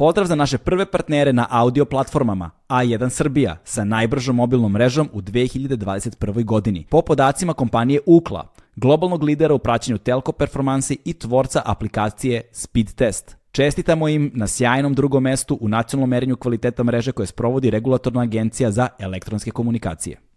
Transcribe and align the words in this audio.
Pozdrav 0.00 0.26
za 0.26 0.34
naše 0.34 0.58
prve 0.58 0.86
partnere 0.86 1.32
na 1.32 1.46
audio 1.50 1.84
platformama 1.84 2.50
A1 2.68 3.08
Srbija 3.08 3.56
sa 3.64 3.84
najbržom 3.84 4.36
mobilnom 4.36 4.72
mrežom 4.72 5.08
u 5.12 5.20
2021. 5.20 6.44
godini. 6.44 6.86
Po 6.90 7.02
podacima 7.02 7.54
kompanije 7.54 8.00
Ukla, 8.06 8.52
globalnog 8.76 9.22
lidera 9.22 9.54
u 9.54 9.58
praćenju 9.58 9.98
telko 9.98 10.32
performansi 10.32 10.98
i 11.04 11.12
tvorca 11.12 11.62
aplikacije 11.64 12.42
Speed 12.52 12.94
Test. 12.94 13.36
Čestitamo 13.52 14.08
im 14.08 14.30
na 14.34 14.46
sjajnom 14.46 14.94
drugom 14.94 15.22
mestu 15.22 15.58
u 15.60 15.68
nacionalnom 15.68 16.10
merenju 16.10 16.36
kvaliteta 16.36 16.84
mreže 16.84 17.12
koje 17.12 17.26
sprovodi 17.26 17.70
regulatorna 17.70 18.22
agencija 18.22 18.70
za 18.70 18.88
elektronske 18.98 19.50
komunikacije. 19.50 20.29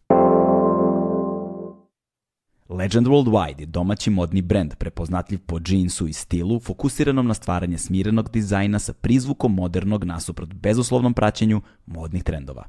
Legend 2.69 3.07
Worldwide 3.07 3.59
je 3.59 3.65
domaći 3.65 4.09
modni 4.09 4.41
brend 4.41 4.75
prepoznatljiv 4.75 5.39
po 5.45 5.59
džinsu 5.59 6.07
i 6.07 6.13
stilu, 6.13 6.59
fokusiranom 6.59 7.27
na 7.27 7.33
stvaranje 7.33 7.77
smirenog 7.77 8.29
dizajna 8.31 8.79
sa 8.79 8.93
prizvukom 8.93 9.53
modernog 9.55 10.03
nasuprot 10.03 10.53
bezuslovnom 10.53 11.13
praćenju 11.13 11.61
modnih 11.85 12.23
trendova. 12.23 12.63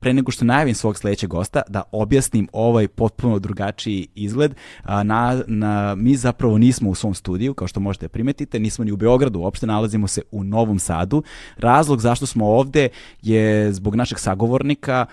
Pre 0.00 0.12
nego 0.12 0.30
što 0.30 0.44
najavim 0.44 0.74
svog 0.74 0.98
sledećeg 0.98 1.30
gosta, 1.30 1.62
da 1.68 1.82
objasnim 1.92 2.48
ovaj 2.52 2.88
potpuno 2.88 3.38
drugačiji 3.38 4.08
izgled, 4.14 4.54
na, 4.84 5.42
na, 5.46 5.94
mi 5.94 6.16
zapravo 6.16 6.58
nismo 6.58 6.90
u 6.90 6.94
svom 6.94 7.14
studiju, 7.14 7.54
kao 7.54 7.68
što 7.68 7.80
možete 7.80 8.08
primetite, 8.08 8.58
nismo 8.58 8.84
ni 8.84 8.92
u 8.92 8.96
Beogradu, 8.96 9.40
uopšte 9.40 9.66
nalazimo 9.66 10.08
se 10.08 10.22
u 10.30 10.44
Novom 10.44 10.78
Sadu. 10.78 11.22
Razlog 11.56 12.00
zašto 12.00 12.26
smo 12.26 12.46
ovde 12.46 12.88
je 13.22 13.72
zbog 13.72 13.94
našeg 13.94 14.18
sagovornika 14.18 15.06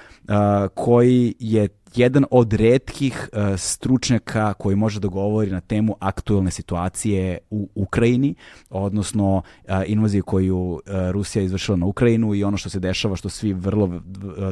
koji 0.73 1.35
je 1.39 1.67
jedan 1.95 2.25
od 2.31 2.53
redkih 2.53 3.29
uh, 3.33 3.59
stručnjaka 3.59 4.53
koji 4.53 4.75
može 4.75 4.99
da 4.99 5.07
govori 5.07 5.51
na 5.51 5.61
temu 5.61 5.95
aktuelne 5.99 6.51
situacije 6.51 7.37
u 7.49 7.69
Ukrajini, 7.75 8.35
odnosno 8.69 9.35
uh, 9.37 9.71
invaziju 9.87 10.23
koju 10.23 10.57
uh, 10.57 10.79
Rusija 11.11 11.43
izvršila 11.43 11.77
na 11.77 11.85
Ukrajinu 11.85 12.35
i 12.35 12.43
ono 12.43 12.57
što 12.57 12.69
se 12.69 12.79
dešava 12.79 13.15
što 13.15 13.29
svi 13.29 13.53
vrlo 13.53 13.85
uh, 13.85 14.01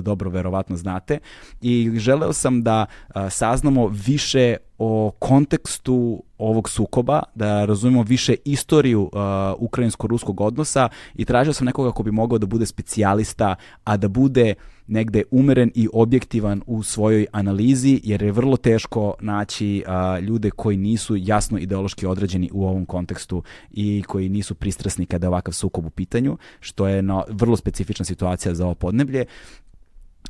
dobro 0.02 0.30
verovatno 0.30 0.78
znate. 0.78 1.20
I 1.62 1.92
želeo 1.96 2.34
sam 2.34 2.64
da 2.64 2.86
uh, 2.86 3.22
saznamo 3.30 3.88
više 3.88 4.58
o 4.78 5.12
kontekstu 5.20 6.24
ovog 6.38 6.70
sukoba, 6.70 7.24
da 7.36 7.66
razumemo 7.66 8.04
više 8.04 8.36
istoriju 8.46 9.02
uh, 9.02 9.10
ukrajinsko-ruskog 9.58 10.42
odnosa 10.42 10.90
i 11.16 11.26
tražio 11.26 11.54
sam 11.54 11.66
nekoga 11.66 11.92
ko 11.92 12.04
bi 12.04 12.12
mogao 12.12 12.38
da 12.38 12.46
bude 12.46 12.66
specijalista, 12.66 13.56
a 13.84 13.98
da 13.98 14.08
bude 14.08 14.54
negde 14.88 15.24
umeren 15.32 15.72
i 15.76 15.88
objektivan 15.94 16.62
u 16.66 16.84
svojoj 16.84 17.26
analizi, 17.32 18.02
jer 18.04 18.22
je 18.22 18.32
vrlo 18.32 18.58
teško 18.58 19.14
naći 19.22 19.84
uh, 19.88 20.24
ljude 20.24 20.50
koji 20.50 20.78
nisu 20.78 21.16
jasno 21.16 21.58
ideološki 21.58 22.06
određeni 22.06 22.50
u 22.54 22.68
ovom 22.68 22.86
kontekstu 22.86 23.44
i 23.72 24.04
koji 24.08 24.30
nisu 24.30 24.56
pristrasni 24.56 25.06
kada 25.06 25.26
je 25.26 25.30
ovakav 25.30 25.54
sukob 25.54 25.86
u 25.86 25.90
pitanju, 25.90 26.38
što 26.60 26.88
je 26.88 27.02
no, 27.02 27.24
vrlo 27.30 27.58
specifična 27.58 28.06
situacija 28.06 28.56
za 28.56 28.66
ovo 28.66 28.76
podneblje. 28.76 29.26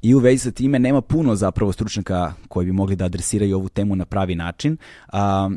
I 0.02 0.16
u 0.16 0.19
vezi 0.19 0.38
sa 0.38 0.52
time 0.52 0.80
nema 0.80 1.02
puno 1.02 1.36
zapravo 1.36 1.71
stručnjaka 1.71 2.33
koji 2.47 2.66
bi 2.66 2.71
mogli 2.71 2.95
da 2.95 3.05
adresiraju 3.05 3.55
ovu 3.55 3.69
temu 3.69 3.95
na 3.95 4.05
pravi 4.05 4.36
način. 4.36 4.77
A, 5.08 5.49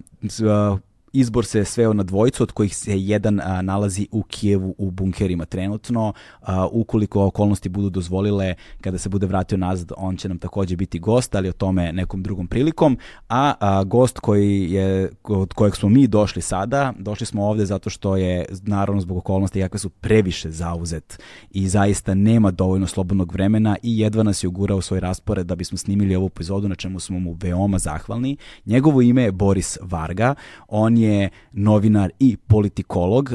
izbor 1.13 1.47
se 1.47 1.65
sveo 1.65 1.93
na 1.93 2.03
dvojicu, 2.03 2.43
od 2.43 2.53
kojih 2.53 2.77
se 2.77 3.01
jedan 3.01 3.41
a, 3.41 3.63
nalazi 3.63 4.09
u 4.11 4.23
Kijevu 4.23 4.75
u 4.79 4.91
bunkerima 4.91 5.45
trenutno. 5.45 6.13
A, 6.41 6.67
ukoliko 6.67 7.25
okolnosti 7.25 7.69
budu 7.69 7.91
dozvolile, 7.91 8.55
kada 8.81 8.99
se 8.99 9.09
bude 9.09 9.27
vratio 9.27 9.59
nazad, 9.59 9.93
on 9.97 10.17
će 10.17 10.29
nam 10.29 10.39
takođe 10.39 10.77
biti 10.77 10.99
gost, 10.99 11.35
ali 11.35 11.49
o 11.49 11.53
tome 11.53 11.93
nekom 11.93 12.23
drugom 12.23 12.47
prilikom. 12.47 12.99
A, 13.29 13.55
a 13.61 13.85
gost 13.85 14.19
koji 14.19 14.73
je, 14.73 15.11
od 15.25 15.53
kojeg 15.53 15.77
smo 15.77 15.89
mi 15.89 16.07
došli 16.07 16.43
sada, 16.43 16.93
došli 16.99 17.27
smo 17.27 17.47
ovde 17.47 17.67
zato 17.67 17.91
što 17.91 18.17
je, 18.17 18.45
naravno 18.63 19.01
zbog 19.01 19.17
okolnosti, 19.19 19.59
jakve 19.59 19.79
su 19.79 19.89
previše 19.89 20.51
zauzet 20.51 21.23
i 21.51 21.69
zaista 21.69 22.15
nema 22.15 22.51
dovoljno 22.51 22.87
slobodnog 22.87 23.33
vremena 23.33 23.77
i 23.83 23.99
jedva 23.99 24.23
nas 24.23 24.45
je 24.45 24.49
ugurao 24.49 24.81
svoj 24.81 25.01
raspored 25.01 25.47
da 25.47 25.57
bismo 25.57 25.79
snimili 25.79 26.17
ovu 26.17 26.27
epizodu, 26.27 26.69
na 26.69 26.75
čemu 26.75 27.01
smo 27.01 27.19
mu 27.19 27.37
veoma 27.43 27.79
zahvalni. 27.79 28.37
Njegovo 28.67 29.03
ime 29.03 29.23
je 29.23 29.33
Boris 29.33 29.79
Varga. 29.83 30.35
On 30.69 31.00
je 31.01 31.31
novinar 31.53 32.11
i 32.19 32.37
politikolog, 32.37 33.33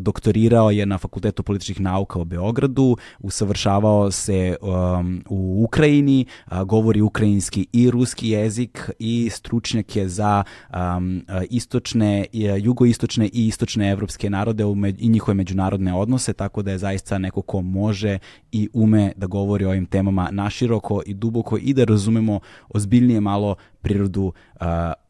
doktorirao 0.00 0.70
je 0.70 0.86
na 0.86 0.98
Fakultetu 0.98 1.42
političkih 1.42 1.80
nauka 1.80 2.18
u 2.18 2.24
Beogradu, 2.24 2.96
usavršavao 3.18 4.10
se 4.10 4.56
um, 4.62 5.24
u 5.28 5.64
Ukrajini, 5.64 6.26
govori 6.66 7.00
ukrajinski 7.00 7.66
i 7.72 7.90
ruski 7.90 8.28
jezik 8.28 8.90
i 8.98 9.30
stručnjak 9.30 9.96
je 9.96 10.08
za 10.08 10.44
um, 10.70 11.22
istočne, 11.50 12.26
jugoistočne 12.60 13.26
i 13.26 13.46
istočne 13.46 13.90
evropske 13.90 14.30
narode 14.30 14.64
i 14.98 15.08
njihove 15.08 15.34
međunarodne 15.34 15.94
odnose, 15.94 16.32
tako 16.32 16.62
da 16.62 16.70
je 16.70 16.78
zaista 16.78 17.18
neko 17.18 17.42
ko 17.42 17.62
može 17.62 18.18
i 18.52 18.68
ume 18.72 19.12
da 19.16 19.26
govori 19.26 19.64
o 19.64 19.68
ovim 19.68 19.86
temama 19.86 20.28
naširoko 20.32 21.02
i 21.06 21.14
duboko 21.14 21.58
i 21.58 21.74
da 21.74 21.84
razumemo 21.84 22.40
ozbiljnije 22.68 23.20
malo 23.20 23.56
prirodu 23.82 24.32
uh, 24.60 24.66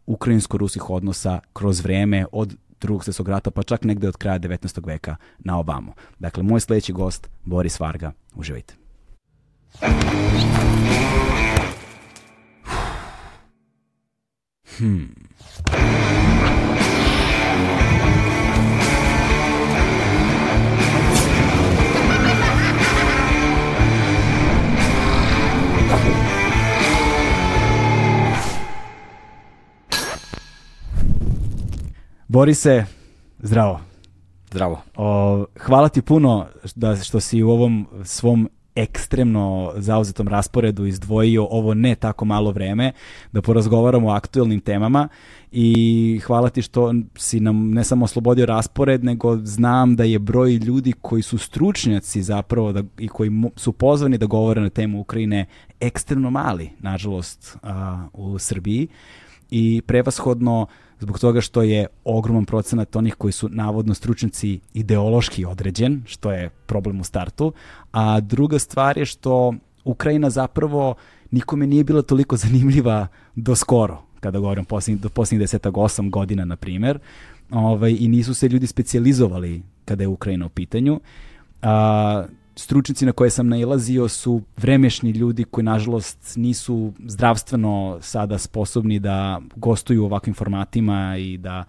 ukrajinsko-ruskih 0.06 0.90
odnosa 0.90 1.40
kroz 1.52 1.80
vreme 1.80 2.26
od 2.32 2.56
drugog 2.80 3.04
svjetskog 3.04 3.28
rata, 3.28 3.50
pa 3.50 3.62
čak 3.62 3.84
negde 3.84 4.08
od 4.08 4.16
kraja 4.16 4.38
19. 4.38 4.86
veka 4.86 5.16
na 5.38 5.58
ovamo. 5.58 5.92
Dakle, 6.18 6.42
moj 6.42 6.60
sledeći 6.60 6.92
gost, 6.92 7.30
Boris 7.44 7.80
Varga. 7.80 8.12
Uživajte. 8.34 8.74
Hmm. 14.78 15.14
Borise, 32.34 32.84
zdravo. 33.38 33.80
Zdravo. 34.50 34.82
O, 34.96 35.44
hvala 35.60 35.88
ti 35.88 36.02
puno 36.02 36.46
da 36.74 36.96
što 36.96 37.20
si 37.20 37.42
u 37.42 37.50
ovom 37.50 37.86
svom 38.04 38.48
ekstremno 38.74 39.72
zauzetom 39.76 40.28
rasporedu 40.28 40.86
izdvojio 40.86 41.46
ovo 41.50 41.74
ne 41.74 41.94
tako 41.94 42.24
malo 42.24 42.50
vreme 42.50 42.92
da 43.32 43.42
porazgovaramo 43.42 44.08
o 44.08 44.12
aktuelnim 44.12 44.60
temama 44.60 45.08
i 45.52 46.20
hvala 46.26 46.48
ti 46.50 46.62
što 46.62 46.94
si 47.16 47.40
nam 47.40 47.70
ne 47.70 47.84
samo 47.84 48.04
oslobodio 48.04 48.46
raspored, 48.46 49.04
nego 49.04 49.36
znam 49.36 49.96
da 49.96 50.04
je 50.04 50.18
broj 50.18 50.52
ljudi 50.54 50.92
koji 51.00 51.22
su 51.22 51.38
stručnjaci 51.38 52.22
zapravo 52.22 52.72
da, 52.72 52.82
i 52.98 53.08
koji 53.08 53.30
su 53.56 53.72
pozvani 53.72 54.18
da 54.18 54.26
govore 54.26 54.60
na 54.60 54.70
temu 54.70 55.00
Ukrajine 55.00 55.46
ekstremno 55.80 56.30
mali, 56.30 56.70
nažalost, 56.80 57.56
a, 57.62 58.06
u 58.12 58.38
Srbiji 58.38 58.88
i 59.56 59.82
prevashodno 59.86 60.66
zbog 61.00 61.18
toga 61.18 61.40
što 61.40 61.62
je 61.62 61.86
ogroman 62.04 62.44
procenat 62.44 62.96
onih 62.96 63.14
koji 63.14 63.32
su 63.32 63.48
navodno 63.48 63.94
stručnjaci 63.94 64.60
ideološki 64.74 65.44
određen, 65.44 66.02
što 66.06 66.32
je 66.32 66.50
problem 66.50 67.00
u 67.00 67.04
startu, 67.04 67.52
a 67.92 68.20
druga 68.20 68.58
stvar 68.58 68.98
je 68.98 69.06
što 69.06 69.54
Ukrajina 69.84 70.30
zapravo 70.30 70.94
nikome 71.30 71.66
nije 71.66 71.84
bila 71.84 72.02
toliko 72.02 72.36
zanimljiva 72.36 73.06
do 73.34 73.54
skoro, 73.54 74.02
kada 74.20 74.38
govorim 74.38 74.64
posljednjih, 74.64 75.02
do 75.02 75.08
posljednjih 75.08 75.40
desetak, 75.40 75.76
osam 75.76 76.10
godina, 76.10 76.44
na 76.44 76.56
primer, 76.56 76.98
ovaj, 77.50 77.96
i 78.00 78.08
nisu 78.08 78.34
se 78.34 78.48
ljudi 78.48 78.66
specijalizovali 78.66 79.62
kada 79.84 80.02
je 80.02 80.08
Ukrajina 80.08 80.46
u 80.46 80.48
pitanju. 80.48 81.00
A, 81.62 82.24
stručnici 82.56 83.06
na 83.06 83.12
koje 83.12 83.30
sam 83.30 83.48
nailazio 83.48 84.08
su 84.08 84.42
vremešni 84.56 85.10
ljudi 85.10 85.44
koji 85.44 85.64
nažalost 85.64 86.36
nisu 86.36 86.92
zdravstveno 87.06 87.98
sada 88.00 88.38
sposobni 88.38 88.98
da 88.98 89.40
gostuju 89.56 90.02
u 90.02 90.06
ovakvim 90.06 90.34
formatima 90.34 91.16
i 91.18 91.36
da 91.36 91.64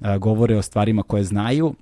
a, 0.00 0.18
govore 0.18 0.56
o 0.56 0.62
stvarima 0.62 1.02
koje 1.02 1.24
znaju. 1.24 1.74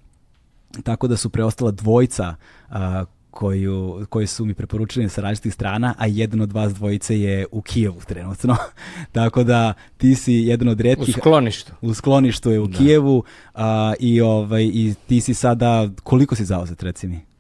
Tako 0.83 1.09
da 1.09 1.17
su 1.17 1.31
preostala 1.31 1.71
dvojca 1.71 2.35
a, 2.69 3.05
koju, 3.31 4.07
koji 4.09 4.27
su 4.27 4.45
mi 4.45 4.55
preporučili 4.55 5.09
sa 5.09 5.21
različitih 5.21 5.55
strana, 5.55 5.95
a 5.99 6.07
jedan 6.07 6.41
od 6.41 6.53
vas 6.53 6.75
dvojice 6.75 7.21
je 7.21 7.47
u 7.53 7.63
Kijevu 7.63 8.01
trenutno. 8.07 8.57
Tako 9.13 9.45
da 9.45 9.75
ti 9.97 10.15
si 10.15 10.33
jedan 10.33 10.69
od 10.69 10.81
redkih... 10.81 11.17
U 11.17 11.21
skloništu. 11.21 11.73
U 11.83 11.95
skloništu 11.95 12.51
je 12.51 12.61
u 12.61 12.67
da. 12.67 12.79
Kijevu 12.79 13.25
a, 13.55 13.95
i, 14.01 14.21
ovaj, 14.21 14.65
i 14.65 14.95
ti 15.07 15.21
si 15.21 15.35
sada, 15.35 15.89
koliko 16.03 16.35
si 16.35 16.45
zauzet 16.45 16.83
reci 16.83 17.09
mi? 17.09 17.36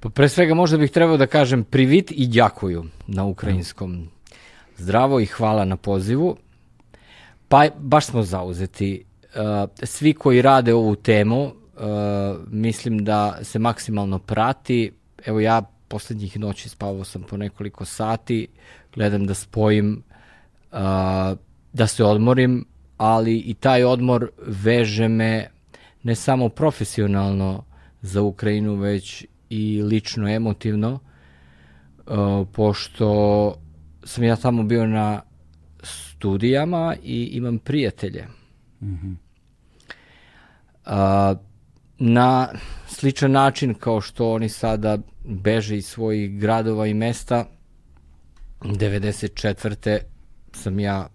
Pa 0.00 0.08
pre 0.08 0.28
svega 0.28 0.54
možda 0.54 0.78
bih 0.78 0.90
trebao 0.90 1.16
da 1.16 1.26
kažem 1.26 1.64
privit 1.64 2.12
i 2.14 2.26
đakuju 2.26 2.84
na 3.06 3.24
ukrajinskom. 3.24 4.08
Zdravo 4.76 5.20
i 5.20 5.26
hvala 5.26 5.64
na 5.64 5.76
pozivu. 5.76 6.36
Pa 7.48 7.66
baš 7.78 8.06
smo 8.06 8.22
zauzeti. 8.22 9.04
Uh, 9.22 9.70
svi 9.82 10.14
koji 10.14 10.42
rade 10.42 10.74
ovu 10.74 10.96
temu, 10.96 11.44
uh, 11.44 11.52
mislim 12.48 13.04
da 13.04 13.38
se 13.42 13.58
maksimalno 13.58 14.18
prati. 14.18 14.92
Evo 15.26 15.40
ja 15.40 15.62
poslednjih 15.88 16.38
noći 16.40 16.68
spavao 16.68 17.04
sam 17.04 17.22
po 17.22 17.36
nekoliko 17.36 17.84
sati, 17.84 18.48
gledam 18.94 19.26
da 19.26 19.34
spojim, 19.34 20.02
uh, 20.72 20.78
da 21.72 21.86
se 21.86 22.04
odmorim, 22.04 22.66
ali 22.96 23.38
i 23.38 23.54
taj 23.54 23.84
odmor 23.84 24.30
veže 24.46 25.08
me 25.08 25.50
ne 26.02 26.14
samo 26.14 26.48
profesionalno 26.48 27.64
za 28.02 28.22
Ukrajinu, 28.22 28.74
već 28.74 29.26
i 29.50 29.82
lično 29.82 30.28
emotivno, 30.28 30.92
uh, 32.06 32.48
pošto 32.52 33.54
sam 34.04 34.24
ja 34.24 34.36
tamo 34.36 34.62
bio 34.62 34.86
na 34.86 35.22
studijama 35.82 36.96
i 37.02 37.24
imam 37.24 37.58
prijatelje. 37.58 38.26
Mm 38.80 38.86
-hmm. 38.86 39.16
na 41.98 42.48
sličan 42.86 43.32
način 43.32 43.74
kao 43.74 44.00
što 44.00 44.32
oni 44.32 44.48
sada 44.48 44.98
beže 45.24 45.76
iz 45.76 45.86
svojih 45.86 46.40
gradova 46.40 46.86
i 46.86 46.94
mesta, 46.94 47.44
94. 48.60 49.98
sam 50.52 50.80
ja 50.80 51.08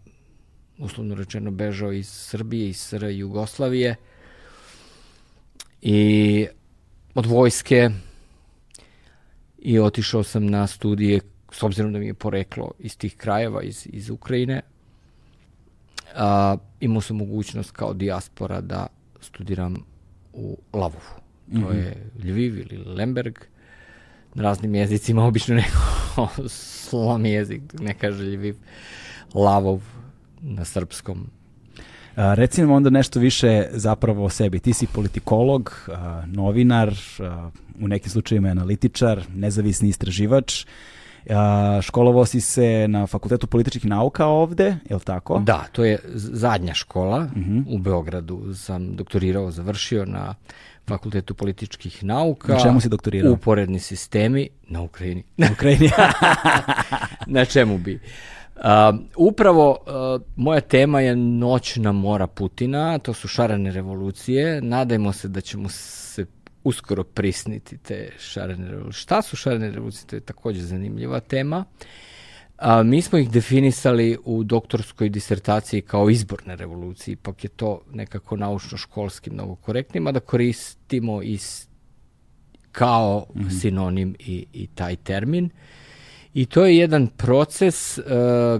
uslovno 0.77 1.15
rečeno 1.15 1.51
bežao 1.51 1.91
iz 1.91 2.09
Srbije, 2.09 2.69
iz 2.69 2.77
SR 2.77 3.03
Jugoslavije 3.03 3.95
i 5.81 6.47
od 7.15 7.25
vojske 7.25 7.89
i 9.63 9.79
otišao 9.79 10.23
sam 10.23 10.45
na 10.45 10.67
studije 10.67 11.19
s 11.51 11.63
obzirom 11.63 11.93
da 11.93 11.99
mi 11.99 12.07
je 12.07 12.13
poreklo 12.13 12.71
iz 12.79 12.97
tih 12.97 13.17
krajeva, 13.17 13.61
iz, 13.63 13.87
iz 13.89 14.09
Ukrajine. 14.09 14.61
A, 16.15 16.57
imao 16.79 17.01
sam 17.01 17.17
mogućnost 17.17 17.71
kao 17.71 17.93
dijaspora 17.93 18.61
da 18.61 18.87
studiram 19.21 19.75
u 20.33 20.57
Lavovu. 20.73 21.13
To 21.51 21.57
mm 21.57 21.63
-hmm. 21.63 21.75
je 21.75 22.11
Lviv 22.23 22.57
ili 22.57 22.83
Lemberg. 22.85 23.39
Na 24.33 24.43
raznim 24.43 24.75
jezicima, 24.75 25.25
obično 25.27 25.55
neko 25.55 26.27
slom 26.47 27.25
jezik, 27.25 27.61
ne 27.79 27.93
kaže 27.93 28.23
Lviv. 28.23 28.55
Lavov 29.33 29.81
na 30.41 30.65
srpskom. 30.65 31.29
A, 32.15 32.33
reci 32.33 32.61
nam 32.61 32.71
onda 32.71 32.89
nešto 32.89 33.19
više 33.19 33.65
zapravo 33.71 34.25
o 34.25 34.29
sebi. 34.29 34.59
Ti 34.59 34.73
si 34.73 34.87
politikolog, 34.87 35.89
a, 35.91 36.23
novinar, 36.27 36.93
a, 37.19 37.49
u 37.81 37.87
nekim 37.87 38.11
slučajima 38.11 38.49
analitičar, 38.49 39.23
nezavisni 39.35 39.89
istraživač. 39.89 40.65
A, 41.29 41.79
školovao 41.81 42.25
si 42.25 42.41
se 42.41 42.85
na 42.87 43.07
Fakultetu 43.07 43.47
političkih 43.47 43.85
nauka 43.85 44.25
ovde, 44.25 44.75
je 44.89 44.95
li 44.95 45.01
tako? 45.01 45.39
Da, 45.39 45.65
to 45.71 45.85
je 45.85 45.99
zadnja 46.15 46.73
škola 46.73 47.17
uh 47.17 47.37
mhm. 47.37 47.57
-huh. 47.57 47.75
u 47.75 47.77
Beogradu. 47.77 48.53
Sam 48.55 48.95
doktorirao, 48.95 49.51
završio 49.51 50.05
na 50.05 50.35
Fakultetu 50.87 51.33
političkih 51.33 52.03
nauka. 52.03 52.53
Na 52.53 52.59
čemu 52.59 52.81
si 52.81 52.89
doktorirao? 52.89 53.33
Uporedni 53.33 53.79
sistemi 53.79 54.49
na 54.67 54.81
Ukrajini. 54.81 55.23
Na 55.37 55.47
Ukrajini. 55.51 55.89
na 57.27 57.45
čemu 57.45 57.77
bi? 57.77 57.95
Uh, 57.95 58.01
upravo 59.17 59.69
uh, 59.71 60.21
moja 60.35 60.61
tema 60.61 61.01
je 61.01 61.15
Noćna 61.15 61.91
mora 61.91 62.27
Putina, 62.27 62.99
to 62.99 63.13
su 63.13 63.27
šarane 63.27 63.71
revolucije. 63.71 64.61
Nadajmo 64.61 65.13
se 65.13 65.27
da 65.27 65.41
ćemo 65.41 65.69
se 65.69 66.25
uskoro 66.63 67.03
prisniti 67.03 67.77
te 67.77 68.11
šarene 68.19 68.71
revolucije. 68.71 69.01
Šta 69.01 69.21
su 69.21 69.35
šarene 69.35 69.71
revolucije? 69.71 70.07
To 70.07 70.15
je 70.15 70.19
takođe 70.19 70.61
zanimljiva 70.61 71.19
tema. 71.19 71.65
A, 72.57 72.83
mi 72.83 73.01
smo 73.01 73.19
ih 73.19 73.31
definisali 73.31 74.17
u 74.25 74.43
doktorskoj 74.43 75.09
disertaciji 75.09 75.81
kao 75.81 76.09
izborne 76.09 76.55
revolucije, 76.55 77.13
ipak 77.13 77.43
je 77.43 77.49
to 77.49 77.81
nekako 77.93 78.37
naučno-školski 78.37 79.31
mnogo 79.31 79.55
korektnije, 79.55 80.11
da 80.11 80.19
koristimo 80.19 81.21
is, 81.21 81.67
kao 82.71 83.25
mm 83.35 83.39
-hmm. 83.39 83.61
sinonim 83.61 84.15
i, 84.19 84.45
i 84.53 84.67
taj 84.67 84.95
termin. 84.95 85.49
I 86.33 86.45
to 86.45 86.65
je 86.65 86.77
jedan 86.77 87.07
proces 87.07 87.97
uh, 87.97 88.03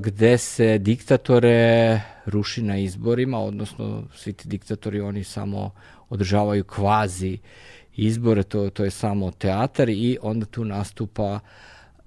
gde 0.02 0.38
se 0.38 0.78
diktatore 0.78 2.02
ruši 2.26 2.62
na 2.62 2.78
izborima, 2.78 3.40
odnosno 3.40 4.04
svi 4.16 4.34
ti 4.34 4.48
diktatori 4.48 5.02
oni 5.02 5.24
samo 5.24 5.72
održavaju 6.10 6.64
kvazi 6.64 7.34
uh, 7.34 7.74
izbore, 7.96 8.44
to, 8.44 8.70
to 8.70 8.84
je 8.84 8.92
samo 8.92 9.32
teatar 9.32 9.90
i 9.90 10.18
onda 10.22 10.46
tu 10.46 10.66
nastupa 10.66 11.40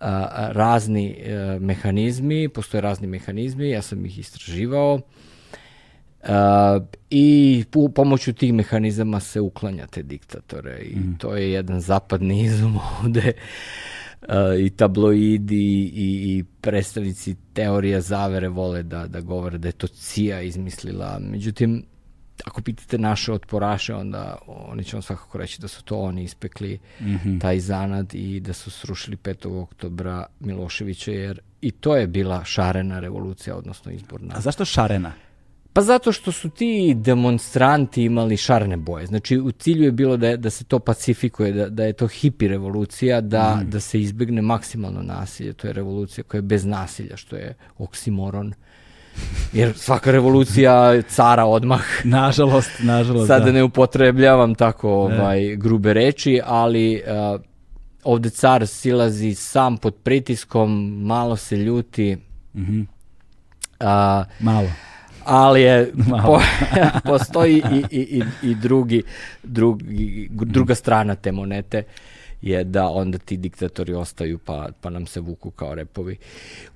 a, 0.00 0.48
razni 0.52 1.16
a, 1.18 1.30
e, 1.30 1.58
mehanizmi, 1.60 2.48
postoje 2.48 2.80
razni 2.80 3.06
mehanizmi, 3.06 3.70
ja 3.70 3.82
sam 3.82 4.06
ih 4.06 4.18
istraživao 4.18 5.00
a, 6.22 6.80
i 7.10 7.64
u 7.74 7.88
pomoću 7.88 8.32
tih 8.32 8.54
mehanizama 8.54 9.20
se 9.20 9.40
uklanja 9.40 9.86
te 9.86 10.02
diktatore 10.02 10.78
i 10.82 10.96
mm. 10.96 11.16
to 11.18 11.36
je 11.36 11.52
jedan 11.52 11.80
zapadni 11.80 12.42
izum 12.42 12.78
ovde 13.02 13.32
uh, 13.36 13.95
i 14.60 14.70
tabloidi 14.70 15.90
i, 15.94 16.36
i 16.38 16.44
predstavnici 16.60 17.36
teorija 17.52 18.00
zavere 18.00 18.48
vole 18.48 18.82
da, 18.82 19.06
da 19.06 19.20
govore 19.20 19.58
da 19.58 19.68
je 19.68 19.72
to 19.72 19.86
CIA 19.86 20.40
izmislila. 20.40 21.18
Međutim, 21.20 21.84
ako 22.44 22.62
pitate 22.62 22.98
naše 22.98 23.32
otporaše, 23.32 23.94
onda 23.94 24.38
oni 24.46 24.84
će 24.84 24.96
vam 24.96 25.02
svakako 25.02 25.38
reći 25.38 25.60
da 25.60 25.68
su 25.68 25.84
to 25.84 25.98
oni 25.98 26.22
ispekli 26.22 26.78
mm 27.00 27.04
-hmm. 27.04 27.40
taj 27.40 27.60
zanad 27.60 28.14
i 28.14 28.40
da 28.40 28.52
su 28.52 28.70
srušili 28.70 29.16
5. 29.16 29.62
oktobra 29.62 30.26
Miloševića, 30.40 31.10
jer 31.10 31.40
i 31.60 31.70
to 31.70 31.96
je 31.96 32.06
bila 32.06 32.44
šarena 32.44 33.00
revolucija, 33.00 33.56
odnosno 33.56 33.92
izborna. 33.92 34.34
A 34.36 34.40
zašto 34.40 34.64
šarena? 34.64 35.12
Pa 35.76 35.82
zato 35.82 36.12
što 36.12 36.32
su 36.32 36.48
ti 36.48 36.94
demonstranti 36.96 38.02
imali 38.04 38.36
šarne 38.36 38.76
boje. 38.76 39.06
Znači, 39.06 39.38
u 39.38 39.52
cilju 39.52 39.84
je 39.84 39.92
bilo 39.92 40.16
da, 40.16 40.28
je, 40.28 40.36
da 40.36 40.50
se 40.50 40.64
to 40.64 40.78
pacifikuje, 40.78 41.52
da, 41.52 41.68
da 41.68 41.84
je 41.84 41.92
to 41.92 42.06
hipi 42.06 42.48
revolucija, 42.48 43.20
da, 43.20 43.56
mm. 43.56 43.70
da 43.70 43.80
se 43.80 44.00
izbegne 44.00 44.42
maksimalno 44.42 45.02
nasilje. 45.02 45.52
To 45.52 45.66
je 45.66 45.72
revolucija 45.72 46.24
koja 46.24 46.38
je 46.38 46.42
bez 46.42 46.64
nasilja, 46.64 47.16
što 47.16 47.36
je 47.36 47.54
oksimoron. 47.78 48.52
Jer 49.52 49.72
svaka 49.74 50.10
revolucija 50.10 51.02
cara 51.02 51.44
odmah. 51.44 51.84
Nažalost, 52.04 52.70
nažalost. 52.82 53.26
Sada 53.26 53.44
da. 53.44 53.52
ne 53.52 53.62
upotrebljavam 53.62 54.54
tako 54.54 54.90
ovaj, 54.90 55.42
ne. 55.42 55.56
grube 55.56 55.92
reči, 55.92 56.40
ali 56.44 57.02
uh, 57.34 57.40
ovde 58.04 58.30
car 58.30 58.66
silazi 58.66 59.34
sam 59.34 59.76
pod 59.76 59.94
pritiskom, 59.94 61.00
malo 61.02 61.36
se 61.36 61.56
ljuti. 61.56 62.16
Mm 62.54 62.60
-hmm. 62.62 62.86
uh, 63.80 64.26
malo 64.40 64.68
ali 65.26 65.62
je 65.62 65.92
po, 66.26 66.40
postoji 67.10 67.62
i, 67.72 67.96
i, 67.96 68.00
i, 68.00 68.22
i 68.42 68.54
drugi, 68.54 69.02
drugi, 69.42 70.28
druga 70.30 70.74
strana 70.74 71.14
te 71.14 71.32
monete 71.32 71.82
je 72.42 72.64
da 72.64 72.88
onda 72.88 73.18
ti 73.18 73.36
diktatori 73.36 73.94
ostaju 73.94 74.38
pa, 74.38 74.68
pa 74.80 74.90
nam 74.90 75.06
se 75.06 75.20
vuku 75.20 75.50
kao 75.50 75.74
repovi. 75.74 76.16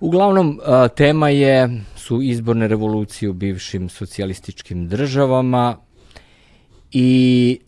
Uglavnom, 0.00 0.60
tema 0.96 1.28
je, 1.28 1.82
su 1.96 2.22
izborne 2.22 2.68
revolucije 2.68 3.30
u 3.30 3.32
bivšim 3.32 3.88
socijalističkim 3.88 4.88
državama 4.88 5.76
i 6.92 7.60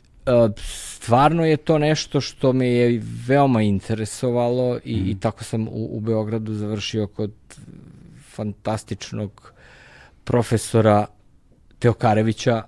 stvarno 0.57 1.45
je 1.45 1.57
to 1.57 1.79
nešto 1.79 2.21
što 2.21 2.53
me 2.53 2.69
je 2.69 3.03
veoma 3.27 3.63
interesovalo 3.63 4.79
i, 4.85 4.97
mm. 4.97 5.09
i 5.09 5.21
tako 5.21 5.45
sam 5.45 5.69
u, 5.69 5.89
u 5.97 6.01
Beogradu 6.01 6.55
završio 6.55 7.07
kod 7.07 7.33
fantastičnog 8.31 9.52
profesora 10.25 11.07
Teokarevića 11.79 12.63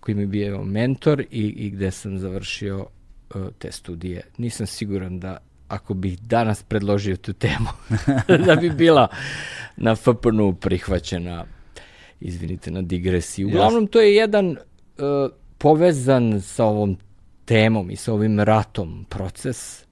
koji 0.00 0.14
mi 0.14 0.22
je 0.22 0.26
bio 0.26 0.64
mentor 0.64 1.20
i, 1.20 1.26
i 1.30 1.70
gde 1.70 1.90
sam 1.90 2.18
završio 2.18 2.86
E, 3.34 3.50
te 3.58 3.72
studije. 3.72 4.22
Nisam 4.38 4.66
siguran 4.66 5.20
da 5.20 5.38
ako 5.68 5.94
bih 5.94 6.18
danas 6.20 6.62
predložio 6.62 7.16
tu 7.16 7.32
temu, 7.32 7.68
da 8.46 8.56
bi 8.56 8.70
bila 8.70 9.08
na 9.76 9.96
FPN 9.96 10.52
prihvaćena, 10.60 11.44
izvinite 12.20 12.70
na 12.70 12.82
digresiji. 12.82 13.44
Uglavnom, 13.44 13.86
to 13.86 14.00
je 14.00 14.14
jedan 14.14 14.50
uh, 14.50 14.56
povezan 15.58 16.40
sa 16.40 16.64
ovom 16.64 16.96
temom 17.44 17.90
i 17.90 17.96
sa 17.96 18.12
ovim 18.12 18.40
ratom 18.40 19.06
proces. 19.08 19.84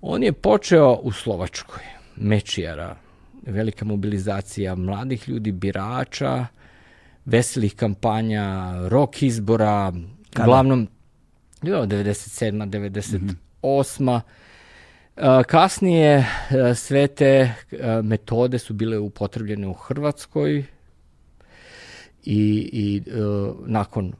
On 0.00 0.22
je 0.22 0.32
počeo 0.32 0.92
u 0.92 1.12
Slovačkoj, 1.12 1.82
Mečijara, 2.16 2.96
velika 3.42 3.84
mobilizacija 3.84 4.74
mladih 4.74 5.28
ljudi, 5.28 5.52
birača, 5.52 6.46
veselih 7.24 7.76
kampanja, 7.76 8.74
rok 8.88 9.22
izbora, 9.22 9.92
Kada? 10.30 10.44
uglavnom 10.44 10.88
97. 11.62 12.70
98. 12.70 13.18
Mm 13.18 13.36
-hmm. 13.62 14.20
Kasnije 15.46 16.26
sve 16.74 17.06
te 17.06 17.54
metode 18.02 18.58
su 18.58 18.74
bile 18.74 18.98
upotrebljene 18.98 19.66
u 19.66 19.72
Hrvatskoj 19.72 20.64
i, 22.24 22.70
i 22.72 23.02
nakon, 23.66 24.12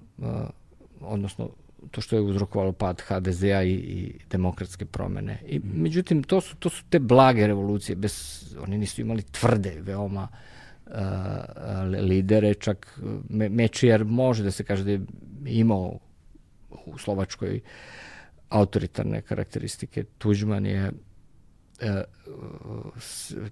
odnosno 1.00 1.50
to 1.90 2.00
što 2.00 2.16
je 2.16 2.22
uzrokovalo 2.22 2.72
pad 2.72 3.02
HDZ-a 3.06 3.62
i, 3.62 3.72
i 3.72 4.12
demokratske 4.30 4.84
promene. 4.84 5.38
I. 5.46 5.60
Međutim, 5.64 6.22
to 6.22 6.40
su, 6.40 6.56
to 6.56 6.68
su 6.68 6.84
te 6.88 6.98
blage 6.98 7.46
revolucije, 7.46 7.96
bez, 7.96 8.44
oni 8.62 8.78
nisu 8.78 9.00
imali 9.00 9.22
tvrde, 9.22 9.76
veoma 9.80 10.28
uh, 10.86 10.92
lidere, 12.00 12.54
čak 12.54 13.00
Me, 13.28 13.48
Mečijar 13.48 14.04
može 14.04 14.42
da 14.42 14.50
se 14.50 14.64
kaže 14.64 14.84
da 14.84 14.90
je 14.90 15.00
imao 15.46 15.98
u 16.86 16.98
Slovačkoj 16.98 17.60
autoritarne 18.48 19.22
karakteristike. 19.22 20.04
Tuđman 20.18 20.66
je 20.66 20.92
e, 21.80 22.02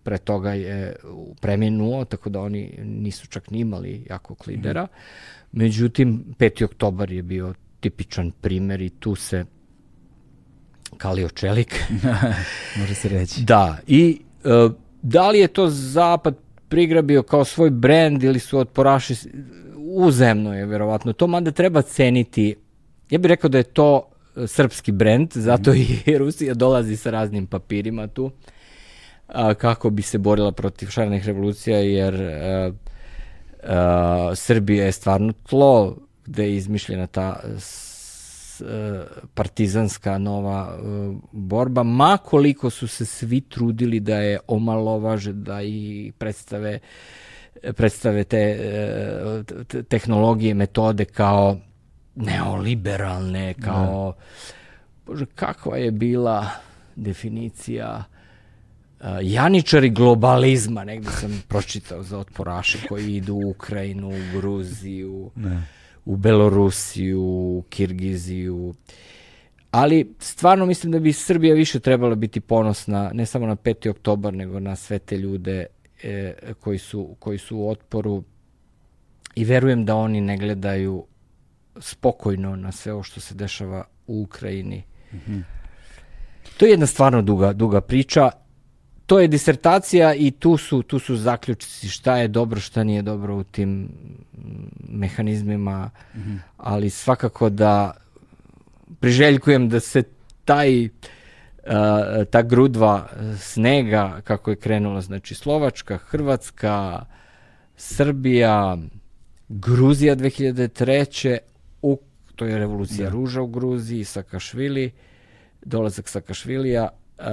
pre 0.02 0.18
toga 0.18 0.52
je 0.52 0.96
preminuo, 1.40 2.04
tako 2.04 2.30
da 2.30 2.40
oni 2.40 2.78
nisu 2.84 3.26
čak 3.26 3.50
ni 3.50 3.58
imali 3.58 4.06
jakog 4.10 4.44
lidera. 4.46 4.86
Međutim, 5.52 6.24
5. 6.38 6.64
oktobar 6.64 7.10
je 7.12 7.22
bio 7.22 7.54
tipičan 7.80 8.30
primer 8.30 8.80
i 8.80 8.90
tu 8.90 9.14
se 9.14 9.44
kalio 10.96 11.28
čelik. 11.28 11.84
Može 12.80 12.94
se 12.94 13.08
reći. 13.08 13.42
Da, 13.42 13.78
i 13.86 14.20
e, 14.44 14.48
da 15.02 15.30
li 15.30 15.38
je 15.38 15.48
to 15.48 15.68
Zapad 15.70 16.36
prigrabio 16.68 17.22
kao 17.22 17.44
svoj 17.44 17.70
brend 17.70 18.22
ili 18.22 18.38
su 18.38 18.58
otporaši 18.58 19.14
uzemno 19.76 20.54
je 20.54 20.66
verovatno 20.66 21.12
to, 21.12 21.26
mada 21.26 21.50
treba 21.50 21.82
ceniti. 21.82 22.56
Ja 23.10 23.18
bih 23.18 23.28
rekao 23.28 23.50
da 23.50 23.58
je 23.58 23.64
to 23.64 24.08
e, 24.36 24.46
srpski 24.46 24.92
brend, 24.92 25.30
zato 25.34 25.74
i 25.74 25.86
Rusija 26.18 26.54
dolazi 26.54 26.96
sa 26.96 27.10
raznim 27.10 27.46
papirima 27.46 28.06
tu 28.06 28.30
a, 29.28 29.54
kako 29.54 29.90
bi 29.90 30.02
se 30.02 30.18
borila 30.18 30.52
protiv 30.52 30.86
šarenih 30.86 31.26
revolucija, 31.26 31.78
jer 31.78 32.14
a, 32.22 32.72
a, 33.62 34.32
Srbija 34.34 34.84
je 34.84 34.92
stvarno 34.92 35.32
tlo 35.32 35.96
gde 36.28 36.44
je 36.44 36.56
izmišljena 36.56 37.06
ta 37.06 37.40
s, 37.58 38.60
a, 38.60 39.04
partizanska 39.34 40.18
nova 40.18 40.58
a, 40.58 41.14
borba, 41.32 41.82
ma 41.82 42.16
koliko 42.16 42.70
su 42.70 42.88
se 42.88 43.06
svi 43.06 43.40
trudili 43.40 44.00
da 44.00 44.16
je 44.16 44.38
omalovaže, 44.46 45.32
da 45.32 45.62
i 45.62 46.12
predstave 46.18 46.78
predstave 47.74 48.24
te 48.24 48.38
e, 48.38 49.42
tehnologije, 49.88 50.54
metode 50.54 51.04
kao 51.04 51.58
neoliberalne, 52.14 53.54
kao 53.54 54.14
bože, 55.06 55.26
kakva 55.26 55.76
je 55.76 55.90
bila 55.90 56.50
definicija 56.96 58.04
uh, 59.00 59.06
janičari 59.22 59.90
globalizma, 59.90 60.84
negde 60.84 61.10
sam 61.10 61.42
pročitao 61.48 62.02
za 62.02 62.18
otporaše 62.18 62.78
koji 62.88 63.16
idu 63.16 63.34
u 63.34 63.50
Ukrajinu, 63.50 64.08
u 64.08 64.38
Gruziju, 64.38 65.30
Ne. 65.36 65.62
U 66.08 66.16
Belorusiju, 66.16 67.22
u 67.22 67.64
Kirgiziju. 67.68 68.74
Ali 69.70 70.14
stvarno 70.18 70.66
mislim 70.66 70.92
da 70.92 70.98
bi 70.98 71.12
Srbija 71.12 71.54
više 71.54 71.80
trebala 71.80 72.14
biti 72.14 72.40
ponosna 72.40 73.10
ne 73.14 73.26
samo 73.26 73.46
na 73.46 73.56
5. 73.56 73.90
oktobar, 73.90 74.34
nego 74.34 74.60
na 74.60 74.76
sve 74.76 74.98
te 74.98 75.16
ljude 75.16 75.66
e, 76.02 76.34
koji, 76.60 76.78
su, 76.78 77.16
koji 77.18 77.38
su 77.38 77.58
u 77.58 77.68
otporu 77.68 78.22
i 79.34 79.44
verujem 79.44 79.84
da 79.84 79.96
oni 79.96 80.20
ne 80.20 80.36
gledaju 80.36 81.04
spokojno 81.80 82.56
na 82.56 82.72
sve 82.72 82.92
ovo 82.92 83.02
što 83.02 83.20
se 83.20 83.34
dešava 83.34 83.84
u 84.06 84.22
Ukrajini. 84.22 84.82
To 86.56 86.66
je 86.66 86.70
jedna 86.70 86.86
stvarno 86.86 87.22
duga, 87.22 87.52
duga 87.52 87.80
priča. 87.80 88.30
To 89.08 89.20
je 89.20 89.28
disertacija 89.28 90.14
i 90.14 90.30
tu 90.30 90.56
su, 90.56 90.82
tu 90.82 90.98
su 90.98 91.16
zaključici 91.16 91.88
šta 91.88 92.16
je 92.16 92.28
dobro, 92.28 92.60
šta 92.60 92.84
nije 92.84 93.02
dobro 93.02 93.36
u 93.36 93.42
tim 93.42 93.70
mm, 93.70 93.88
mehanizmima, 94.88 95.90
ali 96.56 96.90
svakako 96.90 97.50
da 97.50 97.92
priželjkujem 99.00 99.68
da 99.68 99.80
se 99.80 100.02
taj 100.44 100.84
uh, 100.84 100.90
ta 102.30 102.42
grudva 102.42 103.08
snega 103.38 104.20
kako 104.24 104.50
je 104.50 104.56
krenula 104.56 105.00
znači 105.00 105.34
Slovačka, 105.34 105.96
Hrvatska, 105.96 107.04
Srbija, 107.76 108.78
Gruzija 109.48 110.16
2003. 110.16 111.38
U, 111.82 111.98
to 112.36 112.44
je 112.44 112.58
revolucija 112.58 113.08
ruža 113.10 113.42
u 113.42 113.46
Gruziji, 113.46 114.04
Sakašvili, 114.04 114.90
dolazak 115.62 116.08
Sakašvilija, 116.08 116.88
uh, 117.18 117.24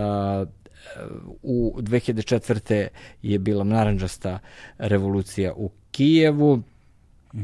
u 1.41 1.75
2004. 1.81 2.87
je 3.21 3.39
bila 3.39 3.63
naranđasta 3.63 4.39
revolucija 4.77 5.53
u 5.53 5.71
Kijevu, 5.91 6.51
uh, 6.53 7.39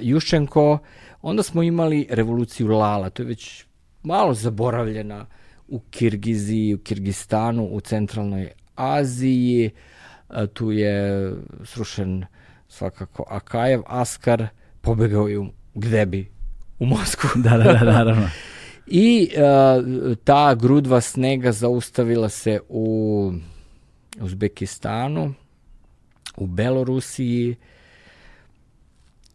Juščenko, 0.00 0.78
onda 1.22 1.42
smo 1.42 1.62
imali 1.62 2.06
revoluciju 2.10 2.68
Lala, 2.68 3.10
to 3.10 3.22
je 3.22 3.26
već 3.26 3.64
malo 4.02 4.34
zaboravljena 4.34 5.26
u 5.68 5.80
Kirgiziji, 5.90 6.74
u 6.74 6.78
Kirgistanu, 6.78 7.64
u 7.64 7.80
centralnoj 7.80 8.50
Aziji, 8.74 9.70
a, 10.28 10.46
tu 10.46 10.72
je 10.72 11.32
srušen 11.64 12.24
svakako 12.68 13.24
Akajev, 13.28 13.82
Askar, 13.86 14.46
pobegao 14.80 15.28
je 15.28 15.38
u, 15.38 15.46
gde 15.74 16.06
bi? 16.06 16.28
U 16.78 16.86
Moskvu. 16.86 17.30
Da, 17.34 17.56
da, 17.56 17.72
da, 17.72 17.84
naravno. 17.84 18.28
I 18.86 19.30
uh, 19.34 20.16
ta 20.24 20.54
grudva 20.54 21.00
snega 21.00 21.52
zaustavila 21.52 22.28
se 22.28 22.60
u 22.68 23.32
Uzbekistanu, 24.20 25.34
u 26.36 26.46
Belorusiji 26.46 27.56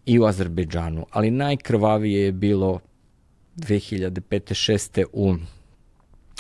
i 0.05 0.20
u 0.20 0.25
Azerbejdžanu. 0.25 1.05
Ali 1.12 1.31
najkrvavije 1.31 2.25
je 2.25 2.31
bilo 2.31 2.79
2005. 3.55 4.20
6. 4.22 5.05
u 5.13 5.36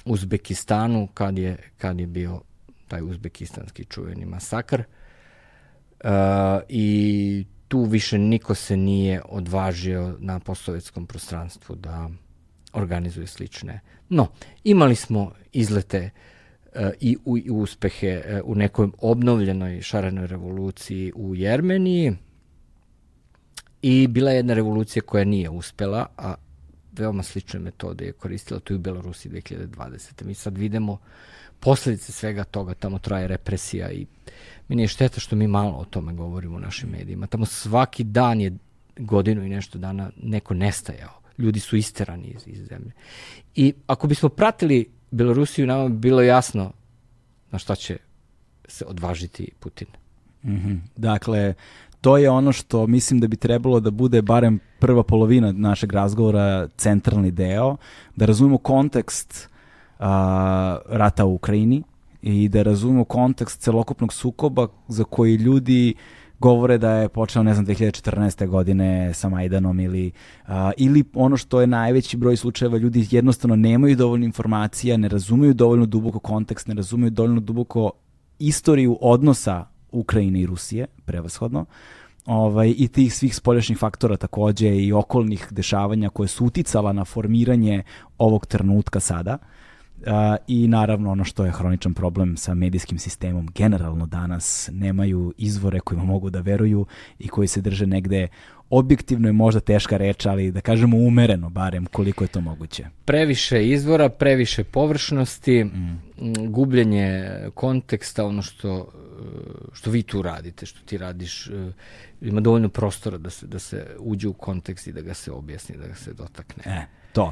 Uzbekistanu 0.05 1.07
kad 1.13 1.37
je, 1.37 1.57
kad 1.77 1.99
je 1.99 2.07
bio 2.07 2.41
taj 2.87 3.01
uzbekistanski 3.01 3.85
čuveni 3.85 4.25
masakr. 4.25 4.83
Uh, 6.03 6.09
I 6.69 7.45
tu 7.67 7.83
više 7.83 8.17
niko 8.17 8.55
se 8.55 8.77
nije 8.77 9.21
odvažio 9.29 10.17
na 10.19 10.39
postsovjetskom 10.39 11.05
prostranstvu 11.05 11.75
da 11.75 12.09
organizuje 12.73 13.27
slične. 13.27 13.79
No, 14.09 14.27
imali 14.63 14.95
smo 14.95 15.31
izlete 15.53 16.09
uh, 16.75 16.81
i, 16.99 17.17
u, 17.25 17.37
i 17.37 17.49
uspehe 17.49 18.23
uh, 18.25 18.49
u 18.51 18.55
nekoj 18.55 18.89
obnovljenoj 18.97 19.81
šarenoj 19.81 20.27
revoluciji 20.27 21.11
u 21.15 21.35
Jermeniji 21.35 22.13
i 23.81 24.07
bila 24.07 24.31
je 24.31 24.37
jedna 24.37 24.53
revolucija 24.53 25.03
koja 25.03 25.23
nije 25.23 25.49
uspela, 25.49 26.05
a 26.17 26.35
veoma 26.91 27.23
slične 27.23 27.59
metode 27.59 28.05
je 28.05 28.11
koristila 28.11 28.59
tu 28.59 28.73
i 28.73 28.75
u 28.75 28.79
Belorusiji 28.79 29.31
2020. 29.31 30.23
Mi 30.23 30.33
sad 30.33 30.57
vidimo 30.57 30.97
posledice 31.59 32.11
svega 32.11 32.43
toga, 32.43 32.73
tamo 32.73 32.99
traje 32.99 33.27
represija 33.27 33.91
i 33.91 34.05
meni 34.67 34.81
je 34.81 34.87
šteta 34.87 35.19
što 35.19 35.35
mi 35.35 35.47
malo 35.47 35.77
o 35.77 35.85
tome 35.85 36.13
govorimo 36.13 36.55
u 36.55 36.59
našim 36.59 36.89
medijima. 36.89 37.27
Tamo 37.27 37.45
svaki 37.45 38.03
dan 38.03 38.41
je 38.41 38.57
godinu 38.97 39.43
i 39.43 39.49
nešto 39.49 39.77
dana 39.77 40.11
neko 40.23 40.53
nestajao. 40.53 41.20
Ljudi 41.37 41.59
su 41.59 41.75
isterani 41.75 42.27
iz, 42.27 42.47
iz 42.47 42.67
zemlje. 42.67 42.91
I 43.55 43.73
ako 43.87 44.07
bismo 44.07 44.29
pratili 44.29 44.85
Belorusiju, 45.11 45.67
nama 45.67 45.89
bi 45.89 45.97
bilo 45.97 46.21
jasno 46.21 46.71
na 47.51 47.59
šta 47.59 47.75
će 47.75 47.97
se 48.67 48.85
odvažiti 48.85 49.51
Putin. 49.59 49.87
Mhm. 50.45 50.75
Dakle, 50.95 51.53
to 52.01 52.17
je 52.17 52.29
ono 52.29 52.51
što 52.51 52.87
mislim 52.87 53.19
da 53.19 53.27
bi 53.27 53.37
trebalo 53.37 53.79
da 53.79 53.91
bude 53.91 54.21
barem 54.21 54.59
prva 54.79 55.03
polovina 55.03 55.51
našeg 55.51 55.93
razgovora, 55.93 56.67
centralni 56.77 57.31
deo, 57.31 57.77
da 58.15 58.25
razumemo 58.25 58.57
kontekst 58.57 59.49
a, 59.99 60.77
rata 60.89 61.25
u 61.25 61.33
Ukrajini 61.33 61.83
i 62.21 62.49
da 62.49 62.63
razumemo 62.63 63.03
kontekst 63.03 63.61
celokupnog 63.61 64.13
sukoba 64.13 64.67
za 64.87 65.03
koji 65.03 65.35
ljudi 65.35 65.93
govore 66.41 66.77
da 66.77 66.91
je 66.91 67.09
počeo, 67.09 67.43
ne 67.43 67.53
znam, 67.53 67.65
2014. 67.65 68.47
godine 68.47 69.13
sa 69.13 69.29
Majdanom 69.29 69.79
ili, 69.79 70.11
a, 70.47 70.71
ili 70.77 71.03
ono 71.13 71.37
što 71.37 71.61
je 71.61 71.67
najveći 71.67 72.17
broj 72.17 72.37
slučajeva, 72.37 72.77
ljudi 72.77 73.07
jednostavno 73.11 73.55
nemaju 73.55 73.95
dovoljno 73.95 74.25
informacija, 74.25 74.97
ne 74.97 75.07
razumeju 75.07 75.53
dovoljno 75.53 75.85
duboko 75.85 76.19
kontekst, 76.19 76.67
ne 76.67 76.73
razumeju 76.73 77.09
dovoljno 77.09 77.39
duboko 77.39 77.91
istoriju 78.39 78.97
odnosa 79.01 79.65
Ukrajine 79.91 80.41
i 80.41 80.45
Rusije, 80.45 80.87
prevashodno, 81.05 81.65
ovaj, 82.25 82.73
i 82.77 82.87
tih 82.87 83.13
svih 83.13 83.35
spoljašnjih 83.35 83.77
faktora 83.77 84.17
takođe 84.17 84.75
i 84.75 84.93
okolnih 84.93 85.47
dešavanja 85.51 86.09
koje 86.09 86.27
su 86.27 86.45
uticala 86.45 86.93
na 86.93 87.05
formiranje 87.05 87.83
ovog 88.17 88.45
trenutka 88.45 88.99
sada. 88.99 89.37
Uh, 89.41 89.60
I 90.47 90.67
naravno 90.67 91.11
ono 91.11 91.23
što 91.23 91.45
je 91.45 91.51
hroničan 91.51 91.93
problem 91.93 92.37
sa 92.37 92.53
medijskim 92.53 92.99
sistemom 92.99 93.49
generalno 93.55 94.05
danas 94.05 94.69
nemaju 94.73 95.33
izvore 95.37 95.79
kojima 95.79 96.03
mogu 96.03 96.29
da 96.29 96.41
veruju 96.41 96.85
i 97.19 97.27
koji 97.27 97.47
se 97.47 97.61
drže 97.61 97.87
negde 97.87 98.27
objektivno 98.69 99.27
je 99.27 99.33
možda 99.33 99.59
teška 99.59 99.97
reč, 99.97 100.25
ali 100.25 100.51
da 100.51 100.61
kažemo 100.61 100.97
umereno 100.97 101.49
barem 101.49 101.85
koliko 101.85 102.23
je 102.23 102.27
to 102.27 102.41
moguće. 102.41 102.85
Previše 103.05 103.67
izvora, 103.67 104.09
previše 104.09 104.63
površnosti, 104.63 105.63
mm. 105.63 106.01
gubljenje 106.47 107.29
konteksta, 107.53 108.25
ono 108.25 108.41
što, 108.41 108.91
što 109.73 109.91
vi 109.91 110.03
tu 110.03 110.21
radite, 110.21 110.65
što 110.65 110.79
ti 110.85 110.97
radiš, 110.97 111.49
ima 112.21 112.41
dovoljno 112.41 112.69
prostora 112.69 113.17
da 113.17 113.29
se, 113.29 113.47
da 113.47 113.59
se 113.59 113.87
uđe 113.99 114.27
u 114.27 114.33
kontekst 114.33 114.87
i 114.87 114.93
da 114.93 115.01
ga 115.01 115.13
se 115.13 115.31
objasni, 115.31 115.77
da 115.77 115.87
ga 115.87 115.95
se 115.95 116.13
dotakne. 116.13 116.63
E, 116.65 117.00
to. 117.13 117.31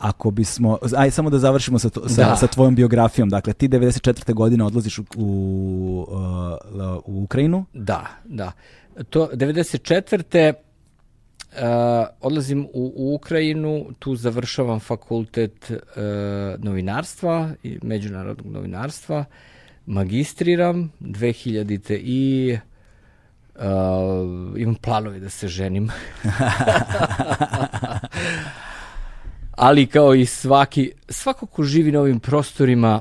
Ako 0.00 0.30
bismo, 0.30 0.78
aj 0.96 1.10
samo 1.10 1.30
da 1.30 1.38
završimo 1.38 1.78
sa, 1.78 1.90
to, 1.90 2.08
sa, 2.08 2.24
da. 2.24 2.36
sa 2.36 2.46
tvojom 2.46 2.74
biografijom. 2.74 3.28
Dakle, 3.28 3.52
ti 3.52 3.68
94. 3.68 4.34
godine 4.34 4.64
odlaziš 4.64 4.98
u, 4.98 5.04
u, 5.16 6.06
uh, 6.08 6.16
u 7.04 7.22
Ukrajinu? 7.22 7.64
Da, 7.72 8.06
da. 8.24 8.52
To 9.10 9.28
94. 9.32 10.52
Uh, 10.52 11.56
odlazim 12.20 12.64
u, 12.72 12.92
u 12.96 13.14
Ukrajinu, 13.14 13.86
tu 13.98 14.16
završavam 14.16 14.80
fakultet 14.80 15.70
uh, 15.70 15.76
novinarstva 16.58 17.50
i 17.62 17.78
međunarodnog 17.82 18.46
novinarstva, 18.46 19.24
magistriram 19.86 20.92
2000. 21.00 22.00
i 22.02 22.58
uh, 23.54 23.62
imam 24.56 24.74
planove 24.74 25.20
da 25.20 25.28
se 25.28 25.48
ženim. 25.48 25.90
Ali 29.60 29.86
kao 29.86 30.14
i 30.14 30.26
svaki, 30.26 30.92
svako 31.08 31.46
ko 31.46 31.62
živi 31.62 31.92
na 31.92 32.00
ovim 32.00 32.20
prostorima 32.20 33.00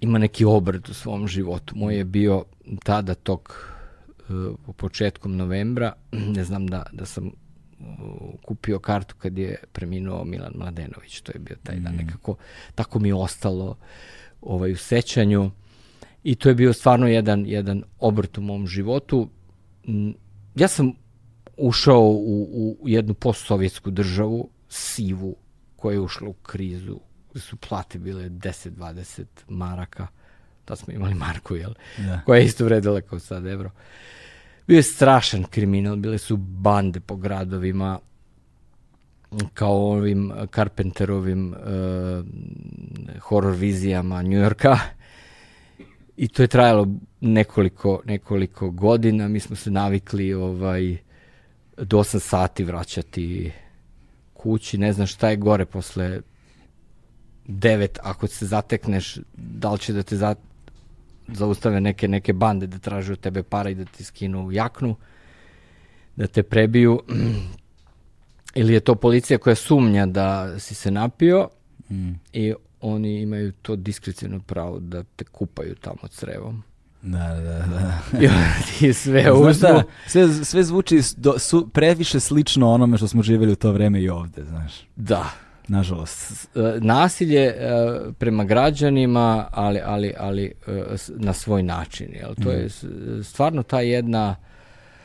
ima 0.00 0.18
neki 0.18 0.44
obrt 0.44 0.88
u 0.88 0.94
svom 0.94 1.28
životu. 1.28 1.76
Moj 1.76 1.96
je 1.96 2.04
bio 2.04 2.44
tada 2.84 3.14
tog 3.14 3.70
uh, 4.28 4.74
početkom 4.76 5.36
novembra, 5.36 5.92
ne 6.36 6.44
znam 6.44 6.66
da, 6.66 6.86
da 6.92 7.06
sam 7.06 7.26
uh, 7.26 7.34
kupio 8.44 8.78
kartu 8.78 9.14
kad 9.18 9.38
je 9.38 9.56
preminuo 9.72 10.24
Milan 10.24 10.52
Mladenović, 10.54 11.20
to 11.20 11.32
je 11.34 11.38
bio 11.38 11.56
taj 11.62 11.76
dan. 11.76 11.94
Nekako, 11.94 12.36
tako 12.74 12.98
mi 12.98 13.08
je 13.08 13.14
ostalo 13.14 13.76
ovaj, 14.42 14.72
u 14.72 14.76
sećanju. 14.76 15.50
I 16.24 16.34
to 16.34 16.48
je 16.48 16.54
bio 16.54 16.72
stvarno 16.72 17.08
jedan, 17.08 17.46
jedan 17.46 17.82
obrt 17.98 18.38
u 18.38 18.40
mom 18.40 18.66
životu. 18.66 19.28
Mm, 19.88 20.10
Ja 20.54 20.68
sam 20.68 20.92
ušao 21.56 22.02
u, 22.02 22.76
u 22.80 22.88
jednu 22.88 23.14
postsovjetsku 23.14 23.90
državu, 23.90 24.48
sivu, 24.68 25.36
koja 25.76 25.94
je 25.94 26.00
ušla 26.00 26.28
u 26.28 26.32
krizu, 26.32 26.98
gde 27.30 27.40
su 27.40 27.56
plate 27.56 27.98
bile 27.98 28.28
10-20 28.28 29.24
maraka, 29.48 30.06
da 30.66 30.76
smo 30.76 30.92
imali 30.94 31.14
marku, 31.14 31.56
jel? 31.56 31.72
Da. 31.98 32.20
Koja 32.26 32.38
je 32.38 32.44
isto 32.44 32.64
vredila 32.64 33.00
kao 33.00 33.18
sad 33.18 33.46
evro. 33.46 33.70
Bio 34.66 34.76
je 34.76 34.82
strašan 34.82 35.44
kriminal, 35.44 35.96
bile 35.96 36.18
su 36.18 36.36
bande 36.36 37.00
po 37.00 37.16
gradovima, 37.16 37.98
kao 39.54 39.90
ovim 39.90 40.32
Carpenterovim 40.54 41.52
uh, 41.52 41.58
horror 43.20 43.54
vizijama 43.54 44.22
Njujorka. 44.22 44.78
I 46.16 46.28
to 46.28 46.42
je 46.42 46.48
trajalo 46.48 46.88
nekoliko, 47.20 48.00
nekoliko 48.04 48.70
godina. 48.70 49.28
Mi 49.28 49.40
smo 49.40 49.56
se 49.56 49.70
navikli 49.70 50.34
ovaj, 50.34 50.96
do 51.76 51.98
8 51.98 52.18
sati 52.18 52.64
vraćati 52.64 53.52
kući. 54.38 54.78
Ne 54.78 54.92
znam 54.92 55.06
šta 55.06 55.30
je 55.30 55.36
gore 55.36 55.66
posle 55.66 56.20
9, 57.48 57.98
ako 58.02 58.26
se 58.26 58.46
zatekneš, 58.46 59.18
da 59.36 59.72
li 59.72 59.78
će 59.78 59.92
da 59.92 60.02
te 60.02 60.16
za, 60.16 60.34
zaustave 61.28 61.80
neke, 61.80 62.08
neke 62.08 62.32
bande 62.32 62.66
da 62.66 62.78
traže 62.78 63.12
od 63.12 63.20
tebe 63.20 63.42
para 63.42 63.70
i 63.70 63.74
da 63.74 63.84
ti 63.84 64.04
skinu 64.04 64.52
jaknu, 64.52 64.96
da 66.16 66.26
te 66.26 66.42
prebiju. 66.42 67.00
Ili 68.54 68.74
je 68.74 68.80
to 68.80 68.94
policija 68.94 69.38
koja 69.38 69.54
sumnja 69.54 70.06
da 70.06 70.58
si 70.58 70.74
se 70.74 70.90
napio 70.90 71.48
Mm. 71.90 72.10
i 72.32 72.54
oni 72.80 73.20
imaju 73.20 73.52
to 73.52 73.76
diskrecijno 73.76 74.40
pravo 74.46 74.78
da 74.78 75.02
te 75.02 75.24
kupaju 75.24 75.74
tamo 75.74 76.08
crevom. 76.08 76.62
Da, 77.02 77.18
da, 77.30 77.58
da. 77.58 77.92
I 78.20 78.28
ti 78.70 78.92
sve 78.92 79.32
uzmu. 79.32 79.54
šta, 79.54 79.82
sve, 80.06 80.28
sve 80.34 80.62
zvuči 80.62 81.00
do, 81.16 81.38
su, 81.38 81.68
previše 81.68 82.20
slično 82.20 82.70
onome 82.70 82.96
što 82.96 83.08
smo 83.08 83.22
živjeli 83.22 83.52
u 83.52 83.56
to 83.56 83.72
vreme 83.72 84.00
i 84.00 84.08
ovde, 84.08 84.44
znaš. 84.44 84.72
Da. 84.96 85.24
Nažalost. 85.68 86.48
E, 86.56 86.60
Nasilje 86.80 87.40
e, 87.40 87.54
prema 88.12 88.44
građanima, 88.44 89.48
ali, 89.50 89.80
ali, 89.80 90.14
ali 90.18 90.44
e, 90.66 90.72
na 91.08 91.32
svoj 91.32 91.62
način. 91.62 92.08
Jel? 92.12 92.34
To 92.34 92.50
je 92.50 92.68
s- 92.68 92.84
stvarno 93.22 93.62
ta 93.62 93.80
jedna... 93.80 94.36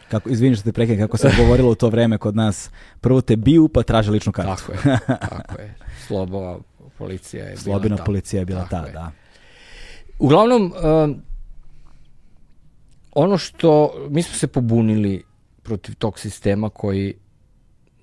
Kako, 0.09 0.29
izvini 0.29 0.55
što 0.55 0.63
te 0.63 0.71
prekinem, 0.71 1.00
kako 1.00 1.17
se 1.17 1.31
govorilo 1.38 1.71
u 1.71 1.75
to 1.75 1.89
vreme 1.89 2.17
kod 2.17 2.35
nas, 2.35 2.69
prvo 3.01 3.21
te 3.21 3.35
biju 3.35 3.67
pa 3.67 3.83
traže 3.83 4.12
ličnu 4.12 4.31
kartu. 4.31 4.63
Tako 4.63 4.89
je, 4.89 4.97
tako 5.29 5.62
je. 5.62 5.75
Slobova 6.07 6.59
policija 6.97 7.45
je 7.45 7.57
Slobina 7.57 7.79
bila 7.85 7.97
ta. 7.97 8.03
policija 8.03 8.39
je 8.39 8.45
bila 8.45 8.62
Tako 8.62 8.71
ta, 8.75 8.88
je. 8.88 8.93
da. 8.93 9.12
Uglavnom, 10.19 10.73
ono 13.15 13.38
što, 13.38 13.93
mi 14.10 14.24
smo 14.24 14.36
se 14.36 14.48
pobunili 14.48 15.24
protiv 15.63 15.96
tog 15.96 16.20
sistema 16.20 16.70
koji, 16.70 17.13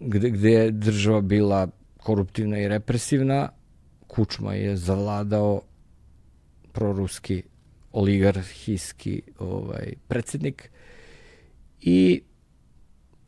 gde, 0.01 0.31
gde 0.31 0.51
je 0.51 0.71
država 0.71 1.21
bila 1.21 1.69
koruptivna 1.97 2.59
i 2.59 2.69
represivna, 2.69 3.49
Kučma 4.07 4.55
je 4.55 4.77
zavladao 4.77 5.63
proruski 6.73 7.43
oligarhijski 7.93 9.23
ovaj, 9.39 9.93
predsjednik 10.09 10.71
i 11.81 12.23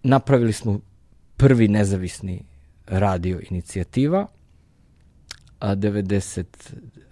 napravili 0.03 0.53
smo 0.53 0.81
prvi 1.37 1.69
nezavisni 1.69 2.45
radio 2.87 3.41
inicijativa 3.51 4.27
a 5.59 5.75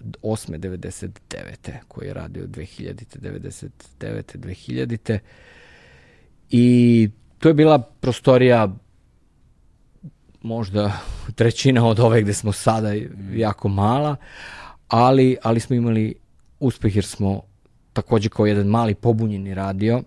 98. 0.01 0.59
99. 0.59 1.73
koji 1.89 2.07
je 2.07 2.15
radio 2.15 2.47
2000. 2.47 3.19
99. 3.19 4.37
2000. 4.37 5.19
I 6.51 7.09
to 7.39 7.49
je 7.49 7.55
bila 7.55 7.79
prostorija 7.79 8.69
možda 10.43 10.93
trećina 11.35 11.87
od 11.87 12.01
ove 12.01 12.23
gde 12.23 12.35
smo 12.35 12.53
sada 12.53 12.93
jako 13.35 13.69
mala, 13.69 14.17
ali, 14.89 15.37
ali 15.43 15.61
smo 15.61 15.77
imali 15.77 16.15
uspeh 16.61 16.97
jer 16.97 17.05
smo 17.05 17.43
takođe 17.93 18.29
kao 18.29 18.47
jedan 18.47 18.67
mali 18.67 18.95
pobunjeni 18.95 19.55
radio 19.55 20.03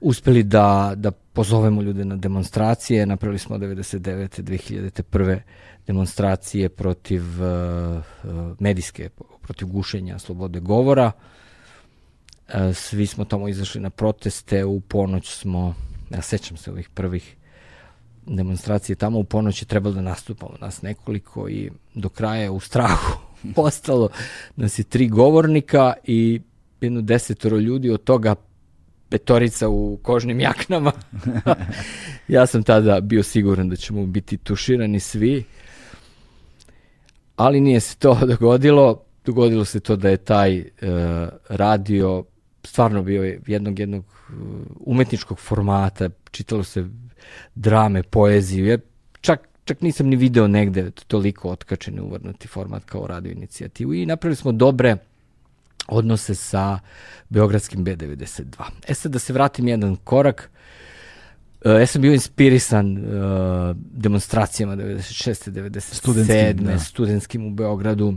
uspeli 0.00 0.42
da, 0.42 0.92
da 0.96 1.10
pozovemo 1.10 1.82
ljude 1.82 2.04
na 2.04 2.16
demonstracije. 2.16 3.06
Napravili 3.06 3.38
smo 3.38 3.58
99. 3.58 4.42
2000. 4.42 5.02
prve 5.02 5.42
demonstracije 5.86 6.68
protiv 6.68 7.22
uh, 7.22 8.02
uh, 8.24 8.56
medijske, 8.58 9.08
protiv 9.42 9.68
gušenja 9.68 10.18
slobode 10.18 10.60
govora. 10.60 11.12
Uh, 12.48 12.54
svi 12.74 13.06
smo 13.06 13.24
tamo 13.24 13.48
izašli 13.48 13.80
na 13.80 13.90
proteste, 13.90 14.64
u 14.64 14.80
ponoć 14.80 15.34
smo, 15.34 15.74
ja 16.10 16.22
sećam 16.22 16.56
se 16.56 16.70
ovih 16.70 16.88
prvih 16.88 17.36
demonstracije 18.26 18.96
tamo 18.96 19.18
u 19.18 19.24
ponoć 19.24 19.62
je 19.62 19.66
trebalo 19.66 19.94
da 19.94 20.00
nastupamo 20.00 20.54
nas 20.60 20.82
nekoliko 20.82 21.48
i 21.48 21.70
do 21.94 22.08
kraja 22.08 22.52
u 22.52 22.60
strahu 22.60 23.18
ostalo 23.56 24.08
nas 24.56 24.78
je 24.78 24.82
tri 24.82 25.08
govornika 25.08 25.92
i 26.04 26.40
jedno 26.80 27.00
desetoro 27.00 27.56
ljudi 27.56 27.90
od 27.90 28.04
toga 28.04 28.34
petorica 29.08 29.68
u 29.68 29.98
kožnim 30.02 30.40
jaknama. 30.40 30.92
ja 32.28 32.46
sam 32.46 32.62
tada 32.62 33.00
bio 33.00 33.22
siguran 33.22 33.68
da 33.68 33.76
ćemo 33.76 34.06
biti 34.06 34.36
tuširani 34.36 35.00
svi, 35.00 35.44
ali 37.36 37.60
nije 37.60 37.80
se 37.80 37.96
to 37.96 38.18
dogodilo. 38.26 39.04
Dogodilo 39.24 39.64
se 39.64 39.80
to 39.80 39.96
da 39.96 40.08
je 40.08 40.16
taj 40.16 40.58
uh, 40.60 40.66
radio 41.48 42.24
stvarno 42.64 43.02
bio 43.02 43.38
jednog 43.46 43.78
jednog 43.78 44.04
uh, 44.04 44.34
umetničkog 44.80 45.38
formata, 45.38 46.10
čitalo 46.30 46.64
se 46.64 46.84
drame, 47.54 48.02
poeziju. 48.02 48.66
Ja 48.66 48.78
čak, 49.20 49.48
čak 49.64 49.80
nisam 49.80 50.06
ni 50.06 50.16
video 50.16 50.48
negde 50.48 50.90
toliko 50.90 51.50
otkačen 51.50 52.00
uvrnuti 52.00 52.48
format 52.48 52.84
kao 52.84 53.06
radio 53.06 53.32
inicijativu 53.32 53.94
i 53.94 54.06
napravili 54.06 54.36
smo 54.36 54.52
dobre 54.52 54.96
odnose 55.88 56.34
sa 56.34 56.78
Beogradskim 57.28 57.84
B92. 57.84 58.44
E 58.88 58.94
sad 58.94 59.12
da 59.12 59.18
se 59.18 59.32
vratim 59.32 59.68
jedan 59.68 59.96
korak, 59.96 60.50
Uh, 61.64 61.80
ja 61.80 61.86
sam 61.86 62.02
bio 62.02 62.12
inspirisan 62.12 62.96
uh, 62.96 63.76
demonstracijama 63.76 64.76
96. 64.76 65.50
97. 65.50 65.80
Studentskim, 65.80 66.66
da. 66.66 66.78
studentskim 66.78 67.46
u 67.46 67.50
Beogradu 67.50 68.14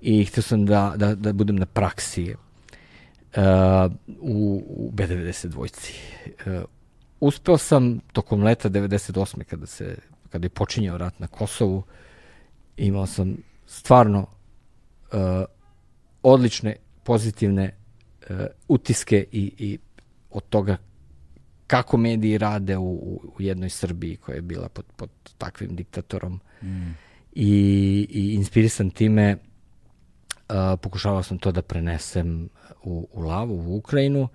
i 0.00 0.24
htio 0.24 0.42
sam 0.42 0.66
da, 0.66 0.92
da, 0.96 1.14
da 1.14 1.32
budem 1.32 1.56
na 1.56 1.66
praksi 1.66 2.34
uh, 3.36 3.92
u, 4.20 4.64
u 4.66 4.92
B92 4.94 5.46
dvojci. 5.46 5.94
Uh, 6.46 6.62
uspeo 7.20 7.58
sam 7.58 8.00
tokom 8.12 8.42
leta 8.42 8.70
98. 8.70 9.44
kada 9.44 9.66
se 9.66 9.96
kada 10.30 10.44
je 10.44 10.50
počinjao 10.50 10.98
rat 10.98 11.18
na 11.18 11.26
Kosovu 11.26 11.82
imao 12.76 13.06
sam 13.06 13.36
stvarno 13.66 14.26
uh, 15.12 15.44
odlične 16.22 16.76
pozitivne 17.04 17.70
uh, 18.30 18.36
utiske 18.68 19.24
i, 19.32 19.52
i 19.58 19.78
od 20.30 20.42
toga 20.48 20.76
kako 21.66 21.96
mediji 21.96 22.38
rade 22.38 22.76
u, 22.76 22.92
u, 22.92 23.20
jednoj 23.38 23.70
Srbiji 23.70 24.16
koja 24.16 24.34
je 24.34 24.42
bila 24.42 24.68
pod, 24.68 24.84
pod 24.96 25.10
takvim 25.38 25.76
diktatorom 25.76 26.40
Mm. 26.62 26.96
i, 27.32 27.50
i 28.10 28.34
inspirisan 28.34 28.90
time 28.90 29.36
uh, 29.36 30.80
pokušavao 30.82 31.22
sam 31.22 31.38
to 31.38 31.52
da 31.52 31.62
prenesem 31.62 32.48
u, 32.82 33.08
u 33.12 33.22
Lavu, 33.22 33.54
u 33.54 33.76
Ukrajinu 33.76 34.28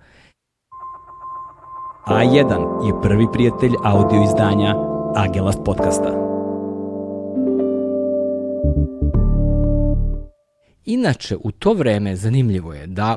A1 2.06 2.86
je 2.86 3.02
prvi 3.02 3.26
prijatelj 3.32 3.72
audio 3.84 4.22
izdanja 4.22 4.74
Agelast 5.16 5.60
podcasta. 5.64 6.35
Inače, 10.86 11.36
u 11.36 11.50
to 11.50 11.72
vreme 11.72 12.16
zanimljivo 12.16 12.74
je 12.74 12.86
da 12.86 13.16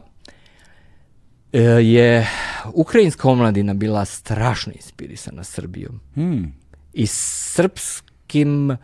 e, 1.54 1.62
je 1.62 2.30
ukrajinska 2.74 3.30
omladina 3.30 3.74
bila 3.74 4.06
strašno 4.06 4.74
inspirisana 4.76 5.44
Srbijom 5.44 6.00
Hmm. 6.14 6.56
i 6.94 7.08
srpskim 7.08 8.78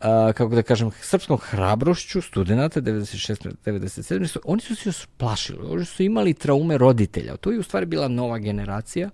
a, 0.00 0.32
kako 0.32 0.54
da 0.54 0.62
kažem, 0.62 0.90
srpskom 1.00 1.38
hrabrošću 1.38 2.20
studenta 2.20 2.80
96. 2.80 3.52
97. 3.64 4.26
Su, 4.26 4.40
oni 4.44 4.60
su 4.60 4.74
se 4.74 4.88
još 4.88 5.06
plašili, 5.16 5.58
oni 5.68 5.84
su 5.84 6.02
imali 6.02 6.34
traume 6.34 6.78
roditelja. 6.78 7.36
To 7.36 7.52
je 7.52 7.58
u 7.58 7.62
stvari 7.62 7.86
bila 7.86 8.08
nova 8.08 8.38
generacija, 8.38 9.10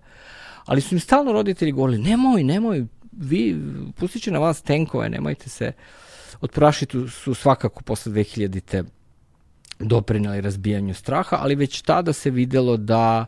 ali 0.64 0.80
su 0.80 0.94
im 0.94 1.00
stalno 1.00 1.32
roditelji 1.32 1.72
govorili, 1.72 2.02
nemoj, 2.02 2.44
nemoj, 2.44 2.84
vi, 3.12 3.56
pustit 3.96 4.22
će 4.22 4.30
na 4.30 4.38
vas 4.38 4.62
tenkove, 4.62 5.08
nemojte 5.08 5.48
se, 5.48 5.72
otprašitu 6.40 7.08
su 7.08 7.34
svakako 7.34 7.82
posle 7.82 8.12
2000-te 8.12 8.84
doprinali 9.82 10.40
razbijanju 10.40 10.94
straha, 10.94 11.36
ali 11.40 11.54
već 11.54 11.82
tada 11.82 12.12
se 12.12 12.30
videlo 12.30 12.76
da 12.76 13.26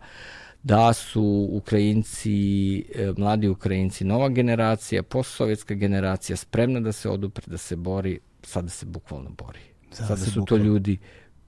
da 0.65 0.93
su 0.93 1.49
Ukrajinci, 1.53 2.79
e, 2.95 3.13
mladi 3.17 3.49
Ukrajinci, 3.49 4.05
nova 4.05 4.29
generacija, 4.29 5.03
postsovjetska 5.03 5.75
generacija 5.75 6.37
spremna 6.37 6.81
da 6.81 6.93
se 6.93 7.09
odupre, 7.09 7.45
da 7.47 7.59
se 7.59 7.77
bori, 7.77 8.19
sada 8.43 8.69
se 8.69 8.87
bukvalno 8.87 9.31
bori. 9.31 9.61
Sada, 9.93 10.09
sada 10.09 10.31
su 10.31 10.41
bukvalno. 10.41 10.65
to 10.65 10.69
ljudi 10.69 10.99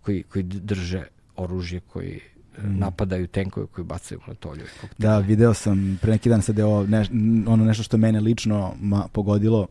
koji, 0.02 0.22
koji 0.22 0.42
drže 0.42 1.04
oružje, 1.36 1.80
koji 1.80 2.20
mm. 2.58 2.78
napadaju 2.78 3.26
tenkove 3.26 3.66
koji 3.66 3.84
bacaju 3.84 4.20
motolju. 4.26 4.64
Da, 4.98 5.18
video 5.18 5.54
sam 5.54 5.98
pre 6.02 6.12
neki 6.12 6.28
dan 6.28 6.42
sad 6.42 6.58
je 6.58 6.64
ovo 6.64 6.86
neš, 6.86 7.08
ono 7.46 7.64
nešto 7.64 7.82
što 7.82 7.96
mene 7.96 8.20
lično 8.20 8.74
ma, 8.80 9.08
pogodilo. 9.12 9.66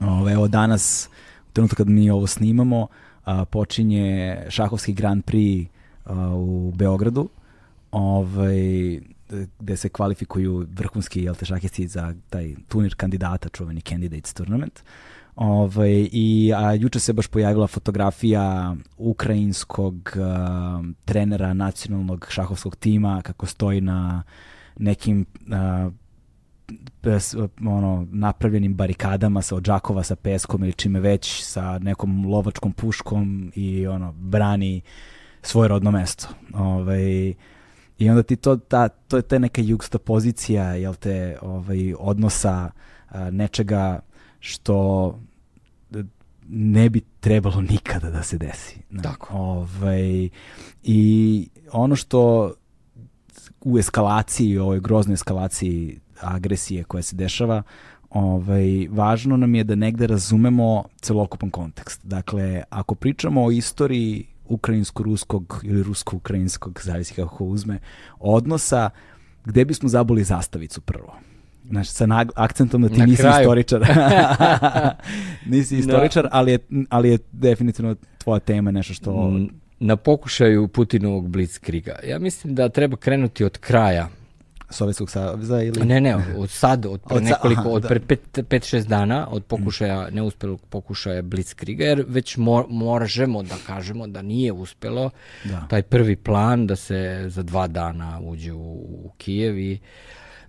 Ove, 0.00 0.32
evo 0.32 0.48
danas, 0.48 1.08
u 1.48 1.52
trenutku 1.52 1.76
kad 1.76 1.88
mi 1.88 2.10
ovo 2.10 2.26
snimamo, 2.26 2.86
a, 3.24 3.44
počinje 3.44 4.36
šahovski 4.48 4.92
Grand 4.92 5.24
Prix 5.24 5.66
a, 6.04 6.34
u 6.34 6.72
Beogradu, 6.76 7.28
ovaj, 7.90 9.00
gde 9.58 9.76
se 9.76 9.88
kvalifikuju 9.88 10.66
vrhunski 10.72 11.22
jel 11.22 11.34
te, 11.34 11.46
šahisti 11.46 11.88
za 11.88 12.14
taj 12.30 12.54
turnir 12.68 12.94
kandidata, 12.96 13.48
čuveni 13.48 13.80
Candidates 13.80 14.34
Tournament. 14.34 14.82
Ovaj, 15.36 16.08
I 16.12 16.52
a, 16.56 16.74
juče 16.74 17.00
se 17.00 17.12
baš 17.12 17.26
pojavila 17.26 17.66
fotografija 17.66 18.76
ukrajinskog 18.98 20.16
a, 20.16 20.82
trenera 21.04 21.54
nacionalnog 21.54 22.26
šahovskog 22.30 22.76
tima 22.76 23.22
kako 23.22 23.46
stoji 23.46 23.80
na 23.80 24.22
nekim 24.76 25.26
a, 25.52 25.90
pes, 27.00 27.34
ono, 27.66 28.06
napravljenim 28.10 28.74
barikadama 28.74 29.42
sa 29.42 29.56
odžakova 29.56 30.02
sa 30.02 30.16
peskom 30.16 30.64
ili 30.64 30.72
čime 30.72 31.00
već 31.00 31.42
sa 31.42 31.78
nekom 31.78 32.26
lovačkom 32.26 32.72
puškom 32.72 33.52
i 33.54 33.86
ono 33.86 34.12
brani 34.12 34.80
svoje 35.42 35.68
rodno 35.68 35.90
mesto. 35.90 36.28
Ovaj, 36.54 37.34
I 37.98 38.10
onda 38.10 38.22
ti 38.22 38.36
to, 38.36 38.56
ta, 38.56 38.88
to 38.88 39.16
je 39.16 39.22
ta 39.22 39.38
neka 39.38 39.62
jugsta 39.62 39.98
pozicija, 39.98 40.74
jel 40.74 40.94
te, 40.94 41.38
ovaj, 41.42 41.94
odnosa 41.98 42.70
a, 43.08 43.30
nečega 43.30 44.00
što 44.40 45.18
ne 46.48 46.90
bi 46.90 47.00
trebalo 47.20 47.60
nikada 47.60 48.10
da 48.10 48.22
se 48.22 48.38
desi. 48.38 48.78
Tako. 49.02 49.36
Ovaj, 49.36 50.28
I 50.82 51.48
ono 51.72 51.96
što 51.96 52.52
u 53.60 53.78
eskalaciji, 53.78 54.58
ovoj 54.58 54.80
groznoj 54.80 55.14
eskalaciji 55.14 56.00
agresije 56.24 56.84
koja 56.84 57.02
se 57.02 57.16
dešava, 57.16 57.62
ovaj, 58.10 58.88
važno 58.90 59.36
nam 59.36 59.54
je 59.54 59.64
da 59.64 59.74
negde 59.74 60.06
razumemo 60.06 60.84
celokupan 61.00 61.50
kontekst. 61.50 62.00
Dakle, 62.04 62.62
ako 62.70 62.94
pričamo 62.94 63.44
o 63.44 63.50
istoriji 63.50 64.26
ukrajinsko-ruskog 64.48 65.60
ili 65.62 65.82
rusko-ukrajinskog, 65.82 66.80
zavisi 66.82 67.14
kako 67.14 67.44
uzme, 67.44 67.78
odnosa, 68.18 68.90
gde 69.44 69.64
bismo 69.64 69.88
zaboli 69.88 70.24
zastavicu 70.24 70.80
prvo? 70.80 71.16
Znaš, 71.68 71.88
sa 71.88 72.06
nag, 72.06 72.30
akcentom 72.36 72.82
da 72.82 72.88
ti 72.88 72.98
Na 72.98 73.06
nisi 73.06 73.22
kraju. 73.22 73.40
istoričar. 73.40 73.86
nisi 75.52 75.78
istoričar, 75.78 76.22
da. 76.22 76.28
ali, 76.32 76.52
je, 76.52 76.58
ali 76.88 77.10
je 77.10 77.18
definitivno 77.32 77.96
tvoja 78.18 78.40
tema 78.40 78.70
nešto 78.70 78.94
što... 78.94 79.40
Na 79.80 79.96
pokušaju 79.96 80.68
Putinovog 80.68 81.28
blitzkriga. 81.28 81.98
Ja 82.08 82.18
mislim 82.18 82.54
da 82.54 82.68
treba 82.68 82.96
krenuti 82.96 83.44
od 83.44 83.58
kraja 83.58 84.08
Sovjetskog 84.70 85.10
saveza 85.10 85.62
ili... 85.62 85.86
Ne, 85.86 86.00
ne, 86.00 86.16
od 86.36 86.50
sad, 86.50 86.86
od 86.86 87.00
pre 87.08 87.16
od 87.16 87.22
nekoliko, 87.22 87.60
aha, 87.60 87.70
od 87.70 87.82
da. 87.82 87.88
pre 87.88 88.00
5-6 88.00 88.86
dana, 88.86 89.28
od 89.30 89.44
pokušaja, 89.44 90.08
mm. 90.10 90.14
neuspelog 90.14 90.60
pokušaja 90.70 91.22
Blitzkriga, 91.22 91.84
jer 91.84 92.04
već 92.08 92.36
mo, 92.36 92.66
možemo 92.68 93.42
da 93.42 93.54
kažemo 93.66 94.06
da 94.06 94.22
nije 94.22 94.52
uspelo 94.52 95.10
da. 95.44 95.66
taj 95.70 95.82
prvi 95.82 96.16
plan 96.16 96.66
da 96.66 96.76
se 96.76 97.24
za 97.28 97.42
dva 97.42 97.66
dana 97.66 98.20
uđe 98.22 98.52
u, 98.52 98.72
u 99.04 99.12
Kijev 99.18 99.58
i 99.58 99.78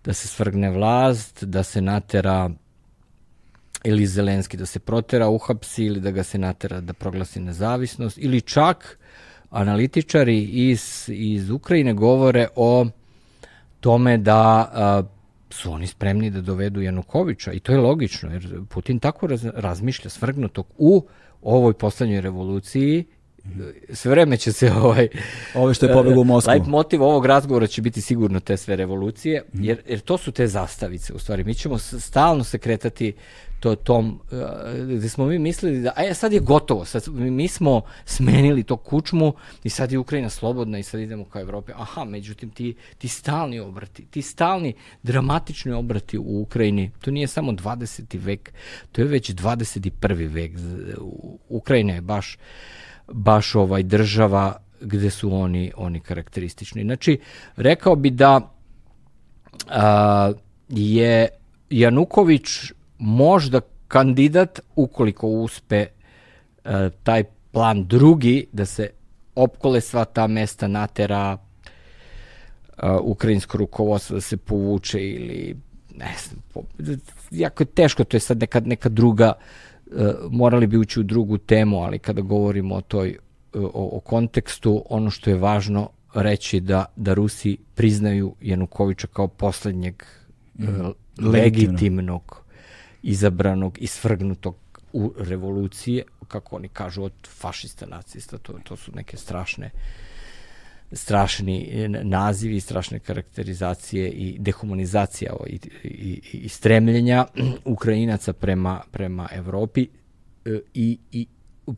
da 0.05 0.13
se 0.13 0.27
svrgne 0.27 0.69
vlast, 0.69 1.43
da 1.43 1.63
se 1.63 1.81
natera 1.81 2.49
ili 3.83 4.07
Zelenski 4.07 4.57
da 4.57 4.65
se 4.65 4.79
protera, 4.79 5.29
uhapsi 5.29 5.83
ili 5.83 5.99
da 5.99 6.11
ga 6.11 6.23
se 6.23 6.37
natera 6.37 6.81
da 6.81 6.93
proglasi 6.93 7.39
nezavisnost 7.39 8.17
ili 8.17 8.41
čak 8.41 8.99
analitičari 9.49 10.43
iz, 10.43 11.09
iz 11.13 11.49
Ukrajine 11.49 11.93
govore 11.93 12.47
o 12.55 12.85
tome 13.85 14.17
da 14.17 14.71
a, 14.73 15.03
su 15.49 15.71
oni 15.71 15.87
spremni 15.87 16.29
da 16.29 16.41
dovedu 16.41 16.81
Janukovića 16.81 17.51
i 17.53 17.59
to 17.59 17.71
je 17.71 17.77
logično 17.77 18.31
jer 18.31 18.61
Putin 18.69 18.99
tako 18.99 19.27
raz, 19.27 19.45
razmišlja 19.53 20.09
svrgnutog 20.09 20.65
u 20.77 21.05
ovoj 21.41 21.73
poslednjoj 21.73 22.21
revoluciji 22.21 23.05
sve 23.93 24.11
vreme 24.11 24.37
će 24.37 24.51
se 24.51 24.71
ovaj 24.71 25.07
ove 25.55 25.73
što 25.73 25.85
je 25.85 25.93
pobegao 25.93 26.21
u 26.21 26.23
Moskvu. 26.23 26.53
Light 26.53 26.67
motiv 26.67 27.03
ovog 27.03 27.25
razgovora 27.25 27.67
će 27.67 27.81
biti 27.81 28.01
sigurno 28.01 28.39
te 28.39 28.57
sve 28.57 28.75
revolucije, 28.75 29.43
jer 29.53 29.81
jer 29.87 29.99
to 29.99 30.17
su 30.17 30.31
te 30.31 30.47
zastavice 30.47 31.13
u 31.13 31.19
stvari. 31.19 31.43
Mi 31.43 31.53
ćemo 31.53 31.77
stalno 31.77 32.43
se 32.43 32.57
kretati 32.57 33.13
to 33.59 33.75
tom 33.75 34.19
uh, 34.31 34.97
gde 34.97 35.09
smo 35.09 35.25
mi 35.25 35.39
mislili 35.39 35.81
da 35.81 35.93
aj 35.95 36.13
sad 36.13 36.33
je 36.33 36.39
gotovo, 36.39 36.85
sad 36.85 37.03
mi 37.07 37.47
smo 37.47 37.81
smenili 38.05 38.63
to 38.63 38.77
kučmu 38.77 39.33
i 39.63 39.69
sad 39.69 39.91
je 39.91 39.97
Ukrajina 39.97 40.29
slobodna 40.29 40.79
i 40.79 40.83
sad 40.83 40.99
idemo 40.99 41.25
ka 41.25 41.39
Evropi. 41.39 41.71
Aha, 41.75 42.03
međutim 42.03 42.49
ti 42.49 42.75
ti 42.97 43.07
stalni 43.07 43.59
obrati, 43.59 44.05
ti 44.05 44.21
stalni 44.21 44.73
dramatični 45.03 45.71
obrati 45.71 46.17
u 46.17 46.41
Ukrajini. 46.41 46.91
To 47.01 47.11
nije 47.11 47.27
samo 47.27 47.51
20. 47.51 48.19
vek, 48.19 48.53
to 48.91 49.01
je 49.01 49.07
već 49.07 49.31
21. 49.31 50.33
vek. 50.33 50.51
Ukrajina 51.49 51.93
je 51.93 52.01
baš 52.01 52.37
baš 53.07 53.55
ovaj 53.55 53.83
država 53.83 54.57
gde 54.81 55.09
su 55.09 55.33
oni 55.33 55.71
oni 55.75 55.99
karakteristični. 55.99 56.83
Znači, 56.83 57.19
rekao 57.55 57.95
bi 57.95 58.09
da 58.09 58.53
a, 59.67 60.31
je 60.69 61.27
Januković 61.69 62.47
možda 62.97 63.61
kandidat 63.87 64.59
ukoliko 64.75 65.27
uspe 65.27 65.85
a, 66.63 66.89
taj 67.03 67.23
plan 67.51 67.85
drugi 67.85 68.47
da 68.51 68.65
se 68.65 68.89
opkole 69.35 69.81
sva 69.81 70.05
ta 70.05 70.27
mesta 70.27 70.67
natera 70.67 71.37
a, 72.77 72.99
ukrajinsko 72.99 73.57
rukovodstvo 73.57 74.15
da 74.15 74.21
se 74.21 74.37
povuče 74.37 75.09
ili 75.09 75.55
ne 75.95 76.15
znam, 76.23 76.41
po, 76.53 76.61
jako 77.31 77.63
je 77.63 77.67
teško, 77.67 78.03
to 78.03 78.17
je 78.17 78.21
sad 78.21 78.37
neka, 78.37 78.59
neka 78.59 78.89
druga 78.89 79.33
E, 79.91 80.13
morali 80.29 80.67
bi 80.67 80.77
ući 80.77 80.99
u 80.99 81.03
drugu 81.03 81.37
temu, 81.37 81.83
ali 81.83 81.99
kada 81.99 82.21
govorimo 82.21 82.75
o 82.75 82.81
toj 82.81 83.17
o, 83.53 83.89
o 83.97 83.99
kontekstu, 83.99 84.85
ono 84.89 85.09
što 85.09 85.29
je 85.29 85.35
važno 85.35 85.89
reći 86.13 86.59
da, 86.59 86.85
da 86.95 87.13
Rusi 87.13 87.57
priznaju 87.75 88.35
Janukoviča 88.41 89.07
kao 89.07 89.27
poslednjeg 89.27 90.03
mm. 90.59 90.65
legitimnog, 91.17 92.44
izabranog 93.05 93.77
i 93.81 93.87
svrgnutog 93.87 94.55
u 94.93 95.13
revolucije, 95.17 96.03
kako 96.27 96.55
oni 96.55 96.67
kažu, 96.67 97.03
od 97.03 97.13
fašista, 97.27 97.85
nacista, 97.85 98.37
to, 98.37 98.53
to 98.63 98.75
su 98.75 98.91
neke 98.95 99.17
strašne 99.17 99.71
strašni 100.91 101.87
nazivi, 102.03 102.59
strašne 102.59 102.99
karakterizacije 102.99 104.09
i 104.09 104.37
dehumanizacija 104.39 105.33
i, 105.47 105.59
i, 105.83 106.21
i 106.33 106.49
stremljenja 106.49 107.25
Ukrajinaca 107.65 108.33
prema, 108.33 108.81
prema 108.91 109.29
Evropi 109.31 109.87
e, 110.45 110.59
i, 110.73 110.97
i 111.11 111.27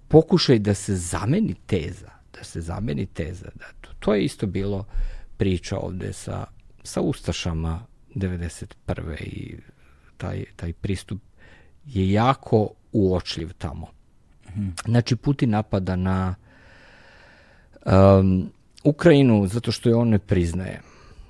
pokušaj 0.08 0.60
da 0.60 0.74
se 0.74 0.96
zameni 0.96 1.56
teza, 1.66 2.12
da 2.38 2.44
se 2.44 2.62
zameni 2.62 3.06
teza. 3.06 3.50
Da, 3.56 3.66
to, 3.82 3.90
to 4.00 4.14
je 4.14 4.24
isto 4.24 4.48
bilo 4.48 4.86
priča 5.38 5.78
ovde 5.78 6.14
sa, 6.14 6.46
sa 6.84 7.02
Ustašama 7.02 7.86
91. 8.16 9.24
i 9.24 9.58
taj, 10.18 10.46
taj 10.56 10.74
pristup 10.74 11.22
je 11.86 12.12
jako 12.12 12.70
uočljiv 12.92 13.54
tamo. 13.54 13.88
Znači, 14.86 15.16
Putin 15.16 15.50
napada 15.50 15.96
na 15.96 16.36
um, 17.86 18.50
Ukrajinu 18.84 19.48
zato 19.48 19.72
što 19.72 19.90
je 19.90 19.96
on 19.96 20.10
ne 20.10 20.20
priznaje. 20.20 20.82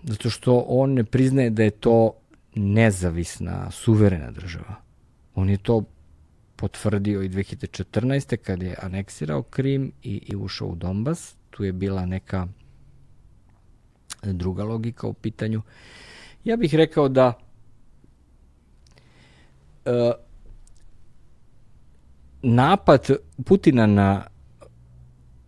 Zato 0.04 0.30
što 0.30 0.66
on 0.68 0.94
ne 0.94 1.04
priznaje 1.04 1.50
da 1.50 1.64
je 1.64 1.70
to 1.70 2.14
nezavisna, 2.56 3.72
suverena 3.72 4.32
država. 4.32 4.76
On 5.36 5.50
je 5.50 5.58
to 5.58 5.84
potvrdio 6.56 7.22
i 7.22 7.30
2014. 7.30 8.38
kad 8.38 8.64
je 8.64 8.76
aneksirao 8.82 9.44
Krim 9.44 9.92
i, 10.04 10.22
i 10.26 10.36
ušao 10.36 10.68
u 10.68 10.76
Donbas. 10.76 11.36
Tu 11.50 11.64
je 11.64 11.72
bila 11.74 12.06
neka 12.06 12.48
druga 14.24 14.64
logika 14.64 15.08
u 15.08 15.14
pitanju. 15.14 15.62
Ja 16.44 16.58
bih 16.58 16.76
rekao 16.76 17.10
da 17.10 17.34
napad 22.42 23.10
Putina 23.46 23.86
na 23.86 24.26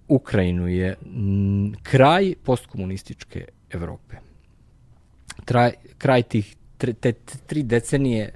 Ukrajinu 0.07 0.67
je 0.67 0.95
kraj 1.83 2.33
postkomunističke 2.43 3.45
Evrope. 3.69 4.15
Traj, 5.45 5.71
kraj 5.97 6.23
tih 6.23 6.55
tre, 6.77 6.93
te, 6.93 7.13
tri 7.47 7.63
decenije 7.63 8.33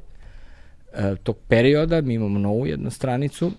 e, 0.93 1.15
tog 1.23 1.37
perioda, 1.47 2.01
mi 2.01 2.13
imamo 2.13 2.39
novu 2.39 2.67
jednu 2.67 2.91
stranicu, 2.91 3.51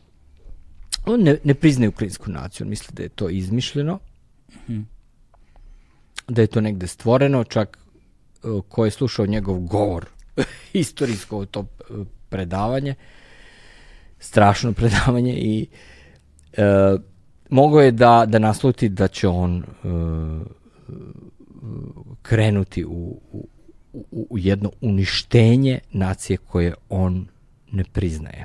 on 1.06 1.20
ne, 1.20 1.38
ne 1.44 1.54
priznaje 1.54 1.88
ukrajinsku 1.88 2.30
naciju, 2.30 2.64
on 2.64 2.70
misli 2.70 2.94
da 2.94 3.02
je 3.02 3.08
to 3.08 3.28
izmišljeno, 3.28 3.98
da 6.28 6.42
je 6.42 6.46
to 6.46 6.60
negde 6.60 6.86
stvoreno, 6.86 7.44
čak 7.44 7.78
e, 7.78 8.48
ko 8.68 8.84
je 8.84 8.90
slušao 8.90 9.26
njegov 9.26 9.58
govor, 9.60 10.06
istorijsko 10.72 11.46
to 11.46 11.60
e, 11.60 12.04
predavanje, 12.34 12.94
strašno 14.18 14.72
predavanje 14.80 15.34
i 15.36 15.66
e, 16.52 16.96
mogao 17.50 17.80
je 17.80 17.92
da, 17.92 18.24
da 18.28 18.38
nasluti 18.38 18.88
da 18.88 19.08
će 19.08 19.28
on 19.28 19.58
e, 19.58 19.64
krenuti 22.22 22.84
u, 22.84 23.20
u, 23.32 23.48
u 24.30 24.38
jedno 24.38 24.70
uništenje 24.80 25.78
nacije 25.92 26.36
koje 26.36 26.74
on 26.88 27.26
ne 27.72 27.84
priznaje. 27.84 28.44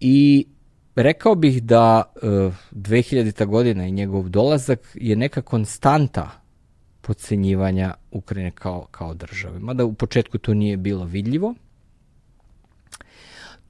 I 0.00 0.46
rekao 0.96 1.34
bih 1.34 1.62
da 1.62 2.12
uh, 2.14 2.22
2000. 2.72 3.46
godina 3.46 3.86
i 3.86 3.92
njegov 3.92 4.28
dolazak 4.28 4.80
je 4.94 5.16
neka 5.16 5.42
konstanta 5.42 6.30
podcenjivanja 7.08 7.94
Ukrajine 8.10 8.50
kao, 8.50 8.86
kao 8.90 9.14
države. 9.14 9.58
Mada 9.58 9.84
u 9.84 9.94
početku 9.94 10.38
to 10.38 10.54
nije 10.54 10.76
bilo 10.76 11.04
vidljivo. 11.04 11.54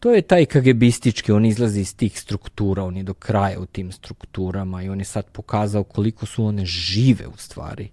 To 0.01 0.14
je 0.14 0.22
taj 0.22 0.46
KGBistički, 0.46 1.33
on 1.33 1.44
izlazi 1.46 1.81
iz 1.81 1.96
tih 1.96 2.20
struktura, 2.20 2.85
on 2.85 2.96
je 2.96 3.03
do 3.03 3.14
kraja 3.14 3.61
u 3.61 3.66
tim 3.66 3.92
strukturama 3.92 4.83
i 4.83 4.88
on 4.88 4.98
je 4.98 5.05
sad 5.05 5.31
pokazao 5.33 5.85
koliko 5.85 6.27
su 6.27 6.44
one 6.44 6.64
žive 6.66 7.27
u 7.27 7.37
stvari. 7.37 7.90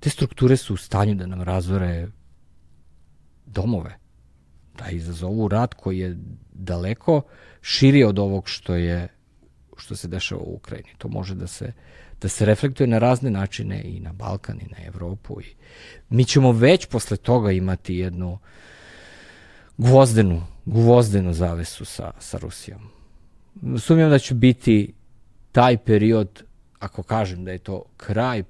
Te 0.00 0.10
strukture 0.10 0.56
su 0.56 0.74
u 0.74 0.76
stanju 0.76 1.14
da 1.14 1.26
nam 1.26 1.42
razore 1.42 2.08
domove, 3.46 3.98
da 4.78 4.90
izazovu 4.90 5.48
rat 5.48 5.74
koji 5.74 5.98
je 5.98 6.16
daleko 6.52 7.22
širi 7.60 8.04
od 8.04 8.18
ovog 8.18 8.48
što 8.48 8.74
je 8.74 9.08
što 9.76 9.96
se 9.96 10.08
dešava 10.08 10.40
u 10.40 10.54
Ukrajini. 10.54 10.88
To 10.98 11.08
može 11.08 11.34
da 11.34 11.46
se 11.46 11.72
da 12.26 12.30
se 12.30 12.46
reflektuje 12.46 12.86
na 12.86 12.98
razne 12.98 13.30
načine 13.30 13.82
i 13.84 14.00
na 14.00 14.12
Balkan 14.12 14.60
i 14.60 14.70
na 14.70 14.76
Evropu 14.86 15.40
i 15.40 15.44
mi 16.08 16.24
ćemo 16.24 16.52
već 16.52 16.86
posle 16.86 17.16
toga 17.16 17.52
imati 17.52 17.94
jednu 17.94 18.38
gvozdenu, 19.78 20.42
gvozdenu 20.64 21.32
zavesu 21.32 21.84
sa, 21.84 22.10
sa 22.18 22.38
Rusijom. 22.38 22.80
Sumnjam 23.78 24.10
da 24.10 24.18
će 24.18 24.34
biti 24.34 24.92
taj 25.52 25.76
period, 25.76 26.42
ako 26.78 27.02
kažem 27.02 27.44
da 27.44 27.52
je 27.52 27.58
to 27.58 27.82
kraj 27.96 28.42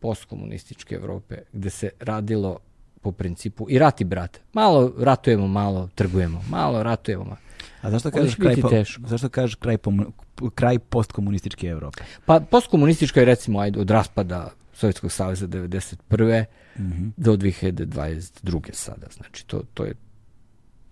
postkomunističke 0.00 0.94
Evrope, 0.94 1.42
gde 1.52 1.70
se 1.70 1.90
radilo 2.00 2.58
po 3.02 3.12
principu 3.12 3.66
i 3.70 3.78
rat 3.78 4.00
i 4.00 4.04
brat. 4.04 4.40
Malo 4.52 4.92
ratujemo, 4.98 5.46
malo 5.46 5.88
trgujemo, 5.94 6.44
malo 6.50 6.82
ratujemo. 6.82 7.24
Malo. 7.24 7.36
A 7.82 7.90
zašto 7.90 8.10
kažeš 8.10 8.34
kraj, 8.34 8.56
po, 8.56 8.70
zašto 9.06 9.28
kažeš 9.28 9.54
kraj, 9.54 9.78
pom, 9.78 10.12
kraj 10.54 10.78
postkomunističke 10.78 11.66
Evrope? 11.66 12.04
Pa 12.26 12.40
postkomunistička 12.40 13.20
je 13.20 13.26
recimo 13.26 13.60
ajde, 13.60 13.80
od 13.80 13.90
raspada 13.90 14.50
Sovjetskog 14.72 15.12
saveza 15.12 15.46
91. 15.46 16.44
Mm 16.78 16.82
-hmm. 16.82 17.10
do 17.16 17.36
2022. 17.36 18.72
sada. 18.72 19.06
Znači 19.16 19.46
to, 19.46 19.62
to 19.74 19.84
je 19.84 19.94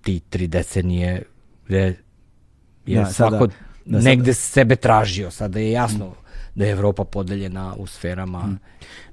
ti 0.03 0.21
tri 0.31 0.47
decenije 0.47 1.23
gde 1.67 1.97
je 2.87 3.01
da, 3.01 3.07
svako 3.07 3.39
sada, 3.39 3.53
da, 3.85 4.01
negde 4.01 4.35
sada. 4.35 4.53
sebe 4.53 4.77
tražio. 4.77 5.31
Sada 5.31 5.59
je 5.59 5.71
jasno 5.71 6.07
mm 6.07 6.22
da 6.55 6.65
je 6.65 6.73
Evropa 6.73 7.05
podeljena 7.05 7.75
u 7.79 7.87
sferama. 7.87 8.41
Hmm. 8.41 8.59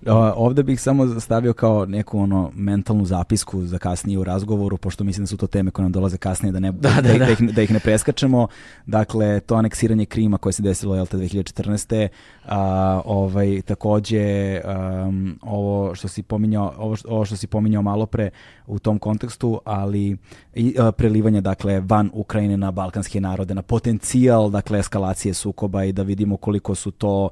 O, 0.05 0.33
ovde 0.35 0.63
bih 0.63 0.81
samo 0.81 1.19
stavio 1.19 1.53
kao 1.53 1.85
neku 1.85 2.19
ono 2.19 2.51
mentalnu 2.55 3.05
zapisku 3.05 3.65
za 3.65 3.77
kasnije 3.77 4.19
u 4.19 4.23
razgovoru, 4.23 4.77
pošto 4.77 5.03
mislim 5.03 5.23
da 5.23 5.27
su 5.27 5.37
to 5.37 5.47
teme 5.47 5.71
koje 5.71 5.83
nam 5.83 5.91
dolaze 5.91 6.17
kasnije, 6.17 6.51
da, 6.51 6.59
ne, 6.59 6.71
da, 6.71 6.89
da, 6.89 7.01
da, 7.01 7.17
da. 7.17 7.25
da, 7.25 7.31
ih, 7.31 7.39
da 7.55 7.61
ih 7.61 7.71
ne 7.71 7.79
preskačemo. 7.79 8.47
Dakle, 8.85 9.39
to 9.39 9.55
aneksiranje 9.55 10.05
Krima 10.05 10.37
koje 10.37 10.53
se 10.53 10.63
desilo 10.63 10.95
jel, 10.95 11.05
2014. 11.05 12.07
A, 12.45 13.01
ovaj, 13.05 13.61
takođe, 13.61 14.61
um, 15.07 15.39
ovo 15.41 15.95
što 15.95 16.07
si 16.07 16.23
pominjao, 16.23 16.73
ovo 16.77 16.95
što, 16.95 17.09
ovo 17.09 17.25
što 17.25 17.35
si 17.35 17.47
pominjao 17.47 17.81
malo 17.81 18.05
pre 18.05 18.29
u 18.67 18.79
tom 18.79 18.99
kontekstu, 18.99 19.61
ali 19.65 20.17
i, 20.55 20.75
a, 20.79 20.91
prelivanje 20.91 21.41
dakle, 21.41 21.79
van 21.79 22.09
Ukrajine 22.13 22.57
na 22.57 22.71
balkanske 22.71 23.21
narode, 23.21 23.55
na 23.55 23.61
potencijal 23.61 24.49
dakle, 24.49 24.79
eskalacije 24.79 25.33
sukoba 25.33 25.83
i 25.83 25.91
da 25.91 26.03
vidimo 26.03 26.37
koliko 26.37 26.75
su 26.75 26.91
to 26.91 27.28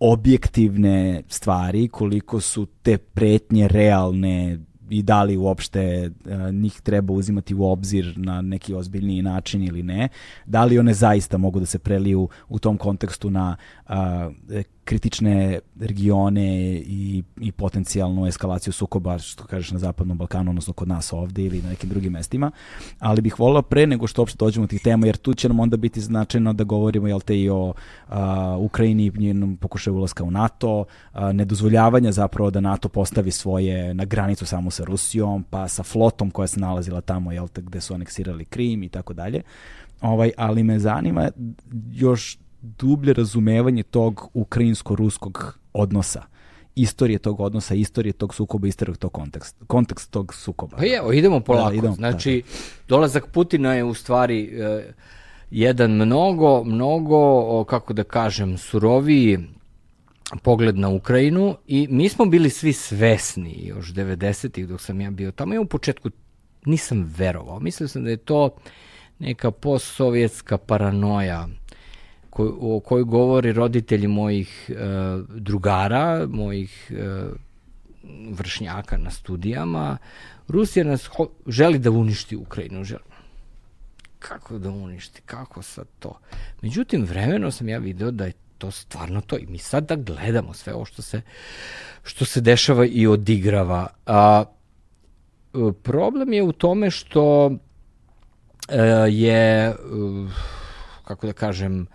objektivne 0.00 1.22
stvari, 1.28 1.88
koliko 1.88 2.40
su 2.40 2.66
te 2.82 2.98
pretnje 2.98 3.68
realne 3.68 4.58
i 4.92 5.02
da 5.02 5.22
li 5.22 5.36
uopšte 5.36 6.10
uh, 6.10 6.54
njih 6.54 6.80
treba 6.80 7.14
uzimati 7.14 7.54
u 7.54 7.64
obzir 7.64 8.14
na 8.16 8.40
neki 8.42 8.74
ozbiljniji 8.74 9.22
način 9.22 9.62
ili 9.62 9.82
ne, 9.82 10.08
da 10.46 10.64
li 10.64 10.78
one 10.78 10.94
zaista 10.94 11.38
mogu 11.38 11.60
da 11.60 11.66
se 11.66 11.78
preliju 11.78 12.28
u 12.48 12.58
tom 12.58 12.76
kontekstu 12.76 13.30
na 13.30 13.56
uh, 13.92 14.62
kritične 14.84 15.58
regione 15.80 16.74
i, 16.74 17.22
i 17.40 17.52
potencijalnu 17.52 18.26
eskalaciju 18.26 18.72
sukoba, 18.72 19.18
što 19.18 19.44
kažeš 19.44 19.70
na 19.70 19.78
Zapadnom 19.78 20.18
Balkanu, 20.18 20.50
odnosno 20.50 20.72
kod 20.72 20.88
nas 20.88 21.12
ovde 21.12 21.42
ili 21.42 21.62
na 21.62 21.68
nekim 21.68 21.88
drugim 21.88 22.12
mestima, 22.12 22.50
ali 22.98 23.20
bih 23.20 23.40
volila 23.40 23.62
pre 23.62 23.86
nego 23.86 24.06
što 24.06 24.22
uopšte 24.22 24.36
dođemo 24.38 24.66
tih 24.66 24.82
tema, 24.82 25.06
jer 25.06 25.16
tu 25.16 25.34
će 25.34 25.48
nam 25.48 25.60
onda 25.60 25.76
biti 25.76 26.00
značajno 26.00 26.52
da 26.52 26.64
govorimo 26.64 27.08
jel 27.08 27.20
te 27.20 27.40
i 27.40 27.50
o 27.50 27.74
a, 28.08 28.56
Ukrajini 28.60 29.12
njenom 29.14 29.56
pokušaju 29.56 29.96
ulaska 29.96 30.24
u 30.24 30.30
NATO, 30.30 30.84
a, 31.12 31.32
nedozvoljavanja 31.32 32.12
zapravo 32.12 32.50
da 32.50 32.60
NATO 32.60 32.88
postavi 32.88 33.30
svoje 33.30 33.94
na 33.94 34.04
granicu 34.04 34.46
samo 34.46 34.70
sa 34.70 34.84
Rusijom, 34.84 35.44
pa 35.50 35.68
sa 35.68 35.82
flotom 35.82 36.30
koja 36.30 36.46
se 36.46 36.60
nalazila 36.60 37.00
tamo, 37.00 37.32
jel 37.32 37.48
te, 37.48 37.62
gde 37.62 37.80
su 37.80 37.94
aneksirali 37.94 38.44
Krim 38.44 38.82
i 38.82 38.88
tako 38.88 39.12
dalje. 39.12 39.42
Ovaj, 40.00 40.30
ali 40.36 40.62
me 40.62 40.78
zanima 40.78 41.30
još 41.92 42.38
dublje 42.62 43.12
razumevanje 43.12 43.82
tog 43.82 44.28
ukrajinsko-ruskog 44.34 45.58
odnosa 45.72 46.32
istorije 46.74 47.18
tog 47.18 47.40
odnosa, 47.40 47.74
istorije 47.74 48.12
tog 48.12 48.34
sukoba, 48.34 48.68
istorije 48.68 48.96
tog 48.96 49.12
konteksta, 49.12 49.64
kontekst 49.66 50.10
tog 50.10 50.34
sukoba. 50.34 50.76
Pa 50.76 50.82
evo, 50.86 51.12
idemo 51.12 51.40
polako. 51.40 51.70
Da, 51.70 51.76
idemo, 51.76 51.94
znači, 51.94 52.42
da, 52.46 52.52
da. 52.52 52.86
dolazak 52.88 53.26
Putina 53.26 53.74
je 53.74 53.84
u 53.84 53.94
stvari 53.94 54.60
eh, 54.60 54.92
jedan 55.50 55.90
mnogo, 55.90 56.64
mnogo, 56.64 57.64
kako 57.64 57.92
da 57.92 58.04
kažem, 58.04 58.58
suroviji 58.58 59.38
pogled 60.42 60.78
na 60.78 60.88
Ukrajinu 60.88 61.56
i 61.66 61.86
mi 61.90 62.08
smo 62.08 62.24
bili 62.24 62.50
svi 62.50 62.72
svesni 62.72 63.66
još 63.66 63.92
90-ih 63.92 64.68
dok 64.68 64.80
sam 64.80 65.00
ja 65.00 65.10
bio 65.10 65.30
tamo. 65.30 65.54
Ja 65.54 65.60
u 65.60 65.66
početku 65.66 66.10
nisam 66.66 67.12
verovao. 67.16 67.60
Mislio 67.60 67.88
sam 67.88 68.04
da 68.04 68.10
je 68.10 68.16
to 68.16 68.50
neka 69.18 69.50
postsovjetska 69.50 70.58
paranoja 70.58 71.48
koj, 72.32 72.48
o 72.60 72.80
kojoj 72.80 73.04
govori 73.04 73.52
roditelji 73.52 74.08
mojih 74.08 74.70
e, 74.70 74.74
drugara, 75.28 76.26
mojih 76.26 76.90
e, 76.90 77.24
vršnjaka 78.30 78.96
na 78.96 79.10
studijama. 79.10 79.98
Rusija 80.48 80.84
nas 80.84 81.06
ho, 81.06 81.28
želi 81.46 81.78
da 81.78 81.90
uništi 81.90 82.36
Ukrajinu. 82.36 82.84
Želi. 82.84 83.12
Kako 84.18 84.58
da 84.58 84.70
uništi? 84.70 85.20
Kako 85.26 85.62
sad 85.62 85.86
to? 85.98 86.18
Međutim, 86.62 87.04
vremeno 87.04 87.50
sam 87.50 87.68
ja 87.68 87.78
video 87.78 88.10
da 88.10 88.26
je 88.26 88.32
to 88.58 88.70
stvarno 88.70 89.20
to 89.20 89.38
i 89.38 89.46
mi 89.46 89.58
sad 89.58 89.88
da 89.88 89.96
gledamo 89.96 90.54
sve 90.54 90.74
ovo 90.74 90.84
što 90.84 91.02
se, 91.02 91.20
što 92.02 92.24
se 92.24 92.40
dešava 92.40 92.86
i 92.86 93.06
odigrava. 93.06 93.86
A, 94.06 94.44
e, 94.44 95.58
problem 95.82 96.32
je 96.32 96.42
u 96.42 96.52
tome 96.52 96.90
što 96.90 97.52
e, 98.68 98.78
je, 99.10 99.68
e, 99.68 99.74
kako 101.04 101.26
da 101.26 101.32
kažem, 101.32 101.86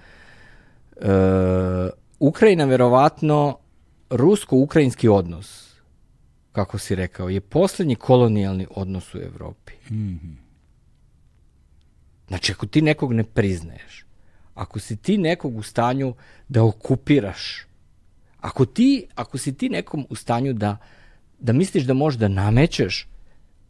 Ukrajina 2.20 2.66
verovatno 2.66 3.58
rusko-ukrajinski 4.10 5.10
odnos, 5.10 5.76
kako 6.52 6.78
si 6.78 6.96
rekao, 6.96 7.30
je 7.30 7.42
poslednji 7.42 7.96
kolonijalni 7.96 8.68
odnos 8.70 9.16
u 9.16 9.18
Evropi. 9.18 9.74
Mm 9.90 9.96
-hmm. 9.96 10.36
Znači, 12.28 12.52
ako 12.52 12.66
ti 12.66 12.82
nekog 12.82 13.14
ne 13.14 13.24
priznaješ, 13.24 14.06
ako 14.56 14.80
si 14.80 14.98
ti 14.98 15.18
nekog 15.18 15.58
u 15.58 15.64
stanju 15.64 16.14
da 16.48 16.64
okupiraš, 16.64 17.66
ako, 18.40 18.66
ti, 18.66 19.08
ako 19.16 19.38
si 19.38 19.58
ti 19.58 19.70
nekom 19.70 20.06
u 20.10 20.16
stanju 20.16 20.54
da, 20.54 20.78
da 21.40 21.54
misliš 21.54 21.84
da 21.84 21.94
možeš 21.94 22.20
da 22.20 22.28
namećeš 22.28 23.08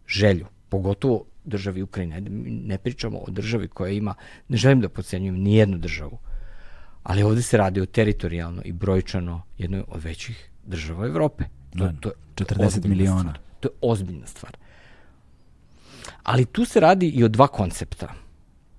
želju, 0.07 0.45
pogotovo 0.69 1.25
državi 1.45 1.81
Ukrajine, 1.81 2.21
ne 2.65 2.77
pričamo 2.77 3.17
o 3.17 3.31
državi 3.31 3.67
koja 3.67 3.91
ima, 3.91 4.15
ne 4.47 4.57
želim 4.57 4.81
da 4.81 4.89
pocenjujem 4.89 5.35
ni 5.35 5.55
jednu 5.55 5.77
državu, 5.77 6.19
ali 7.08 7.24
ovde 7.24 7.41
se 7.41 7.58
radi 7.58 7.82
o 7.82 7.86
teritorijalno 7.86 8.62
i 8.65 8.72
brojčano 8.72 9.41
jednoj 9.58 9.84
od 9.88 10.04
većih 10.04 10.50
država 10.65 11.06
Evrope. 11.06 11.43
To, 11.78 11.86
da, 11.86 11.93
to 12.00 12.10
je 12.10 12.15
40 12.36 12.88
miliona. 12.88 13.20
Stvar. 13.20 13.39
To 13.60 13.67
je 13.67 13.74
ozbiljna 13.82 14.28
stvar. 14.28 14.58
Ali 16.24 16.46
tu 16.46 16.65
se 16.65 16.80
radi 16.80 17.08
i 17.08 17.24
o 17.24 17.28
dva 17.28 17.48
koncepta. 17.48 18.13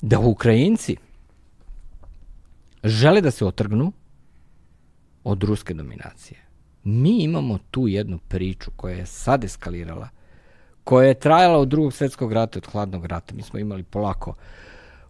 Da 0.01 0.19
Ukrajinci 0.19 0.97
žele 2.85 3.21
da 3.21 3.31
se 3.31 3.45
otrgnu 3.45 3.93
od 5.25 5.43
ruske 5.43 5.75
dominacije. 5.75 6.41
Mi 6.85 7.23
imamo 7.23 7.59
tu 7.71 7.89
jednu 7.89 8.19
priču 8.19 8.71
koja 8.77 8.97
je 8.97 9.07
sad 9.07 9.45
eskalirala, 9.45 10.09
koja 10.85 11.09
je 11.09 11.21
trajala 11.21 11.59
od 11.59 11.69
drugog 11.69 11.93
svetskog 11.93 12.33
rata, 12.33 12.59
od 12.59 12.67
hladnog 12.67 13.07
rata. 13.07 13.35
Mi 13.35 13.43
smo 13.43 13.59
imali 13.59 13.83
polako 13.83 14.35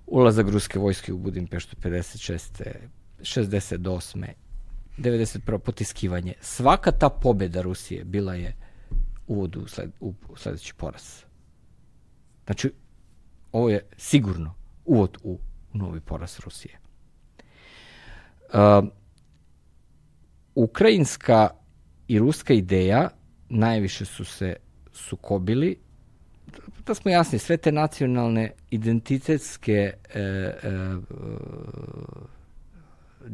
ulazak 0.07 0.49
ruske 0.49 0.79
vojske 0.79 1.13
u 1.13 1.19
Budimpeštu 1.19 1.77
56. 1.77 2.98
68. 3.21 4.25
91. 4.99 5.59
potiskivanje. 5.59 6.35
Svaka 6.41 6.93
ta 6.93 7.09
pobeda 7.09 7.63
Rusije 7.63 8.05
bila 8.05 8.35
je 8.35 8.57
uvod 9.27 9.57
u, 9.57 9.67
sled, 9.67 9.91
u 10.01 10.15
sledeći 10.37 10.75
poraz. 10.75 11.23
Znači, 12.47 12.73
ovo 13.53 13.71
je 13.71 13.87
sigurno 13.97 14.55
uvod 14.85 15.19
u 15.23 15.39
novi 15.73 16.01
poraz 16.01 16.41
Rusije. 16.45 16.79
Uh, 18.49 18.89
ukrajinska 20.55 21.51
i 22.09 22.19
ruska 22.19 22.55
ideja 22.55 23.11
najviše 23.49 24.05
su 24.05 24.25
se 24.25 24.57
sukobili 24.93 25.79
da 26.87 26.95
smo 26.95 27.11
jasni, 27.11 27.39
sve 27.39 27.57
te 27.57 27.73
nacionalne 27.73 28.53
identitetske 28.71 29.93
e, 30.15 30.21
e, 30.21 30.53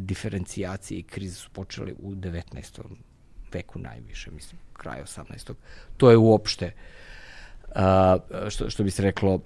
diferencijacije 0.05 0.99
i 0.99 1.03
krize 1.03 1.35
su 1.35 1.51
počele 1.51 1.93
u 1.99 2.15
19. 2.15 2.81
veku 3.53 3.79
najviše, 3.79 4.31
mislim, 4.31 4.61
kraj 4.73 5.03
18. 5.03 5.53
To 5.97 6.11
je 6.11 6.17
uopšte, 6.17 6.73
a, 7.75 8.19
što, 8.49 8.71
što 8.71 8.85
bi 8.85 8.91
se 8.91 9.03
reklo, 9.03 9.41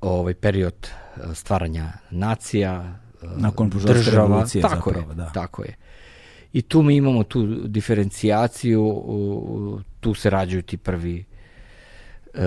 ovaj 0.00 0.34
period 0.34 0.88
stvaranja 1.34 1.92
nacija, 2.10 3.00
Nakon 3.36 3.70
država, 3.70 4.22
revolucije 4.22 4.62
tako 4.62 4.90
zapravo, 4.90 5.10
je, 5.10 5.14
da. 5.14 5.32
Tako 5.32 5.62
je. 5.62 5.74
I 6.52 6.62
tu 6.62 6.82
mi 6.82 6.96
imamo 6.96 7.24
tu 7.24 7.46
diferencijaciju, 7.66 9.02
tu 10.00 10.14
se 10.14 10.30
rađuju 10.30 10.62
ti 10.62 10.76
prvi 10.76 11.24
uh, 12.34 12.40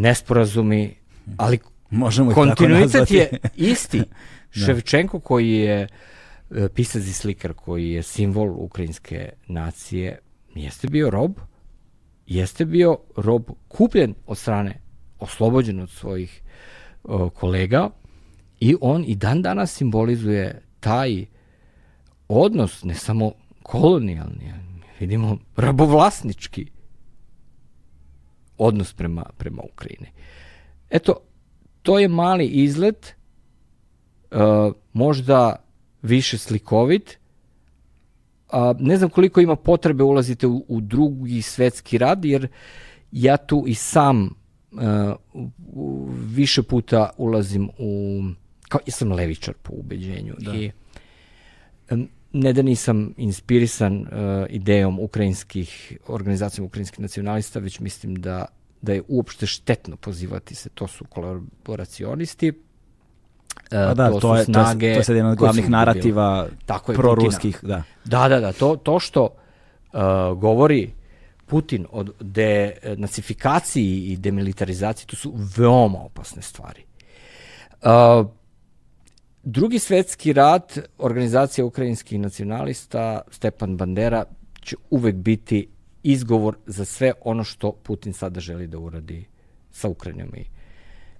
nesporazumi, 0.00 0.94
ali 1.36 1.58
Možemo 1.90 2.34
kontinuitet 2.34 3.10
je 3.10 3.30
isti. 3.56 3.98
da. 4.54 4.64
Ševčenko 4.64 5.20
koji 5.20 5.50
je 5.50 5.82
uh, 5.82 5.88
pisac 6.74 7.02
i 7.02 7.12
slikar, 7.12 7.52
koji 7.52 7.90
je 7.90 8.02
simbol 8.02 8.50
ukrajinske 8.50 9.32
nacije, 9.46 10.18
jeste 10.54 10.88
bio 10.88 11.10
rob, 11.10 11.32
jeste 12.26 12.64
bio 12.64 12.98
rob 13.16 13.50
kupljen 13.68 14.14
od 14.26 14.38
strane, 14.38 14.80
oslobođen 15.18 15.80
od 15.80 15.90
svojih 15.90 16.42
uh, 17.04 17.30
kolega? 17.32 17.90
I 18.60 18.76
on 18.80 19.04
i 19.06 19.14
dan 19.14 19.42
danas 19.42 19.76
simbolizuje 19.76 20.62
taj 20.80 21.26
odnos, 22.28 22.84
ne 22.84 22.94
samo 22.94 23.32
kolonijalni, 23.62 24.52
vidimo 25.00 25.38
rabovlasnički 25.56 26.66
odnos 28.58 28.92
prema, 28.92 29.24
prema 29.36 29.62
Ukrajini. 29.72 30.06
Eto, 30.90 31.16
to 31.82 31.98
je 31.98 32.08
mali 32.08 32.46
izlet, 32.46 33.14
uh, 34.30 34.38
možda 34.92 35.65
više 36.02 36.38
slikovit, 36.38 37.18
a, 38.50 38.74
ne 38.78 38.96
znam 38.96 39.10
koliko 39.10 39.40
ima 39.40 39.56
potrebe 39.56 40.04
ulazite 40.04 40.46
u, 40.46 40.64
u 40.68 40.80
drugi 40.80 41.42
svetski 41.42 41.98
rad, 41.98 42.24
jer 42.24 42.48
ja 43.12 43.36
tu 43.36 43.64
i 43.66 43.74
sam 43.74 44.30
uh, 44.72 44.80
u, 45.72 46.08
više 46.26 46.62
puta 46.62 47.10
ulazim 47.16 47.70
u, 47.78 48.22
kao 48.68 48.80
ja 48.86 48.92
sam 48.92 49.12
levičar 49.12 49.54
po 49.62 49.72
ubeđenju 49.72 50.34
da. 50.38 50.54
i 50.54 50.70
um, 51.90 52.08
ne 52.32 52.52
da 52.52 52.62
nisam 52.62 53.14
inspirisan 53.16 54.00
uh, 54.00 54.06
idejom 54.50 55.00
ukrajinskih, 55.00 55.98
organizacijom 56.06 56.66
ukrajinskih 56.66 57.00
nacionalista, 57.00 57.58
već 57.58 57.80
mislim 57.80 58.14
da, 58.14 58.44
da 58.82 58.92
je 58.92 59.02
uopšte 59.08 59.46
štetno 59.46 59.96
pozivati 59.96 60.54
se, 60.54 60.68
to 60.68 60.86
su 60.86 61.04
kolaboracionisti, 61.04 62.52
Pa 63.70 63.94
da, 63.94 64.10
to, 64.10 64.20
to, 64.20 64.36
je, 64.36 64.44
snage 64.44 64.92
to 64.94 64.98
je, 64.98 65.04
to 65.04 65.12
je 65.12 65.16
jedan 65.16 65.32
od 65.32 65.38
glavnih 65.38 65.70
narativa 65.70 66.46
Tako 66.66 66.92
je, 66.92 66.96
proruskih. 66.96 67.58
Da. 67.62 67.82
da, 68.04 68.28
da, 68.28 68.40
da, 68.40 68.52
to, 68.52 68.76
to 68.76 68.98
što 69.00 69.22
uh, 69.24 70.00
govori 70.38 70.92
Putin 71.46 71.86
o 71.92 72.04
denacifikaciji 72.20 74.12
i 74.12 74.16
demilitarizaciji, 74.16 75.06
to 75.06 75.16
su 75.16 75.32
veoma 75.56 75.98
opasne 75.98 76.42
stvari. 76.42 76.82
Uh, 77.82 78.26
drugi 79.42 79.78
svetski 79.78 80.32
rat, 80.32 80.78
organizacija 80.98 81.64
ukrajinskih 81.64 82.20
nacionalista, 82.20 83.20
Stepan 83.30 83.76
Bandera, 83.76 84.24
će 84.60 84.76
uvek 84.90 85.14
biti 85.14 85.68
izgovor 86.02 86.56
za 86.66 86.84
sve 86.84 87.12
ono 87.24 87.44
što 87.44 87.72
Putin 87.72 88.12
sada 88.12 88.40
želi 88.40 88.66
da 88.66 88.78
uradi 88.78 89.24
sa 89.70 89.88
Ukrajinom. 89.88 90.34
I 90.34 90.44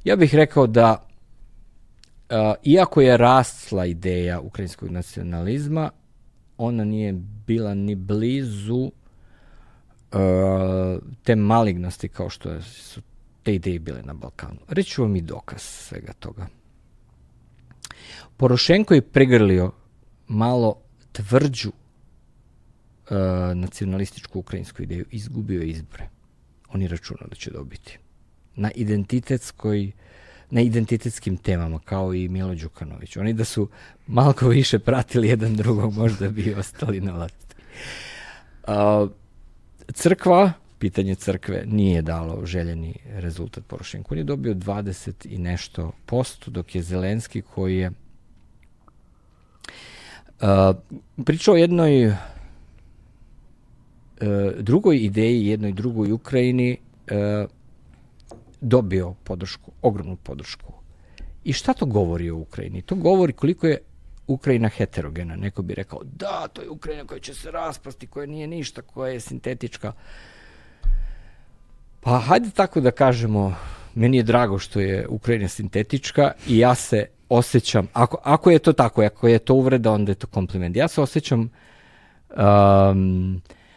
ja 0.04 0.16
bih 0.16 0.34
rekao 0.34 0.66
da 0.66 1.08
iako 2.62 3.00
je 3.00 3.16
rastla 3.16 3.86
ideja 3.86 4.40
ukrajinskog 4.40 4.90
nacionalizma, 4.90 5.90
ona 6.58 6.84
nije 6.84 7.12
bila 7.46 7.74
ni 7.74 7.94
blizu 7.94 8.76
uh, 8.76 8.90
te 11.22 11.36
malignosti 11.36 12.08
kao 12.08 12.30
što 12.30 12.62
su 12.62 13.02
te 13.42 13.54
ideje 13.54 13.78
bile 13.78 14.02
na 14.02 14.14
Balkanu. 14.14 14.58
Reću 14.68 15.02
vam 15.02 15.16
i 15.16 15.20
dokaz 15.20 15.60
svega 15.60 16.12
toga. 16.12 16.46
Porošenko 18.36 18.94
je 18.94 19.02
pregrlio 19.02 19.72
malo 20.28 20.76
tvrđu 21.12 21.68
uh, 21.68 23.16
nacionalističku 23.54 24.38
ukrajinsku 24.38 24.82
ideju, 24.82 25.04
izgubio 25.10 25.60
je 25.60 25.68
izbore. 25.68 26.08
On 26.68 26.82
je 26.82 26.88
računao 26.88 27.28
da 27.28 27.34
će 27.34 27.50
dobiti. 27.50 27.98
Na 28.56 28.70
identitetskoj 28.74 29.92
na 30.50 30.60
identitetskim 30.60 31.36
temama, 31.36 31.78
kao 31.84 32.14
i 32.14 32.28
Milo 32.28 32.54
Đukanović. 32.54 33.16
Oni 33.16 33.32
da 33.32 33.44
su 33.44 33.68
malko 34.06 34.48
više 34.48 34.78
pratili 34.78 35.28
jedan 35.28 35.56
drugog, 35.56 35.94
možda 35.94 36.28
bi 36.28 36.54
ostali 36.54 37.00
na 37.00 37.12
vlasti. 37.12 37.56
Crkva, 39.94 40.52
pitanje 40.78 41.14
crkve, 41.14 41.64
nije 41.66 42.02
dalo 42.02 42.46
željeni 42.46 42.94
rezultat 43.14 43.64
Porošenku. 43.66 44.14
On 44.14 44.18
je 44.18 44.24
dobio 44.24 44.54
20 44.54 45.26
i 45.28 45.38
nešto 45.38 45.92
posto, 46.06 46.50
dok 46.50 46.74
je 46.74 46.82
Zelenski 46.82 47.42
koji 47.42 47.76
je 47.76 47.90
pričao 51.24 51.54
o 51.54 51.56
jednoj 51.56 52.06
uh, 52.06 52.14
drugoj 54.58 54.96
ideji, 54.96 55.46
jednoj 55.46 55.72
drugoj 55.72 56.12
Ukrajini, 56.12 56.76
uh, 57.10 57.50
dobio 58.60 59.14
podršku, 59.24 59.72
ogromnu 59.82 60.16
podršku. 60.16 60.72
I 61.44 61.52
šta 61.52 61.72
to 61.72 61.86
govori 61.86 62.30
o 62.30 62.36
Ukrajini? 62.36 62.82
To 62.82 62.94
govori 62.94 63.32
koliko 63.32 63.66
je 63.66 63.78
Ukrajina 64.26 64.68
heterogena. 64.68 65.36
Neko 65.36 65.62
bi 65.62 65.74
rekao, 65.74 66.00
da, 66.04 66.48
to 66.52 66.62
je 66.62 66.70
Ukrajina 66.70 67.04
koja 67.04 67.20
će 67.20 67.34
se 67.34 67.50
raspasti, 67.50 68.06
koja 68.06 68.26
nije 68.26 68.46
ništa, 68.46 68.82
koja 68.82 69.12
je 69.12 69.20
sintetička. 69.20 69.92
Pa 72.00 72.18
hajde 72.18 72.50
tako 72.50 72.80
da 72.80 72.90
kažemo, 72.90 73.54
meni 73.94 74.16
je 74.16 74.22
drago 74.22 74.58
što 74.58 74.80
je 74.80 75.08
Ukrajina 75.08 75.48
sintetička 75.48 76.32
i 76.48 76.58
ja 76.58 76.74
se 76.74 77.06
osjećam, 77.28 77.88
ako, 77.92 78.18
ako 78.22 78.50
je 78.50 78.58
to 78.58 78.72
tako, 78.72 79.02
ako 79.02 79.28
je 79.28 79.38
to 79.38 79.54
uvreda, 79.54 79.92
onda 79.92 80.12
je 80.12 80.16
to 80.16 80.26
kompliment. 80.26 80.76
Ja 80.76 80.88
se 80.88 81.00
osjećam 81.00 81.40
um, 81.40 81.50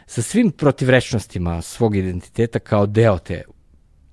sa 0.05 0.21
svim 0.21 0.51
protivrečnostima 0.51 1.61
svog 1.61 1.95
identiteta 1.95 2.59
kao 2.59 2.85
deo 2.85 3.17
te 3.17 3.43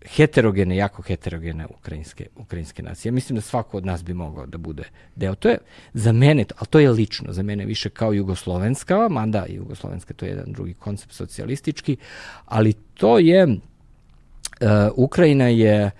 heterogene, 0.06 0.76
jako 0.76 1.02
heterogene 1.02 1.66
ukrajinske, 1.78 2.26
ukrajinske 2.36 2.82
nacije. 2.82 3.10
Ja 3.10 3.14
mislim 3.14 3.36
da 3.36 3.40
svako 3.40 3.76
od 3.76 3.86
nas 3.86 4.04
bi 4.04 4.14
mogao 4.14 4.46
da 4.46 4.58
bude 4.58 4.84
deo. 5.16 5.34
To 5.34 5.48
je 5.48 5.58
za 5.94 6.12
mene, 6.12 6.44
ali 6.58 6.66
to 6.66 6.78
je 6.78 6.90
lično, 6.90 7.32
za 7.32 7.42
mene 7.42 7.64
više 7.64 7.90
kao 7.90 8.12
jugoslovenska, 8.12 9.08
mada 9.08 9.46
jugoslovenska 9.48 10.14
to 10.14 10.24
je 10.24 10.30
jedan 10.30 10.52
drugi 10.52 10.74
koncept 10.74 11.12
socijalistički, 11.12 11.96
ali 12.44 12.72
to 12.72 13.18
je, 13.18 13.44
uh, 13.46 13.56
Ukrajina 14.96 15.48
je 15.48 15.90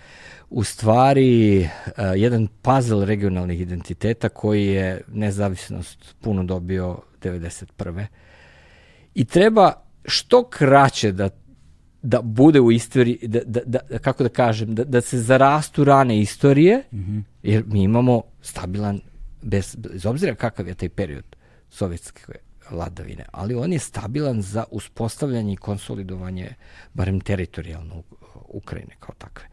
u 0.50 0.64
stvari 0.64 1.60
uh, 1.60 1.68
jedan 2.16 2.48
puzzle 2.62 3.06
regionalnih 3.06 3.60
identiteta 3.60 4.28
koji 4.28 4.66
je 4.66 5.00
nezavisnost 5.08 6.14
puno 6.20 6.44
dobio 6.44 6.98
91. 7.22 8.06
I 9.14 9.24
treba 9.24 9.72
što 10.04 10.48
kraće 10.48 11.12
da 11.12 11.28
da 12.02 12.22
bude 12.22 12.60
u 12.60 12.72
istoriji, 12.72 13.18
da, 13.22 13.40
da, 13.46 13.60
da, 13.66 13.98
kako 13.98 14.22
da 14.22 14.28
kažem, 14.28 14.74
da, 14.74 14.84
da 14.84 15.00
se 15.00 15.18
zarastu 15.18 15.84
rane 15.84 16.20
istorije, 16.20 16.82
mm 16.92 16.98
-hmm. 16.98 17.22
jer 17.42 17.64
mi 17.66 17.82
imamo 17.82 18.22
stabilan, 18.42 19.00
bez, 19.42 19.76
bez 19.76 20.06
obzira 20.06 20.34
kakav 20.34 20.68
je 20.68 20.74
taj 20.74 20.88
period 20.88 21.24
sovjetske 21.70 22.22
vladavine, 22.70 23.24
ali 23.32 23.54
on 23.54 23.72
je 23.72 23.78
stabilan 23.78 24.42
za 24.42 24.64
uspostavljanje 24.70 25.52
i 25.52 25.56
konsolidovanje, 25.56 26.54
barem 26.94 27.20
teritorijalno 27.20 28.02
Ukrajine 28.48 28.96
kao 29.00 29.14
takve. 29.18 29.46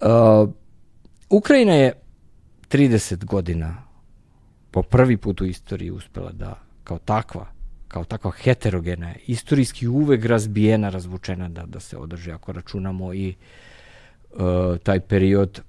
Uh, 0.00 0.50
Ukrajina 1.30 1.74
je 1.74 1.92
30 2.68 3.24
godina 3.24 3.82
po 4.70 4.82
prvi 4.82 5.16
put 5.16 5.40
u 5.40 5.44
istoriji 5.44 5.90
uspela 5.90 6.32
da 6.32 6.60
kao 6.84 6.98
takva 6.98 7.57
kao 7.88 8.04
takva 8.04 8.30
heterogena, 8.30 9.14
istorijski 9.26 9.88
uvek 9.88 10.24
razbijena, 10.24 10.88
razvučena 10.88 11.48
da, 11.48 11.66
da 11.66 11.80
se 11.80 11.96
održi, 11.96 12.32
ako 12.32 12.52
računamo 12.52 13.14
i 13.14 13.34
uh, 14.30 14.38
taj 14.82 15.00
period 15.00 15.60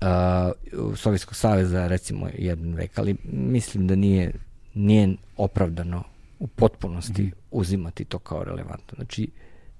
uh, 0.00 0.96
Sovjetskog 0.96 1.36
saveza, 1.36 1.86
recimo 1.86 2.28
jedan 2.38 2.74
vek, 2.74 2.98
ali 2.98 3.16
mislim 3.24 3.86
da 3.86 3.94
nije, 3.96 4.32
nije 4.74 5.16
opravdano 5.36 6.02
u 6.38 6.46
potpunosti 6.46 7.22
mm 7.22 7.26
-hmm. 7.26 7.32
uzimati 7.50 8.04
to 8.04 8.18
kao 8.18 8.44
relevantno. 8.44 8.94
Znači, 8.94 9.30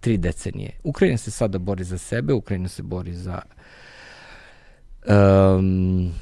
tri 0.00 0.16
decenije. 0.16 0.70
Ukrajina 0.84 1.18
se 1.18 1.30
sada 1.30 1.58
bori 1.58 1.84
za 1.84 1.98
sebe, 1.98 2.32
Ukrajina 2.32 2.68
se 2.68 2.82
bori 2.82 3.12
za 3.12 3.42
um, 5.06 6.12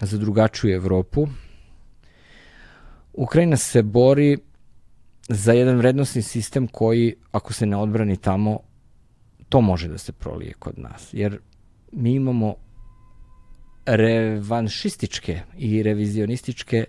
za 0.00 0.18
drugačiju 0.18 0.74
Evropu. 0.74 1.28
Ukrajina 3.14 3.56
se 3.56 3.82
bori 3.82 4.38
za 5.28 5.52
jedan 5.52 5.76
vrednostni 5.76 6.22
sistem 6.22 6.66
koji, 6.66 7.14
ako 7.32 7.52
se 7.52 7.66
ne 7.66 7.76
odbrani 7.76 8.16
tamo, 8.16 8.60
to 9.48 9.60
može 9.60 9.88
da 9.88 9.98
se 9.98 10.12
prolije 10.12 10.52
kod 10.52 10.78
nas. 10.78 11.08
Jer 11.12 11.38
mi 11.92 12.14
imamo 12.14 12.54
revanšističke 13.86 15.40
i 15.56 15.82
revizionističke 15.82 16.84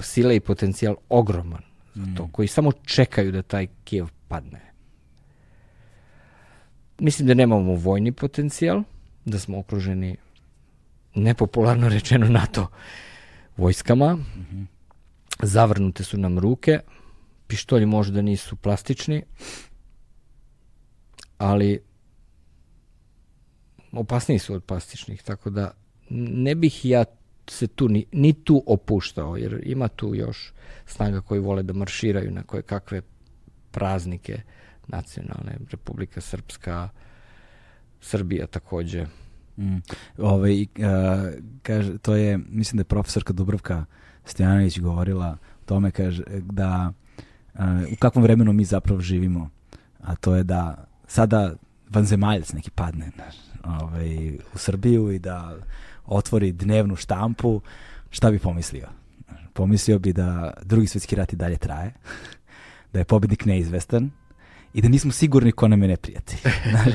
sile 0.00 0.36
i 0.36 0.40
potencijal 0.40 0.96
ogroman 1.08 1.62
za 1.94 2.04
to, 2.16 2.26
mm. 2.26 2.30
koji 2.32 2.48
samo 2.48 2.72
čekaju 2.72 3.32
da 3.32 3.42
taj 3.42 3.66
Kijev 3.84 4.06
padne. 4.28 4.60
Mislim 6.98 7.28
da 7.28 7.34
nemamo 7.34 7.74
vojni 7.74 8.12
potencijal, 8.12 8.82
da 9.24 9.38
smo 9.38 9.58
okruženi 9.58 10.16
nepopularno 11.14 11.88
rečeno 11.88 12.28
NATO 12.28 12.66
vojskama. 13.56 14.14
Mm 14.14 14.46
-hmm. 14.52 14.66
Zavrnute 15.42 16.04
su 16.04 16.18
nam 16.18 16.38
ruke. 16.38 16.80
Pištolji 17.46 17.86
možda 17.86 18.22
nisu 18.22 18.56
plastični, 18.56 19.22
ali 21.38 21.82
opasniji 23.92 24.38
su 24.38 24.54
od 24.54 24.64
plastičnih, 24.64 25.22
tako 25.22 25.50
da 25.50 25.70
ne 26.10 26.54
bih 26.54 26.84
ja 26.84 27.04
se 27.50 27.66
tu 27.66 27.88
ni, 27.88 28.06
ni 28.12 28.44
tu 28.44 28.64
opuštao, 28.66 29.36
jer 29.36 29.62
ima 29.64 29.88
tu 29.88 30.14
još 30.14 30.52
snaga 30.86 31.20
koji 31.20 31.40
vole 31.40 31.62
da 31.62 31.72
marširaju 31.72 32.30
na 32.30 32.42
koje 32.42 32.62
kakve 32.62 33.02
praznike 33.70 34.40
nacionalne, 34.86 35.58
Republika 35.70 36.20
Srpska, 36.20 36.88
Srbija 38.00 38.46
takođe. 38.46 39.06
Mm. 39.58 39.76
Ove, 40.18 40.32
ovaj, 40.32 40.62
uh, 40.62 40.66
kaže, 41.62 41.98
to 41.98 42.16
je, 42.16 42.38
mislim 42.38 42.76
da 42.76 42.80
je 42.80 42.84
profesorka 42.84 43.32
Dubrovka 43.32 43.84
Stojanović 44.24 44.80
govorila 44.80 45.36
o 45.62 45.64
tome, 45.64 45.90
kaže, 45.90 46.22
da 46.42 46.92
uh, 47.54 47.60
u 47.92 47.96
kakvom 47.98 48.22
vremenu 48.22 48.52
mi 48.52 48.64
zapravo 48.64 49.00
živimo, 49.00 49.50
a 50.00 50.14
to 50.16 50.34
je 50.34 50.44
da 50.44 50.84
sada 51.06 51.54
vanzemaljac 51.90 52.52
neki 52.52 52.70
padne 52.70 53.10
ovaj, 53.64 54.34
u 54.54 54.58
Srbiju 54.58 55.12
i 55.12 55.18
da 55.18 55.56
otvori 56.06 56.52
dnevnu 56.52 56.96
štampu, 56.96 57.60
šta 58.10 58.30
bi 58.30 58.38
pomislio? 58.38 58.88
Pomislio 59.52 59.98
bi 59.98 60.12
da 60.12 60.52
drugi 60.62 60.86
svetski 60.86 61.16
rat 61.16 61.32
i 61.32 61.36
dalje 61.36 61.56
traje, 61.56 61.92
da 62.92 62.98
je 62.98 63.04
pobednik 63.04 63.44
neizvestan, 63.44 64.10
i 64.76 64.80
da 64.80 64.88
nismo 64.88 65.12
sigurni 65.12 65.52
ko 65.52 65.68
nam 65.68 65.82
je 65.82 65.88
neprijatelj. 65.88 66.38
Znaš, 66.72 66.94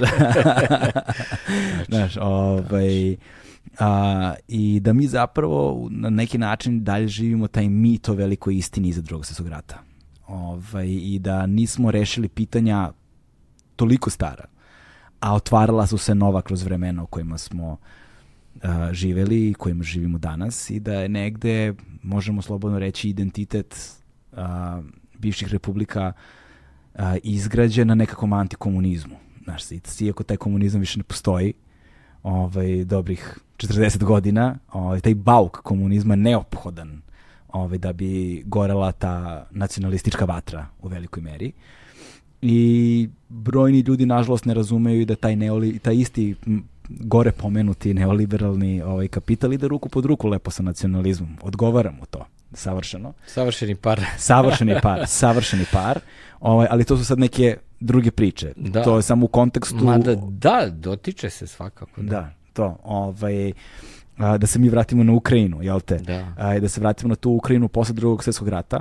znaš 1.89 2.17
ovaj, 2.17 3.15
a, 3.79 4.34
i 4.47 4.79
da 4.79 4.93
mi 4.93 5.07
zapravo 5.07 5.88
na 5.91 6.09
neki 6.09 6.38
način 6.38 6.84
dalje 6.84 7.07
živimo 7.07 7.47
taj 7.47 7.69
mit 7.69 8.09
o 8.09 8.13
velikoj 8.13 8.55
istini 8.55 8.88
iza 8.88 9.01
drugog 9.01 9.25
svjetskog 9.25 9.47
rata. 9.47 9.79
Ovaj, 10.27 10.88
I 10.88 11.19
da 11.19 11.45
nismo 11.45 11.91
rešili 11.91 12.27
pitanja 12.27 12.91
toliko 13.75 14.09
stara, 14.09 14.45
a 15.19 15.34
otvarala 15.36 15.88
su 15.88 15.97
se 15.97 16.15
nova 16.15 16.41
kroz 16.41 16.63
vremena 16.63 17.03
u 17.03 17.07
kojima 17.07 17.38
smo 17.38 17.77
uh, 18.55 18.61
živeli 18.91 19.49
i 19.49 19.53
kojima 19.53 19.84
živimo 19.84 20.17
danas 20.17 20.69
i 20.69 20.79
da 20.79 20.93
je 20.93 21.09
negde, 21.09 21.73
možemo 22.03 22.41
slobodno 22.41 22.79
reći, 22.79 23.09
identitet 23.09 23.97
uh, 24.32 24.39
bivših 25.17 25.47
republika 25.47 26.13
uh, 26.15 26.41
a, 26.96 27.18
izgrađen 27.24 27.88
na 27.88 27.96
nekakvom 27.96 28.34
antikomunizmu. 28.34 29.16
Znaš, 29.44 29.64
iako 30.02 30.24
taj 30.24 30.38
komunizam 30.38 30.80
više 30.80 31.00
ne 31.00 31.04
postoji, 31.04 31.54
ovaj, 32.24 32.84
dobrih 32.86 33.38
40 33.58 34.04
godina, 34.04 34.58
ovaj, 34.72 35.00
taj 35.00 35.16
bauk 35.16 35.58
komunizma 35.58 36.16
neophodan 36.16 37.02
ovaj, 37.48 37.78
da 37.78 37.94
bi 37.94 38.44
gorela 38.46 38.92
ta 38.92 39.46
nacionalistička 39.52 40.26
vatra 40.26 40.68
u 40.82 40.88
velikoj 40.88 41.24
meri. 41.24 41.52
I 42.42 43.10
brojni 43.30 43.80
ljudi, 43.80 44.06
nažalost, 44.06 44.46
ne 44.46 44.54
razumeju 44.54 45.06
da 45.06 45.16
taj, 45.16 45.36
neoli, 45.36 45.80
taj 45.80 45.96
isti 45.96 46.36
gore 46.89 47.32
pomenuti 47.32 47.94
neoliberalni 47.94 48.82
ovaj, 48.82 49.08
kapital 49.08 49.54
ide 49.54 49.68
ruku 49.68 49.89
pod 49.89 50.06
ruku 50.06 50.28
lepo 50.28 50.52
sa 50.52 50.64
nacionalizmom. 50.64 51.38
Odgovaram 51.42 51.96
mu 51.96 52.06
to 52.06 52.26
savršeno. 52.54 53.14
Savršeni 53.28 53.76
par. 53.76 54.02
savršeni 54.18 54.76
par, 54.82 55.08
savršeni 55.22 55.66
par. 55.72 56.00
Ovaj, 56.42 56.68
ali 56.70 56.84
to 56.84 56.98
su 56.98 57.06
sad 57.06 57.20
neke 57.20 57.58
druge 57.80 58.12
priče. 58.12 58.54
Da. 58.56 58.84
To 58.84 58.96
je 58.96 59.02
samo 59.02 59.26
u 59.26 59.28
kontekstu... 59.28 59.86
Mada, 59.86 60.16
da, 60.16 60.70
dotiče 60.72 61.30
se 61.30 61.48
svakako. 61.48 62.02
Da, 62.02 62.10
da 62.10 62.34
to. 62.54 62.78
Ovaj, 62.84 63.54
a, 64.18 64.38
da 64.38 64.48
se 64.48 64.60
mi 64.60 64.70
vratimo 64.70 65.04
na 65.04 65.14
Ukrajinu, 65.14 65.64
jel 65.64 65.80
te? 65.80 65.98
Da. 65.98 66.34
A, 66.38 66.60
da 66.60 66.70
se 66.70 66.82
vratimo 66.82 67.10
na 67.10 67.16
tu 67.16 67.32
Ukrajinu 67.32 67.68
posle 67.68 67.94
drugog 67.94 68.24
svjetskog 68.24 68.48
rata. 68.48 68.80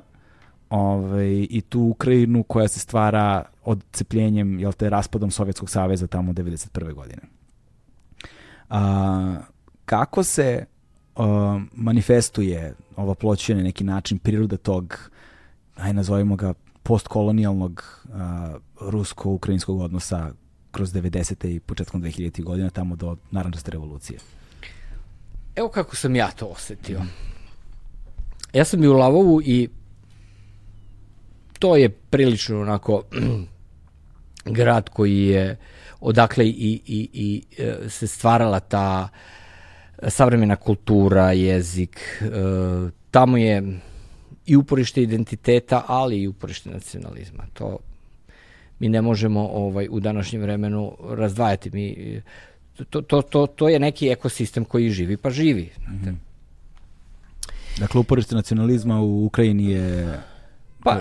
Ovaj, 0.71 1.47
I 1.51 1.61
tu 1.69 1.81
Ukrajinu 1.81 2.43
koja 2.43 2.69
se 2.69 2.81
stvara 2.81 3.45
odcepljenjem, 3.65 4.59
jel 4.59 4.73
te, 4.73 4.91
raspadom 4.91 5.31
Sovjetskog 5.31 5.71
saveza 5.71 6.07
tamo 6.07 6.33
1991. 6.33 6.93
godine. 6.93 7.23
A, 8.71 9.37
kako 9.85 10.23
se 10.23 10.65
uh, 11.17 11.25
manifestuje 11.73 12.75
ova 12.97 13.15
pločina 13.15 13.59
na 13.59 13.65
neki 13.65 13.85
način 13.85 14.19
priroda 14.19 14.57
tog, 14.57 15.11
aj 15.77 15.93
nazovimo 15.93 16.37
ga, 16.37 16.55
postkolonijalnog 16.83 18.05
rusko-ukrajinskog 18.81 19.81
odnosa 19.81 20.33
kroz 20.71 20.93
90. 20.93 21.49
i 21.49 21.61
početkom 21.61 22.03
2000. 22.03 22.43
godina 22.43 22.71
tamo 22.71 22.97
do 22.97 23.17
naranđaste 23.31 23.71
revolucije. 23.71 24.19
Evo 25.57 25.69
kako 25.69 25.97
sam 25.97 26.17
ja 26.17 26.31
to 26.31 26.47
osetio. 26.47 27.01
Ja 28.53 28.65
sam 28.65 28.85
i 28.85 28.89
u 28.89 28.93
Lavovu 28.93 29.43
i 29.43 29.69
to 31.59 31.77
je 31.77 31.89
prilično 31.89 32.61
onako 32.61 33.03
grad 34.57 34.89
koji 34.89 35.25
je 35.27 35.57
odakle 36.01 36.47
i, 36.49 36.81
i, 36.87 37.09
i 37.13 37.43
e, 37.59 37.89
se 37.89 38.07
stvarala 38.07 38.61
ta 38.61 39.09
savremena 40.09 40.57
kultura, 40.57 41.33
jezik, 41.33 42.01
e, 42.21 42.27
tamo 43.11 43.37
je 43.37 43.81
i 44.47 44.57
uporište 44.57 45.03
identiteta, 45.03 45.85
ali 45.87 46.23
i 46.23 46.29
uporište 46.29 46.71
nacionalizma. 46.71 47.45
To 47.53 47.79
mi 48.79 48.89
ne 48.89 49.03
možemo 49.03 49.49
ovaj 49.53 49.89
u 49.91 50.01
današnjem 50.01 50.43
vremenu 50.43 50.97
razdvajati. 51.09 51.71
Mi, 51.71 52.21
to, 52.91 53.03
to, 53.03 53.23
to, 53.23 53.47
to 53.47 53.69
je 53.69 53.79
neki 53.79 54.09
ekosistem 54.09 54.65
koji 54.65 54.91
živi, 54.91 55.17
pa 55.17 55.31
živi. 55.31 55.71
Mm 55.89 56.05
-hmm. 56.05 56.15
Dakle, 57.79 58.01
uporište 58.01 58.35
nacionalizma 58.35 59.01
u 59.01 59.25
Ukrajini 59.25 59.71
je... 59.71 60.21
Pa, 60.85 61.01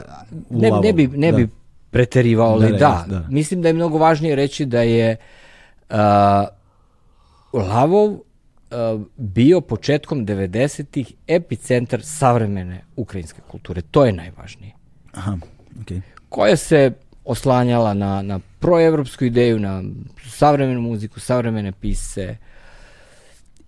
ne, 0.49 0.71
ne 0.83 0.93
bi, 0.93 1.07
ne 1.07 1.31
da. 1.31 1.37
bi 1.37 1.47
preterivao, 1.91 2.51
ali 2.51 2.71
da, 2.71 2.77
da, 2.77 3.05
da. 3.07 3.25
Mislim 3.29 3.61
da 3.61 3.67
je 3.67 3.73
mnogo 3.73 3.97
važnije 3.97 4.35
reći 4.35 4.65
da 4.65 4.81
je 4.81 5.15
uh, 5.89 5.95
Lavov 7.53 8.19
bio 9.15 9.61
početkom 9.61 10.25
90-ih 10.25 11.13
epicentar 11.27 12.01
savremene 12.03 12.81
ukrajinske 12.95 13.41
kulture. 13.47 13.81
To 13.81 14.05
je 14.05 14.13
najvažnije. 14.13 14.73
Aha, 15.11 15.37
okay. 15.79 16.01
Koja 16.29 16.55
se 16.55 16.91
oslanjala 17.25 17.93
na, 17.93 18.21
na 18.21 18.39
proevropsku 18.59 19.25
ideju, 19.25 19.59
na 19.59 19.83
savremenu 20.27 20.81
muziku, 20.81 21.19
savremene 21.19 21.71
pise. 21.71 22.37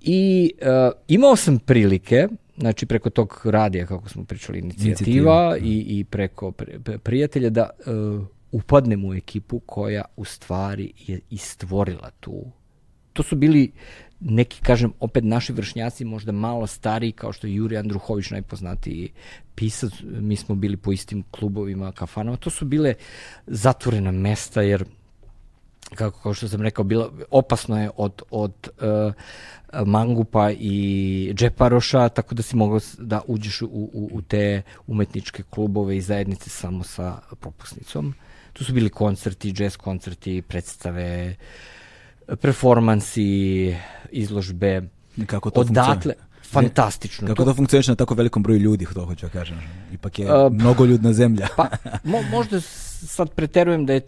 I 0.02 0.52
uh, 0.62 0.68
imao 1.08 1.36
sam 1.36 1.60
prilike, 1.60 2.28
znači 2.58 2.86
preko 2.86 3.10
tog 3.10 3.42
radija, 3.46 3.86
kako 3.86 4.10
smo 4.10 4.24
pričali, 4.24 4.60
inicijativa, 4.60 4.90
inicijativa. 4.90 5.50
Da. 5.50 5.58
i, 5.58 6.00
i 6.00 6.04
preko 6.04 6.52
prijatelja, 7.04 7.50
da 7.50 7.70
uh, 7.86 8.26
upadnem 8.52 9.06
u 9.06 9.14
ekipu 9.14 9.60
koja 9.60 10.06
u 10.18 10.26
stvari 10.26 10.94
je 11.08 11.20
istvorila 11.30 12.10
tu 12.20 12.46
to 13.14 13.24
su 13.24 13.36
bili 13.36 13.72
neki, 14.22 14.62
kažem, 14.62 14.94
opet 15.00 15.24
naši 15.24 15.54
vršnjaci 15.54 16.06
možda 16.06 16.32
malo 16.32 16.68
stariji, 16.68 17.12
kao 17.12 17.34
što 17.34 17.48
je 17.48 17.56
Juri 17.56 17.78
Andruhović, 17.78 18.30
najpoznatiji 18.30 19.12
pisac, 19.56 19.92
mi 20.04 20.36
smo 20.36 20.56
bili 20.56 20.78
po 20.78 20.92
istim 20.92 21.24
klubovima, 21.32 21.92
kafanama, 21.92 22.38
to 22.38 22.50
su 22.50 22.66
bile 22.66 22.94
zatvorena 23.48 24.12
mesta, 24.12 24.62
jer 24.62 24.86
kako 25.96 26.20
kao 26.20 26.34
što 26.34 26.48
sam 26.48 26.62
rekao, 26.62 26.84
bilo, 26.84 27.12
opasno 27.32 27.82
je 27.82 27.90
od, 27.98 28.22
od 28.30 28.70
uh, 28.82 29.14
mangupa 29.86 30.52
i 30.52 31.34
džeparoša, 31.36 32.10
tako 32.10 32.36
da 32.36 32.44
si 32.44 32.56
mogao 32.56 32.80
da 32.98 33.22
uđeš 33.28 33.62
u, 33.62 33.68
u, 33.68 34.10
u 34.14 34.22
te 34.22 34.62
umetničke 34.88 35.44
klubove 35.50 35.98
i 35.98 36.02
zajednice 36.02 36.50
samo 36.50 36.84
sa 36.84 37.20
propusnicom. 37.40 38.14
Tu 38.54 38.64
su 38.64 38.74
bili 38.74 38.90
koncerti, 38.90 39.54
jazz 39.58 39.78
koncerti, 39.78 40.42
predstave, 40.42 41.36
performansi, 42.42 43.76
izložbe. 44.12 44.82
Kako 45.26 45.50
to 45.50 45.62
Odatle, 45.62 46.14
fantastično. 46.44 47.28
Kako 47.28 47.46
to 47.46 47.54
funkcioniše 47.54 47.92
na 47.92 47.96
tako 47.96 48.14
velikom 48.14 48.44
broju 48.44 48.60
ljudi, 48.60 48.88
to 48.94 49.06
hoću 49.06 49.26
da 49.26 49.32
kažem. 49.32 49.58
Ipak 49.94 50.20
je 50.20 50.26
uh, 50.26 50.54
mnogo 50.54 50.86
ljudna 50.86 51.14
zemlja. 51.14 51.48
pa, 51.58 51.70
mo, 52.04 52.22
možda 52.32 52.62
sad 52.62 53.30
preterujem 53.30 53.86
da 53.86 53.94
je 53.94 54.02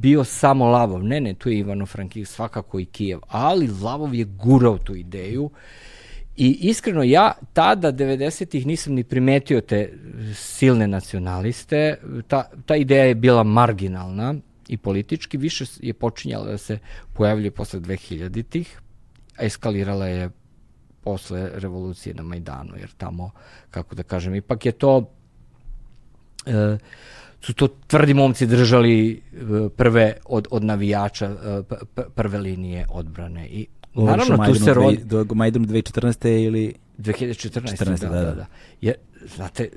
bio 0.00 0.24
samo 0.24 0.66
Lavov. 0.66 1.02
Ne, 1.04 1.20
ne, 1.20 1.34
tu 1.34 1.48
je 1.48 1.58
Ivano 1.58 1.86
Frankiv, 1.86 2.24
svakako 2.24 2.80
i 2.80 2.84
Kijev. 2.84 3.20
Ali 3.28 3.68
Lavov 3.82 4.14
je 4.14 4.24
gurao 4.24 4.78
tu 4.78 4.94
ideju 4.94 5.50
I 6.36 6.58
iskreno 6.60 7.02
ja 7.02 7.32
tada 7.52 7.92
90-ih 7.92 8.66
nisam 8.66 8.94
ni 8.94 9.04
primetio 9.04 9.60
te 9.60 9.92
silne 10.34 10.86
nacionaliste. 10.86 11.98
Ta, 12.28 12.50
ta 12.66 12.76
ideja 12.76 13.04
je 13.04 13.14
bila 13.14 13.42
marginalna 13.42 14.34
i 14.70 14.76
politički. 14.76 15.36
Više 15.36 15.64
je 15.80 15.94
počinjala 15.94 16.44
da 16.44 16.58
se 16.58 16.78
pojavljuje 17.12 17.50
posle 17.50 17.80
2000-ih. 17.80 18.80
A 19.38 19.44
eskalirala 19.44 20.06
je 20.06 20.30
posle 21.00 21.50
revolucije 21.54 22.14
na 22.14 22.22
Majdanu, 22.22 22.76
jer 22.76 22.90
tamo, 22.96 23.30
kako 23.70 23.94
da 23.94 24.02
kažem, 24.02 24.34
ipak 24.34 24.66
je 24.66 24.72
to... 24.72 25.10
E, 26.46 26.78
su 27.40 27.54
to 27.54 27.68
tvrdi 27.86 28.14
momci 28.14 28.46
držali 28.46 29.12
e, 29.12 29.68
prve 29.76 30.16
od, 30.24 30.48
od 30.50 30.64
navijača 30.64 31.26
e, 31.26 31.62
prve 32.14 32.38
linije 32.38 32.86
odbrane 32.90 33.48
i 33.48 33.66
naravno 33.94 34.46
tu 34.46 34.54
se 34.54 34.74
rodi 34.74 35.04
do 35.04 35.26
Majdanu 35.34 35.66
2014. 35.66 36.44
ili 36.44 36.74
2014. 36.98 37.50
14, 37.60 38.00
da, 38.00 38.08
da, 38.08 38.24
da. 38.24 38.34
da. 38.34 38.46
Jer, 38.80 38.94
znate, 39.36 39.64
e, 39.64 39.68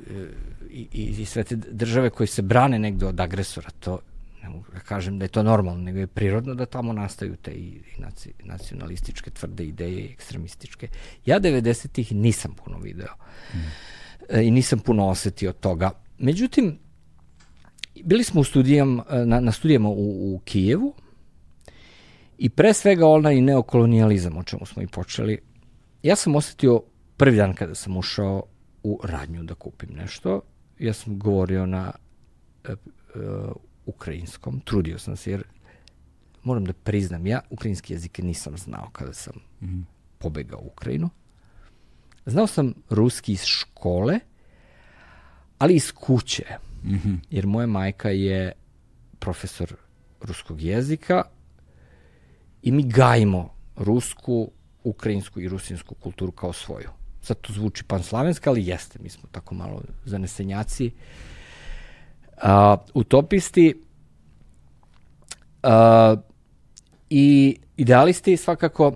i, 0.70 0.88
i, 0.94 1.04
i 1.22 1.26
sve 1.26 1.44
te 1.44 1.56
države 1.56 2.10
koje 2.10 2.28
se 2.28 2.42
brane 2.42 2.80
negde 2.80 3.06
od 3.06 3.20
agresora, 3.20 3.70
to 3.80 4.00
ne 4.44 4.50
mogu 4.50 4.66
da 4.74 4.80
kažem 4.80 5.20
da 5.20 5.26
je 5.26 5.30
to 5.30 5.44
normalno, 5.44 5.84
nego 5.84 6.00
je 6.00 6.08
prirodno 6.08 6.56
da 6.56 6.66
tamo 6.66 6.94
nastaju 6.94 7.36
te 7.36 7.52
i, 7.52 7.82
naci, 7.98 8.34
nacionalističke 8.44 9.32
tvrde 9.32 9.64
ideje 9.64 10.02
i 10.02 10.12
ekstremističke. 10.14 10.88
Ja 11.26 11.40
90-ih 11.40 12.12
nisam 12.12 12.54
puno 12.54 12.78
video 12.80 13.14
mm. 13.54 13.58
e, 14.30 14.44
i 14.44 14.52
nisam 14.52 14.80
puno 14.80 15.08
osetio 15.08 15.52
toga. 15.52 15.92
Međutim, 16.18 16.80
bili 18.04 18.24
smo 18.24 18.42
u 18.42 18.44
studijam, 18.44 19.00
na, 19.26 19.40
na 19.40 19.52
studijama 19.52 19.90
u, 19.90 20.36
u 20.36 20.40
Kijevu 20.46 20.94
i 22.38 22.50
pre 22.50 22.74
svega 22.74 23.08
onaj 23.08 23.42
neokolonijalizam, 23.42 24.38
o 24.38 24.44
čemu 24.44 24.66
smo 24.66 24.82
i 24.82 24.88
počeli. 24.88 25.40
Ja 26.04 26.16
sam 26.16 26.36
osetio 26.36 26.82
prvi 27.18 27.38
dan 27.38 27.54
kada 27.54 27.76
sam 27.76 27.98
ušao 27.98 28.44
u 28.84 29.00
radnju 29.04 29.44
da 29.44 29.54
kupim 29.54 29.90
nešto, 29.94 30.42
ja 30.80 30.94
sam 30.94 31.20
govorio 31.20 31.66
na 31.66 31.92
uh, 32.70 32.76
uh, 33.16 33.52
ukrajinskom, 33.86 34.60
trudio 34.60 35.00
sam 35.00 35.18
se 35.18 35.32
jer 35.32 35.44
moram 36.44 36.66
da 36.66 36.74
priznam, 36.74 37.28
ja 37.28 37.42
ukrajinski 37.50 37.94
jezik 37.94 38.18
nisam 38.18 38.58
znao 38.58 38.90
kada 38.92 39.14
sam 39.14 39.34
mm 39.62 39.66
-hmm. 39.66 39.84
pobegao 40.18 40.60
u 40.60 40.68
Ukrajinu. 40.68 41.10
Znao 42.26 42.48
sam 42.48 42.74
ruski 42.90 43.32
iz 43.32 43.44
škole, 43.44 44.20
ali 45.58 45.76
iz 45.76 45.92
kuće. 45.92 46.46
Mm 46.84 46.94
-hmm. 46.94 47.18
Jer 47.30 47.48
moja 47.48 47.68
majka 47.68 48.10
je 48.10 48.52
profesor 49.20 49.76
ruskog 50.22 50.62
jezika 50.62 51.24
i 52.62 52.72
mi 52.72 52.84
gajimo 52.84 53.54
rusku, 53.76 54.52
ukrajinsku 54.84 55.40
i 55.40 55.50
rusinsku 55.50 55.96
kulturu 55.96 56.32
kao 56.32 56.54
svoju. 56.54 56.90
Sad 57.22 57.42
to 57.42 57.54
zvuči 57.54 57.84
panslavenska, 57.84 58.50
ali 58.50 58.68
jeste, 58.68 59.00
mi 59.00 59.10
smo 59.10 59.30
tako 59.32 59.56
malo 59.56 59.82
zanesenjaci. 60.06 60.86
Uh, 60.86 61.33
utopisti 62.94 63.74
uh, 65.64 66.20
i 67.10 67.58
idealisti 67.78 68.38
svakako 68.38 68.94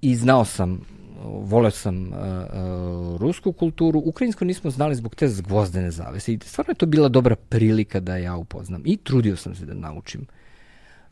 i 0.00 0.16
znao 0.16 0.44
sam 0.44 0.80
voleo 1.24 1.70
sam 1.70 2.08
uh, 2.08 2.12
uh, 2.12 3.20
rusku 3.20 3.52
kulturu, 3.52 4.02
ukrajinsku 4.04 4.44
nismo 4.44 4.70
znali 4.70 4.94
zbog 4.94 5.14
te 5.14 5.28
zgvozdene 5.28 5.90
zavese 5.90 6.32
i 6.32 6.38
stvarno 6.44 6.70
je 6.70 6.74
to 6.74 6.86
bila 6.86 7.08
dobra 7.08 7.36
prilika 7.36 8.00
da 8.00 8.16
ja 8.16 8.36
upoznam 8.36 8.82
i 8.84 8.96
trudio 8.96 9.36
sam 9.36 9.54
se 9.54 9.66
da 9.66 9.74
naučim 9.74 10.26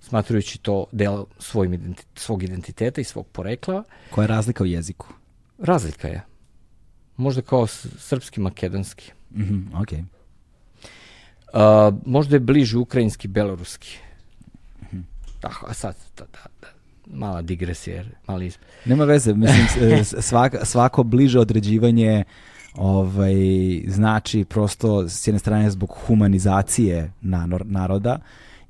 smatrujući 0.01 0.59
to 0.59 0.86
deo 0.93 1.26
svojim 1.38 1.74
identi 1.74 2.05
svog 2.14 2.43
identiteta 2.43 3.01
i 3.01 3.05
svog 3.05 3.26
porekla. 3.26 3.84
Koja 4.11 4.24
je 4.24 4.28
razlika 4.28 4.64
u 4.64 4.66
jeziku? 4.66 5.07
Razlika 5.59 6.09
je. 6.09 6.22
Možda 7.16 7.43
kao 7.43 7.66
srpski, 7.66 8.41
makedonski. 8.41 9.12
Mm 9.30 9.43
-hmm, 9.43 9.82
ok. 9.82 10.20
Uh, 11.53 11.95
možda 12.07 12.37
je 12.37 12.41
bliži 12.41 12.77
ukrajinski, 12.77 13.29
beloruski. 13.29 13.99
Mm 14.83 14.87
-hmm. 14.97 15.03
Tako, 15.41 15.67
a 15.69 15.75
sad, 15.75 15.97
da, 16.17 16.25
da, 16.25 16.51
da 16.61 16.69
mala 17.07 17.43
digresija, 17.43 18.05
mali 18.27 18.47
isp... 18.47 18.61
Nema 18.85 19.05
veze, 19.05 19.35
mislim, 19.35 20.05
svako, 20.29 20.57
svako 20.65 21.03
bliže 21.03 21.39
određivanje 21.39 22.25
ovaj, 22.75 23.35
znači 23.87 24.45
prosto 24.45 25.09
s 25.09 25.27
jedne 25.27 25.39
strane 25.39 25.71
zbog 25.71 25.97
humanizacije 26.07 27.13
naroda 27.65 28.19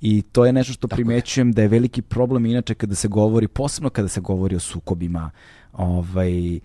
i 0.00 0.22
to 0.22 0.46
je 0.46 0.52
nešto 0.52 0.72
što 0.72 0.88
Tako 0.88 0.96
primećujem 0.96 1.48
je. 1.48 1.52
da 1.52 1.62
je 1.62 1.68
veliki 1.68 2.02
problem 2.02 2.46
inače 2.46 2.74
kada 2.74 2.94
se 2.94 3.08
govori, 3.08 3.48
posebno 3.48 3.90
kada 3.90 4.08
se 4.08 4.20
govori 4.20 4.56
o 4.56 4.60
sukobima, 4.60 5.30
ovaj, 5.72 6.60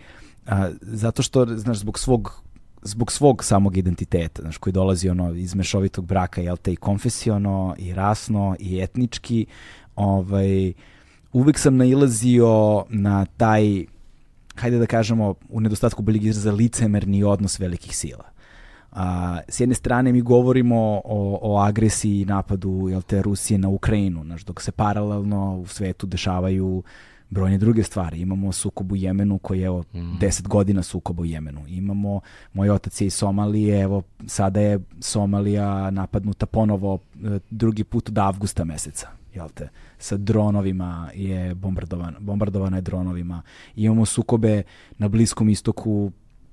a, 0.48 0.70
zato 0.82 1.22
što, 1.24 1.46
znaš, 1.46 1.78
zbog 1.78 2.00
svog 2.00 2.45
zbog 2.86 3.12
svog 3.12 3.44
samog 3.44 3.78
identiteta, 3.78 4.42
znaš, 4.42 4.58
koji 4.58 4.74
dolazi 4.74 5.10
ono 5.10 5.34
iz 5.34 5.56
mešovitog 5.56 6.06
braka, 6.06 6.42
jel 6.42 6.58
te, 6.58 6.74
i 6.74 6.76
konfesiono, 6.76 7.76
i 7.78 7.94
rasno, 7.94 8.56
i 8.60 8.80
etnički, 8.80 9.46
ovaj, 9.96 10.74
uvek 11.34 11.60
sam 11.60 11.78
nailazio 11.78 12.86
na 12.90 13.26
taj, 13.26 13.86
hajde 14.56 14.80
da 14.80 14.86
kažemo, 14.86 15.34
u 15.50 15.62
nedostatku 15.62 16.02
boljeg 16.02 16.24
izraza, 16.24 16.52
licemerni 16.52 17.24
odnos 17.24 17.60
velikih 17.60 17.98
sila. 17.98 18.24
A, 18.92 19.40
s 19.50 19.60
jedne 19.60 19.76
strane 19.76 20.14
mi 20.14 20.22
govorimo 20.22 21.02
o, 21.06 21.40
o 21.42 21.58
agresiji 21.60 22.22
i 22.22 22.26
napadu 22.26 22.88
jel 22.90 23.02
te, 23.02 23.22
Rusije 23.22 23.58
na 23.58 23.70
Ukrajinu, 23.70 24.24
znaš, 24.24 24.44
dok 24.46 24.62
se 24.62 24.72
paralelno 24.72 25.58
u 25.58 25.68
svetu 25.68 26.08
dešavaju 26.08 26.84
brojne 27.30 27.58
druge 27.58 27.84
stvari. 27.84 28.20
Imamo 28.20 28.52
sukob 28.52 28.92
u 28.92 28.96
Jemenu 28.96 29.38
koji 29.38 29.60
je 29.60 29.66
evo 29.66 29.84
mm. 29.94 29.98
10 29.98 30.48
godina 30.48 30.84
sukob 30.84 31.20
u 31.20 31.26
Jemenu. 31.26 31.68
Imamo, 31.68 32.22
moj 32.54 32.70
otac 32.70 33.02
je 33.02 33.08
iz 33.08 33.14
Somalije, 33.14 33.82
evo 33.82 34.04
sada 34.28 34.62
je 34.62 34.80
Somalija 35.00 35.92
napadnuta 35.92 36.46
ponovo 36.46 37.00
e, 37.24 37.40
drugi 37.50 37.84
put 37.84 38.10
od 38.10 38.18
avgusta 38.18 38.64
meseca 38.64 39.08
jel 39.36 39.50
te, 39.54 39.70
sa 40.00 40.18
dronovima 40.18 41.10
je 41.14 41.56
bombardovana, 41.56 42.20
bombardovana 42.20 42.78
je 42.78 42.82
dronovima. 42.82 43.42
Imamo 43.76 44.06
sukobe 44.06 44.64
na 44.98 45.08
Bliskom 45.08 45.50
istoku 45.50 46.12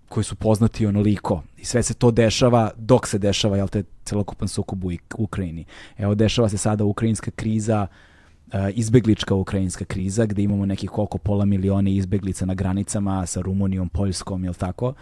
koji 0.08 0.24
su 0.24 0.36
poznati 0.36 0.86
onoliko 0.86 1.42
i 1.56 1.64
sve 1.64 1.82
se 1.82 1.94
to 1.94 2.10
dešava 2.10 2.70
dok 2.76 3.06
se 3.06 3.18
dešava 3.18 3.56
jel 3.56 3.68
te 3.68 3.82
celokupan 4.04 4.48
sukob 4.48 4.84
u 4.84 4.90
Ukrajini. 5.18 5.64
Evo 5.98 6.14
dešava 6.14 6.48
se 6.48 6.58
sada 6.58 6.84
ukrajinska 6.84 7.30
kriza 7.30 7.86
uh, 7.90 8.11
izbeglička 8.74 9.34
ukrajinska 9.34 9.84
kriza 9.84 10.26
gde 10.26 10.42
imamo 10.42 10.66
nekih 10.66 10.90
koliko 10.90 11.18
pola 11.18 11.44
miliona 11.44 11.90
izbeglica 11.90 12.46
na 12.46 12.54
granicama 12.54 13.26
sa 13.26 13.40
Rumunijom, 13.40 13.88
Poljskom, 13.88 14.44
jel 14.44 14.54
tako? 14.54 14.94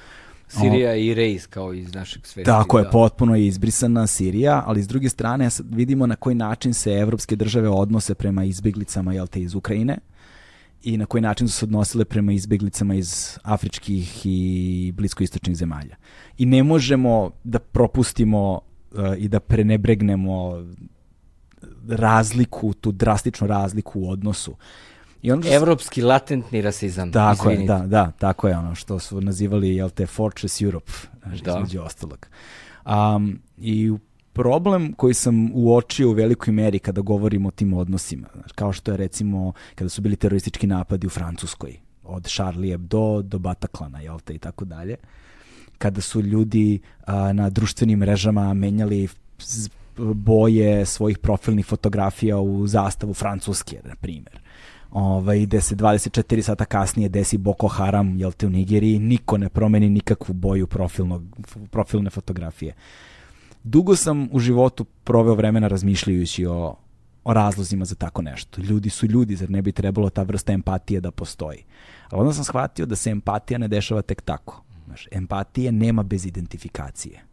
Sirija 0.49 0.95
i 0.95 1.15
Reis 1.15 1.47
kao 1.47 1.73
iz 1.73 1.95
našeg 1.95 2.27
sveta. 2.27 2.59
Tako 2.59 2.79
je, 2.79 2.85
da. 2.85 2.91
potpuno 2.91 3.37
je 3.37 3.47
izbrisana 3.47 4.07
Sirija, 4.07 4.63
ali 4.67 4.83
s 4.83 4.89
druge 4.89 5.09
strane 5.09 5.49
vidimo 5.71 6.07
na 6.07 6.17
koji 6.17 6.35
način 6.35 6.75
se 6.75 6.93
evropske 6.93 7.37
države 7.37 7.69
odnose 7.69 8.15
prema 8.15 8.45
izbeglicama 8.45 9.13
jel 9.13 9.27
te, 9.27 9.41
iz 9.41 9.55
Ukrajine 9.55 9.99
i 10.83 10.97
na 10.97 11.07
koji 11.07 11.21
način 11.21 11.49
su 11.49 11.59
se 11.59 11.65
odnosile 11.65 12.05
prema 12.05 12.33
izbeglicama 12.33 12.95
iz 12.95 13.39
afričkih 13.43 14.23
i 14.25 14.93
bliskoistočnih 14.97 15.57
zemalja. 15.57 15.97
I 16.39 16.47
ne 16.47 16.63
možemo 16.63 17.31
da 17.45 17.59
propustimo 17.59 18.53
uh, 18.55 19.01
i 19.19 19.29
da 19.29 19.41
prenebregnemo 19.41 20.65
razliku, 21.89 22.73
tu 22.75 22.93
drastičnu 22.93 23.47
razliku 23.47 24.01
u 24.01 24.11
odnosu. 24.11 24.57
I 25.23 25.33
ono 25.33 25.43
Evropski 25.47 26.03
latentni 26.03 26.63
rasizam. 26.63 27.13
Tako 27.13 27.51
izvinite. 27.51 27.73
je, 27.73 27.79
da, 27.79 27.87
da, 27.87 28.11
tako 28.19 28.49
je 28.49 28.57
ono 28.59 28.75
što 28.75 28.99
su 28.99 29.21
nazivali, 29.21 29.77
jel 29.77 29.91
te, 29.91 30.07
Fortress 30.07 30.61
Europe, 30.61 30.93
da. 31.45 31.51
između 31.51 31.83
ostalog. 31.83 32.27
Um, 32.87 33.41
I 33.59 33.93
problem 34.33 34.93
koji 34.93 35.15
sam 35.15 35.51
uočio 35.55 36.09
u 36.09 36.13
velikoj 36.13 36.53
meri 36.53 36.79
kada 36.79 37.01
govorimo 37.01 37.49
o 37.49 37.51
tim 37.51 37.73
odnosima, 37.73 38.29
kao 38.55 38.73
što 38.73 38.91
je 38.91 38.97
recimo 38.97 39.53
kada 39.75 39.89
su 39.89 40.03
bili 40.03 40.17
teroristički 40.17 40.67
napadi 40.67 41.07
u 41.07 41.11
Francuskoj, 41.11 41.81
od 42.05 42.29
Charlie 42.29 42.73
Hebdo 42.73 43.23
do 43.23 43.39
Bataclana, 43.39 44.01
jel 44.01 44.21
te, 44.21 44.35
i 44.35 44.39
tako 44.39 44.65
dalje, 44.65 44.97
kada 45.79 46.01
su 46.01 46.23
ljudi 46.23 46.81
a, 47.07 47.33
na 47.33 47.51
društvenim 47.51 47.99
mrežama 47.99 48.55
menjali 48.55 49.09
boje 49.97 50.87
svojih 50.87 51.19
profilnih 51.19 51.67
fotografija 51.67 52.39
u 52.39 52.67
zastavu 52.67 53.15
Francuske, 53.15 53.81
na 53.85 53.95
primjer. 53.95 54.41
Ovaj, 54.91 55.41
gde 55.41 55.61
se 55.61 55.77
24 55.77 56.43
sata 56.43 56.65
kasnije 56.65 57.09
desi 57.09 57.39
Boko 57.39 57.69
Haram, 57.69 58.19
jel 58.19 58.33
te 58.33 58.47
u 58.47 58.51
Nigeriji, 58.51 58.99
niko 58.99 59.39
ne 59.39 59.49
promeni 59.49 59.91
nikakvu 59.91 60.33
boju 60.33 60.67
profilnog, 60.67 61.23
profilne 61.71 62.11
fotografije. 62.11 62.75
Dugo 63.65 63.97
sam 63.97 64.29
u 64.33 64.39
životu 64.39 64.85
proveo 64.85 65.35
vremena 65.35 65.69
razmišljajući 65.69 66.47
o, 66.47 66.77
o 67.25 67.35
razlozima 67.35 67.85
za 67.85 67.95
tako 67.95 68.23
nešto. 68.23 68.63
Ljudi 68.63 68.91
su 68.91 69.07
ljudi, 69.07 69.37
zar 69.37 69.51
ne 69.51 69.63
bi 69.63 69.73
trebalo 69.73 70.11
ta 70.11 70.23
vrsta 70.23 70.53
empatije 70.53 71.01
da 71.01 71.11
postoji. 71.11 71.65
Ali 72.11 72.21
onda 72.21 72.33
sam 72.33 72.45
shvatio 72.45 72.87
da 72.87 72.97
se 72.97 73.11
empatija 73.11 73.59
ne 73.59 73.69
dešava 73.69 74.03
tek 74.03 74.23
tako. 74.23 74.63
Znaš, 74.87 75.09
empatije 75.11 75.73
nema 75.73 76.03
bez 76.03 76.27
identifikacije. 76.27 77.30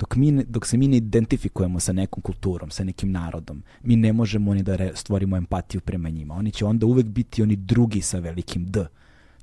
Dok, 0.00 0.16
mi, 0.16 0.44
dok 0.44 0.66
se 0.66 0.76
mi 0.76 0.88
ne 0.88 0.96
identifikujemo 0.96 1.80
sa 1.80 1.92
nekom 1.92 2.22
kulturom, 2.22 2.70
sa 2.70 2.84
nekim 2.84 3.10
narodom, 3.12 3.62
mi 3.82 3.96
ne 3.96 4.12
možemo 4.12 4.54
ni 4.54 4.62
da 4.62 4.76
re, 4.76 4.92
stvorimo 4.94 5.36
empatiju 5.36 5.80
prema 5.80 6.08
njima. 6.08 6.34
Oni 6.34 6.50
će 6.50 6.64
onda 6.64 6.86
uvek 6.86 7.06
biti 7.06 7.42
oni 7.42 7.56
drugi 7.56 8.00
sa 8.00 8.18
velikim 8.18 8.66
D. 8.66 8.86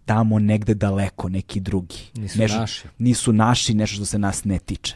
Tamo 0.06 0.40
negde 0.40 0.74
daleko, 0.74 1.30
neki 1.30 1.60
drugi. 1.60 1.98
Nisu 2.16 2.40
nešto, 2.40 2.60
naši. 2.60 2.88
Nisu 2.98 3.34
naši, 3.34 3.74
nešto 3.74 3.96
što 3.96 4.06
se 4.06 4.20
nas 4.20 4.44
ne 4.44 4.60
tiče. 4.60 4.96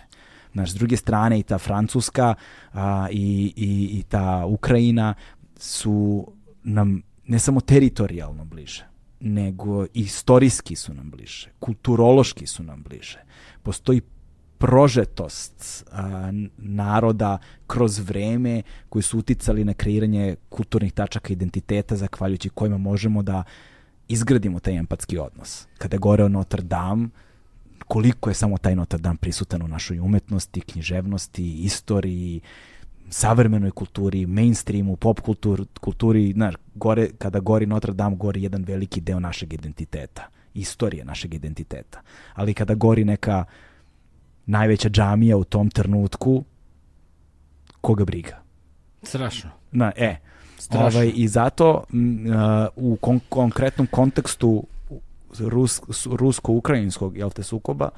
Znaš, 0.54 0.72
s 0.72 0.76
druge 0.76 0.98
strane 0.98 1.40
i 1.40 1.44
ta 1.44 1.58
Francuska 1.58 2.34
a, 2.74 3.08
i, 3.12 3.54
i, 3.56 4.00
i 4.00 4.04
ta 4.04 4.46
Ukrajina 4.46 5.14
su 5.58 6.28
nam 6.64 7.02
ne 7.28 7.40
samo 7.40 7.62
teritorijalno 7.62 8.46
bliže, 8.46 8.86
nego 9.20 9.86
istorijski 9.94 10.76
su 10.76 10.94
nam 10.94 11.12
bliže, 11.12 11.50
kulturološki 11.60 12.48
su 12.48 12.64
nam 12.64 12.84
bliže. 12.84 13.20
Postoji 13.64 14.02
prožetost 14.62 15.86
a, 15.92 16.32
naroda 16.58 17.38
kroz 17.68 18.00
vreme 18.00 18.62
koji 18.90 19.04
su 19.04 19.20
uticali 19.20 19.64
na 19.66 19.74
kreiranje 19.74 20.36
kulturnih 20.50 20.94
tačaka 20.94 21.34
identiteta 21.34 21.96
zahvaljujući 21.96 22.50
kojima 22.50 22.78
možemo 22.78 23.24
da 23.24 23.44
izgradimo 24.08 24.60
taj 24.60 24.78
empatski 24.78 25.18
odnos. 25.18 25.68
Kada 25.78 25.96
je 25.96 26.00
goreo 26.00 26.30
Notre 26.30 26.62
Dame, 26.62 27.10
koliko 27.88 28.30
je 28.30 28.34
samo 28.34 28.58
taj 28.58 28.76
Notre 28.76 29.00
Dame 29.00 29.18
prisutan 29.18 29.62
u 29.62 29.68
našoj 29.68 30.00
umetnosti, 30.00 30.62
književnosti, 30.62 31.54
istoriji, 31.54 32.42
savremenoj 33.10 33.72
kulturi, 33.72 34.26
mainstreamu, 34.26 34.96
pop 34.96 35.20
kultur, 35.20 35.66
kulturi, 35.82 36.32
znaš, 36.34 36.56
gore, 36.76 37.10
kada 37.18 37.40
gori 37.40 37.66
Notre 37.66 37.94
Dame, 37.94 38.16
gori 38.16 38.44
jedan 38.44 38.64
veliki 38.64 39.02
deo 39.02 39.20
našeg 39.20 39.54
identiteta, 39.54 40.28
istorije 40.54 41.06
našeg 41.06 41.34
identiteta. 41.34 42.02
Ali 42.34 42.54
kada 42.54 42.74
gori 42.74 43.06
neka 43.06 43.46
najveća 44.52 44.90
džamija 44.90 45.38
u 45.38 45.44
tom 45.44 45.70
trenutku, 45.70 46.44
koga 47.82 48.06
briga? 48.06 48.42
Strašno. 49.04 49.50
Na, 49.72 49.92
e, 49.96 50.16
Strašno. 50.58 50.88
ovaj, 50.88 51.12
i 51.16 51.28
zato 51.28 51.84
m, 51.94 52.26
uh, 52.26 52.36
u 52.76 52.96
kon 52.96 53.20
konkretnom 53.30 53.88
kontekstu 53.88 54.64
Rus 55.40 55.82
rusko-ukrajinskog 56.06 57.18
jel 57.18 57.30
te 57.30 57.44
sukoba, 57.44 57.90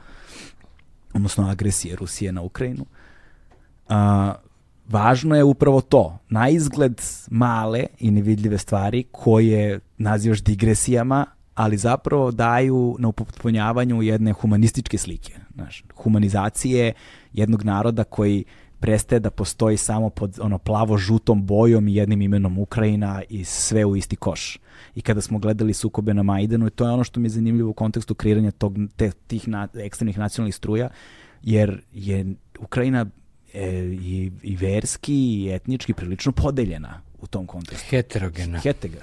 odnosno 1.13 1.49
agresije 1.49 1.95
Rusije 1.95 2.31
na 2.31 2.41
Ukrajinu, 2.41 2.85
a, 3.89 4.33
važno 4.89 5.35
je 5.35 5.43
upravo 5.43 5.81
to, 5.81 6.17
na 6.29 6.49
izgled 6.49 7.01
male 7.29 7.85
i 7.99 8.11
nevidljive 8.11 8.57
stvari 8.57 9.03
koje 9.11 9.79
nazivaš 9.97 10.43
digresijama, 10.43 11.25
ali 11.55 11.77
zapravo 11.77 12.31
daju 12.31 12.95
na 12.99 13.07
upotpunjavanju 13.07 14.01
jedne 14.01 14.33
humanističke 14.33 14.97
slike, 14.97 15.33
znaš, 15.53 15.83
humanizacije 15.95 16.93
jednog 17.33 17.63
naroda 17.63 18.03
koji 18.03 18.43
prestaje 18.79 19.19
da 19.19 19.29
postoji 19.29 19.77
samo 19.77 20.09
pod 20.09 20.39
ono 20.41 20.57
plavo-žutom 20.57 21.45
bojom 21.45 21.87
i 21.87 21.95
jednim 21.95 22.21
imenom 22.21 22.57
Ukrajina 22.59 23.21
i 23.29 23.43
sve 23.43 23.85
u 23.85 23.95
isti 23.95 24.15
koš. 24.15 24.59
I 24.95 25.01
kada 25.01 25.21
smo 25.21 25.39
gledali 25.39 25.73
sukobe 25.73 26.13
na 26.13 26.23
Majdanu, 26.23 26.69
to 26.69 26.85
je 26.85 26.91
ono 26.91 27.03
što 27.03 27.19
mi 27.19 27.25
je 27.25 27.29
zanimljivo 27.29 27.69
u 27.69 27.73
kontekstu 27.73 28.15
kreiranja 28.15 28.51
tog, 28.51 28.77
te, 28.95 29.11
tih 29.27 29.47
na, 29.47 29.67
ekstremnih 29.75 30.17
nacionalnih 30.17 30.55
struja, 30.55 30.89
jer 31.43 31.81
je 31.93 32.25
Ukrajina 32.59 33.05
e, 33.53 33.69
i, 34.01 34.31
i 34.43 34.55
verski 34.55 35.15
i 35.15 35.51
etnički 35.53 35.93
prilično 35.93 36.31
podeljena 36.31 37.01
u 37.21 37.27
tom 37.27 37.45
kontekstu. 37.47 37.87
Heterogena. 37.89 38.59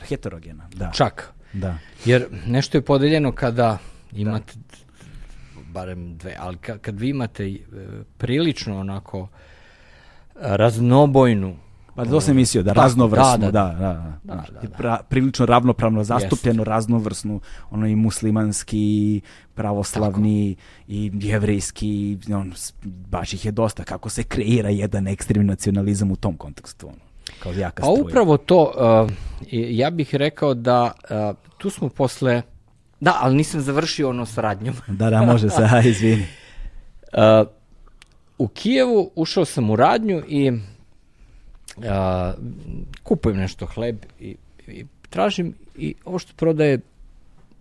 Heterogena, 0.08 0.68
da. 0.74 0.90
Čak. 0.94 1.32
Da. 1.52 1.78
Jer 2.04 2.26
nešto 2.46 2.78
je 2.78 2.82
podeljeno 2.82 3.32
kada 3.32 3.78
imate 4.12 4.52
da. 4.54 4.76
Barem 5.72 6.16
dve, 6.16 6.36
ali 6.38 6.56
kad, 6.56 6.80
kad 6.80 7.00
vi 7.00 7.08
imate 7.08 7.48
e, 7.48 7.58
prilično 8.18 8.80
onako 8.80 9.28
raznobojnu 10.34 11.56
Pa 11.94 12.04
to 12.04 12.20
sam 12.20 12.36
mislio, 12.36 12.62
da 12.62 12.72
raznovrsnu, 12.72 13.38
da, 13.38 13.50
da, 13.50 13.50
da, 13.50 13.72
da, 13.72 13.92
da, 14.24 14.34
Da, 14.34 14.34
da, 14.34 14.68
da, 14.68 14.82
da. 14.82 15.02
Prilično 15.08 15.46
ravnopravno 15.46 16.04
zastupljenu, 16.04 16.64
raznovrsnu, 16.64 17.40
ono 17.70 17.86
i 17.86 17.96
muslimanski, 17.96 19.20
pravoslavni, 19.54 20.56
i 20.88 21.10
jevrejski, 21.14 22.18
i 22.28 22.34
on, 22.34 22.52
baš 22.84 23.32
ih 23.34 23.44
je 23.44 23.52
dosta, 23.52 23.84
kako 23.84 24.08
se 24.08 24.22
kreira 24.22 24.68
jedan 24.68 25.08
ekstremni 25.08 25.48
nacionalizam 25.48 26.10
u 26.10 26.16
tom 26.16 26.36
kontekstu, 26.36 26.86
ono, 26.86 26.98
kao 27.42 27.52
jaka 27.52 27.82
A 27.86 27.90
upravo 27.90 28.36
to, 28.36 28.72
uh, 29.04 29.10
ja 29.50 29.90
bih 29.90 30.14
rekao 30.14 30.54
da 30.54 30.92
uh, 31.10 31.36
tu 31.58 31.70
smo 31.70 31.88
posle, 31.88 32.42
da, 33.00 33.18
ali 33.20 33.36
nisam 33.36 33.60
završio 33.60 34.10
ono 34.10 34.26
s 34.26 34.38
radnjom. 34.38 34.74
Da, 34.98 35.10
da, 35.10 35.22
može 35.22 35.50
se, 35.50 35.68
aj, 35.72 35.88
izvini. 35.88 36.26
Uh, 37.12 37.48
u 38.38 38.48
Kijevu 38.48 39.10
ušao 39.14 39.44
sam 39.44 39.70
u 39.70 39.76
radnju 39.76 40.22
i 40.28 40.50
uh, 40.50 41.84
kupujem 43.02 43.38
nešto 43.38 43.66
hleb 43.66 43.96
i, 44.20 44.36
i 44.66 44.86
tražim 45.10 45.54
i 45.76 45.94
ovo 46.04 46.18
što 46.18 46.32
prodaje 46.36 46.80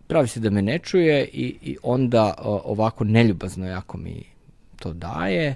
pravi 0.07 0.27
se 0.27 0.39
da 0.39 0.49
me 0.49 0.61
ne 0.61 0.79
čuje 0.79 1.25
i, 1.25 1.55
i 1.61 1.77
onda 1.83 2.33
o, 2.37 2.61
ovako 2.65 3.03
neljubazno 3.03 3.67
jako 3.67 3.97
mi 3.97 4.23
to 4.75 4.93
daje 4.93 5.55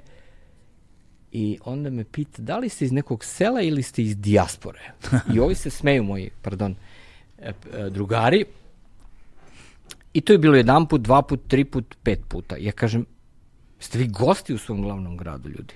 i 1.32 1.60
onda 1.66 1.90
me 1.90 2.04
pita 2.04 2.42
da 2.42 2.58
li 2.58 2.70
ste 2.70 2.86
iz 2.86 2.92
nekog 2.92 3.24
sela 3.24 3.62
ili 3.62 3.84
ste 3.84 4.04
iz 4.04 4.18
dijaspore. 4.18 4.92
I 5.36 5.40
ovi 5.40 5.56
se 5.56 5.70
smeju 5.70 6.04
moji, 6.04 6.30
pardon, 6.42 6.76
e, 7.40 7.50
e, 7.74 7.90
drugari. 7.90 8.46
I 10.14 10.22
to 10.22 10.34
je 10.34 10.38
bilo 10.38 10.56
jedan 10.56 10.88
put, 10.88 11.02
dva 11.02 11.22
put, 11.22 11.48
tri 11.48 11.66
put, 11.66 11.96
pet 12.04 12.20
puta. 12.28 12.56
Ja 12.60 12.72
kažem, 12.72 13.06
ste 13.80 13.98
vi 13.98 14.08
gosti 14.08 14.54
u 14.54 14.58
svom 14.58 14.82
glavnom 14.82 15.18
gradu, 15.18 15.50
ljudi? 15.50 15.74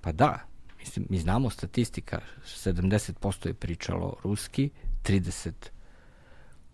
Pa 0.00 0.12
da, 0.12 0.38
mislim, 0.78 1.06
mi 1.10 1.18
znamo 1.18 1.50
statistika, 1.50 2.20
70% 2.46 3.46
je 3.46 3.54
pričalo 3.54 4.16
ruski, 4.22 4.70
30 5.02 5.52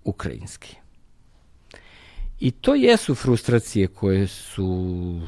ukrajinski. 0.05 0.77
I 2.41 2.51
to 2.51 2.75
jesu 2.75 3.15
frustracije 3.15 3.87
koje 3.87 4.27
su 4.27 5.21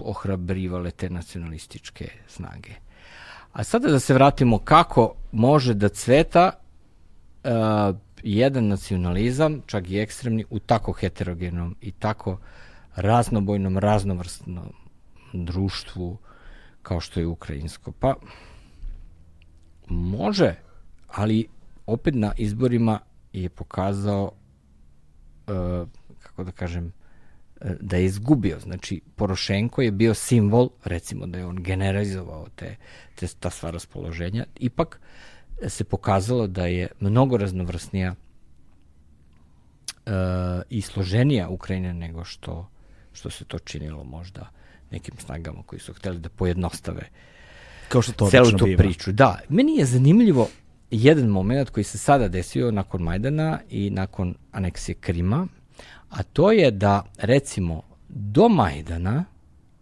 ohrabrivale 0.00 0.90
te 0.90 1.10
nacionalističke 1.10 2.08
snage. 2.26 2.70
A 3.52 3.64
sada 3.64 3.88
da 3.88 4.00
se 4.00 4.14
vratimo 4.14 4.58
kako 4.58 5.14
može 5.32 5.74
da 5.74 5.88
cveta 5.88 6.50
uh, 7.44 7.50
jedan 8.32 8.68
nacionalizam, 8.68 9.62
čak 9.66 9.90
i 9.90 9.98
ekstremni, 9.98 10.44
u 10.50 10.58
tako 10.58 10.92
heterogenom 10.92 11.76
i 11.80 11.92
tako 11.92 12.38
raznobojnom, 12.96 13.78
raznovrstnom 13.78 14.72
društvu 15.32 16.18
kao 16.82 17.00
što 17.00 17.20
je 17.20 17.26
ukrajinsko. 17.26 17.92
Pa, 17.92 18.14
može, 19.88 20.54
ali 21.08 21.48
opet 21.86 22.14
na 22.14 22.32
izborima 22.38 23.00
je 23.32 23.48
pokazao 23.48 24.32
uh, 25.46 25.88
kako 26.22 26.44
da 26.44 26.52
kažem, 26.52 26.92
e, 27.60 27.76
da 27.80 27.96
je 27.96 28.04
izgubio. 28.04 28.60
Znači, 28.60 29.00
Porošenko 29.16 29.82
je 29.82 29.90
bio 29.90 30.14
simbol, 30.14 30.70
recimo 30.84 31.26
da 31.26 31.38
je 31.38 31.46
on 31.46 31.62
generalizovao 31.62 32.46
te, 32.56 32.76
te, 33.14 33.26
ta 33.40 33.50
sva 33.50 33.70
raspoloženja, 33.70 34.44
ipak 34.54 35.00
se 35.68 35.84
pokazalo 35.84 36.46
da 36.46 36.66
je 36.66 36.88
mnogo 37.00 37.36
raznovrsnija 37.36 38.14
e, 40.06 40.10
i 40.70 40.80
složenija 40.80 41.48
Ukrajina 41.48 41.92
nego 41.92 42.24
što, 42.24 42.68
što 43.12 43.30
se 43.30 43.44
to 43.44 43.58
činilo 43.58 44.04
možda 44.04 44.50
nekim 44.90 45.14
snagama 45.18 45.62
koji 45.66 45.80
su 45.80 45.94
hteli 45.94 46.18
da 46.18 46.28
pojednostave 46.28 47.08
Kao 47.88 48.02
što 48.02 48.12
to 48.12 48.30
celu 48.30 48.50
tu 48.50 48.64
biva. 48.64 48.78
priču. 48.78 49.12
Da, 49.12 49.38
meni 49.48 49.76
je 49.76 49.84
zanimljivo 49.84 50.48
jedan 50.90 51.26
moment 51.26 51.70
koji 51.70 51.84
se 51.84 51.98
sada 51.98 52.28
desio 52.28 52.70
nakon 52.70 53.02
Majdana 53.02 53.60
i 53.70 53.90
nakon 53.90 54.34
aneksije 54.52 54.94
Krima, 54.94 55.46
a 56.10 56.22
to 56.22 56.52
je 56.52 56.70
da 56.70 57.04
recimo 57.18 57.82
do 58.08 58.48
Majdana 58.48 59.24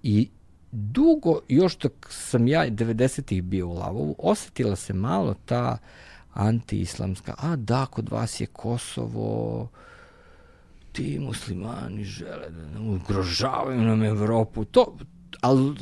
i 0.02 0.28
dugo, 0.72 1.40
još 1.48 1.78
dok 1.78 1.92
sam 2.10 2.48
ja 2.48 2.70
90-ih 2.70 3.42
bio 3.42 3.68
u 3.68 3.74
Lavovu, 3.74 4.14
osetila 4.18 4.76
se 4.76 4.92
malo 4.92 5.34
ta 5.44 5.78
anti-islamska, 6.34 7.34
a 7.38 7.56
da, 7.56 7.86
kod 7.86 8.08
vas 8.08 8.40
je 8.40 8.46
Kosovo, 8.46 9.68
ti 10.92 11.18
muslimani 11.18 12.04
žele 12.04 12.50
da 12.50 12.66
nam 12.66 12.88
ugrožavaju 12.88 13.82
nam 13.82 14.02
Evropu, 14.02 14.64
to, 14.64 14.96
ali 15.40 15.74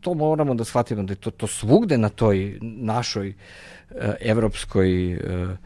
to 0.00 0.14
moramo 0.14 0.54
da 0.54 0.64
shvatimo 0.64 1.02
da 1.02 1.12
je 1.12 1.16
to, 1.16 1.30
to 1.30 1.46
svugde 1.46 1.98
na 1.98 2.08
toj 2.08 2.58
našoj 2.62 3.28
uh, 3.28 3.96
evropskoj 4.20 5.14
uh, 5.14 5.20
uh, 5.50 5.56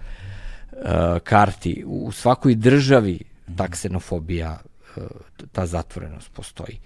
karti, 1.24 1.85
u 1.87 2.12
svakoj 2.12 2.55
državi 2.55 3.18
ta 3.57 3.68
ksenofobija, 3.68 4.59
uh, 4.97 5.03
ta 5.53 5.66
zatvorenost 5.66 6.33
postoji. 6.33 6.78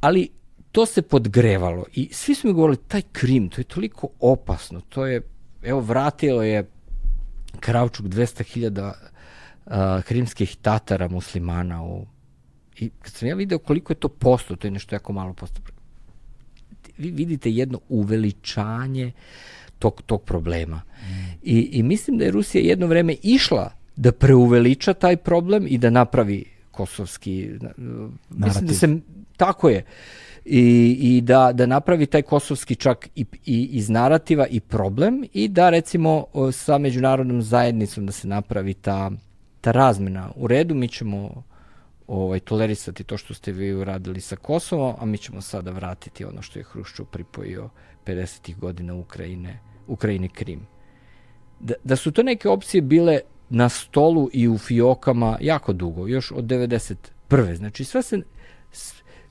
Ali 0.00 0.28
to 0.76 0.86
se 0.86 1.02
podgrevalo 1.02 1.84
i 1.94 2.08
svi 2.12 2.34
su 2.34 2.48
mi 2.48 2.54
govorili 2.54 2.76
taj 2.88 3.02
Krim, 3.12 3.48
to 3.48 3.60
je 3.60 3.64
toliko 3.64 4.08
opasno, 4.20 4.80
to 4.88 5.06
je, 5.06 5.20
evo 5.62 5.80
vratilo 5.80 6.42
je 6.42 6.70
Kravčuk 7.60 8.06
200.000 8.06 8.92
uh, 9.66 9.72
krimskih 10.04 10.56
tatara 10.62 11.08
muslimana 11.08 11.82
u 11.82 12.06
I 12.78 12.90
kad 13.02 13.12
sam 13.12 13.28
ja 13.28 13.34
video 13.34 13.58
koliko 13.58 13.92
je 13.92 13.96
to 13.96 14.08
posto, 14.08 14.56
to 14.56 14.66
je 14.66 14.70
nešto 14.70 14.94
jako 14.94 15.12
malo 15.12 15.32
posto. 15.32 15.60
Vi 16.98 17.10
vidite 17.10 17.50
jedno 17.50 17.80
uveličanje 17.88 19.12
tog, 19.78 20.02
tog 20.06 20.22
problema. 20.22 20.76
Mm. 20.76 21.38
I, 21.42 21.68
I 21.72 21.82
mislim 21.82 22.18
da 22.18 22.24
je 22.24 22.30
Rusija 22.30 22.62
jedno 22.62 22.86
vreme 22.86 23.16
išla 23.22 23.72
da 23.96 24.12
preuveliča 24.12 24.94
taj 24.94 25.16
problem 25.16 25.66
i 25.68 25.78
da 25.78 25.90
napravi 25.90 26.44
kosovski... 26.70 27.50
Narativ. 28.28 28.62
Mislim 28.62 28.66
da 28.66 28.74
se... 28.74 29.00
Tako 29.36 29.68
je. 29.68 29.84
I, 30.48 30.96
i 31.00 31.20
da, 31.20 31.52
da 31.52 31.66
napravi 31.66 32.06
taj 32.06 32.22
kosovski 32.22 32.74
čak 32.74 33.08
i, 33.14 33.24
i 33.46 33.68
iz 33.72 33.90
narativa 33.90 34.46
i 34.46 34.60
problem 34.60 35.24
i 35.32 35.48
da 35.48 35.70
recimo 35.70 36.24
sa 36.52 36.78
međunarodnom 36.78 37.42
zajednicom 37.42 38.06
da 38.06 38.12
se 38.12 38.28
napravi 38.28 38.74
ta, 38.74 39.10
ta 39.60 39.72
razmena. 39.72 40.30
U 40.36 40.46
redu 40.46 40.74
mi 40.74 40.88
ćemo 40.88 41.42
ovaj, 42.06 42.40
tolerisati 42.40 43.04
to 43.04 43.16
što 43.16 43.34
ste 43.34 43.52
vi 43.52 43.74
uradili 43.74 44.20
sa 44.20 44.36
Kosovom, 44.36 44.94
a 44.98 45.04
mi 45.04 45.18
ćemo 45.18 45.40
sada 45.40 45.70
vratiti 45.70 46.24
ono 46.24 46.42
što 46.42 46.58
je 46.58 46.64
Hruščov 46.64 47.06
pripojio 47.06 47.70
50. 48.06 48.58
godina 48.58 48.94
Ukrajine, 48.94 49.58
Ukrajini 49.86 50.28
Krim. 50.28 50.66
Da, 51.60 51.74
da 51.84 51.96
su 51.96 52.12
to 52.12 52.22
neke 52.22 52.48
opcije 52.48 52.82
bile 52.82 53.20
na 53.48 53.68
stolu 53.68 54.28
i 54.32 54.48
u 54.48 54.58
fiokama 54.58 55.38
jako 55.40 55.72
dugo, 55.72 56.06
još 56.06 56.32
od 56.32 56.44
91. 56.44 57.54
Znači 57.54 57.84
sve 57.84 58.02
se... 58.02 58.22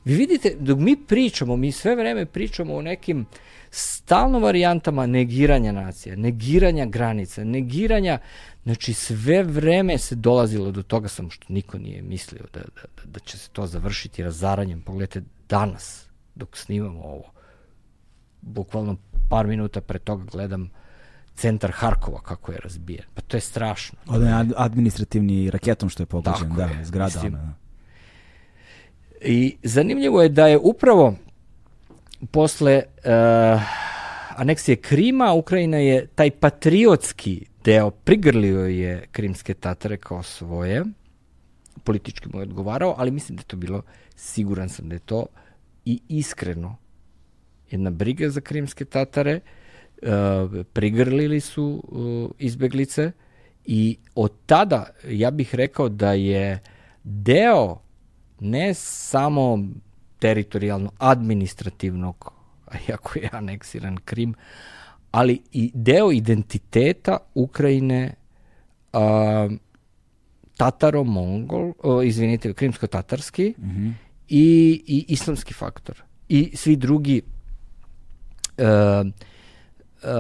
Vi 0.05 0.15
vidite, 0.15 0.55
dok 0.59 0.79
mi 0.79 0.95
pričamo, 1.07 1.55
mi 1.55 1.71
sve 1.71 1.95
vreme 1.95 2.25
pričamo 2.25 2.75
o 2.75 2.81
nekim 2.81 3.25
stalno 3.69 4.39
varijantama 4.39 5.05
negiranja 5.05 5.71
nacija, 5.71 6.15
negiranja 6.15 6.85
granica, 6.85 7.43
negiranja 7.43 8.19
Znači, 8.65 8.93
sve 8.93 9.43
vreme 9.43 9.97
se 9.97 10.15
dolazilo 10.15 10.71
do 10.71 10.83
toga 10.83 11.07
samo 11.07 11.29
što 11.29 11.45
niko 11.53 11.77
nije 11.77 12.01
mislio 12.01 12.45
da, 12.53 12.59
da, 12.59 13.03
da 13.05 13.19
će 13.19 13.37
se 13.37 13.49
to 13.49 13.67
završiti 13.67 14.23
razaranjem. 14.23 14.81
Pogledajte, 14.81 15.21
danas, 15.49 16.05
dok 16.35 16.57
snimamo 16.57 17.01
ovo, 17.03 17.31
bukvalno 18.41 18.97
par 19.29 19.47
minuta 19.47 19.81
pre 19.81 19.99
toga 19.99 20.23
gledam 20.23 20.69
centar 21.35 21.71
Harkova 21.71 22.21
kako 22.21 22.51
je 22.51 22.59
razbijen. 22.63 23.03
Pa 23.13 23.21
to 23.21 23.37
je 23.37 23.41
strašno. 23.41 23.97
Odan 24.07 24.53
administrativni 24.57 25.49
raketom 25.49 25.89
što 25.89 26.03
je 26.03 26.07
pogođen, 26.07 26.53
da, 26.55 26.63
je, 26.63 26.85
zgrada. 26.85 27.15
Mislim, 27.15 27.33
ona. 27.33 27.53
I 29.26 29.57
zanimljivo 29.63 30.21
je 30.21 30.30
da 30.30 30.47
je 30.47 30.57
upravo 30.57 31.15
posle 32.32 32.84
uh, 32.86 33.61
aneksije 34.36 34.76
Krima, 34.76 35.34
Ukrajina 35.34 35.78
je 35.78 36.07
taj 36.07 36.32
patriotski 36.32 37.45
deo, 37.63 37.91
prigrlio 37.91 38.59
je 38.59 39.07
krimske 39.11 39.53
tatare 39.53 39.97
kao 39.97 40.23
svoje, 40.23 40.84
politički 41.84 42.30
mu 42.34 42.39
je 42.39 42.43
odgovarao, 42.43 42.95
ali 42.97 43.11
mislim 43.11 43.36
da 43.36 43.41
je 43.41 43.45
to 43.45 43.57
bilo, 43.57 43.82
siguran 44.15 44.69
sam 44.69 44.89
da 44.89 44.95
je 44.95 44.99
to 44.99 45.26
i 45.86 45.99
iskreno 46.09 46.78
jedna 47.71 47.89
briga 47.89 48.30
za 48.30 48.41
krimske 48.41 48.86
tatare, 48.86 49.39
uh, 50.01 50.09
prigrlili 50.73 51.39
su 51.39 51.84
uh, 51.88 52.32
izbeglice 52.39 53.11
i 53.65 53.97
od 54.15 54.32
tada 54.45 54.86
ja 55.09 55.32
bih 55.32 55.55
rekao 55.55 55.89
da 55.89 56.13
je 56.13 56.59
deo 57.03 57.84
ne 58.39 58.73
samo 58.73 59.59
teritorijalno 60.19 60.91
administrativnog, 60.97 62.33
iako 62.89 63.19
je 63.19 63.29
aneksiran 63.31 63.97
Krim, 63.97 64.33
ali 65.11 65.41
i 65.51 65.71
deo 65.73 66.11
identiteta 66.11 67.17
Ukrajine 67.33 68.13
uh, 68.93 68.99
Tataro-Mongol, 70.57 71.73
izvinite, 72.05 72.53
krimsko-tatarski 72.53 73.53
mm 73.57 73.69
-hmm. 73.69 73.93
i, 74.29 74.83
i 74.88 75.05
islamski 75.07 75.53
faktor. 75.53 76.03
I 76.29 76.51
svi 76.55 76.75
drugi 76.75 77.21
uh, 78.57 78.65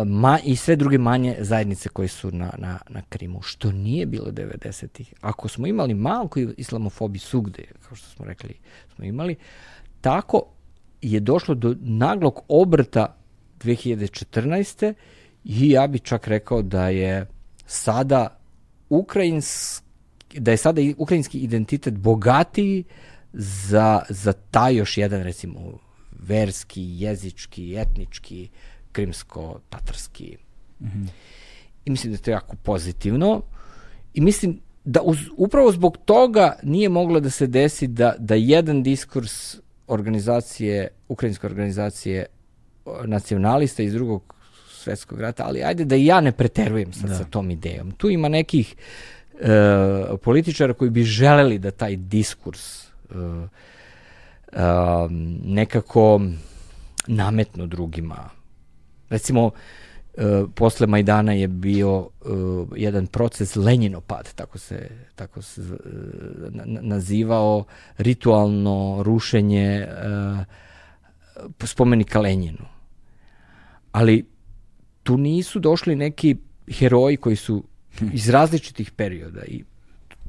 ma, 0.05 0.39
i 0.43 0.55
sve 0.55 0.75
druge 0.75 0.97
manje 0.97 1.35
zajednice 1.39 1.89
koje 1.89 2.07
su 2.07 2.31
na, 2.31 2.53
na, 2.57 2.79
na 2.89 3.01
Krimu, 3.09 3.41
što 3.41 3.71
nije 3.71 4.05
bilo 4.05 4.31
90-ih. 4.31 5.13
Ako 5.21 5.47
smo 5.47 5.67
imali 5.67 5.93
malko 5.93 6.39
islamofobiju 6.39 7.19
svugde, 7.19 7.63
kao 7.87 7.95
što 7.95 8.09
smo 8.09 8.25
rekli, 8.25 8.53
smo 8.95 9.05
imali, 9.05 9.35
tako 10.01 10.43
je 11.01 11.19
došlo 11.19 11.55
do 11.55 11.75
naglog 11.81 12.41
obrta 12.47 13.17
2014. 13.59 14.93
i 15.43 15.69
ja 15.69 15.87
bih 15.87 16.01
čak 16.01 16.27
rekao 16.27 16.61
da 16.61 16.89
je 16.89 17.27
sada 17.65 18.39
ukrajinski 18.89 19.85
da 20.39 20.51
je 20.51 20.57
sada 20.57 20.81
ukrajinski 20.97 21.39
identitet 21.39 21.93
bogatiji 21.93 22.83
za, 23.33 24.01
za 24.09 24.33
taj 24.33 24.75
još 24.75 24.97
jedan 24.97 25.23
recimo 25.23 25.59
verski, 26.19 26.83
jezički, 26.83 27.75
etnički, 27.77 28.49
krimsko-tatarski. 28.95 30.37
Mm 30.79 30.85
-hmm. 30.85 31.07
I 31.85 31.91
mislim 31.91 32.13
da 32.13 32.17
je 32.17 32.21
to 32.21 32.31
jako 32.31 32.55
pozitivno. 32.63 33.41
I 34.13 34.21
mislim 34.21 34.59
da 34.85 35.01
uz, 35.01 35.17
upravo 35.37 35.71
zbog 35.71 35.97
toga 36.05 36.55
nije 36.63 36.89
moglo 36.89 37.19
da 37.19 37.29
se 37.29 37.47
desi 37.47 37.87
da, 37.87 38.15
da 38.19 38.35
jedan 38.35 38.83
diskurs 38.83 39.57
organizacije, 39.87 40.87
ukrajinske 41.07 41.47
organizacije 41.47 42.25
nacionalista 43.05 43.83
iz 43.83 43.93
drugog 43.93 44.35
svetskog 44.69 45.19
rata, 45.21 45.43
ali 45.47 45.63
ajde 45.63 45.85
da 45.85 45.95
i 45.95 46.05
ja 46.05 46.21
ne 46.21 46.31
preterujem 46.31 46.93
sad 46.93 47.09
da. 47.09 47.15
sa 47.15 47.23
tom 47.23 47.51
idejom. 47.51 47.91
Tu 47.91 48.09
ima 48.09 48.29
nekih 48.29 48.75
e, 49.39 49.47
političara 50.23 50.73
koji 50.73 50.89
bi 50.89 51.03
želeli 51.03 51.59
da 51.59 51.71
taj 51.71 51.95
diskurs 51.95 52.83
e, 52.83 52.87
e, 54.51 54.59
nekako 55.43 56.21
nametnu 57.07 57.67
drugima. 57.67 58.29
Recimo, 59.15 59.51
e, 60.17 60.43
posle 60.55 60.87
Majdana 60.87 61.33
je 61.33 61.47
bio 61.47 61.95
e, 61.99 62.27
jedan 62.75 63.07
proces 63.07 63.55
Lenjinopad, 63.55 64.33
tako 64.35 64.57
se, 64.57 64.89
tako 65.15 65.41
se 65.41 65.61
e, 65.61 65.65
nazivao, 66.81 67.63
ritualno 67.97 69.03
rušenje 69.03 69.65
e, 69.65 69.87
spomenika 71.63 72.19
Lenjinu 72.19 72.75
ali 73.95 74.25
tu 75.03 75.17
nisu 75.17 75.59
došli 75.59 75.95
neki 75.95 76.35
heroji 76.71 77.17
koji 77.17 77.35
su 77.35 77.63
iz 78.13 78.29
različitih 78.29 78.91
perioda 78.91 79.43
i 79.47 79.63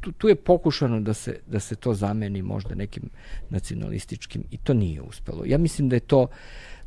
tu, 0.01 0.13
tu 0.13 0.29
je 0.29 0.35
pokušano 0.35 1.01
da 1.01 1.15
se, 1.15 1.41
da 1.47 1.61
se 1.61 1.77
to 1.77 1.95
zameni 1.95 2.43
možda 2.43 2.75
nekim 2.75 3.11
nacionalističkim 3.51 4.45
i 4.51 4.57
to 4.57 4.75
nije 4.75 5.03
uspelo. 5.03 5.45
Ja 5.45 5.59
mislim 5.59 5.89
da 5.89 5.97
je 5.97 6.01
to, 6.01 6.27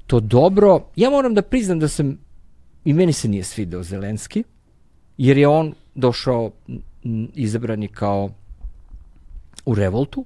to 0.09 0.19
dobro. 0.19 0.85
Ja 0.95 1.09
moram 1.09 1.33
da 1.33 1.41
priznam 1.41 1.79
da 1.79 1.87
sam, 1.87 2.17
i 2.85 2.93
meni 2.93 3.13
se 3.13 3.27
nije 3.27 3.43
svideo 3.43 3.83
Zelenski, 3.83 4.43
jer 5.17 5.37
je 5.37 5.47
on 5.47 5.73
došao 5.95 6.51
izabrani 7.33 7.87
kao 7.87 8.29
u 9.65 9.75
revoltu, 9.75 10.25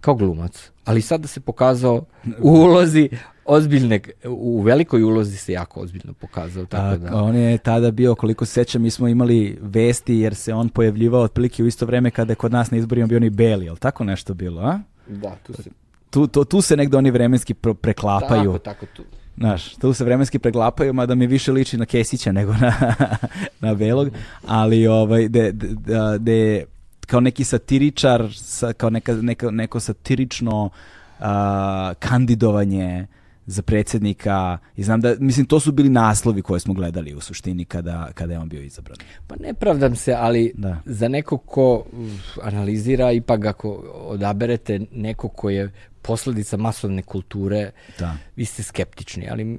kao 0.00 0.14
glumac, 0.14 0.70
ali 0.84 1.02
sada 1.02 1.28
se 1.28 1.40
pokazao 1.40 2.04
u 2.38 2.50
ulozi 2.64 3.08
ozbiljne, 3.44 4.00
u 4.24 4.62
velikoj 4.62 5.02
ulozi 5.02 5.36
se 5.36 5.52
jako 5.52 5.80
ozbiljno 5.80 6.12
pokazao. 6.12 6.66
Tako 6.66 6.96
da. 6.96 7.22
On 7.22 7.36
je 7.36 7.58
tada 7.58 7.90
bio, 7.90 8.14
koliko 8.14 8.46
se 8.46 8.52
sećam, 8.52 8.82
mi 8.82 8.90
smo 8.90 9.08
imali 9.08 9.58
vesti 9.62 10.14
jer 10.14 10.34
se 10.34 10.54
on 10.54 10.68
pojavljivao 10.68 11.22
otprilike 11.22 11.62
u 11.62 11.66
isto 11.66 11.86
vreme 11.86 12.10
kada 12.10 12.32
je 12.32 12.36
kod 12.36 12.52
nas 12.52 12.70
na 12.70 12.78
izborima 12.78 13.06
bio 13.06 13.20
ni 13.20 13.30
beli, 13.30 13.68
ali 13.68 13.78
tako 13.78 14.04
nešto 14.04 14.34
bilo, 14.34 14.62
a? 14.62 14.80
Da, 15.06 15.36
tu 15.46 15.52
se... 15.52 15.70
Tu, 16.10 16.26
to, 16.26 16.44
tu 16.44 16.60
se 16.60 16.76
negde 16.76 16.96
oni 16.96 17.10
vremenski 17.10 17.54
preklapaju. 17.54 18.52
Tako, 18.52 18.58
tako, 18.58 18.86
tu. 18.96 19.04
Znaš, 19.38 19.74
tu 19.76 19.92
se 19.92 20.04
vremenski 20.04 20.38
preklapaju, 20.38 20.92
mada 20.92 21.14
mi 21.14 21.26
više 21.26 21.52
liči 21.52 21.76
na 21.76 21.86
Kesića 21.86 22.32
nego 22.32 22.52
na, 22.52 22.72
na 23.60 23.74
Belog, 23.74 24.08
ali 24.46 24.86
ovaj, 24.86 25.28
de, 25.28 25.52
de, 25.52 25.68
de, 26.18 26.64
kao 27.06 27.20
neki 27.20 27.44
satiričar, 27.44 28.28
sa, 28.34 28.72
kao 28.72 28.90
neka, 28.90 29.14
neka, 29.14 29.50
neko 29.50 29.80
satirično 29.80 30.64
uh, 30.64 31.24
kandidovanje 31.98 33.06
za 33.46 33.62
predsednika 33.62 34.58
i 34.76 34.82
znam 34.82 35.00
da, 35.00 35.14
mislim, 35.18 35.46
to 35.46 35.60
su 35.60 35.72
bili 35.72 35.88
naslovi 35.88 36.42
koje 36.42 36.60
smo 36.60 36.74
gledali 36.74 37.14
u 37.14 37.20
suštini 37.20 37.64
kada, 37.64 38.08
kada 38.14 38.32
je 38.32 38.38
on 38.38 38.48
bio 38.48 38.62
izabran. 38.62 38.96
Pa 39.26 39.36
ne 39.36 39.54
pravdam 39.54 39.96
se, 39.96 40.14
ali 40.18 40.52
da. 40.54 40.76
za 40.84 41.08
neko 41.08 41.38
ko 41.38 41.84
analizira, 42.42 43.12
ipak 43.12 43.44
ako 43.44 43.68
odaberete 44.08 44.80
neko 44.92 45.28
ko 45.28 45.50
je 45.50 45.70
posledica 46.02 46.56
masovne 46.56 47.02
kulture, 47.02 47.70
Da. 47.98 48.16
vi 48.36 48.44
ste 48.44 48.62
skeptični, 48.62 49.28
ali 49.30 49.58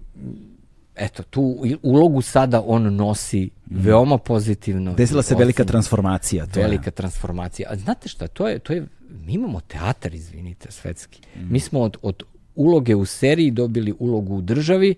eto, 0.95 1.23
tu 1.23 1.63
ulogu 1.83 2.21
sada 2.21 2.61
on 2.65 2.95
nosi 2.95 3.49
veoma 3.65 4.17
pozitivno. 4.17 4.91
Mhm. 4.91 4.97
Desila 4.97 5.23
se 5.23 5.35
velika 5.35 5.63
transformacija. 5.63 6.45
To 6.45 6.59
je. 6.59 6.65
velika 6.65 6.91
transformacija. 6.91 7.69
A 7.71 7.75
znate 7.75 8.09
šta, 8.09 8.27
to 8.27 8.47
je, 8.47 8.59
to 8.59 8.73
je, 8.73 8.87
mi 9.25 9.33
imamo 9.33 9.59
teatar, 9.59 10.13
izvinite, 10.13 10.71
svetski. 10.71 11.21
Mi 11.35 11.59
smo 11.59 11.79
od, 11.79 11.97
od 12.01 12.23
uloge 12.55 12.95
u 12.95 13.05
seriji 13.05 13.51
dobili 13.51 13.93
ulogu 13.99 14.35
u 14.35 14.41
državi, 14.41 14.95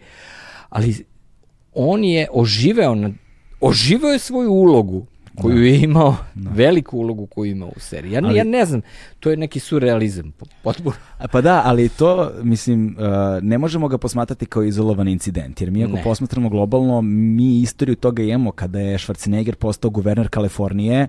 ali 0.70 1.06
on 1.74 2.04
je 2.04 2.28
oživeo, 2.34 2.96
na, 2.96 3.12
oživeo 3.62 4.10
je 4.10 4.20
svoju 4.20 4.52
ulogu 4.52 5.06
koju 5.36 5.64
je 5.64 5.80
imao, 5.80 6.16
veliku 6.36 6.98
ulogu 6.98 7.26
koju 7.26 7.46
je 7.46 7.52
imao 7.52 7.70
u 7.70 7.80
seriji. 7.80 8.12
Ja, 8.12 8.22
Ali- 8.24 8.38
ja 8.38 8.44
ne 8.44 8.66
znam, 8.66 8.82
to 9.20 9.30
je 9.30 9.38
neki 9.38 9.60
surrealizam. 9.60 10.32
po- 10.32 10.46
Potpuno. 10.64 10.96
Pa 11.32 11.42
da, 11.42 11.62
ali 11.66 11.90
to, 11.90 12.32
mislim, 12.42 12.98
uh, 13.00 13.04
ne 13.44 13.58
možemo 13.58 13.88
ga 13.88 13.98
posmatrati 13.98 14.46
kao 14.46 14.64
izolovan 14.64 15.08
incident, 15.08 15.62
jer 15.62 15.72
mi 15.72 15.84
ako 15.84 15.94
Ne. 15.94 16.04
posmatramo 16.04 16.50
globalno, 16.50 17.02
mi 17.02 17.62
istoriju 17.62 17.96
toga 17.96 18.24
imamo 18.24 18.52
kada 18.52 18.80
je 18.80 18.98
Schwarzenegger 18.98 19.56
postao 19.56 19.92
guverner 19.92 20.30
Kalifornije, 20.30 21.08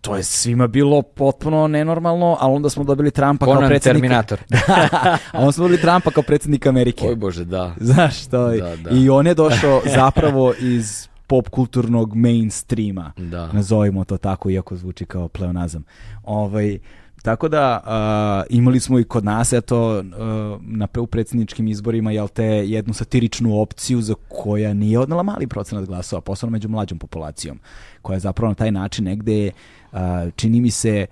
to 0.00 0.16
je 0.16 0.22
svima 0.22 0.66
bilo 0.66 1.02
potpuno 1.02 1.66
nenormalno, 1.68 2.36
ali 2.40 2.54
onda 2.54 2.70
smo 2.70 2.84
dobili 2.84 3.10
Trumpa 3.10 3.46
kao 3.46 3.54
Conan 3.54 3.68
predsjednika... 3.68 4.22
Terminator. 4.22 4.38
a 5.32 5.38
onda 5.38 5.52
smo 5.52 5.62
dobili 5.62 5.80
Trumpa 5.80 6.10
kao 6.10 6.22
predsjednika 6.22 6.68
Amerike. 6.68 7.06
Oj 7.06 7.16
Bože, 7.16 7.44
da. 7.44 7.74
Znaš, 7.80 8.26
to 8.26 8.48
je. 8.48 8.60
Da, 8.60 8.76
da. 8.76 8.90
I 8.90 9.08
on 9.08 9.26
je 9.26 9.34
došao 9.34 9.82
zapravo 9.86 10.54
iz 10.60 11.08
pop 11.32 11.48
kulturnog 11.48 12.16
mainstreama. 12.16 13.12
Da. 13.16 13.52
Nazovimo 13.52 14.04
to 14.04 14.16
tako, 14.16 14.50
iako 14.50 14.76
zvuči 14.76 15.04
kao 15.04 15.28
pleonazam. 15.28 15.84
Ovaj, 16.22 16.78
tako 17.22 17.48
da 17.48 17.80
a, 17.84 18.42
imali 18.50 18.80
smo 18.80 18.98
i 18.98 19.04
kod 19.04 19.24
nas 19.24 19.52
eto 19.52 19.98
a, 19.98 20.58
na 20.60 20.88
u 20.98 21.06
predsjedničkim 21.06 21.68
izborima 21.68 22.12
jel 22.12 22.28
te 22.28 22.44
jednu 22.44 22.94
satiričnu 22.94 23.60
opciju 23.60 24.02
za 24.02 24.14
koja 24.28 24.74
nije 24.74 24.98
odnala 24.98 25.22
mali 25.22 25.46
procenat 25.46 25.84
glasova, 25.84 26.20
posebno 26.20 26.50
među 26.50 26.68
mlađom 26.68 26.98
populacijom, 26.98 27.60
koja 28.02 28.14
je 28.14 28.20
zapravo 28.20 28.50
na 28.50 28.54
taj 28.54 28.70
način 28.70 29.04
negde 29.04 29.50
a, 29.92 30.26
čini 30.36 30.60
mi 30.60 30.70
se 30.70 31.06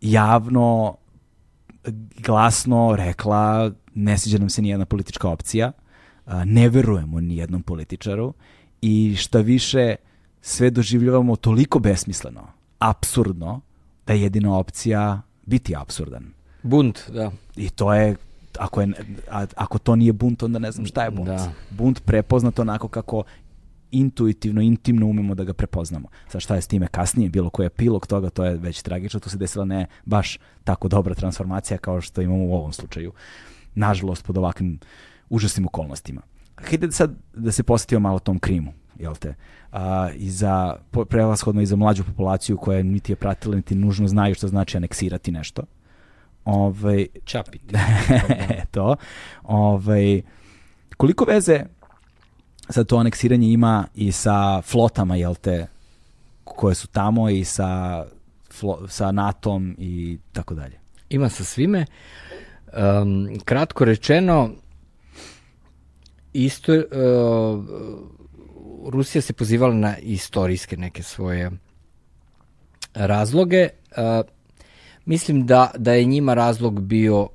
javno 0.00 0.96
glasno 2.18 2.96
rekla 2.96 3.70
ne 3.94 4.18
sviđa 4.18 4.38
nam 4.38 4.50
se 4.50 4.62
nijedna 4.62 4.84
politička 4.84 5.28
opcija, 5.28 5.72
ne 6.44 6.68
verujemo 6.68 7.20
nijednom 7.20 7.62
političaru 7.62 8.34
i 8.82 9.16
šta 9.16 9.40
više 9.40 9.96
sve 10.40 10.70
doživljavamo 10.70 11.36
toliko 11.36 11.78
besmisleno, 11.78 12.46
absurdno, 12.78 13.60
da 14.06 14.12
je 14.12 14.22
jedina 14.22 14.58
opcija 14.58 15.22
biti 15.46 15.76
absurdan. 15.76 16.24
Bunt, 16.62 16.98
da. 17.12 17.30
I 17.56 17.70
to 17.70 17.94
je, 17.94 18.16
ako, 18.58 18.80
je, 18.80 18.88
a- 19.30 19.46
ako 19.56 19.78
to 19.78 19.96
nije 19.96 20.12
bunt, 20.12 20.42
onda 20.42 20.58
ne 20.58 20.72
znam 20.72 20.86
šta 20.86 21.04
je 21.04 21.10
bunt. 21.10 21.28
Da. 21.28 21.52
Bunt 21.70 22.02
prepoznat 22.04 22.58
onako 22.58 22.88
kako 22.88 23.22
intuitivno, 23.90 24.60
intimno 24.60 25.06
umemo 25.06 25.34
da 25.34 25.44
ga 25.44 25.52
prepoznamo. 25.52 26.08
Sad 26.28 26.40
šta 26.40 26.54
je 26.54 26.62
s 26.62 26.66
time 26.66 26.86
kasnije, 26.86 27.30
bilo 27.30 27.50
koji 27.50 27.66
epilog 27.66 28.06
toga, 28.06 28.30
to 28.30 28.44
je 28.44 28.56
već 28.56 28.82
tragično, 28.82 29.20
tu 29.20 29.30
se 29.30 29.36
desila 29.36 29.64
ne 29.64 29.86
baš 30.04 30.38
tako 30.64 30.88
dobra 30.88 31.14
transformacija 31.14 31.78
kao 31.78 32.00
što 32.00 32.22
imamo 32.22 32.44
u 32.44 32.54
ovom 32.54 32.72
slučaju. 32.72 33.12
Nažalost, 33.74 34.24
pod 34.24 34.38
ovakvim 34.38 34.78
užasnim 35.30 35.66
okolnostima. 35.66 36.20
Hajde 36.56 36.92
sad 36.92 37.14
da 37.34 37.52
se 37.52 37.62
posjetimo 37.62 38.00
malo 38.00 38.18
tom 38.18 38.38
krimu, 38.38 38.72
jel 38.98 39.14
te? 39.14 39.34
A, 39.72 40.10
I 40.16 40.30
za, 40.30 40.76
prevashodno 41.08 41.62
i 41.62 41.66
za 41.66 41.76
mlađu 41.76 42.04
populaciju 42.04 42.56
koja 42.56 42.82
niti 42.82 43.12
je 43.12 43.16
pratila, 43.16 43.56
niti 43.56 43.74
nužno 43.74 44.08
znaju 44.08 44.34
što 44.34 44.48
znači 44.48 44.76
aneksirati 44.76 45.32
nešto. 45.32 45.62
Ovaj, 46.44 47.06
Čapiti. 47.24 47.74
to. 48.74 48.96
Ovaj, 49.42 50.22
koliko 50.96 51.24
veze 51.24 51.64
sad 52.68 52.86
to 52.86 52.96
aneksiranje 52.96 53.48
ima 53.48 53.84
i 53.94 54.12
sa 54.12 54.62
flotama, 54.62 55.16
jel 55.16 55.34
te, 55.34 55.66
koje 56.44 56.74
su 56.74 56.88
tamo 56.88 57.28
i 57.28 57.44
sa, 57.44 58.04
flo, 58.52 58.88
sa 58.88 59.12
NATO-om 59.12 59.74
i 59.78 60.18
tako 60.32 60.54
dalje. 60.54 60.78
Ima 61.08 61.28
sa 61.28 61.44
svime. 61.44 61.86
Um, 62.72 63.38
kratko 63.44 63.84
rečeno, 63.84 64.50
isto, 66.32 66.72
uh, 66.72 66.82
Rusija 68.92 69.22
se 69.22 69.32
pozivala 69.32 69.74
na 69.74 69.98
istorijske 69.98 70.76
neke 70.76 71.02
svoje 71.02 71.50
razloge. 72.94 73.68
Uh, 73.90 74.26
mislim 75.04 75.46
da, 75.46 75.70
da 75.78 75.92
je 75.92 76.04
njima 76.04 76.34
razlog 76.34 76.80
bio 76.80 77.20
uh, 77.22 77.28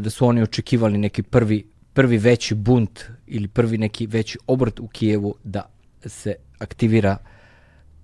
da 0.00 0.10
su 0.10 0.26
oni 0.26 0.42
očekivali 0.42 0.98
neki 0.98 1.22
prvi, 1.22 1.66
prvi 1.92 2.18
veći 2.18 2.54
bunt 2.54 3.00
ili 3.26 3.48
prvi 3.48 3.78
neki 3.78 4.06
veći 4.06 4.38
obrt 4.46 4.80
u 4.80 4.88
Kijevu 4.88 5.34
da 5.44 5.70
se 6.06 6.34
aktivira 6.58 7.16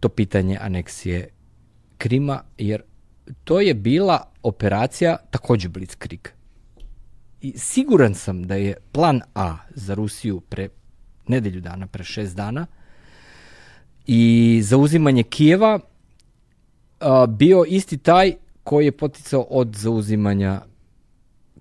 to 0.00 0.08
pitanje 0.08 0.58
aneksije 0.60 1.28
Krima, 1.98 2.42
jer 2.58 2.82
to 3.44 3.60
je 3.60 3.74
bila 3.74 4.32
operacija 4.42 5.16
takođe 5.30 5.68
Blitzkrieg. 5.68 6.37
I 7.40 7.58
siguran 7.58 8.14
sam 8.14 8.42
da 8.42 8.54
je 8.54 8.76
plan 8.92 9.20
A 9.34 9.56
za 9.74 9.94
Rusiju 9.94 10.40
pre 10.40 10.68
nedelju 11.26 11.60
dana, 11.60 11.86
pre 11.86 12.04
šest 12.04 12.36
dana, 12.36 12.66
i 14.06 14.60
zauzimanje 14.62 15.22
Kijeva 15.22 15.80
a, 17.00 17.26
bio 17.26 17.64
isti 17.68 17.98
taj 17.98 18.34
koji 18.64 18.84
je 18.84 18.92
poticao 18.92 19.40
od 19.40 19.76
zauzimanja 19.76 20.60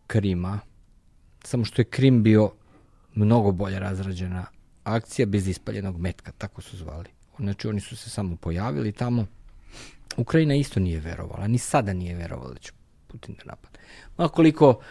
Krima. 0.08 0.60
Samo 1.44 1.66
što 1.66 1.82
je 1.82 1.86
Krim 1.86 2.24
bio 2.24 2.52
mnogo 3.16 3.52
bolje 3.52 3.80
razrađena 3.80 4.46
akcija 4.84 5.26
bez 5.26 5.48
ispaljenog 5.48 5.98
metka, 6.00 6.32
tako 6.32 6.62
su 6.62 6.78
zvali. 6.78 7.10
Znači 7.40 7.68
oni 7.68 7.80
su 7.80 7.96
se 7.96 8.10
samo 8.10 8.36
pojavili 8.36 8.92
tamo. 8.92 9.26
Ukrajina 10.18 10.56
isto 10.56 10.80
nije 10.80 11.00
verovala, 11.00 11.48
ni 11.48 11.58
sada 11.58 11.94
nije 11.94 12.16
verovala 12.16 12.54
da 12.54 12.60
će 12.60 12.72
Putin 13.08 13.36
da 13.36 13.44
napad. 13.46 13.78
Ma 14.18 14.28
koliko 14.28 14.82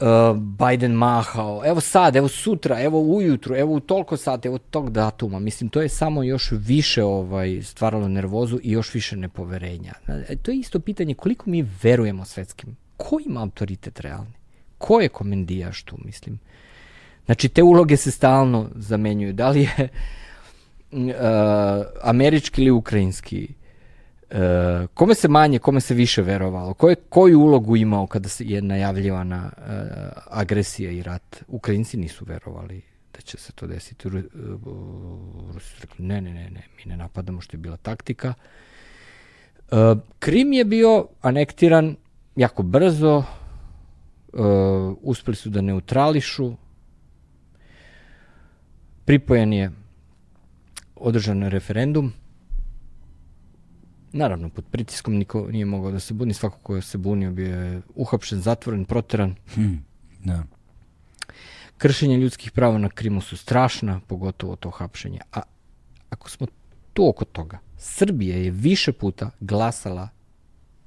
uh, 0.00 0.36
Biden 0.36 0.92
mahao, 0.92 1.62
evo 1.66 1.80
sad, 1.80 2.16
evo 2.16 2.28
sutra, 2.28 2.80
evo 2.80 3.00
ujutru, 3.00 3.56
evo 3.56 3.74
u 3.74 3.80
toliko 3.80 4.16
sati, 4.16 4.48
evo 4.48 4.58
tog 4.58 4.90
datuma. 4.90 5.38
Mislim, 5.38 5.70
to 5.70 5.82
je 5.82 5.88
samo 5.88 6.22
još 6.22 6.52
više 6.52 7.04
ovaj 7.04 7.62
stvaralo 7.62 8.08
nervozu 8.08 8.58
i 8.62 8.72
još 8.72 8.94
više 8.94 9.16
nepoverenja. 9.16 9.92
E, 10.28 10.36
To 10.36 10.50
je 10.50 10.58
isto 10.58 10.80
pitanje 10.80 11.14
koliko 11.14 11.50
mi 11.50 11.68
verujemo 11.82 12.24
svetskim. 12.24 12.76
Ko 12.96 13.18
ima 13.26 13.40
autoritet 13.40 14.00
realni? 14.00 14.32
Ko 14.78 15.00
je 15.00 15.08
komendijaš 15.08 15.82
tu, 15.82 15.96
mislim? 16.04 16.38
Znači, 17.26 17.48
te 17.48 17.62
uloge 17.62 17.96
se 17.96 18.10
stalno 18.10 18.70
zamenjuju. 18.74 19.32
Da 19.32 19.48
li 19.48 19.60
je 19.60 19.70
uh, 20.92 21.10
američki 22.02 22.62
ili 22.62 22.70
ukrajinski? 22.70 23.59
Uh, 24.30 24.36
kome 24.94 25.14
se 25.14 25.28
manje, 25.28 25.58
kome 25.58 25.80
se 25.80 25.94
više 25.94 26.22
verovalo? 26.22 26.74
Ko 26.74 26.88
je, 26.88 26.94
koju 26.94 27.40
ulogu 27.40 27.76
imao 27.76 28.06
kada 28.06 28.28
se 28.28 28.44
je 28.44 28.62
najavljivana 28.62 29.50
uh, 29.56 29.64
agresija 30.26 30.90
i 30.90 31.02
rat? 31.02 31.44
Ukrajinci 31.48 31.96
nisu 31.96 32.24
verovali 32.24 32.82
da 33.14 33.20
će 33.20 33.36
se 33.36 33.52
to 33.52 33.66
desiti. 33.66 34.08
Uh, 34.08 34.14
Rusi 35.54 35.68
su 35.68 35.76
rekli, 35.80 36.06
ne, 36.06 36.20
ne, 36.20 36.34
ne, 36.34 36.50
ne, 36.50 36.62
mi 36.76 36.90
ne 36.90 36.96
napadamo 36.96 37.40
što 37.40 37.56
je 37.56 37.58
bila 37.58 37.76
taktika. 37.76 38.34
Uh, 39.70 39.78
Krim 40.18 40.52
je 40.52 40.64
bio 40.64 41.06
anektiran 41.20 41.96
jako 42.36 42.62
brzo, 42.62 43.16
uh, 44.32 44.96
uspeli 45.02 45.36
su 45.36 45.50
da 45.50 45.60
neutrališu, 45.60 46.52
pripojen 49.04 49.52
je 49.52 49.70
održan 50.96 51.42
referendum. 51.42 52.12
Naravno, 54.12 54.48
pod 54.48 54.64
pritiskom 54.70 55.14
niko 55.14 55.46
nije 55.50 55.64
mogao 55.64 55.90
da 55.92 56.00
se 56.00 56.14
buni, 56.14 56.34
svako 56.34 56.58
ko 56.62 56.80
se 56.80 56.98
bunio 56.98 57.30
bio 57.30 57.56
je 57.56 57.80
uhapšen, 57.94 58.40
zatvoren, 58.40 58.84
proteran. 58.84 59.34
Hm, 59.54 59.74
da. 60.24 60.42
Kršenje 61.78 62.16
ljudskih 62.16 62.52
prava 62.52 62.78
na 62.78 62.88
Krimu 62.88 63.20
su 63.20 63.36
strašna, 63.36 64.00
pogotovo 64.06 64.56
to 64.56 64.70
hapšenje. 64.70 65.18
A 65.32 65.42
ako 66.10 66.30
smo 66.30 66.46
tu 66.92 67.08
oko 67.08 67.24
toga, 67.24 67.58
Srbija 67.76 68.36
je 68.36 68.50
više 68.50 68.92
puta 68.92 69.30
glasala 69.40 70.08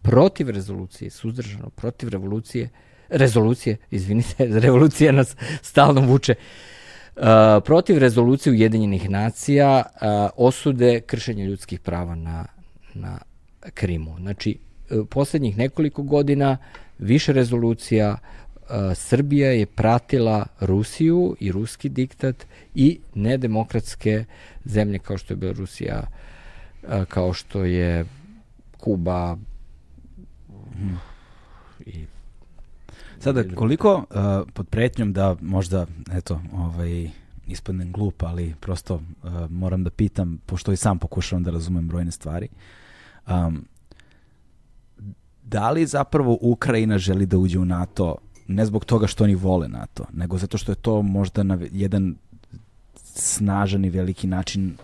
protiv 0.02 0.50
rezolucije, 0.50 1.10
suzdržano 1.10 1.70
protiv 1.70 2.10
revolucije, 2.10 2.70
rezolucije, 3.10 3.78
izvinite, 3.92 4.46
revolucija 4.66 5.12
nas 5.12 5.36
stalno 5.62 6.02
vuče, 6.02 6.36
uh, 7.16 7.24
protiv 7.66 7.98
rezolucije 7.98 8.54
Ujedinjenih 8.54 9.10
nacija 9.10 9.84
uh, 9.86 10.02
osude 10.36 11.02
kršenja 11.02 11.46
ljudskih 11.46 11.80
prava 11.80 12.16
na, 12.16 12.46
na 12.94 13.18
Krimu. 13.74 14.16
Znači, 14.20 14.58
uh, 14.92 15.08
poslednjih 15.10 15.58
nekoliko 15.58 16.04
godina 16.04 16.58
više 17.00 17.34
rezolucija 17.34 18.18
uh, 18.18 18.68
Srbija 18.96 19.52
je 19.52 19.66
pratila 19.66 20.46
Rusiju 20.60 21.36
i 21.40 21.52
ruski 21.52 21.90
diktat 21.90 22.46
i 22.76 23.00
nedemokratske 23.16 24.26
zemlje 24.66 25.00
kao 25.00 25.18
što 25.18 25.34
je 25.34 25.38
Belorusija, 25.38 26.04
uh, 26.84 27.06
kao 27.06 27.34
što 27.34 27.64
je 27.64 28.06
Kuba 28.78 29.38
i 31.86 32.06
Sada, 33.24 33.44
koliko 33.56 33.96
uh, 33.96 34.06
pod 34.54 34.68
pretnjom 34.68 35.14
da 35.14 35.36
možda, 35.42 35.86
eto, 36.12 36.42
ovaj, 36.54 37.10
ispadnem 37.48 37.92
glup, 37.92 38.24
ali 38.24 38.56
prosto 38.60 38.96
uh, 38.96 39.02
moram 39.50 39.84
da 39.84 39.90
pitam, 39.90 40.40
pošto 40.46 40.72
i 40.72 40.78
sam 40.78 41.00
pokušavam 41.00 41.44
da 41.44 41.52
razumem 41.52 41.88
brojne 41.88 42.12
stvari, 42.12 42.48
um, 43.28 43.66
da 45.44 45.72
li 45.72 45.86
zapravo 45.86 46.38
Ukrajina 46.42 46.98
želi 46.98 47.26
da 47.26 47.38
uđe 47.38 47.60
u 47.60 47.66
NATO 47.66 48.16
ne 48.48 48.66
zbog 48.66 48.86
toga 48.86 49.08
što 49.08 49.24
oni 49.24 49.36
vole 49.36 49.68
NATO, 49.68 50.06
nego 50.14 50.38
zato 50.38 50.58
što 50.58 50.72
je 50.72 50.76
to 50.76 51.02
možda 51.02 51.44
na 51.44 51.58
jedan 51.72 52.16
snažan 53.04 53.86
i 53.86 53.90
veliki 53.90 54.28
način 54.28 54.78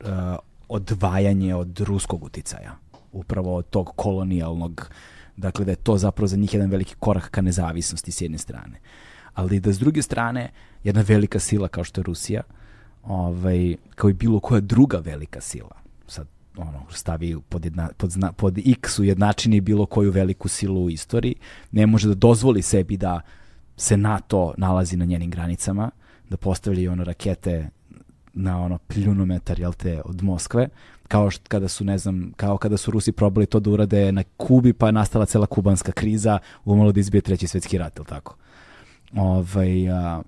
uh, 0.00 0.08
odvajanje 0.68 1.54
od 1.54 1.80
ruskog 1.80 2.24
uticaja. 2.24 2.76
Upravo 3.12 3.56
od 3.56 3.68
tog 3.70 3.92
kolonijalnog, 3.96 4.90
dakle 5.36 5.64
da 5.64 5.70
je 5.70 5.76
to 5.76 5.98
zapravo 5.98 6.26
za 6.26 6.36
njih 6.36 6.54
jedan 6.54 6.70
veliki 6.70 6.94
korak 6.98 7.30
ka 7.30 7.40
nezavisnosti 7.40 8.12
s 8.12 8.20
jedne 8.20 8.38
strane. 8.38 8.80
Ali 9.34 9.60
da 9.60 9.72
s 9.72 9.78
druge 9.78 10.02
strane, 10.02 10.50
jedna 10.84 11.04
velika 11.08 11.38
sila 11.38 11.68
kao 11.68 11.84
što 11.84 12.00
je 12.00 12.04
Rusija, 12.04 12.42
ovaj, 13.02 13.76
kao 13.94 14.10
i 14.10 14.12
bilo 14.12 14.40
koja 14.40 14.60
druga 14.60 14.98
velika 14.98 15.40
sila, 15.40 15.76
sad 16.06 16.26
ono, 16.56 16.82
stavi 16.90 17.36
pod, 17.48 17.64
jedna, 17.64 17.88
pod, 17.96 18.10
zna, 18.10 18.32
pod 18.32 18.58
x 18.58 18.98
u 18.98 19.04
jednačini 19.04 19.60
bilo 19.60 19.86
koju 19.86 20.10
veliku 20.10 20.48
silu 20.48 20.84
u 20.84 20.90
istoriji, 20.90 21.34
ne 21.72 21.86
može 21.86 22.08
da 22.08 22.14
dozvoli 22.14 22.62
sebi 22.62 22.96
da 22.96 23.20
se 23.76 23.96
NATO 23.96 24.54
nalazi 24.56 24.96
na 24.96 25.04
njenim 25.04 25.30
granicama, 25.30 25.90
da 26.30 26.36
postavljaju 26.36 26.92
ono 26.92 27.04
rakete 27.04 27.68
na 28.34 28.62
ono 28.62 28.78
pljunometar, 28.78 29.60
jel 29.60 29.72
te, 29.72 30.02
od 30.04 30.22
Moskve, 30.22 30.68
kao 31.08 31.30
što 31.30 31.44
kada 31.48 31.68
su, 31.68 31.84
ne 31.84 31.98
znam, 31.98 32.32
kao 32.36 32.58
kada 32.58 32.76
su 32.76 32.90
Rusi 32.90 33.12
probali 33.12 33.46
to 33.46 33.60
da 33.60 33.70
urade 33.70 34.12
na 34.12 34.22
Kubi, 34.36 34.72
pa 34.72 34.86
je 34.86 34.92
nastala 34.92 35.26
cela 35.26 35.46
kubanska 35.46 35.92
kriza, 35.92 36.38
umalo 36.64 36.92
da 36.92 37.00
izbije 37.00 37.20
treći 37.20 37.48
svetski 37.48 37.78
rat, 37.78 37.96
ili 37.96 38.06
tako? 38.06 38.36
Ovaj, 39.16 39.90
a, 39.90 40.22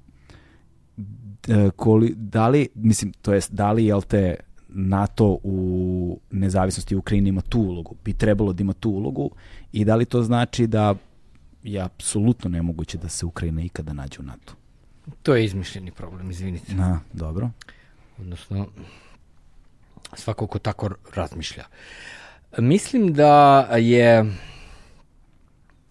koli, 1.76 2.14
da 2.16 2.48
li, 2.48 2.68
mislim, 2.74 3.12
to 3.12 3.34
jest, 3.34 3.52
da 3.52 3.72
li, 3.72 3.84
jel 3.84 4.02
te, 4.02 4.36
NATO 4.74 5.38
u 5.42 6.18
nezavisnosti 6.30 6.96
Ukrajine 6.96 7.28
ima 7.28 7.40
tu 7.40 7.60
ulogu, 7.60 7.96
bi 8.04 8.12
trebalo 8.12 8.52
da 8.52 8.60
ima 8.62 8.72
tu 8.72 8.90
ulogu 8.90 9.30
i 9.72 9.84
da 9.84 9.96
li 9.96 10.04
to 10.04 10.22
znači 10.22 10.66
da 10.66 10.94
je 11.62 11.80
apsolutno 11.80 12.50
nemoguće 12.50 12.98
da 12.98 13.08
se 13.08 13.26
Ukrajina 13.26 13.62
ikada 13.62 13.92
nađe 13.92 14.20
u 14.20 14.22
NATO? 14.22 14.54
To 15.22 15.36
je 15.36 15.44
izmišljeni 15.44 15.90
problem, 15.90 16.30
izvinite. 16.30 16.74
Na, 16.74 17.00
dobro. 17.12 17.50
Odnosno, 18.18 18.66
svako 20.12 20.46
ko 20.46 20.58
tako 20.58 20.90
razmišlja. 21.14 21.64
Mislim 22.58 23.12
da 23.12 23.60
je 23.60 24.34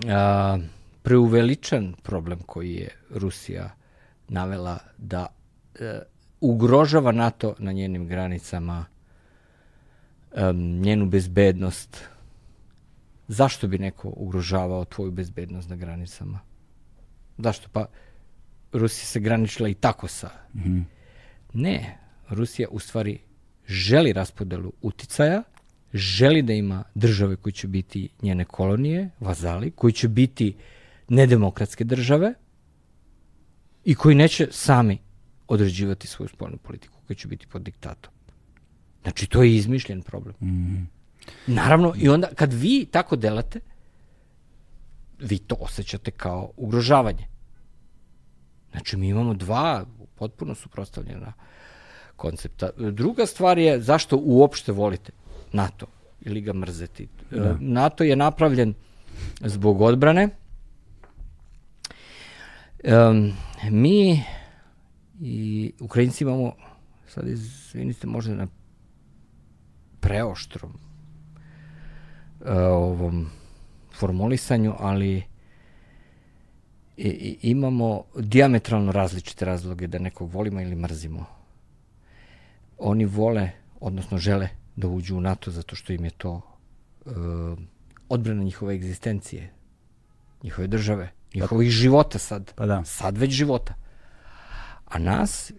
a, 0.07 0.57
preuveličan 1.01 1.93
problem 2.03 2.39
koji 2.39 2.73
je 2.73 2.89
Rusija 3.09 3.75
navela 4.27 4.77
da 4.97 5.19
a, 5.19 5.83
e, 5.83 6.01
ugrožava 6.43 7.11
NATO 7.11 7.55
na 7.59 7.71
njenim 7.71 8.07
granicama, 8.07 8.85
um, 10.31 10.79
njenu 10.79 11.05
bezbednost. 11.05 12.03
Zašto 13.27 13.67
bi 13.67 13.77
neko 13.77 14.13
ugrožavao 14.15 14.85
tvoju 14.85 15.11
bezbednost 15.11 15.69
na 15.69 15.75
granicama? 15.75 16.39
Zašto? 17.37 17.69
Pa 17.71 17.85
Rusija 18.73 19.05
se 19.05 19.19
graničila 19.19 19.69
i 19.69 19.73
tako 19.73 20.07
sa. 20.07 20.29
Mm 20.53 20.59
-hmm. 20.59 20.83
Ne, 21.53 21.97
Rusija 22.29 22.67
u 22.71 22.79
stvari 22.79 23.19
želi 23.67 24.13
raspodelu 24.13 24.71
uticaja, 24.81 25.43
želi 25.93 26.41
da 26.41 26.53
ima 26.53 26.83
države 26.95 27.35
koji 27.35 27.53
će 27.53 27.67
biti 27.67 28.09
njene 28.21 28.45
kolonije, 28.45 29.09
vazali, 29.19 29.71
koji 29.71 29.93
će 29.93 30.07
biti 30.07 30.55
nedemokratske 31.09 31.83
države 31.83 32.33
i 33.85 33.95
koji 33.95 34.15
neće 34.15 34.47
sami 34.51 34.97
određivati 35.53 36.07
svoju 36.07 36.29
spoljnu 36.29 36.57
politiku 36.57 36.99
koja 37.07 37.17
će 37.17 37.27
biti 37.27 37.47
pod 37.47 37.61
diktatom. 37.61 38.13
Znači, 39.01 39.27
to 39.27 39.43
je 39.43 39.55
izmišljen 39.55 40.01
problem. 40.01 40.35
Mm. 40.41 40.87
Naravno, 41.47 41.93
i 41.97 42.09
onda 42.09 42.27
kad 42.35 42.53
vi 42.53 42.85
tako 42.91 43.15
delate, 43.15 43.59
vi 45.19 45.37
to 45.37 45.55
osjećate 45.59 46.11
kao 46.11 46.51
ugrožavanje. 46.57 47.27
Znači, 48.71 48.97
mi 48.97 49.07
imamo 49.07 49.33
dva 49.33 49.85
potpuno 50.15 50.55
suprostavljena 50.55 51.33
koncepta. 52.15 52.69
Druga 52.77 53.25
stvar 53.25 53.57
je 53.57 53.81
zašto 53.81 54.17
uopšte 54.17 54.71
volite 54.71 55.11
NATO 55.51 55.85
ili 56.21 56.41
ga 56.41 56.53
mrzeti. 56.53 57.07
Da. 57.31 57.57
NATO 57.59 58.03
je 58.03 58.15
napravljen 58.15 58.73
zbog 59.41 59.81
odbrane. 59.81 60.29
Um, 62.83 63.33
mi 63.69 64.23
I 65.19 65.71
Ukrajinci 65.79 66.23
imamo, 66.23 66.53
sad 67.07 67.27
izvinite, 67.27 68.07
možda 68.07 68.35
na 68.35 68.47
preoštrom 69.99 70.71
uh, 70.71 72.47
ovom 72.71 73.29
formulisanju, 73.93 74.73
ali 74.79 75.23
i, 76.97 77.07
i, 77.07 77.37
imamo 77.41 78.03
diametralno 78.15 78.91
različite 78.91 79.45
razloge 79.45 79.87
da 79.87 79.99
nekog 79.99 80.31
volimo 80.31 80.61
ili 80.61 80.75
mrzimo. 80.75 81.25
Oni 82.77 83.05
vole, 83.05 83.51
odnosno 83.79 84.17
žele 84.17 84.49
da 84.75 84.87
uđu 84.87 85.17
u 85.17 85.21
NATO 85.21 85.51
zato 85.51 85.75
što 85.75 85.93
im 85.93 86.05
je 86.05 86.11
to 86.11 86.41
uh, 87.05 87.13
odbrana 88.09 88.43
njihove 88.43 88.75
egzistencije, 88.75 89.53
njihove 90.43 90.67
države, 90.67 91.11
njihovih 91.35 91.69
života 91.69 92.19
sad. 92.19 92.53
Pa 92.55 92.65
da. 92.65 92.83
Sad 92.85 93.17
već 93.17 93.31
života. 93.31 93.73
A 94.85 94.99
nas 94.99 95.51
e, 95.51 95.53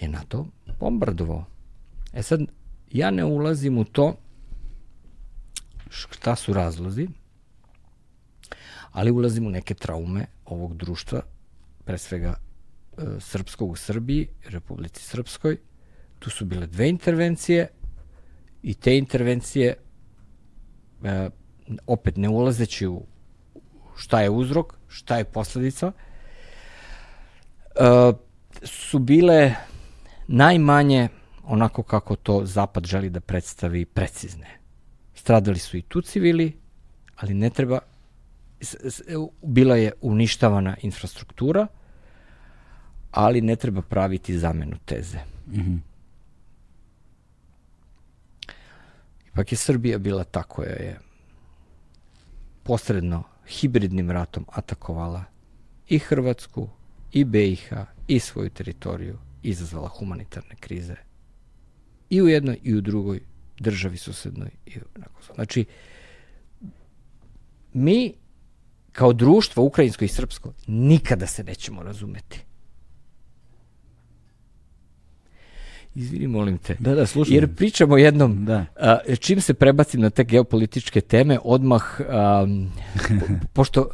je 0.00 0.08
NATO 0.08 0.46
bombardovao. 0.80 1.44
E 2.12 2.22
sad, 2.22 2.40
ja 2.90 3.10
ne 3.10 3.24
ulazim 3.24 3.78
u 3.78 3.84
to 3.84 4.16
šta 5.90 6.36
su 6.36 6.52
razlozi, 6.52 7.08
ali 8.90 9.10
ulazim 9.10 9.46
u 9.46 9.50
neke 9.50 9.74
traume 9.74 10.26
ovog 10.44 10.76
društva, 10.76 11.22
pre 11.84 11.98
svega 11.98 12.34
e, 12.34 13.02
srpskog 13.20 13.70
u 13.70 13.76
Srbiji, 13.76 14.28
Republici 14.46 15.02
Srpskoj. 15.02 15.56
Tu 16.18 16.30
su 16.30 16.44
bile 16.44 16.66
dve 16.66 16.88
intervencije 16.88 17.68
i 18.62 18.74
te 18.74 18.98
intervencije 18.98 19.76
e, 21.04 21.30
opet 21.86 22.16
ne 22.16 22.28
ulazeći 22.28 22.86
u 22.86 23.06
šta 23.96 24.20
je 24.20 24.30
uzrok, 24.30 24.78
šta 24.88 25.18
je 25.18 25.24
posledica, 25.24 25.92
su 28.62 28.98
bile 28.98 29.54
najmanje 30.28 31.08
onako 31.44 31.82
kako 31.82 32.16
to 32.16 32.44
Zapad 32.44 32.86
želi 32.86 33.10
da 33.10 33.20
predstavi 33.20 33.84
precizne. 33.84 34.58
Stradali 35.14 35.58
su 35.58 35.76
i 35.76 35.82
tu 35.82 36.02
civili, 36.02 36.60
ali 37.16 37.34
ne 37.34 37.50
treba 37.50 37.78
bila 39.42 39.76
je 39.76 39.92
uništavana 40.00 40.76
infrastruktura, 40.82 41.66
ali 43.10 43.40
ne 43.40 43.56
treba 43.56 43.82
praviti 43.82 44.38
zamenu 44.38 44.76
teze. 44.84 45.18
Mm 45.46 45.60
-hmm. 45.60 45.78
Ipak 49.32 49.52
je 49.52 49.56
Srbija 49.56 49.98
bila 49.98 50.24
ta 50.24 50.42
koja 50.42 50.70
je 50.70 50.98
posredno 52.62 53.22
hibridnim 53.46 54.10
ratom 54.10 54.46
atakovala 54.52 55.24
i 55.88 55.98
Hrvatsku, 55.98 56.68
i 57.12 57.24
BiH 57.24 57.72
i 58.08 58.18
svoju 58.18 58.50
teritoriju 58.50 59.18
izazvala 59.42 59.88
humanitarne 59.88 60.54
krize 60.60 60.96
i 62.10 62.22
u 62.22 62.28
jednoj 62.28 62.58
i 62.62 62.74
u 62.74 62.80
drugoj 62.80 63.20
državi 63.58 63.96
susednoj. 63.96 64.50
I 64.66 64.72
znači, 65.34 65.64
mi 67.72 68.14
kao 68.92 69.12
društvo 69.12 69.64
ukrajinsko 69.64 70.04
i 70.04 70.08
srpsko 70.08 70.52
nikada 70.66 71.26
se 71.26 71.44
nećemo 71.44 71.82
razumeti. 71.82 72.40
Izvini, 75.94 76.26
molim 76.26 76.58
te. 76.58 76.76
Da, 76.78 76.94
da, 76.94 77.06
slušam. 77.06 77.34
Jer 77.34 77.54
pričamo 77.54 77.98
jednom, 77.98 78.44
da. 78.44 78.66
a, 78.76 78.98
čim 79.20 79.40
se 79.40 79.54
prebacim 79.54 80.00
na 80.00 80.10
te 80.10 80.24
geopolitičke 80.24 81.00
teme, 81.00 81.38
odmah, 81.44 82.00
a, 82.08 82.46
po, 83.20 83.26
pošto 83.52 83.90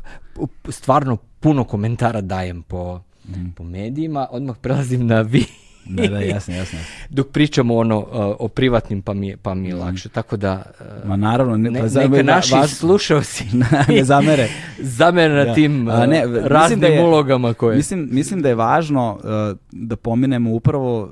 stvarno 0.68 1.16
puno 1.40 1.64
komentara 1.64 2.20
dajem 2.20 2.62
po, 2.62 3.00
mm. 3.28 3.50
po 3.56 3.64
medijima, 3.64 4.26
odmah 4.30 4.56
prelazim 4.56 5.06
na 5.06 5.20
vi. 5.20 5.44
da, 5.84 6.06
da, 6.06 6.20
jasno, 6.20 6.54
jasno. 6.54 6.78
Dok 7.10 7.28
pričamo 7.28 7.76
ono 7.76 7.98
uh, 7.98 8.06
o 8.38 8.48
privatnim, 8.48 9.02
pa 9.02 9.14
mi 9.14 9.28
je, 9.28 9.36
pa 9.36 9.54
mi 9.54 9.68
je 9.68 9.74
mm. 9.74 9.78
lakše. 9.78 10.08
Tako 10.08 10.36
da... 10.36 10.62
Uh, 11.02 11.08
Ma 11.08 11.16
naravno, 11.16 11.56
ne, 11.56 11.70
ne, 11.70 11.80
pa 11.80 12.08
neka 12.08 12.22
naši 12.22 12.54
vas, 12.54 12.70
slušalci 12.70 13.44
ne 13.88 14.04
zamere. 14.12 14.48
zamere 14.78 15.34
na 15.34 15.44
da. 15.44 15.54
tim 15.54 15.88
A, 15.88 16.06
ne, 16.06 16.26
uh, 16.26 16.46
raznim 16.46 16.80
da 16.80 16.86
je, 16.86 17.04
ulogama 17.04 17.54
koje... 17.54 17.76
Mislim, 17.76 18.08
mislim 18.10 18.42
da 18.42 18.48
je 18.48 18.54
važno 18.54 19.18
uh, 19.18 19.58
da 19.72 19.96
pominemo 19.96 20.50
upravo 20.50 21.10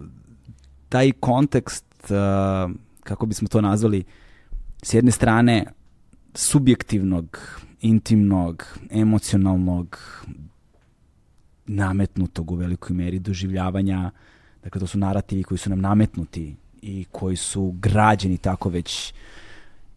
taj 0.89 1.13
kontekst, 1.13 1.87
uh, 2.03 2.75
kako 3.03 3.27
bismo 3.27 3.49
to 3.49 3.61
nazvali, 3.61 4.05
s 4.83 4.95
jedne 4.95 5.11
strane 5.11 5.65
subjektivnog 6.35 7.39
intimnog, 7.85 8.79
emocionalnog, 8.91 9.99
nametnutog 11.67 12.51
u 12.51 12.55
velikoj 12.55 12.97
meri 12.97 13.19
doživljavanja, 13.19 14.11
dakle 14.63 14.81
to 14.81 14.87
su 14.87 14.99
narativi 14.99 15.43
koji 15.43 15.59
su 15.59 15.71
nam 15.71 15.81
nametnuti 15.81 16.57
i 16.83 17.05
koji 17.13 17.37
su 17.37 17.75
građeni 17.81 18.39
tako 18.39 18.69
već 18.69 19.15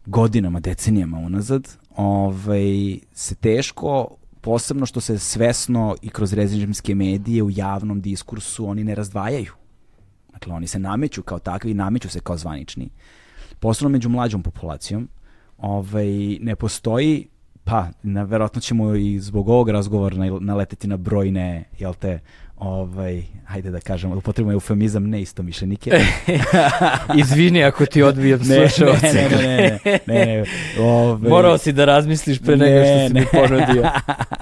godinama, 0.06 0.60
decenijama 0.60 1.18
unazad, 1.18 1.68
ovaj, 1.96 2.98
se 3.12 3.34
teško, 3.34 4.08
posebno 4.40 4.86
što 4.86 5.00
se 5.00 5.18
svesno 5.18 5.96
i 6.02 6.08
kroz 6.08 6.32
režimske 6.32 6.94
medije 6.94 7.42
u 7.42 7.50
javnom 7.50 8.00
diskursu 8.00 8.66
oni 8.66 8.84
ne 8.84 8.94
razdvajaju. 8.94 9.52
Dakle, 10.32 10.54
oni 10.54 10.66
se 10.66 10.78
nameću 10.78 11.22
kao 11.22 11.38
takvi 11.38 11.70
i 11.70 11.74
nameću 11.74 12.08
se 12.08 12.20
kao 12.20 12.36
zvanični. 12.36 12.90
Posebno 13.60 13.88
među 13.88 14.08
mlađom 14.08 14.42
populacijom. 14.42 15.08
Ovaj, 15.58 16.38
ne 16.40 16.56
postoji 16.56 17.28
pa, 17.68 17.86
na, 18.02 18.22
verovatno 18.22 18.60
ćemo 18.60 18.94
i 18.94 19.20
zbog 19.20 19.48
ovog 19.48 19.68
razgovora 19.68 20.16
naleteti 20.40 20.86
na 20.86 20.96
brojne, 20.96 21.64
jel 21.78 21.94
te, 21.94 22.18
ovaj, 22.56 23.22
hajde 23.46 23.70
da 23.70 23.80
kažemo, 23.80 24.16
upotrebujemo 24.16 24.56
eufemizam 24.56 25.08
ne 25.08 25.22
isto 25.22 25.42
mišljenike. 25.42 25.90
Izvini 27.20 27.64
ako 27.64 27.86
ti 27.86 28.02
odbijam 28.02 28.40
slušalce. 28.44 29.06
Ne, 29.12 29.28
ne, 29.28 29.38
ne, 29.38 29.78
ne, 29.84 29.98
ne, 30.06 30.26
ne, 30.26 30.44
ovaj... 30.80 31.30
Morao 31.30 31.58
si 31.58 31.72
da 31.72 31.84
razmisliš 31.84 32.38
pre 32.38 32.56
nego 32.56 32.84
što 32.84 33.08
si 33.08 33.14
mi 33.14 33.26
ponudio. 33.32 33.90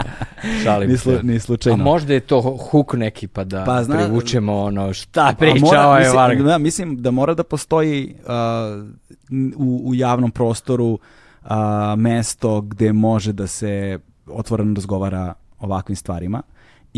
Šalim 0.64 0.90
ni, 0.90 0.98
slu, 0.98 1.12
ni 1.22 1.40
slučajno. 1.40 1.82
A 1.82 1.84
možda 1.84 2.14
je 2.14 2.20
to 2.20 2.40
huk 2.40 2.94
neki 2.94 3.28
pa 3.28 3.44
da 3.44 3.64
pa, 3.64 3.84
zna, 3.84 3.96
privučemo 3.96 4.56
ono 4.56 4.92
šta 4.92 5.34
priča 5.38 5.86
ovaj 5.86 6.08
Varga. 6.08 6.42
Da, 6.42 6.58
mislim 6.58 7.02
da 7.02 7.10
mora 7.10 7.34
da 7.34 7.42
postoji 7.42 8.14
uh, 8.20 8.86
u, 9.56 9.82
u 9.84 9.94
javnom 9.94 10.30
prostoru 10.30 10.86
uh, 10.86 11.00
mesto 11.96 12.60
gde 12.60 12.92
može 12.92 13.32
da 13.32 13.46
se 13.46 13.98
otvoreno 14.26 14.74
razgovara 14.74 15.34
ovakvim 15.58 15.96
stvarima 15.96 16.42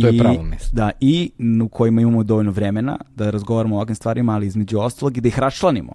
To 0.01 0.07
je 0.07 0.19
pravo 0.19 0.43
mesto. 0.43 0.77
Da, 0.77 0.91
i 1.01 1.31
u 1.65 1.69
kojima 1.69 2.01
imamo 2.01 2.23
dovoljno 2.23 2.51
vremena 2.51 2.99
da 3.15 3.31
razgovaramo 3.31 3.75
o 3.75 3.79
ovakvim 3.79 3.95
stvarima, 3.95 4.35
ali 4.35 4.47
između 4.47 4.79
ostalog 4.79 5.17
i 5.17 5.21
da 5.21 5.29
ih 5.29 5.39
račlanimo. 5.39 5.93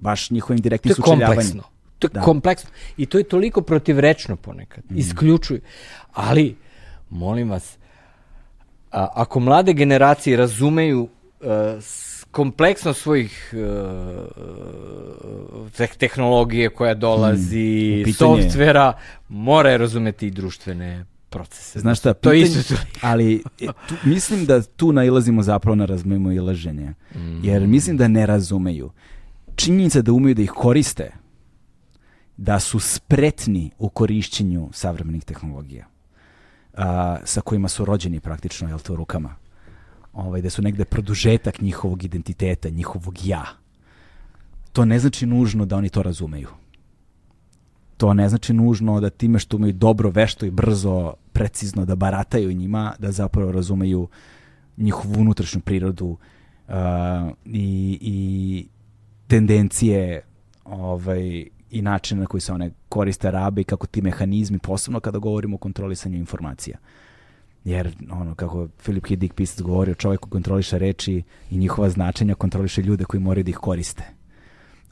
Baš 0.00 0.30
njihovim 0.30 0.60
direktnim 0.60 0.94
sučeljavanjem. 0.94 1.26
To 1.28 1.32
je 1.32 1.36
kompleksno. 1.36 1.62
To 1.98 2.06
je 2.06 2.10
da. 2.14 2.20
kompleksno. 2.20 2.70
I 2.96 3.06
to 3.06 3.18
je 3.18 3.24
toliko 3.24 3.60
protivrečno 3.60 4.36
ponekad. 4.36 4.84
Mm. 4.90 4.98
Isključuju. 4.98 5.60
Ali, 6.12 6.56
molim 7.10 7.50
vas, 7.50 7.76
a, 8.90 9.08
ako 9.14 9.40
mlade 9.40 9.72
generacije 9.72 10.36
razumeju 10.36 11.08
a, 11.40 11.78
kompleksno 12.36 12.92
svojih 12.92 13.52
uh, 13.52 13.58
tehnologije 15.98 16.68
koja 16.68 16.94
dolazi, 16.94 18.04
mm, 18.06 18.12
softvera, 18.12 18.92
mora 19.28 19.70
je 19.70 19.78
razumeti 19.78 20.26
i 20.26 20.30
društvene 20.30 21.04
procese. 21.30 21.80
Znaš 21.80 21.98
šta, 21.98 22.14
to 22.14 22.32
isto 22.32 22.74
ali 23.00 23.42
e, 23.60 23.66
tu, 23.88 23.94
mislim 24.04 24.46
da 24.46 24.62
tu 24.62 24.92
nailazimo 24.92 25.42
zapravo 25.42 25.74
na 25.74 25.84
razumemo 25.84 26.32
i 26.32 26.38
laženje. 26.38 26.94
Mm. 27.14 27.44
Jer 27.44 27.66
mislim 27.66 27.96
da 27.96 28.08
ne 28.08 28.26
razumeju. 28.26 28.90
Činjenica 29.54 30.02
da 30.02 30.12
umeju 30.12 30.34
da 30.34 30.42
ih 30.42 30.50
koriste, 30.50 31.12
da 32.36 32.60
su 32.60 32.80
spretni 32.80 33.70
u 33.78 33.88
korišćenju 33.88 34.68
savremenih 34.72 35.24
tehnologija, 35.24 35.86
a, 36.74 37.16
sa 37.24 37.40
kojima 37.40 37.68
su 37.68 37.84
rođeni 37.84 38.20
praktično, 38.20 38.68
jel 38.68 38.78
to, 38.78 38.96
rukama. 38.96 39.45
Ovaj, 40.16 40.42
da 40.42 40.50
su 40.50 40.62
negde 40.62 40.84
produžetak 40.84 41.60
njihovog 41.60 42.04
identiteta, 42.04 42.68
njihovog 42.68 43.14
ja. 43.24 43.44
To 44.72 44.84
ne 44.84 44.98
znači 44.98 45.26
nužno 45.26 45.64
da 45.64 45.76
oni 45.76 45.88
to 45.88 46.02
razumeju 46.02 46.48
to 47.96 48.14
ne 48.14 48.28
znači 48.28 48.52
nužno 48.52 49.00
da 49.00 49.10
time 49.10 49.38
što 49.38 49.56
imaju 49.56 49.72
dobro, 49.72 50.10
vešto 50.10 50.46
i 50.46 50.50
brzo, 50.50 51.14
precizno 51.32 51.84
da 51.84 51.94
barataju 51.94 52.52
njima, 52.52 52.94
da 52.98 53.12
zapravo 53.12 53.52
razumeju 53.52 54.08
njihovu 54.76 55.20
unutrašnju 55.20 55.60
prirodu 55.60 56.06
uh, 56.06 56.74
i, 57.44 57.98
i 58.00 58.66
tendencije 59.26 60.22
ovaj, 60.64 61.46
i 61.70 61.82
način 61.82 62.18
na 62.18 62.26
koji 62.26 62.40
se 62.40 62.52
one 62.52 62.70
koriste 62.88 63.30
rabe 63.30 63.60
i 63.60 63.64
kako 63.64 63.86
ti 63.86 64.02
mehanizmi, 64.02 64.58
posebno 64.58 65.00
kada 65.00 65.18
govorimo 65.18 65.54
o 65.56 65.58
kontrolisanju 65.58 66.16
informacija. 66.16 66.78
Jer, 67.66 67.90
ono, 68.10 68.34
kako 68.34 68.68
Filip 68.78 69.04
K. 69.04 69.16
Dick 69.16 69.34
pisac 69.34 69.60
govori, 69.60 69.94
čovjek 69.94 70.20
koji 70.20 70.30
kontroliše 70.30 70.78
reči 70.78 71.22
i 71.50 71.58
njihova 71.58 71.90
značenja 71.90 72.34
kontroliše 72.34 72.82
ljude 72.82 73.04
koji 73.04 73.20
moraju 73.20 73.44
da 73.44 73.50
ih 73.50 73.56
koriste 73.56 74.16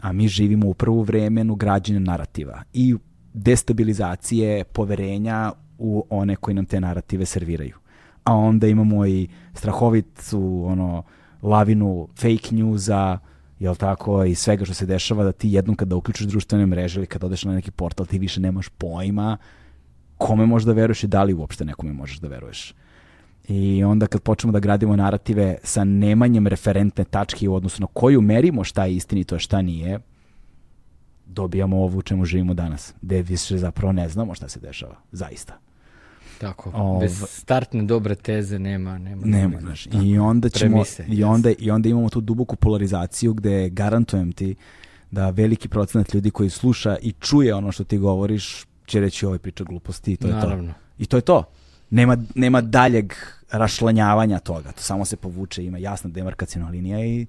a 0.04 0.12
mi 0.12 0.28
živimo 0.28 0.68
u 0.68 0.74
prvu 0.74 1.02
vremenu 1.02 1.54
građenja 1.54 1.98
narativa 1.98 2.62
i 2.72 2.94
destabilizacije 3.34 4.64
poverenja 4.64 5.52
u 5.78 6.06
one 6.10 6.36
koji 6.36 6.54
nam 6.54 6.64
te 6.64 6.80
narative 6.80 7.26
serviraju. 7.26 7.76
A 8.24 8.34
onda 8.34 8.66
imamo 8.66 9.06
i 9.06 9.28
strahovitu 9.54 10.64
ono, 10.66 11.02
lavinu 11.42 12.08
fake 12.16 12.50
newsa, 12.50 13.18
jel 13.58 13.74
tako, 13.74 14.24
i 14.24 14.34
svega 14.34 14.64
što 14.64 14.74
se 14.74 14.86
dešava 14.86 15.24
da 15.24 15.32
ti 15.32 15.52
jednom 15.52 15.76
kada 15.76 15.96
uključiš 15.96 16.26
društvene 16.26 16.66
mreže 16.66 17.00
ili 17.00 17.06
kada 17.06 17.26
odeš 17.26 17.44
na 17.44 17.54
neki 17.54 17.70
portal 17.70 18.06
ti 18.06 18.18
više 18.18 18.40
nemaš 18.40 18.68
pojma 18.68 19.36
kome 20.18 20.46
možeš 20.46 20.66
da 20.66 20.72
veruješ 20.72 21.04
i 21.04 21.06
da 21.06 21.22
li 21.22 21.34
uopšte 21.34 21.64
nekome 21.64 21.92
možeš 21.92 22.18
da 22.18 22.28
veruješ. 22.28 22.74
I 23.48 23.84
onda 23.84 24.06
kad 24.06 24.22
počnemo 24.22 24.52
da 24.52 24.60
gradimo 24.60 24.96
narative 24.96 25.56
sa 25.62 25.84
nemanjem 25.84 26.46
referentne 26.46 27.04
tačke 27.04 27.48
u 27.48 27.54
odnosu 27.54 27.82
na 27.82 27.86
koju 27.92 28.20
merimo 28.20 28.64
šta 28.64 28.84
je 28.84 28.96
istinito, 28.96 29.34
a 29.34 29.38
šta 29.38 29.62
nije, 29.62 30.00
dobijamo 31.26 31.82
ovo 31.82 31.98
u 31.98 32.02
čemu 32.02 32.24
živimo 32.24 32.54
danas, 32.54 32.94
gde 33.02 33.22
više 33.22 33.58
zapravo 33.58 33.92
ne 33.92 34.08
znamo 34.08 34.34
šta 34.34 34.48
se 34.48 34.60
dešava, 34.60 34.96
zaista. 35.12 35.58
Tako, 36.38 36.70
Ov... 36.74 37.00
bez 37.00 37.24
startne 37.28 37.82
dobre 37.82 38.14
teze 38.14 38.58
nema 38.58 38.98
nema. 38.98 39.26
Nema, 39.26 39.60
znaš. 39.60 39.88
I 40.02 40.18
onda 40.18 40.48
ćemo 40.48 40.72
Premise, 40.72 41.04
i 41.08 41.24
onda 41.24 41.50
i 41.58 41.70
onda 41.70 41.88
imamo 41.88 42.08
tu 42.08 42.20
duboku 42.20 42.56
polarizaciju 42.56 43.34
gde 43.34 43.68
garantujem 43.68 44.32
ti 44.32 44.54
da 45.10 45.30
veliki 45.30 45.68
procenat 45.68 46.14
ljudi 46.14 46.30
koji 46.30 46.50
sluša 46.50 46.96
i 47.02 47.12
čuje 47.12 47.54
ono 47.54 47.72
što 47.72 47.84
ti 47.84 47.98
govoriš 47.98 48.64
će 48.86 49.00
reći 49.00 49.26
ovaj 49.26 49.38
priča 49.38 49.64
gluposti 49.64 50.12
i 50.12 50.16
to 50.16 50.28
Naravno. 50.28 50.64
je 50.64 50.72
to. 50.72 50.78
I 50.98 51.06
to 51.06 51.16
je 51.16 51.20
to 51.20 51.44
nema, 51.94 52.16
nema 52.34 52.60
daljeg 52.60 53.12
rašlanjavanja 53.50 54.38
toga. 54.38 54.72
To 54.72 54.82
samo 54.82 55.04
se 55.04 55.16
povuče, 55.16 55.64
ima 55.64 55.78
jasna 55.78 56.10
demarkacijna 56.10 56.68
linija 56.68 57.04
i 57.04 57.26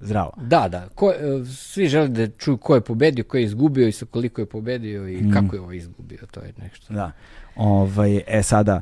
zdravo. 0.00 0.32
Da, 0.36 0.68
da. 0.68 0.88
Ko, 0.94 1.10
e, 1.10 1.44
svi 1.44 1.88
žele 1.88 2.08
da 2.08 2.28
čuju 2.28 2.56
ko 2.56 2.74
je 2.74 2.80
pobedio, 2.80 3.24
ko 3.24 3.36
je 3.36 3.44
izgubio 3.44 3.88
i 3.88 3.92
sa 3.92 4.06
koliko 4.06 4.40
je 4.40 4.46
pobedio 4.46 5.08
i 5.08 5.22
mm. 5.22 5.32
kako 5.32 5.56
je 5.56 5.60
ovo 5.60 5.72
izgubio. 5.72 6.18
To 6.30 6.40
je 6.40 6.52
nešto. 6.62 6.94
Da. 6.94 7.12
Ovaj, 7.56 8.22
e 8.26 8.42
sada... 8.42 8.80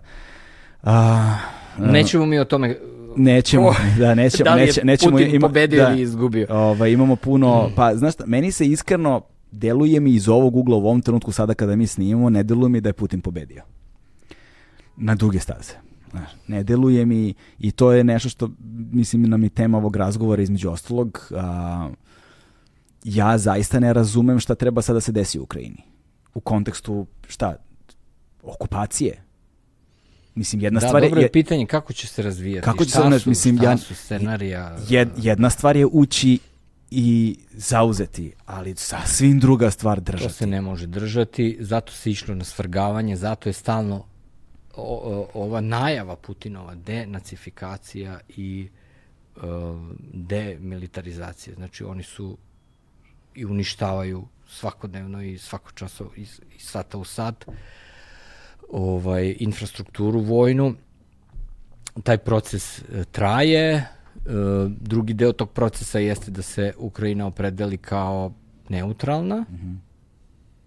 A, 0.82 1.36
Nećemo 1.78 2.26
mi 2.26 2.38
o 2.38 2.44
tome 2.44 2.76
Nećemo, 3.16 3.74
da, 3.98 4.14
nećemo, 4.14 4.44
da 4.50 4.54
li 4.54 4.60
je 4.60 4.66
neće, 4.66 4.84
nećemo, 4.84 5.12
Putin 5.12 5.34
ima, 5.34 5.48
pobedio 5.48 5.84
da, 5.84 5.90
ili 5.90 6.02
izgubio. 6.02 6.46
Ovaj, 6.50 6.90
imamo 6.90 7.16
puno, 7.16 7.68
mm. 7.68 7.74
pa 7.76 7.96
znaš 7.96 8.14
šta, 8.14 8.26
meni 8.26 8.52
se 8.52 8.66
iskreno 8.66 9.22
deluje 9.52 10.00
mi 10.00 10.14
iz 10.14 10.28
ovog 10.28 10.56
ugla 10.56 10.76
u 10.76 10.80
ovom 10.80 11.02
trenutku 11.02 11.32
sada 11.32 11.54
kada 11.54 11.76
mi 11.76 11.86
snimamo, 11.86 12.30
ne 12.30 12.42
deluje 12.42 12.68
mi 12.68 12.80
da 12.80 12.88
je 12.88 12.92
Putin 12.92 13.20
pobedio 13.20 13.62
na 14.96 15.14
duge 15.14 15.38
staze. 15.38 15.72
Ne 16.48 16.62
deluje 16.62 17.06
mi 17.06 17.34
i 17.58 17.70
to 17.70 17.92
je 17.92 18.04
nešto 18.04 18.28
što 18.28 18.50
mislim 18.92 19.22
nam 19.22 19.42
je 19.42 19.48
tema 19.48 19.78
ovog 19.78 19.96
razgovora 19.96 20.42
između 20.42 20.70
ostalog. 20.70 21.28
A, 21.36 21.90
ja 23.04 23.38
zaista 23.38 23.80
ne 23.80 23.92
razumem 23.92 24.40
šta 24.40 24.54
treba 24.54 24.82
sada 24.82 24.96
da 24.96 25.00
se 25.00 25.12
desi 25.12 25.38
u 25.38 25.42
Ukrajini. 25.42 25.82
U 26.34 26.40
kontekstu 26.40 27.06
šta? 27.28 27.56
Okupacije. 28.42 29.22
Mislim, 30.34 30.62
jedna 30.62 30.80
da, 30.80 30.86
stvar 30.86 31.02
je... 31.02 31.08
dobro 31.08 31.22
je 31.22 31.32
pitanje 31.32 31.66
kako 31.66 31.92
će 31.92 32.06
se 32.06 32.22
razvijati. 32.22 32.64
Kako 32.64 32.84
će 32.84 32.90
šta 32.90 33.10
se, 33.12 33.18
su, 33.18 33.30
mislim, 33.30 33.58
šta 33.58 33.76
su 33.76 33.94
scenarija? 33.94 34.78
Jed, 34.88 35.08
jedna 35.16 35.50
stvar 35.50 35.76
je 35.76 35.86
ući 35.86 36.38
i 36.90 37.38
zauzeti, 37.52 38.32
ali 38.46 38.74
sasvim 38.76 39.40
druga 39.40 39.70
stvar 39.70 40.00
držati. 40.00 40.28
To 40.28 40.34
se 40.34 40.46
ne 40.46 40.60
može 40.60 40.86
držati, 40.86 41.56
zato 41.60 41.92
se 41.92 42.10
išlo 42.10 42.34
na 42.34 42.44
svrgavanje, 42.44 43.16
zato 43.16 43.48
je 43.48 43.52
stalno 43.52 44.04
o, 44.76 45.28
ova 45.34 45.60
najava 45.60 46.16
Putinova 46.16 46.74
denacifikacija 46.74 48.20
i 48.28 48.68
uh, 49.36 49.42
demilitarizacija. 50.12 51.54
Znači 51.54 51.84
oni 51.84 52.02
su 52.02 52.36
i 53.34 53.44
uništavaju 53.44 54.26
svakodnevno 54.48 55.22
i 55.22 55.38
svako 55.38 55.70
časa 55.72 56.04
iz, 56.16 56.40
iz 56.56 56.62
sata 56.62 56.98
u 56.98 57.04
sat 57.04 57.46
ovaj, 58.70 59.36
infrastrukturu 59.38 60.20
vojnu. 60.20 60.74
Taj 62.02 62.18
proces 62.18 62.78
e, 62.78 63.04
traje. 63.12 63.86
E, 64.26 64.30
drugi 64.80 65.14
deo 65.14 65.32
tog 65.32 65.50
procesa 65.50 65.98
jeste 65.98 66.30
da 66.30 66.42
se 66.42 66.72
Ukrajina 66.78 67.26
opredeli 67.26 67.76
kao 67.76 68.32
neutralna. 68.68 69.36
Mm 69.36 69.56
-hmm. 69.56 69.76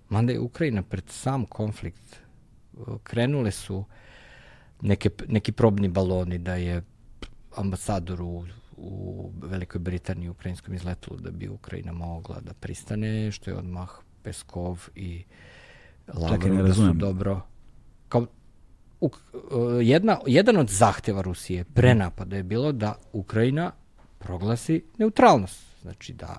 Mada 0.09 0.31
je 0.31 0.39
Ukrajina 0.39 0.81
pred 0.81 1.03
sam 1.09 1.45
konflikt 1.45 2.23
krenule 3.03 3.51
su 3.51 3.85
neke, 4.81 5.09
neki 5.27 5.51
probni 5.51 5.88
baloni 5.88 6.38
da 6.38 6.55
je 6.55 6.84
ambasador 7.55 8.21
u, 8.21 8.45
u 8.77 9.31
Velikoj 9.41 9.80
Britaniji 9.80 10.30
ukrajinskom 10.30 10.73
izletu 10.73 11.15
da 11.15 11.31
bi 11.31 11.49
Ukrajina 11.49 11.91
mogla 11.91 12.39
da 12.41 12.53
pristane, 12.53 13.31
što 13.31 13.49
je 13.49 13.57
odmah 13.57 13.89
Peskov 14.23 14.88
i 14.95 15.23
Lavrov 16.13 16.67
da 16.67 16.73
su 16.73 16.93
dobro 16.93 17.41
u, 19.03 19.11
jedna, 19.81 20.19
jedan 20.27 20.57
od 20.57 20.69
zahteva 20.69 21.21
Rusije 21.21 21.63
pre 21.63 21.95
napada 21.95 22.35
je 22.35 22.43
bilo 22.43 22.71
da 22.71 22.95
Ukrajina 23.13 23.71
proglasi 24.19 24.84
neutralnost. 24.97 25.63
Znači 25.81 26.13
da 26.13 26.35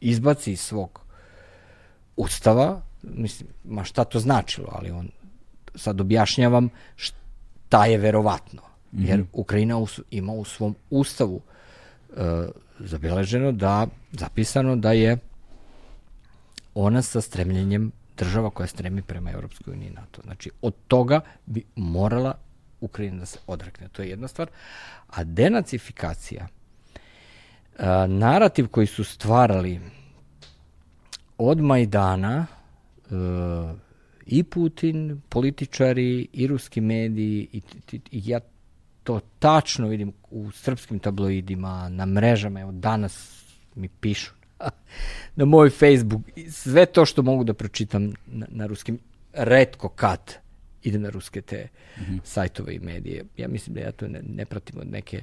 izbaci 0.00 0.52
iz 0.52 0.60
svog 0.60 1.00
ustava, 2.16 2.82
mislim, 3.02 3.48
ma 3.64 3.84
šta 3.84 4.04
to 4.04 4.18
značilo, 4.18 4.68
ali 4.72 4.90
on 4.90 5.08
sad 5.74 6.00
objašnjavam 6.00 6.68
šta 6.96 7.86
je 7.86 7.98
verovatno. 7.98 8.62
Jer 8.92 9.24
Ukrajina 9.32 9.84
ima 10.10 10.32
u 10.32 10.44
svom 10.44 10.74
ustavu 10.90 11.40
e, 12.16 12.48
zabeleženo 12.78 13.52
da, 13.52 13.86
zapisano 14.12 14.76
da 14.76 14.92
je 14.92 15.18
ona 16.74 17.02
sa 17.02 17.20
stremljenjem 17.20 17.92
država 18.18 18.50
koja 18.50 18.66
stremi 18.66 19.02
prema 19.02 19.30
Europskoj 19.30 19.72
uniji 19.72 19.88
i 19.88 19.92
NATO. 19.92 20.22
Znači, 20.22 20.50
od 20.62 20.74
toga 20.88 21.20
bi 21.46 21.64
morala 21.76 22.34
Ukrajina 22.80 23.18
da 23.18 23.26
se 23.26 23.38
odrekne. 23.46 23.88
To 23.88 24.02
je 24.02 24.08
jedna 24.08 24.28
stvar. 24.28 24.48
A 25.06 25.24
denacifikacija, 25.24 26.48
a, 27.78 28.06
narativ 28.06 28.68
koji 28.68 28.86
su 28.86 29.04
stvarali 29.04 29.80
od 31.38 31.60
Majdana 31.60 32.46
a, 33.10 33.74
i 34.26 34.42
Putin, 34.42 35.20
političari, 35.28 36.28
i 36.32 36.46
ruski 36.46 36.80
mediji, 36.80 37.48
i, 37.52 37.62
i, 37.92 38.00
i 38.10 38.22
ja 38.24 38.40
to 39.04 39.20
tačno 39.38 39.88
vidim 39.88 40.12
u 40.30 40.50
srpskim 40.50 40.98
tabloidima, 40.98 41.88
na 41.88 42.06
mrežama, 42.06 42.60
evo 42.60 42.72
danas 42.72 43.44
mi 43.74 43.88
pišu 43.88 44.37
na 45.36 45.44
moj 45.44 45.70
Facebook, 45.70 46.22
sve 46.50 46.86
to 46.86 47.04
što 47.04 47.22
mogu 47.22 47.44
da 47.44 47.54
pročitam 47.54 48.12
na, 48.26 48.46
na 48.50 48.66
ruskim, 48.66 48.98
redko 49.32 49.88
kad 49.88 50.34
idem 50.82 51.02
na 51.02 51.10
ruske 51.10 51.40
te 51.40 51.68
mm 51.96 52.00
-hmm. 52.02 52.20
sajtove 52.24 52.74
i 52.74 52.78
medije. 52.78 53.24
Ja 53.36 53.48
mislim 53.48 53.74
da 53.74 53.80
ja 53.80 53.92
to 53.92 54.08
ne, 54.08 54.22
ne 54.22 54.44
pratim 54.44 54.80
od 54.80 54.86
neke 54.86 55.22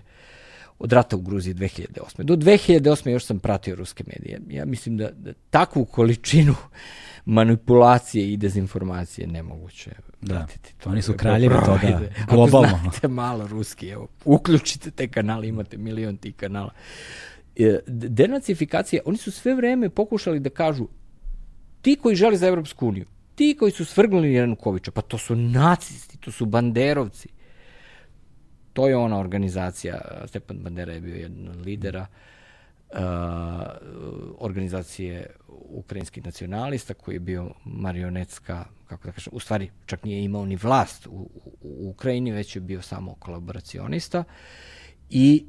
od 0.80 0.94
rata 0.94 1.16
u 1.16 1.22
Gruziji 1.22 1.54
2008. 1.54 2.24
Do 2.24 2.36
2008. 2.36 3.10
još 3.10 3.26
sam 3.26 3.40
pratio 3.40 3.76
ruske 3.76 4.04
medije. 4.08 4.42
Ja 4.50 4.66
mislim 4.66 4.98
da, 4.98 5.12
da 5.12 5.34
takvu 5.50 5.86
količinu 5.86 6.56
manipulacije 7.26 8.34
i 8.34 8.38
dezinformacije 8.38 9.28
nemoguće 9.28 9.92
da. 10.22 10.36
pratiti. 10.36 10.74
To 10.84 10.90
Oni 10.90 11.02
su 11.02 11.14
kraljevi 11.14 11.56
toga, 11.66 12.02
globalno. 12.30 12.68
Ako 12.68 12.90
znate 12.90 13.08
malo 13.08 13.48
ruski, 13.48 13.88
evo, 13.88 14.08
uključite 14.26 14.92
te 14.92 15.08
kanale, 15.08 15.48
imate 15.48 15.78
milion 15.78 16.18
tih 16.18 16.36
kanala. 16.36 16.72
Denacifikacija, 17.88 19.02
oni 19.06 19.18
su 19.18 19.32
sve 19.32 19.56
vreme 19.56 19.90
pokušali 19.90 20.40
da 20.40 20.50
kažu 20.50 20.88
ti 21.82 21.96
koji 21.96 22.16
žele 22.16 22.38
za 22.38 22.48
Evropsku 22.48 22.88
uniju, 22.88 23.06
ti 23.36 23.56
koji 23.60 23.72
su 23.72 23.86
svrgnuli 23.86 24.34
Janukovića, 24.34 24.92
pa 24.92 25.02
to 25.02 25.18
su 25.18 25.36
nacisti, 25.36 26.18
to 26.18 26.32
su 26.32 26.46
banderovci. 26.46 27.30
To 28.74 28.88
je 28.88 28.98
ona 28.98 29.20
organizacija, 29.20 30.02
Stepan 30.28 30.58
Bandera 30.58 30.94
je 30.94 31.02
bio 31.02 31.16
jedan 31.16 31.48
od 31.48 31.66
lidera 31.66 32.06
organizacije 34.38 35.30
ukrajinskih 35.70 36.26
nacionalista 36.26 36.94
koji 36.94 37.16
je 37.16 37.20
bio 37.20 37.52
marionetska, 37.66 38.66
kako 38.88 39.08
da 39.08 39.12
kažem, 39.12 39.34
u 39.34 39.40
stvari 39.40 39.72
čak 39.86 40.04
nije 40.04 40.24
imao 40.24 40.46
ni 40.46 40.56
vlast 40.56 41.08
u, 41.08 41.12
u, 41.12 41.58
u 41.62 41.90
Ukrajini, 41.90 42.32
već 42.32 42.56
je 42.56 42.62
bio 42.62 42.82
samo 42.82 43.16
kolaboracionista 43.16 44.24
i 45.10 45.46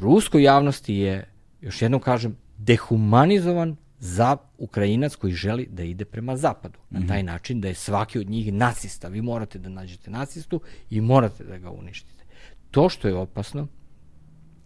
ruskoj 0.00 0.42
javnosti 0.42 0.94
je, 0.94 1.30
još 1.60 1.82
jednom 1.82 2.00
kažem, 2.00 2.36
dehumanizovan 2.58 3.76
za 3.98 4.36
Ukrajinac 4.58 5.14
koji 5.14 5.32
želi 5.32 5.68
da 5.70 5.82
ide 5.82 6.04
prema 6.04 6.36
zapadu. 6.36 6.78
Na 6.90 7.06
taj 7.06 7.18
mhm. 7.18 7.26
način 7.26 7.60
da 7.60 7.68
je 7.68 7.74
svaki 7.74 8.18
od 8.18 8.30
njih 8.30 8.52
nacista. 8.52 9.08
Vi 9.08 9.22
morate 9.22 9.58
da 9.58 9.68
nađete 9.68 10.10
nacistu 10.10 10.60
i 10.90 11.00
morate 11.00 11.44
da 11.44 11.58
ga 11.58 11.70
uništite. 11.70 12.24
To 12.70 12.88
što 12.88 13.08
je 13.08 13.14
opasno 13.14 13.66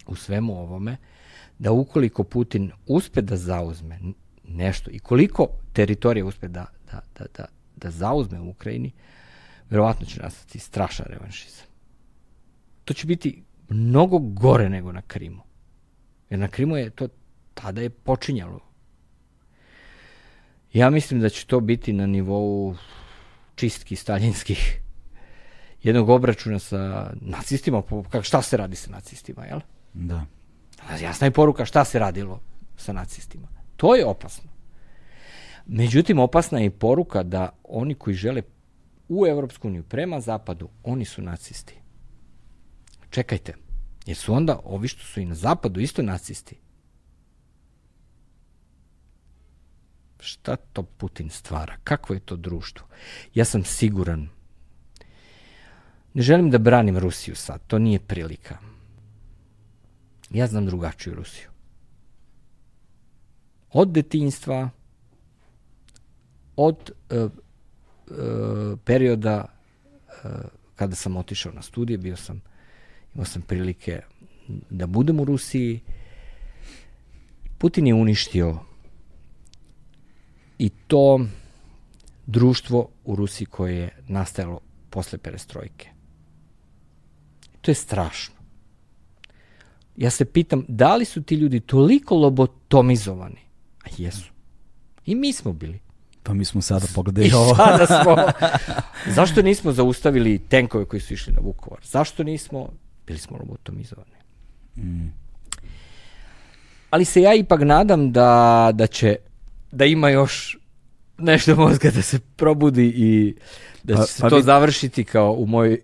u 0.06 0.14
svemu 0.14 0.60
ovome, 0.60 0.97
da 1.59 1.72
ukoliko 1.72 2.24
Putin 2.24 2.70
uspe 2.86 3.22
da 3.22 3.36
zauzme 3.36 3.98
nešto 4.48 4.90
i 4.90 4.98
koliko 4.98 5.47
teritorija 5.72 6.27
uspe 6.27 6.48
da, 6.48 6.66
da, 6.93 7.01
da, 7.18 7.24
da, 7.36 7.47
da 7.77 7.90
zauzme 7.90 8.40
u 8.40 8.51
Ukrajini, 8.51 8.93
verovatno 9.70 10.06
će 10.06 10.22
nastati 10.22 10.59
strašan 10.59 11.06
revanšizam. 11.09 11.66
To 12.85 12.94
će 12.94 13.06
biti 13.06 13.43
mnogo 13.70 14.18
gore 14.18 14.68
nego 14.68 14.92
na 14.92 15.02
Krimu. 15.02 15.42
Jer 16.30 16.40
na 16.40 16.48
Krimu 16.48 16.76
je 16.76 16.90
to 16.90 17.09
tada 17.55 17.80
je 17.80 17.90
počinjalo. 17.90 18.60
Ja 20.72 20.90
mislim 20.90 21.20
da 21.20 21.28
će 21.28 21.47
to 21.47 21.60
biti 21.60 21.92
na 21.92 22.06
nivou 22.06 22.76
čistki 23.55 23.97
staljinskih 23.97 24.80
jednog 25.82 26.09
obračuna 26.09 26.59
sa 26.59 27.12
nacistima, 27.20 27.82
kako 28.10 28.22
šta 28.22 28.42
se 28.42 28.56
radi 28.56 28.76
sa 28.76 28.90
nacistima, 28.90 29.44
jel? 29.44 29.60
Da. 29.94 30.26
Jasna 31.01 31.24
je 31.24 31.30
poruka 31.30 31.64
šta 31.64 31.84
se 31.84 31.98
radilo 31.98 32.40
sa 32.76 32.92
nacistima. 32.92 33.48
To 33.76 33.94
je 33.94 34.06
opasno. 34.06 34.51
Međutim, 35.66 36.18
opasna 36.18 36.59
je 36.59 36.66
i 36.66 36.70
poruka 36.70 37.22
da 37.22 37.48
oni 37.64 37.94
koji 37.94 38.14
žele 38.14 38.42
u 39.09 39.26
Evropsku 39.26 39.68
uniju 39.68 39.82
prema 39.82 40.20
zapadu, 40.20 40.68
oni 40.82 41.05
su 41.05 41.22
nacisti 41.22 41.80
čekajte, 43.10 43.54
jer 44.06 44.16
su 44.16 44.34
onda 44.34 44.60
ovi 44.64 44.88
što 44.88 45.04
su 45.04 45.20
i 45.20 45.26
na 45.26 45.34
zapadu 45.34 45.80
isto 45.80 46.02
nacisti. 46.02 46.56
Šta 50.20 50.56
to 50.56 50.82
Putin 50.82 51.30
stvara? 51.30 51.76
Kakvo 51.84 52.14
je 52.14 52.20
to 52.20 52.36
društvo? 52.36 52.86
Ja 53.34 53.44
sam 53.44 53.64
siguran, 53.64 54.28
ne 56.14 56.22
želim 56.22 56.50
da 56.50 56.58
branim 56.58 56.98
Rusiju 56.98 57.36
sad, 57.36 57.60
to 57.66 57.78
nije 57.78 58.00
prilika. 58.00 58.58
Ja 60.30 60.46
znam 60.46 60.66
drugačiju 60.66 61.14
Rusiju. 61.14 61.48
Od 63.72 63.88
detinjstva, 63.88 64.70
od 66.56 66.90
uh, 67.10 67.30
uh, 68.06 68.78
perioda 68.84 69.44
uh, 69.44 70.30
kada 70.74 70.94
sam 70.94 71.16
otišao 71.16 71.52
na 71.52 71.62
studije, 71.62 71.98
bio 71.98 72.16
sam 72.16 72.42
imao 73.14 73.24
sam 73.24 73.42
prilike 73.42 74.00
da 74.70 74.86
budem 74.86 75.20
u 75.20 75.24
Rusiji. 75.24 75.80
Putin 77.58 77.86
je 77.86 77.94
uništio 77.94 78.58
i 80.58 80.68
to 80.86 81.20
društvo 82.26 82.88
u 83.04 83.16
Rusiji 83.16 83.46
koje 83.46 83.76
je 83.76 83.96
nastajalo 84.08 84.60
posle 84.90 85.18
perestrojke. 85.18 85.88
To 87.60 87.70
je 87.70 87.74
strašno. 87.74 88.34
Ja 89.96 90.10
se 90.10 90.24
pitam, 90.24 90.64
da 90.68 90.96
li 90.96 91.04
su 91.04 91.22
ti 91.22 91.34
ljudi 91.34 91.60
toliko 91.60 92.14
lobotomizovani? 92.14 93.40
A 93.84 93.88
jesu. 93.98 94.30
I 95.06 95.14
mi 95.14 95.32
smo 95.32 95.52
bili. 95.52 95.80
Pa 96.22 96.34
mi 96.34 96.44
smo 96.44 96.60
sada 96.60 96.86
pogledali 96.94 97.32
ovo. 97.32 97.54
Sada 97.66 97.86
smo. 97.86 98.16
Zašto 99.16 99.42
nismo 99.42 99.72
zaustavili 99.72 100.38
tenkove 100.38 100.84
koji 100.84 101.00
su 101.00 101.14
išli 101.14 101.32
na 101.32 101.40
Vukovar? 101.40 101.80
Zašto 101.84 102.22
nismo 102.22 102.68
bili 103.10 103.18
smo 103.18 103.36
lobotomizovani. 103.36 104.16
Mm. 104.76 105.12
Ali 106.90 107.04
se 107.04 107.22
ja 107.22 107.34
ipak 107.34 107.60
nadam 107.60 108.12
da, 108.12 108.70
da 108.74 108.86
će, 108.86 109.16
da 109.72 109.84
ima 109.84 110.08
još 110.10 110.58
nešto 111.18 111.56
mozga 111.56 111.90
da 111.90 112.02
se 112.02 112.18
probudi 112.36 112.92
i 112.96 113.34
da 113.82 113.94
će 113.94 113.98
pa, 113.98 114.06
se 114.06 114.22
pa 114.22 114.28
to 114.28 114.36
vid... 114.36 114.44
završiti 114.44 115.04
kao 115.04 115.32
u 115.32 115.46
mojoj 115.46 115.80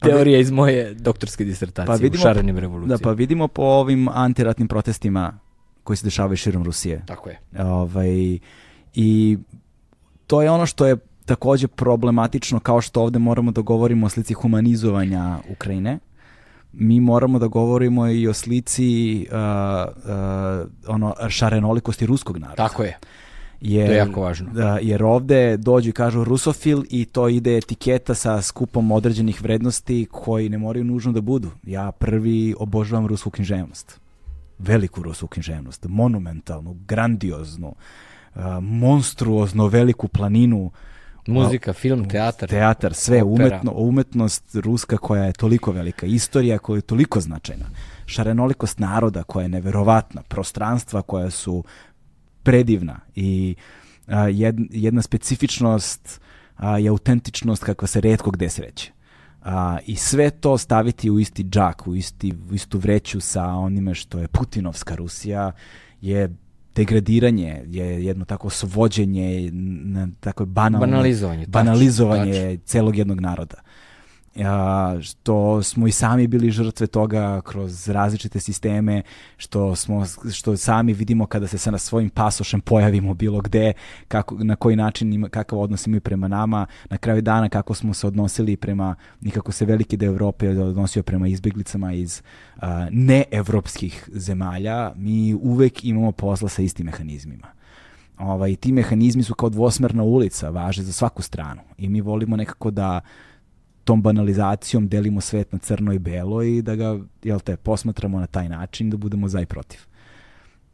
pa 0.00 0.08
teorija 0.08 0.38
iz 0.38 0.50
moje 0.50 0.94
doktorske 0.94 1.44
disertacije 1.44 1.86
pa 1.86 2.02
vidimo, 2.02 2.20
u 2.20 2.22
šarenim 2.22 2.58
revolucijama. 2.58 2.96
Da, 2.96 3.02
pa 3.02 3.12
vidimo 3.12 3.48
po 3.48 3.62
ovim 3.62 4.08
antiratnim 4.08 4.68
protestima 4.68 5.38
koji 5.82 5.96
se 5.96 6.06
dešavaju 6.06 6.36
širom 6.36 6.64
Rusije. 6.64 7.02
Tako 7.06 7.28
je. 7.28 7.38
Ovaj, 7.58 8.38
I 8.94 9.38
to 10.26 10.42
je 10.42 10.50
ono 10.50 10.66
što 10.66 10.86
je 10.86 10.96
takođe 11.24 11.68
problematično 11.68 12.60
kao 12.60 12.80
što 12.80 13.02
ovde 13.02 13.18
moramo 13.18 13.50
da 13.50 13.60
govorimo 13.60 14.06
o 14.06 14.08
slici 14.08 14.34
humanizovanja 14.34 15.38
Ukrajine 15.50 15.98
mi 16.78 17.00
moramo 17.00 17.38
da 17.38 17.46
govorimo 17.46 18.08
i 18.08 18.28
o 18.28 18.32
slici 18.32 19.26
uh, 19.30 19.36
uh, 20.04 20.94
ono 20.94 21.14
šarenolikosti 21.28 22.06
ruskog 22.06 22.38
naroda. 22.38 22.68
Tako 22.68 22.82
je. 22.82 22.98
Jer, 23.60 23.86
to 23.86 23.92
je 23.92 23.98
jako 23.98 24.20
važno. 24.20 24.50
Da, 24.52 24.78
jer 24.82 25.02
ovde 25.02 25.56
dođu 25.56 25.90
i 25.90 25.92
kažu 25.92 26.24
rusofil 26.24 26.82
i 26.90 27.04
to 27.04 27.28
ide 27.28 27.56
etiketa 27.56 28.14
sa 28.14 28.42
skupom 28.42 28.92
određenih 28.92 29.42
vrednosti 29.42 30.06
koji 30.10 30.48
ne 30.48 30.58
moraju 30.58 30.84
nužno 30.84 31.12
da 31.12 31.20
budu. 31.20 31.50
Ja 31.66 31.92
prvi 31.92 32.54
obožavam 32.58 33.06
rusku 33.06 33.30
književnost. 33.30 34.00
Veliku 34.58 35.02
rusku 35.02 35.26
književnost. 35.26 35.86
Monumentalnu, 35.88 36.76
grandioznu, 36.86 37.74
uh, 38.34 38.42
monstruozno 38.60 39.66
veliku 39.66 40.08
planinu 40.08 40.70
Muzika, 41.26 41.72
film, 41.72 42.08
teatar. 42.08 42.48
Teatar, 42.48 42.94
sve, 42.94 43.22
umetno, 43.22 43.72
umetnost 43.74 44.54
ruska 44.54 44.96
koja 44.96 45.24
je 45.24 45.32
toliko 45.32 45.72
velika, 45.72 46.06
istorija 46.06 46.58
koja 46.58 46.76
je 46.76 46.82
toliko 46.82 47.20
značajna, 47.20 47.66
šarenolikost 48.06 48.78
naroda 48.78 49.22
koja 49.22 49.42
je 49.42 49.48
neverovatna, 49.48 50.22
prostranstva 50.22 51.02
koja 51.02 51.30
su 51.30 51.64
predivna 52.42 53.00
i 53.14 53.54
a, 54.06 54.28
jed, 54.28 54.56
jedna 54.70 55.02
specifičnost 55.02 56.20
a, 56.56 56.78
i 56.78 56.88
autentičnost 56.88 57.64
kakva 57.64 57.88
se 57.88 58.00
redko 58.00 58.30
gde 58.30 58.48
sreće. 58.48 58.92
A, 59.44 59.78
I 59.86 59.96
sve 59.96 60.30
to 60.30 60.58
staviti 60.58 61.10
u 61.10 61.20
isti 61.20 61.44
džak, 61.44 61.86
u, 61.86 61.94
isti, 61.94 62.34
u 62.50 62.54
istu 62.54 62.78
vreću 62.78 63.20
sa 63.20 63.44
onime 63.44 63.94
što 63.94 64.18
je 64.18 64.28
Putinovska 64.28 64.94
Rusija 64.94 65.52
je 66.00 66.36
degradiranje, 66.76 67.62
je 67.66 68.04
jedno 68.04 68.24
tako 68.24 68.50
svođenje, 68.50 69.50
na, 69.52 70.08
tako 70.20 70.44
banalno, 70.44 70.86
banalizovanje, 70.86 71.46
banalizovanje 71.46 72.58
celog 72.64 72.96
jednog 72.96 73.20
naroda 73.20 73.56
a, 74.44 74.98
što 75.02 75.62
smo 75.62 75.86
i 75.86 75.92
sami 75.92 76.26
bili 76.26 76.50
žrtve 76.50 76.86
toga 76.86 77.40
kroz 77.40 77.88
različite 77.88 78.40
sisteme, 78.40 79.02
što 79.36 79.76
smo 79.76 80.04
što 80.32 80.56
sami 80.56 80.92
vidimo 80.92 81.26
kada 81.26 81.46
se 81.46 81.58
sa 81.58 81.70
na 81.70 81.78
svojim 81.78 82.10
pasošem 82.10 82.60
pojavimo 82.60 83.14
bilo 83.14 83.40
gde, 83.40 83.72
kako, 84.08 84.34
na 84.38 84.56
koji 84.56 84.76
način 84.76 85.12
ima, 85.12 85.28
kakav 85.28 85.58
odnos 85.58 85.86
imaju 85.86 86.00
prema 86.00 86.28
nama, 86.28 86.66
na 86.90 86.98
kraju 86.98 87.22
dana 87.22 87.48
kako 87.48 87.74
smo 87.74 87.94
se 87.94 88.06
odnosili 88.06 88.56
prema, 88.56 88.94
nikako 89.20 89.52
se 89.52 89.64
veliki 89.64 89.96
deo 89.96 90.12
Evrope 90.12 90.48
odnosio 90.48 91.02
prema 91.02 91.28
izbeglicama 91.28 91.92
iz 91.92 92.22
a, 92.56 92.88
neevropskih 92.90 94.08
zemalja, 94.12 94.92
mi 94.96 95.34
uvek 95.34 95.84
imamo 95.84 96.12
posla 96.12 96.48
sa 96.48 96.62
istim 96.62 96.86
mehanizmima. 96.86 97.46
Ovaj, 98.18 98.56
ti 98.56 98.72
mehanizmi 98.72 99.22
su 99.22 99.34
kao 99.34 99.48
dvosmerna 99.48 100.02
ulica, 100.02 100.50
važe 100.50 100.82
za 100.82 100.92
svaku 100.92 101.22
stranu 101.22 101.60
i 101.78 101.88
mi 101.88 102.00
volimo 102.00 102.36
nekako 102.36 102.70
da 102.70 103.00
tom 103.86 104.02
banalizacijom 104.02 104.88
delimo 104.88 105.20
svet 105.20 105.52
na 105.52 105.58
crno 105.58 105.92
i 105.92 105.98
belo 105.98 106.42
i 106.42 106.62
da 106.62 106.74
ga, 106.74 106.98
jel 107.22 107.40
te, 107.40 107.56
posmatramo 107.56 108.20
na 108.20 108.26
taj 108.26 108.48
način 108.48 108.90
da 108.90 108.96
budemo 108.96 109.28
za 109.28 109.40
i 109.40 109.46
protiv. 109.46 109.80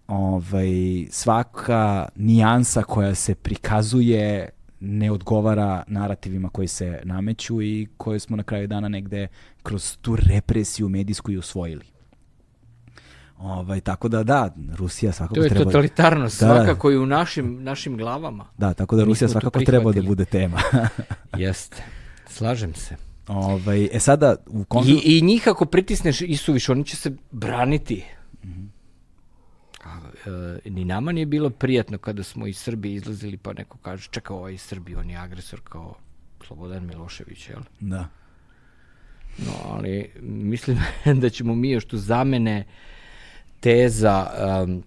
Ovaj, 0.06 0.70
svaka 1.10 2.09
nijansa 2.16 2.82
koja 2.82 3.14
se 3.14 3.34
prikazuje 3.34 4.48
ne 4.80 5.10
odgovara 5.10 5.84
narativima 5.86 6.48
koji 6.48 6.68
se 6.68 7.01
nameću 7.05 7.62
i 7.62 7.89
koje 7.97 8.20
smo 8.20 8.36
na 8.36 8.43
kraju 8.43 8.66
dana 8.66 8.89
negde 8.89 9.28
kroz 9.62 9.97
tu 9.97 10.16
represiju 10.16 10.89
medijsku 10.89 11.30
i 11.30 11.39
usvojili. 11.39 11.84
Ovaj, 13.39 13.80
tako 13.80 14.09
da 14.09 14.22
da, 14.22 14.55
Rusija 14.76 15.12
svakako 15.12 15.34
treba... 15.34 15.48
To 15.48 15.55
je 15.55 15.59
treba... 15.59 15.70
totalitarnost 15.70 16.40
da, 16.40 16.47
svakako 16.47 16.90
i 16.90 16.97
u 16.97 17.06
našim, 17.06 17.62
našim 17.62 17.97
glavama. 17.97 18.44
Da, 18.59 18.74
tako 18.74 18.97
da 18.97 19.05
Rusija 19.05 19.28
svakako 19.28 19.60
treba 19.60 19.93
da 19.93 20.02
bude 20.02 20.24
tema. 20.24 20.60
Jeste. 21.36 22.02
Slažem 22.32 22.74
se. 22.74 22.96
Ovaj, 23.28 23.88
e 23.92 24.00
sada... 24.00 24.36
U 24.46 24.64
konzu... 24.64 24.92
I, 24.92 25.18
I 25.18 25.22
njih 25.22 25.48
ako 25.48 25.66
pritisneš 25.66 26.20
i 26.20 26.36
suviš, 26.36 26.68
oni 26.68 26.84
će 26.84 26.96
se 26.96 27.16
braniti. 27.30 28.04
Mm 28.44 28.48
-hmm. 28.48 28.68
A, 29.84 30.00
e, 30.64 30.70
ni 30.70 30.84
nama 30.84 31.12
nije 31.12 31.26
bilo 31.26 31.50
prijatno 31.50 31.98
kada 31.98 32.22
smo 32.22 32.46
iz 32.46 32.59
Srbije 32.59 32.94
izlazili 32.94 33.36
pa 33.36 33.52
neko 33.52 33.78
kaže 33.78 34.09
čekao 34.10 34.36
ovaj 34.36 34.54
iz 34.54 34.60
Srbije, 34.60 34.98
on 34.98 35.10
je 35.10 35.16
agresor 35.16 35.60
kao 35.64 35.94
Slobodan 36.46 36.86
Milošević, 36.86 37.48
jel? 37.48 37.60
Da. 37.80 38.09
No, 39.38 39.52
ali 39.64 40.10
mislim 40.20 40.78
da 41.22 41.30
ćemo 41.30 41.54
mi 41.54 41.70
još 41.70 41.84
tu 41.84 41.98
zamene 41.98 42.64
teza 43.60 44.26
um, 44.64 44.82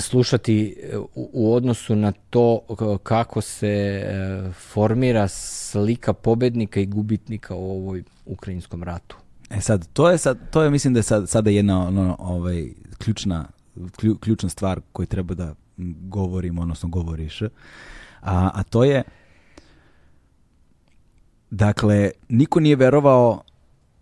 slušati 0.00 0.76
e, 0.82 0.98
u, 1.14 1.54
odnosu 1.54 1.96
na 1.96 2.12
to 2.30 2.60
kako 3.02 3.40
se 3.40 3.68
e, 3.68 4.50
formira 4.52 5.28
slika 5.28 6.12
pobednika 6.12 6.80
i 6.80 6.86
gubitnika 6.86 7.54
u 7.54 7.70
ovoj 7.70 8.02
ukrajinskom 8.26 8.82
ratu. 8.82 9.16
E 9.50 9.60
sad, 9.60 9.88
to 9.92 10.10
je, 10.10 10.18
sad, 10.18 10.38
to 10.50 10.62
je 10.62 10.70
mislim 10.70 10.94
da 10.94 10.98
je 10.98 11.02
sad, 11.02 11.28
sada 11.28 11.50
jedna 11.50 11.86
ono, 11.86 12.16
ovaj, 12.18 12.68
ključna, 12.98 13.48
klju, 13.96 14.18
ključna 14.18 14.48
stvar 14.48 14.80
koju 14.92 15.06
treba 15.06 15.34
da 15.34 15.54
govorimo, 16.00 16.62
odnosno 16.62 16.88
govoriš, 16.88 17.42
a, 17.42 17.48
a 18.54 18.62
to 18.62 18.84
je 18.84 19.02
dakle, 21.50 22.10
niko 22.28 22.60
nije 22.60 22.76
verovao 22.76 23.42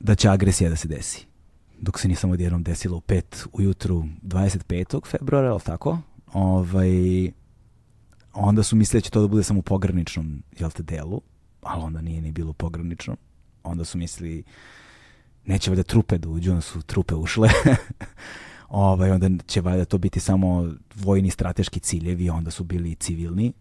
da 0.01 0.15
će 0.15 0.29
agresija 0.29 0.71
da 0.71 0.77
se 0.77 0.89
desi 0.89 1.30
dok 1.81 1.99
se 1.99 2.09
nisam 2.09 2.31
odjednom 2.31 2.63
desilo 2.63 2.97
u 2.97 3.01
5 3.01 3.47
ujutru 3.53 4.05
25. 4.23 5.07
februara, 5.07 5.53
ali 5.53 5.61
tako? 5.61 5.99
Ovaj, 6.33 7.31
onda 8.33 8.63
su 8.63 8.77
mislili 8.77 9.01
da 9.01 9.05
će 9.05 9.11
to 9.11 9.21
da 9.21 9.29
bude 9.29 9.43
samo 9.43 9.59
u 9.59 9.63
pograničnom 9.63 10.43
jel 10.59 10.71
te, 10.71 10.83
delu, 10.83 11.21
ali 11.63 11.83
onda 11.83 12.01
nije 12.01 12.23
ni 12.23 12.33
bilo 12.33 12.51
u 12.51 12.55
pograničnom. 12.55 13.17
Onda 13.63 13.85
su 13.85 13.99
mislili 13.99 14.45
neće 15.45 15.71
valjda 15.71 15.83
trupe 15.83 16.19
da 16.19 16.29
uđu, 16.29 16.51
onda 16.51 16.61
su 16.61 16.83
trupe 16.83 17.15
ušle. 17.15 17.49
ovaj, 18.69 19.11
onda 19.11 19.45
će 19.47 19.61
valjda 19.61 19.85
to 19.85 19.99
biti 19.99 20.21
samo 20.21 20.75
vojni 20.95 21.31
strateški 21.31 21.81
ciljevi, 21.81 22.31
onda 22.31 22.51
su 22.51 22.65
bili 22.65 22.95
civilni. 22.95 23.53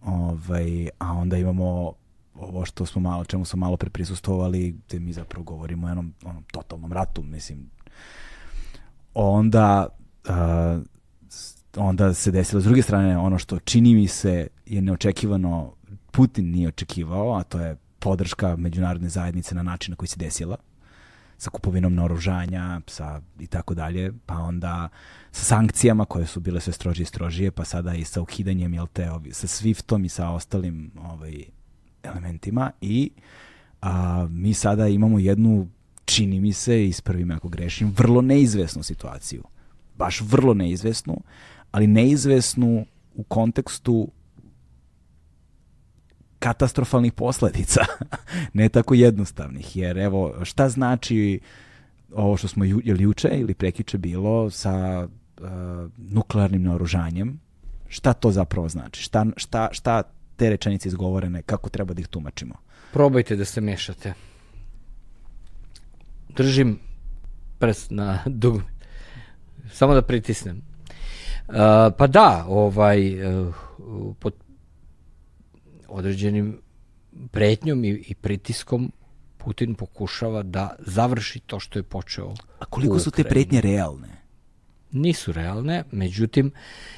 Ovaj, 0.00 0.88
a 0.98 1.12
onda 1.12 1.36
imamo 1.36 1.92
ovo 2.38 2.64
što 2.64 2.86
smo 2.86 3.00
malo, 3.00 3.24
čemu 3.24 3.44
smo 3.44 3.58
malo 3.58 3.76
pre 3.76 3.90
prisustovali, 3.90 4.76
gde 4.86 5.00
mi 5.00 5.12
zapravo 5.12 5.44
govorimo 5.44 5.86
o 5.86 5.90
jednom 5.90 6.14
onom 6.24 6.44
totalnom 6.52 6.92
ratu, 6.92 7.22
mislim. 7.22 7.70
Onda 9.14 9.86
uh, 10.28 10.82
onda 11.76 12.14
se 12.14 12.30
desilo 12.30 12.60
s 12.60 12.64
druge 12.64 12.82
strane 12.82 13.18
ono 13.18 13.38
što 13.38 13.58
čini 13.58 13.94
mi 13.94 14.08
se 14.08 14.48
je 14.66 14.82
neočekivano 14.82 15.72
Putin 16.10 16.50
nije 16.50 16.68
očekivao, 16.68 17.36
a 17.36 17.42
to 17.42 17.60
je 17.60 17.76
podrška 17.98 18.56
međunarodne 18.56 19.08
zajednice 19.08 19.54
na 19.54 19.62
način 19.62 19.92
na 19.92 19.96
koji 19.96 20.08
se 20.08 20.16
desila 20.16 20.56
sa 21.38 21.50
kupovinom 21.50 21.94
naoružanja, 21.94 22.80
sa 22.86 23.20
i 23.40 23.46
tako 23.46 23.74
dalje, 23.74 24.12
pa 24.26 24.34
onda 24.34 24.88
sa 25.32 25.44
sankcijama 25.44 26.04
koje 26.04 26.26
su 26.26 26.40
bile 26.40 26.60
sve 26.60 26.72
strožije 26.72 27.02
i 27.02 27.06
strožije, 27.06 27.50
pa 27.50 27.64
sada 27.64 27.94
i 27.94 28.04
sa 28.04 28.20
ukidanjem, 28.20 28.74
jel 28.74 28.86
te, 28.86 29.08
sa 29.32 29.46
Swiftom 29.46 30.04
i 30.04 30.08
sa 30.08 30.30
ostalim 30.30 30.90
ovaj, 31.02 31.44
elementima 32.08 32.70
i 32.80 33.10
a, 33.82 34.26
mi 34.30 34.54
sada 34.54 34.88
imamo 34.88 35.18
jednu, 35.18 35.68
čini 36.04 36.40
mi 36.40 36.52
se, 36.52 36.84
ispravim 36.86 37.30
ako 37.30 37.48
grešim, 37.48 37.94
vrlo 37.96 38.22
neizvesnu 38.22 38.82
situaciju. 38.82 39.42
Baš 39.96 40.20
vrlo 40.20 40.54
neizvesnu, 40.54 41.20
ali 41.70 41.86
neizvesnu 41.86 42.86
u 43.14 43.22
kontekstu 43.22 44.08
katastrofalnih 46.38 47.12
posledica, 47.12 47.80
ne 48.58 48.68
tako 48.68 48.94
jednostavnih, 48.94 49.76
jer 49.76 49.98
evo, 49.98 50.34
šta 50.44 50.68
znači 50.68 51.40
ovo 52.14 52.36
što 52.36 52.48
smo 52.48 52.64
ju, 52.64 52.80
ili 52.84 53.02
juče 53.02 53.28
ili 53.28 53.54
prekiče 53.54 53.98
bilo 53.98 54.50
sa 54.50 55.08
uh, 55.40 55.48
nuklearnim 55.96 56.62
naoružanjem, 56.62 57.40
šta 57.88 58.12
to 58.12 58.30
zapravo 58.30 58.68
znači? 58.68 59.02
Šta, 59.02 59.26
šta, 59.36 59.68
šta 59.72 60.02
te 60.38 60.50
rečenice 60.50 60.88
izgovorene, 60.88 61.42
kako 61.42 61.70
treba 61.70 61.94
da 61.94 62.00
ih 62.00 62.08
tumačimo? 62.08 62.54
Probajte 62.92 63.36
da 63.36 63.44
se 63.44 63.60
mešate. 63.60 64.14
Držim 66.28 66.78
prst 67.58 67.90
na 67.90 68.18
dugme. 68.42 68.64
Samo 69.72 69.94
da 69.94 70.02
pritisnem. 70.02 70.62
Uh, 71.48 71.54
pa 71.98 72.06
da, 72.06 72.44
ovaj, 72.48 73.00
uh, 73.24 73.54
pod 74.18 74.34
određenim 75.88 76.60
pretnjom 77.30 77.84
i, 77.84 77.90
i 77.90 78.14
pritiskom 78.14 78.92
Putin 79.38 79.74
pokušava 79.74 80.42
da 80.42 80.76
završi 80.78 81.40
to 81.40 81.60
što 81.60 81.78
je 81.78 81.82
počeo. 81.82 82.34
A 82.58 82.64
koliko 82.64 82.98
su 82.98 83.10
te 83.10 83.24
pretnje 83.24 83.60
realne? 83.60 84.17
Nisu 84.92 85.32
realne, 85.32 85.84
međutim, 85.92 86.50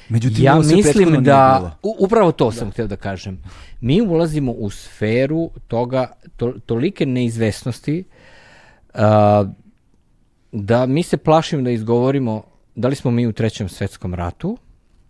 međutim 0.09 0.43
ja 0.43 0.59
mislim 0.59 1.23
da, 1.23 1.77
upravo 1.99 2.31
to 2.31 2.45
da. 2.45 2.51
sam 2.51 2.71
htio 2.71 2.87
da 2.87 2.95
kažem, 2.95 3.43
mi 3.81 4.01
ulazimo 4.01 4.51
u 4.51 4.69
sferu 4.69 5.49
toga, 5.67 6.11
to, 6.37 6.53
tolike 6.65 7.05
neizvesnosti, 7.05 8.03
uh, 8.93 8.99
da 10.51 10.85
mi 10.85 11.03
se 11.03 11.17
plašimo 11.17 11.61
da 11.61 11.71
izgovorimo 11.71 12.43
da 12.75 12.87
li 12.87 12.95
smo 12.95 13.11
mi 13.11 13.27
u 13.27 13.33
trećem 13.33 13.69
svetskom 13.69 14.13
ratu, 14.13 14.57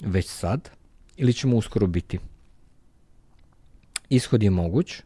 već 0.01 0.27
sad, 0.27 0.69
ili 1.17 1.33
ćemo 1.33 1.57
uskoro 1.57 1.87
biti. 1.87 2.19
Ishod 4.09 4.43
je 4.43 4.49
moguć, 4.49 5.01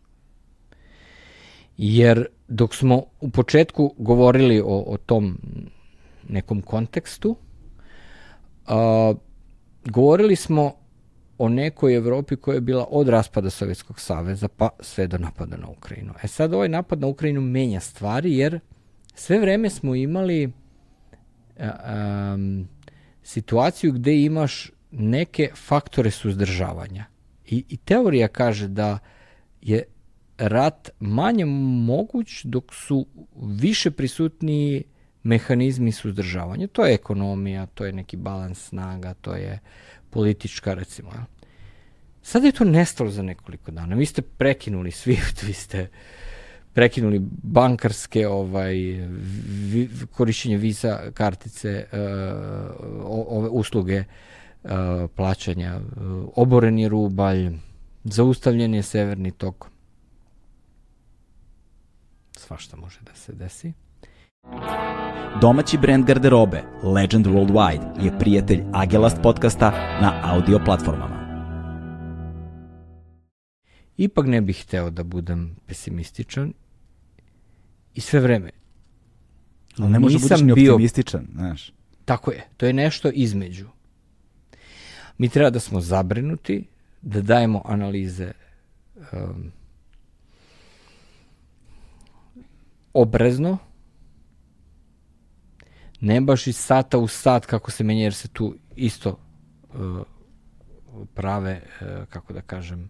jer 1.77 2.25
dok 2.47 2.75
smo 2.75 3.03
u 3.21 3.29
početku 3.29 3.93
govorili 3.97 4.61
o, 4.61 4.83
o 4.87 4.97
tom 4.97 5.37
nekom 6.29 6.61
kontekstu, 6.61 7.35
A, 8.67 9.13
govorili 9.85 10.35
smo 10.35 10.73
o 11.37 11.49
nekoj 11.49 11.95
Evropi 11.95 12.35
koja 12.35 12.55
je 12.55 12.61
bila 12.61 12.85
od 12.89 13.09
raspada 13.09 13.49
Sovjetskog 13.49 13.99
saveza 13.99 14.47
pa 14.47 14.69
sve 14.79 15.07
do 15.07 15.17
napada 15.17 15.57
na 15.57 15.67
Ukrajinu. 15.67 16.13
E 16.23 16.27
sad 16.27 16.53
ovaj 16.53 16.69
napad 16.69 16.99
na 16.99 17.07
Ukrajinu 17.07 17.41
menja 17.41 17.79
stvari 17.79 18.37
jer 18.37 18.59
sve 19.15 19.39
vreme 19.39 19.69
smo 19.69 19.95
imali 19.95 20.51
um, 21.59 22.67
situaciju 23.23 23.91
gde 23.91 24.21
imaš 24.21 24.71
neke 24.91 25.49
faktore 25.55 26.11
suzdržavanja. 26.11 27.05
I, 27.45 27.63
I 27.69 27.77
teorija 27.77 28.27
kaže 28.27 28.67
da 28.67 28.99
je 29.61 29.83
rat 30.37 30.89
manje 30.99 31.45
moguć 31.45 32.43
dok 32.43 32.73
su 32.73 33.05
više 33.35 33.91
prisutni 33.91 34.83
mehanizmi 35.25 35.91
suzdržavanja. 35.91 36.67
To 36.67 36.85
je 36.85 36.93
ekonomija, 36.93 37.65
to 37.65 37.85
je 37.85 37.93
neki 37.93 38.17
balans 38.17 38.67
snaga, 38.67 39.13
to 39.13 39.35
je 39.35 39.59
politička 40.09 40.73
recimo. 40.73 41.11
Sada 42.21 42.45
je 42.45 42.51
to 42.51 42.63
nestalo 42.63 43.09
za 43.09 43.21
nekoliko 43.21 43.71
dana. 43.71 43.95
Vi 43.95 44.05
ste 44.05 44.21
prekinuli 44.21 44.91
SWIFT, 44.91 45.43
vi 45.47 45.53
ste 45.53 45.87
prekinuli 46.73 47.19
bankarske 47.43 48.27
ovaj 48.27 48.73
vi, 49.71 49.89
korišćenje 50.11 50.57
visa 50.57 51.11
kartice 51.13 51.85
uh, 51.91 51.99
ove 53.29 53.49
usluge 53.49 54.03
uh, 54.63 54.71
plaćanja 55.15 55.77
uh, 55.77 56.29
oboren 56.35 56.79
je 56.79 56.89
rubalj 56.89 57.49
zaustavljen 58.03 58.73
je 58.73 58.83
severni 58.83 59.31
tok 59.31 59.69
svašta 62.37 62.77
može 62.77 62.99
da 63.01 63.15
se 63.15 63.33
desi 63.33 63.73
Domaći 65.41 65.77
brend 65.77 66.05
garderobe 66.05 66.63
Legend 66.83 67.27
Worldwide 67.27 68.03
je 68.05 68.19
prijatelj 68.19 68.63
Agelast 68.73 69.17
podcasta 69.23 69.71
na 70.01 70.21
audio 70.23 70.59
platformama. 70.65 71.15
Ipak 73.97 74.25
ne 74.27 74.41
bih 74.41 74.63
hteo 74.63 74.89
da 74.89 75.03
budem 75.03 75.55
pesimističan 75.67 76.53
i 77.93 78.01
sve 78.01 78.19
vreme. 78.19 78.49
Ali 79.79 79.91
ne 79.91 79.99
može 79.99 80.19
budeš 80.19 80.41
ni 80.41 80.53
bio... 80.53 80.73
optimističan, 80.73 81.27
znaš. 81.33 81.73
Tako 82.05 82.31
je, 82.31 82.47
to 82.57 82.65
je 82.65 82.73
nešto 82.73 83.09
između. 83.13 83.67
Mi 85.17 85.29
treba 85.29 85.49
da 85.49 85.59
smo 85.59 85.81
zabrinuti, 85.81 86.67
da 87.01 87.21
dajemo 87.21 87.61
analize 87.65 88.31
um, 88.95 89.51
obrezno, 92.93 93.57
ne 96.05 96.21
baš 96.21 96.47
iz 96.47 96.57
sata 96.57 96.97
u 96.97 97.07
sat 97.07 97.45
kako 97.45 97.71
se 97.71 97.83
menja, 97.83 98.03
jer 98.03 98.13
se 98.13 98.27
tu 98.27 98.55
isto 98.75 99.09
uh, 99.73 100.01
prave, 101.13 101.61
uh, 101.61 102.05
kako 102.09 102.33
da 102.33 102.41
kažem, 102.41 102.89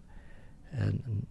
uh, 0.72 0.78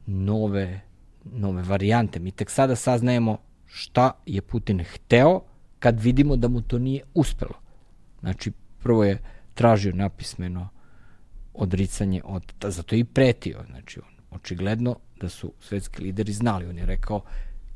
nove, 0.06 0.82
nove 1.24 1.64
varijante. 1.64 2.20
Mi 2.20 2.32
tek 2.32 2.50
sada 2.50 2.76
saznajemo 2.76 3.38
šta 3.66 4.12
je 4.26 4.42
Putin 4.42 4.84
hteo 4.84 5.42
kad 5.80 6.00
vidimo 6.00 6.36
da 6.36 6.48
mu 6.48 6.62
to 6.62 6.80
nije 6.80 7.04
uspelo. 7.14 7.54
Znači, 8.20 8.52
prvo 8.84 9.04
je 9.04 9.22
tražio 9.54 9.94
napismeno 9.96 10.70
odricanje 11.54 12.22
od, 12.24 12.54
zato 12.64 12.96
je 12.96 13.00
i 13.00 13.04
pretio. 13.04 13.64
Znači, 13.70 14.00
on, 14.00 14.38
očigledno 14.40 14.96
da 15.22 15.30
su 15.30 15.54
svetski 15.60 16.02
lideri 16.02 16.34
znali. 16.34 16.66
On 16.66 16.78
je 16.78 16.86
rekao, 16.86 17.22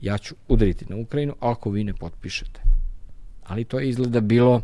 ja 0.01 0.17
ću 0.17 0.35
udariti 0.47 0.85
na 0.89 0.95
Ukrajinu 0.95 1.35
ako 1.39 1.69
vi 1.69 1.83
ne 1.83 1.93
potpišete. 1.93 2.78
Ali 3.49 3.63
to 3.63 3.79
je 3.79 3.89
izgleda 3.89 4.19
bilo 4.19 4.61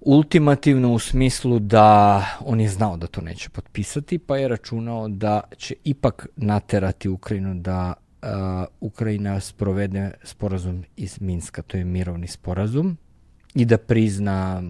ultimativno 0.00 0.92
u 0.92 0.98
smislu 0.98 1.58
da 1.58 2.20
on 2.40 2.60
je 2.60 2.68
znao 2.68 2.96
da 2.96 3.06
to 3.06 3.20
neće 3.20 3.50
potpisati, 3.50 4.18
pa 4.18 4.36
je 4.36 4.48
računao 4.48 5.08
da 5.08 5.40
će 5.56 5.74
ipak 5.84 6.26
naterati 6.36 7.08
Ukrajinu 7.08 7.54
da 7.54 7.94
uh, 8.22 8.28
Ukrajina 8.80 9.40
sprovede 9.40 10.10
sporazum 10.22 10.84
iz 10.96 11.20
Minska, 11.20 11.62
to 11.62 11.76
je 11.76 11.84
mirovni 11.84 12.26
sporazum, 12.26 12.96
i 13.54 13.64
da 13.64 13.78
prizna 13.78 14.62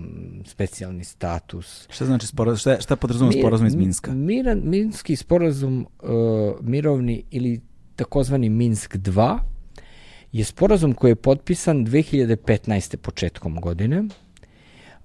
specijalni 0.44 1.04
status. 1.04 1.86
Šta 1.90 2.04
znači 2.04 2.26
sporazum? 2.26 2.58
Šta, 2.58 2.80
šta 2.80 2.96
podrazumno 2.96 3.32
sporazum 3.32 3.66
iz 3.66 3.74
Minska? 3.74 4.12
Miran, 4.12 4.60
Minski 4.64 5.16
sporazum 5.16 5.86
uh, 6.02 6.10
mirovni 6.60 7.22
ili 7.30 7.60
takozvani 7.96 8.48
Minsk 8.48 8.96
2 8.96 9.38
je 10.34 10.44
sporazum 10.44 10.92
koji 10.92 11.10
je 11.10 11.16
potpisan 11.16 11.86
2015. 11.86 12.96
početkom 12.96 13.60
godine. 13.60 14.04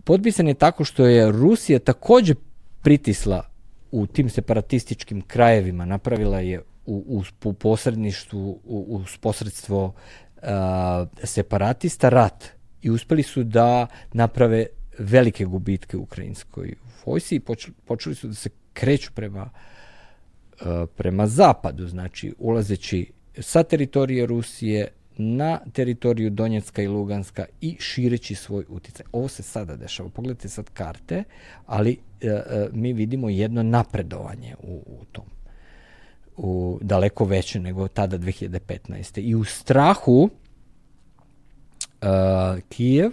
Potpisan 0.03 0.47
je 0.47 0.53
tako 0.53 0.83
što 0.83 1.05
je 1.05 1.31
Rusija 1.31 1.79
takođe 1.79 2.35
pritisla 2.81 3.45
u 3.91 4.07
tim 4.07 4.29
separatističkim 4.29 5.21
krajevima, 5.21 5.85
napravila 5.85 6.39
je 6.39 6.61
u, 6.85 7.03
u, 7.07 7.23
u 7.49 7.53
posredništvu, 7.53 8.59
u, 8.63 8.85
u 8.89 9.01
posredstvo 9.21 9.85
uh, 9.85 10.43
separatista 11.23 12.09
rat 12.09 12.45
i 12.81 12.89
uspeli 12.89 13.23
su 13.23 13.43
da 13.43 13.87
naprave 14.13 14.65
velike 14.99 15.45
gubitke 15.45 15.97
ukrajinskoj 15.97 16.73
vojsi 17.05 17.35
i 17.35 17.39
počeli, 17.39 17.73
počeli 17.85 18.15
su 18.15 18.27
da 18.27 18.33
se 18.33 18.49
kreću 18.73 19.11
prema, 19.15 19.49
prema 20.95 21.27
zapadu, 21.27 21.87
znači 21.87 22.33
ulazeći 22.39 23.11
sa 23.39 23.63
teritorije 23.63 24.25
Rusije 24.25 24.87
na 25.21 25.59
teritoriju 25.73 26.29
Donjecka 26.29 26.81
i 26.81 26.87
Luganska 26.87 27.45
i 27.61 27.75
šireći 27.79 28.35
svoj 28.35 28.65
uticaj. 28.69 29.05
Ovo 29.11 29.27
se 29.27 29.43
sada 29.43 29.75
dešava. 29.75 30.09
Pogledajte 30.09 30.49
sad 30.49 30.69
karte, 30.69 31.23
ali 31.65 31.97
e, 32.21 32.27
e, 32.27 32.69
mi 32.73 32.93
vidimo 32.93 33.29
jedno 33.29 33.63
napredovanje 33.63 34.55
u, 34.63 34.83
u 34.85 35.05
tom. 35.11 35.25
U, 36.37 36.79
daleko 36.81 37.25
veće 37.25 37.59
nego 37.59 37.87
tada 37.87 38.17
2015. 38.17 39.19
I 39.19 39.35
u 39.35 39.43
strahu 39.43 40.29
e, 42.01 42.05
Kijev 42.69 43.11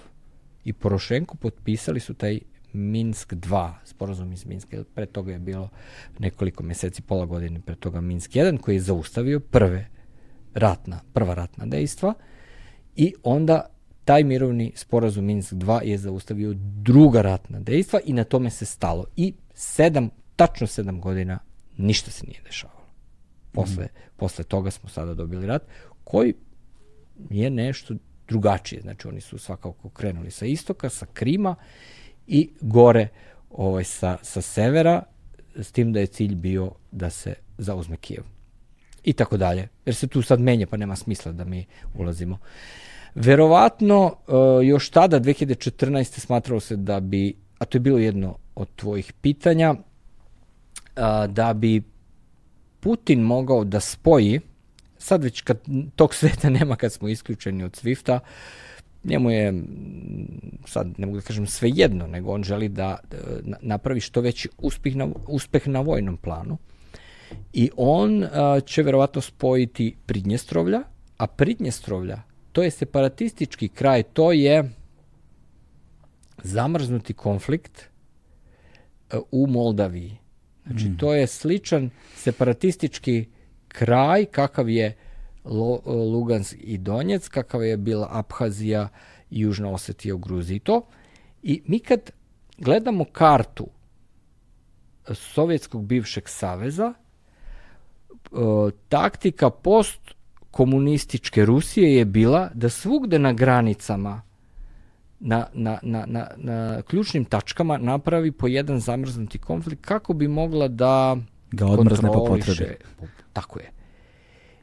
i 0.65 0.73
Porošenko 0.73 1.37
potpisali 1.37 2.01
su 2.01 2.15
taj 2.15 2.41
Minsk 2.73 3.33
2, 3.33 3.73
sporazum 3.85 4.33
iz 4.33 4.47
Minska, 4.47 4.85
pre 4.95 5.07
toga 5.07 5.33
je 5.33 5.39
bilo 5.39 5.69
nekoliko 6.19 6.62
meseci, 6.62 7.03
pola 7.03 7.27
godine 7.27 7.61
pre 7.61 7.74
toga 7.74 8.01
Minsk 8.01 8.31
1, 8.31 8.59
koji 8.61 8.74
je 8.74 8.81
zaustavio 8.81 9.41
prve 9.41 9.95
ratna, 10.57 11.01
prva 11.12 11.35
ratna 11.35 11.66
dejstva 11.66 12.15
i 12.97 13.15
onda 13.23 13.66
taj 14.05 14.24
mirovni 14.24 14.73
sporazum 14.74 15.24
Minsk 15.24 15.53
2 15.53 15.83
je 15.83 15.99
zaustavio 15.99 16.55
druga 16.59 17.23
ratna 17.23 17.61
dejstva 17.61 18.01
i 18.05 18.12
na 18.12 18.24
tome 18.24 18.51
se 18.51 18.65
stalo. 18.65 19.05
I 19.16 19.35
sedam, 19.55 20.11
tačno 20.37 20.66
sedam 20.66 21.01
godina 21.01 21.39
ništa 21.77 22.11
se 22.11 22.27
nije 22.27 22.41
dešavalo. 22.45 22.87
Posle, 23.53 23.85
mm. 23.85 23.89
posle 24.16 24.45
toga 24.45 24.70
smo 24.70 24.89
sada 24.89 25.15
dobili 25.15 25.47
rat 25.47 25.62
koji 26.05 26.35
je 27.31 27.51
nešto 27.51 27.95
drugačije. 28.28 28.83
Znači 28.83 29.09
oni 29.09 29.20
su 29.20 29.39
svakako 29.39 29.89
krenuli 29.89 30.31
sa 30.31 30.47
istoka, 30.47 30.89
sa 30.89 31.07
Krima 31.12 31.55
i 32.27 32.51
gore 32.61 33.09
ovaj, 33.51 33.85
sa, 33.85 34.19
sa 34.23 34.41
severa, 34.41 35.03
s 35.55 35.73
tim 35.73 35.93
da 35.93 36.01
je 36.01 36.07
cilj 36.07 36.35
bio 36.35 36.73
da 36.93 37.11
se 37.11 37.35
zauzme 37.59 37.97
Kijev 37.97 38.35
i 39.07 39.12
tako 39.12 39.37
dalje. 39.37 39.69
Jer 39.87 39.95
se 39.95 40.07
tu 40.07 40.23
sad 40.23 40.41
menja, 40.41 40.66
pa 40.66 40.77
nema 40.77 40.97
smisla 40.97 41.33
da 41.33 41.45
mi 41.45 41.66
ulazimo. 41.95 42.39
Verovatno, 43.15 44.05
uh, 44.07 44.66
još 44.66 44.91
tada, 44.91 45.20
2014. 45.20 46.19
smatralo 46.19 46.61
se 46.61 46.77
da 46.77 47.01
bi, 47.01 47.35
a 47.59 47.65
to 47.65 47.77
je 47.77 47.81
bilo 47.81 47.99
jedno 47.99 48.37
od 48.55 48.69
tvojih 48.77 49.12
pitanja, 49.12 49.70
uh, 49.73 49.78
da 51.28 51.55
bi 51.55 51.83
Putin 52.81 53.20
mogao 53.20 53.65
da 53.65 53.81
spoji, 53.81 54.41
sad 54.99 55.24
već 55.24 55.41
kad 55.41 55.59
tog 55.97 56.15
sveta 56.15 56.51
nema 56.59 56.77
kad 56.77 56.93
smo 56.93 57.09
isključeni 57.09 57.65
od 57.65 57.73
Swifta, 57.83 58.19
njemu 59.05 59.31
je, 59.31 59.62
sad 60.65 60.89
ne 60.99 61.07
mogu 61.07 61.19
da 61.19 61.24
kažem 61.24 61.47
sve 61.47 61.70
jedno, 61.74 62.07
nego 62.07 62.33
on 62.33 62.43
želi 62.43 62.69
da, 62.69 62.99
da 63.11 63.57
napravi 63.61 64.01
što 64.01 64.20
veći 64.20 64.49
uspeh 64.59 64.97
na, 64.97 65.09
uspeh 65.28 65.69
na 65.69 65.81
vojnom 65.81 66.16
planu. 66.16 66.59
I 67.53 67.70
on 67.77 68.24
a, 68.24 68.61
će 68.61 68.82
verovatno 68.82 69.20
spojiti 69.20 69.97
Pridnjestrovlja, 70.07 70.82
a 71.16 71.27
Pridnjestrovlja, 71.27 72.23
to 72.53 72.62
je 72.62 72.70
separatistički 72.70 73.69
kraj, 73.69 74.03
to 74.03 74.32
je 74.32 74.70
zamrznuti 76.43 77.12
konflikt 77.12 77.89
a, 79.11 79.20
u 79.31 79.47
Moldaviji. 79.47 80.19
Znači, 80.66 80.89
mm. 80.89 80.97
to 80.97 81.15
je 81.15 81.27
sličan 81.27 81.90
separatistički 82.16 83.27
kraj 83.69 84.24
kakav 84.24 84.69
je 84.69 84.97
Lo, 85.44 85.81
Lugansk 85.86 86.57
i 86.59 86.78
Donjec, 86.78 87.28
kakav 87.28 87.65
je 87.65 87.77
bila 87.77 88.09
Abhazija 88.11 88.89
i 89.31 89.40
Južna 89.40 89.70
Osetija 89.70 90.15
u 90.15 90.19
Gruziji. 90.19 90.59
To. 90.59 90.86
I 91.43 91.62
mi 91.66 91.78
kad 91.78 92.11
gledamo 92.59 93.05
kartu 93.05 93.66
Sovjetskog 95.15 95.86
bivšeg 95.86 96.28
saveza, 96.28 96.94
E, 96.94 97.06
taktika 98.89 99.51
post 99.51 100.01
komunističke 100.51 101.44
Rusije 101.44 101.97
je 101.97 102.05
bila 102.05 102.51
da 102.55 102.69
svugde 102.69 103.19
na 103.19 103.32
granicama 103.32 104.23
na, 105.20 105.47
na, 105.53 105.78
na, 105.82 106.05
na, 106.07 106.28
na 106.36 106.82
ključnim 106.82 107.24
tačkama 107.24 107.78
napravi 107.78 108.32
po 108.32 108.47
jedan 108.47 108.81
zamrznuti 108.81 109.39
konflikt 109.39 109.85
kako 109.85 110.12
bi 110.12 110.28
mogla 110.28 110.69
da 110.69 111.16
ga 111.53 111.66
odmrzne 111.66 112.09
po 112.12 112.24
potrebi. 112.24 112.74
Tako 113.32 113.59
je. 113.59 113.70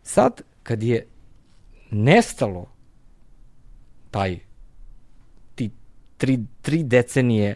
Sad, 0.04 0.42
kad 0.64 0.84
je 0.84 1.08
nestalo 1.92 2.66
taj 4.12 4.40
ti 5.56 5.70
tri, 6.18 6.40
tri 6.62 6.84
decenije 6.84 7.56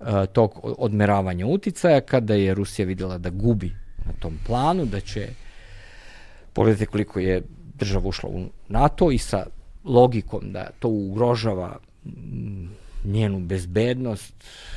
uh, 0.00 0.06
tog 0.32 0.60
odmeravanja 0.62 1.46
uticaja, 1.46 2.00
kada 2.00 2.34
je 2.34 2.54
Rusija 2.54 2.86
videla 2.86 3.18
da 3.18 3.30
gubi 3.30 3.76
na 4.06 4.12
tom 4.20 4.38
planu, 4.46 4.84
da 4.86 5.00
će 5.00 5.28
Pogledajte 6.54 6.86
koliko 6.86 7.20
je 7.20 7.42
država 7.74 8.08
ušla 8.08 8.28
u 8.28 8.46
NATO 8.68 9.10
i 9.10 9.18
sa 9.18 9.46
logikom 9.84 10.52
da 10.52 10.70
to 10.78 10.88
ugrožava 10.88 11.78
mm, 12.04 12.68
njenu 13.04 13.40
bezbednost 13.40 14.34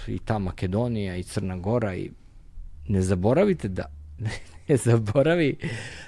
i 0.08 0.20
ta 0.20 0.40
Makedonija 0.40 1.16
i 1.16 1.24
Crna 1.24 1.58
Gora 1.58 1.96
i 1.96 2.12
ne 2.88 3.02
zaboravite 3.02 3.68
da 3.68 3.86
ne 4.68 4.78
zaboravi 4.78 5.58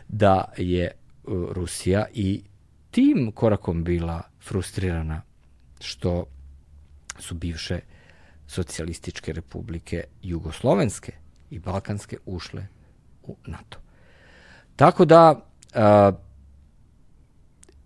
da 0.07 0.53
je 0.57 0.91
uh, 1.23 1.51
Rusija 1.51 2.05
i 2.13 2.41
tim 2.91 3.31
korakom 3.35 3.83
bila 3.83 4.21
frustrirana 4.41 5.21
što 5.79 6.25
su 7.19 7.35
bivše 7.35 7.79
socijalističke 8.47 9.33
republike 9.33 10.03
jugoslovenske 10.21 11.11
i 11.49 11.59
balkanske 11.59 12.17
ušle 12.25 12.67
u 13.23 13.35
NATO. 13.45 13.77
Tako 14.75 15.05
da 15.05 15.48
a, 15.73 16.11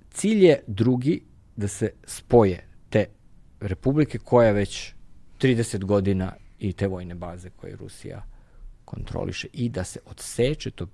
cilj 0.10 0.46
je 0.46 0.64
drugi 0.68 1.22
da 1.56 1.68
se 1.68 1.92
spoje 2.06 2.68
te 2.90 3.06
republike 3.60 4.18
koja 4.18 4.52
već 4.52 4.94
30 5.40 5.84
godina 5.84 6.34
i 6.60 6.74
te 6.74 6.88
vojne 6.88 7.16
baze 7.16 7.50
koje 7.50 7.76
Rusija 7.76 8.24
kontroliše 8.86 9.48
i 9.54 9.70
da 9.70 9.84
se 9.84 10.00
odseče 10.06 10.72
to 10.72 10.88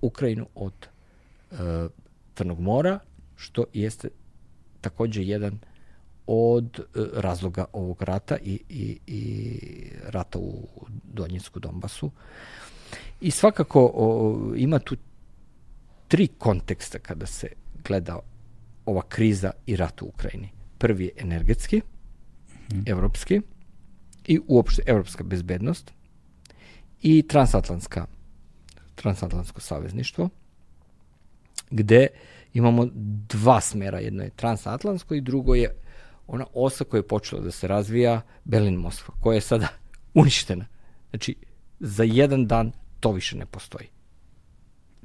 Ukrajinu 0.00 0.46
od 0.54 0.74
e, 1.50 1.56
Crnog 2.34 2.60
mora, 2.60 2.98
što 3.36 3.64
jeste 3.72 4.08
takođe 4.80 5.22
jedan 5.22 5.58
od 6.26 6.80
e, 6.80 6.82
razloga 7.12 7.64
ovog 7.72 8.02
rata 8.02 8.36
i, 8.42 8.60
i, 8.68 8.98
i 9.06 9.60
rata 10.04 10.38
u 10.38 10.68
Donjensku 11.12 11.60
Donbasu. 11.60 12.10
I 13.20 13.30
svakako 13.30 13.90
o, 13.94 14.52
ima 14.56 14.78
tu 14.78 14.96
tri 16.08 16.26
konteksta 16.26 16.98
kada 16.98 17.26
se 17.26 17.48
gleda 17.84 18.18
ova 18.86 19.02
kriza 19.02 19.50
i 19.66 19.76
rat 19.76 20.02
u 20.02 20.06
Ukrajini. 20.06 20.48
Prvi 20.78 21.04
je 21.04 21.12
energetski, 21.16 21.82
mm. 22.72 22.82
evropski 22.86 23.40
i 24.26 24.40
uopšte 24.46 24.82
evropska 24.86 25.24
bezbednost 25.24 25.92
i 27.02 27.22
transatlantska 27.28 28.06
transatlantsko 28.94 29.60
savezništvo 29.60 30.28
gde 31.70 32.06
imamo 32.54 32.88
dva 33.28 33.60
smera, 33.60 33.98
jedno 33.98 34.22
je 34.22 34.30
transatlantsko 34.30 35.14
i 35.14 35.20
drugo 35.20 35.54
je 35.54 35.74
ona 36.26 36.46
osa 36.54 36.84
koja 36.84 36.98
je 36.98 37.08
počela 37.08 37.42
da 37.42 37.50
se 37.50 37.68
razvija 37.68 38.20
Berlin-Moskva, 38.44 39.14
koja 39.20 39.34
je 39.34 39.40
sada 39.40 39.68
uništena. 40.14 40.66
Znači, 41.10 41.36
za 41.80 42.04
jedan 42.04 42.46
dan 42.46 42.72
to 43.00 43.12
više 43.12 43.36
ne 43.36 43.46
postoji. 43.46 43.88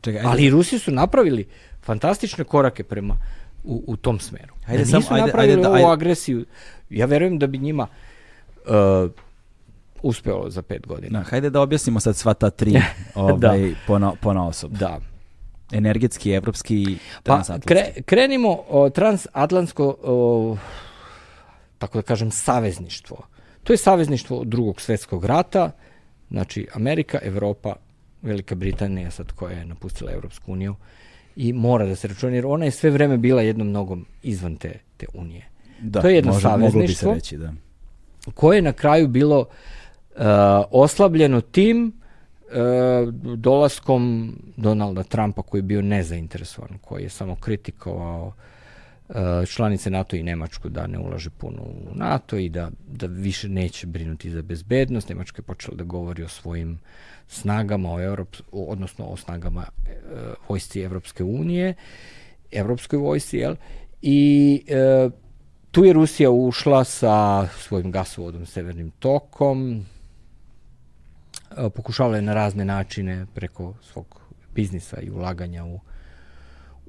Čekaj, 0.03 0.19
ajde. 0.19 0.29
Ali 0.29 0.45
i 0.45 0.49
Rusi 0.49 0.79
su 0.79 0.91
napravili 0.91 1.47
fantastične 1.81 2.43
korake 2.43 2.83
prema 2.83 3.17
u, 3.63 3.83
u 3.87 3.95
tom 3.95 4.19
smeru. 4.19 4.53
Ajde, 4.67 4.83
da 4.83 4.97
nisu 4.97 5.07
sam, 5.07 5.15
ajde, 5.15 5.25
napravili 5.25 5.53
ajde, 5.53 5.61
da, 5.61 5.71
ajde. 5.71 5.83
ovu 5.83 5.91
agresiju. 5.91 6.45
Ja 6.89 7.05
verujem 7.05 7.39
da 7.39 7.47
bi 7.47 7.57
njima 7.57 7.87
uh, 8.65 9.11
uspelo 10.03 10.49
za 10.49 10.61
pet 10.61 10.87
godina. 10.87 11.19
Da, 11.19 11.25
hajde 11.25 11.49
da 11.49 11.61
objasnimo 11.61 11.99
sad 11.99 12.15
sva 12.15 12.33
ta 12.33 12.49
tri 12.49 12.75
ovaj, 13.15 13.37
da. 13.37 13.75
pona, 13.87 14.13
pona 14.21 14.47
osob. 14.47 14.71
Da. 14.71 14.99
Energetski, 15.71 16.31
evropski, 16.31 16.97
transatlantski. 17.23 17.67
Pa, 17.67 17.73
kre, 17.73 18.01
krenimo 18.05 18.63
o, 18.69 18.89
transatlantsko, 18.89 19.95
o, 20.03 20.57
tako 21.77 21.97
da 21.97 22.01
kažem, 22.01 22.31
savezništvo. 22.31 23.17
To 23.63 23.73
je 23.73 23.77
savezništvo 23.77 24.43
drugog 24.43 24.81
svetskog 24.81 25.25
rata, 25.25 25.71
znači 26.29 26.67
Amerika, 26.73 27.19
Evropa, 27.21 27.75
Velika 28.23 28.55
Britanija 28.55 29.11
sad 29.11 29.31
koja 29.31 29.57
je 29.57 29.65
napustila 29.65 30.11
Evropsku 30.11 30.51
uniju 30.51 30.75
i 31.35 31.53
mora 31.53 31.85
da 31.85 31.95
se 31.95 32.07
računa, 32.07 32.35
jer 32.35 32.45
ona 32.45 32.65
je 32.65 32.71
sve 32.71 32.89
vreme 32.89 33.17
bila 33.17 33.41
jednom 33.41 33.71
nogom 33.71 34.05
izvan 34.23 34.55
te, 34.55 34.79
te 34.97 35.05
unije. 35.13 35.47
Da, 35.81 36.01
to 36.01 36.07
je 36.07 36.15
jedno 36.15 36.31
može, 36.31 36.41
savezništvo 36.41 36.79
moglo 36.79 36.87
bi 36.87 36.93
se 36.93 37.13
reći, 37.13 37.37
da. 37.37 37.53
koje 38.33 38.57
je 38.57 38.61
na 38.61 38.73
kraju 38.73 39.07
bilo 39.07 39.39
uh, 39.39 39.45
oslabljeno 40.71 41.41
tim 41.41 41.93
uh, 42.45 43.13
dolaskom 43.35 44.33
Donalda 44.57 45.03
Trumpa 45.03 45.41
koji 45.41 45.59
je 45.59 45.63
bio 45.63 45.81
nezainteresovan, 45.81 46.77
koji 46.81 47.03
je 47.03 47.09
samo 47.09 47.35
kritikovao 47.35 48.27
uh, 48.27 48.33
članice 49.47 49.89
NATO 49.89 50.15
i 50.15 50.23
Nemačku 50.23 50.69
da 50.69 50.87
ne 50.87 50.99
ulaže 50.99 51.29
puno 51.29 51.61
u 51.61 51.95
NATO 51.95 52.37
i 52.37 52.49
da, 52.49 52.69
da 52.87 53.07
više 53.07 53.49
neće 53.49 53.87
brinuti 53.87 54.29
za 54.29 54.41
bezbednost. 54.41 55.09
Nemačka 55.09 55.39
je 55.39 55.43
počela 55.43 55.77
da 55.77 55.83
govori 55.83 56.23
o 56.23 56.27
svojim 56.27 56.79
snagama, 57.27 57.93
o 57.93 58.01
Evrop, 58.01 58.37
odnosno 58.51 59.05
o 59.05 59.17
snagama 59.17 59.63
e, 59.85 59.95
vojsci 60.49 60.81
Evropske 60.81 61.23
unije, 61.23 61.73
Evropskoj 62.51 62.99
vojsci, 62.99 63.37
jel? 63.37 63.55
I 64.01 64.61
e, 64.67 65.09
tu 65.71 65.85
je 65.85 65.93
Rusija 65.93 66.31
ušla 66.31 66.83
sa 66.83 67.47
svojim 67.47 67.91
gasovodom 67.91 68.45
Severnim 68.45 68.91
tokom, 68.91 69.85
e, 71.57 71.69
pokušavala 71.69 72.15
je 72.15 72.21
na 72.21 72.33
razne 72.33 72.65
načine 72.65 73.25
preko 73.33 73.73
svog 73.81 74.21
biznisa 74.55 74.99
i 75.01 75.11
ulaganja 75.11 75.65
u 75.65 75.79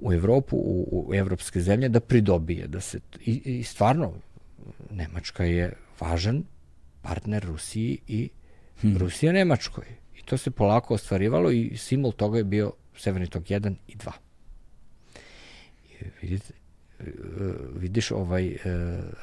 u 0.05 0.13
Evropu, 0.13 0.57
u, 0.57 1.07
u 1.09 1.15
evropske 1.15 1.61
zemlje, 1.61 1.89
da 1.89 2.01
pridobije, 2.01 2.67
da 2.69 2.81
se, 2.81 3.01
i, 3.27 3.59
i 3.59 3.63
stvarno, 3.65 4.13
Nemačka 4.91 5.45
je 5.45 5.73
važan 6.01 6.45
partner 7.03 7.45
Rusiji 7.45 7.99
i 8.09 8.29
hmm. 8.81 8.97
Rusija 8.99 9.33
Nemačkoj 9.33 9.85
to 10.25 10.37
se 10.37 10.51
polako 10.51 10.95
ostvarivalo 10.95 11.51
i 11.51 11.77
simbol 11.77 12.13
toga 12.13 12.39
je 12.39 12.45
bio 12.45 12.73
Severni 12.97 13.27
tok 13.27 13.45
1 13.45 13.75
i 13.89 13.97
2. 13.97 14.11
I 15.91 16.05
vidite, 16.23 16.53
e, 17.01 17.05
vidiš 17.75 18.11
ovaj 18.11 18.49
e, 18.49 18.59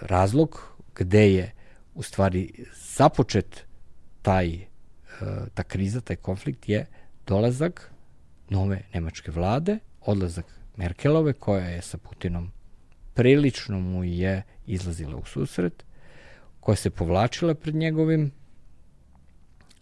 razlog 0.02 0.62
gde 0.96 1.34
je 1.34 1.52
u 1.96 2.04
stvari 2.04 2.66
započet 2.96 3.66
taj 4.22 4.48
e, 4.54 4.66
ta 5.54 5.64
kriza, 5.64 6.02
taj 6.02 6.16
konflikt 6.16 6.70
je 6.70 6.86
dolazak 7.28 7.92
nove 8.50 8.82
nemačke 8.94 9.32
vlade, 9.32 9.80
odlazak 10.02 10.46
Merkelove 10.78 11.34
koja 11.34 11.66
je 11.66 11.82
sa 11.82 11.98
Putinom 11.98 12.52
prilično 13.14 13.80
mu 13.80 14.04
je 14.04 14.44
izlazila 14.66 15.16
u 15.16 15.26
susret, 15.26 15.84
koja 16.60 16.76
se 16.76 16.90
povlačila 16.90 17.54
pred 17.54 17.76
njegovim 17.76 18.32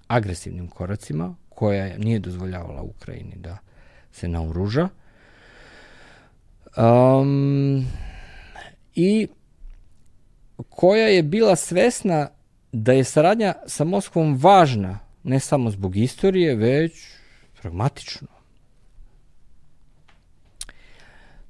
agresivnim 0.07 0.67
koracima, 0.67 1.35
koja 1.49 1.97
nije 1.97 2.19
dozvoljavala 2.19 2.81
Ukrajini 2.81 3.35
da 3.35 3.57
se 4.11 4.27
naoruža. 4.27 4.89
Um, 6.77 7.85
I 8.95 9.27
koja 10.69 11.07
je 11.07 11.23
bila 11.23 11.55
svesna 11.55 12.29
da 12.71 12.93
je 12.93 13.03
saradnja 13.03 13.53
sa 13.67 13.83
Moskvom 13.83 14.37
važna 14.37 14.99
ne 15.23 15.39
samo 15.39 15.71
zbog 15.71 15.97
istorije, 15.97 16.55
već 16.55 17.07
pragmatično. 17.61 18.38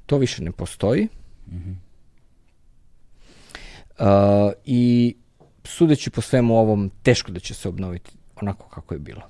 To 0.09 0.17
više 0.17 0.43
ne 0.43 0.51
postoji. 0.51 1.07
Mm 1.47 1.55
-hmm. 1.55 1.75
uh, 3.99 4.53
I 4.65 5.15
sudeći 5.63 6.09
po 6.09 6.21
svemu 6.21 6.57
ovom, 6.57 6.91
teško 7.03 7.31
da 7.31 7.39
će 7.39 7.53
se 7.53 7.69
obnoviti 7.69 8.11
onako 8.41 8.69
kako 8.69 8.93
je 8.93 8.99
bilo. 8.99 9.21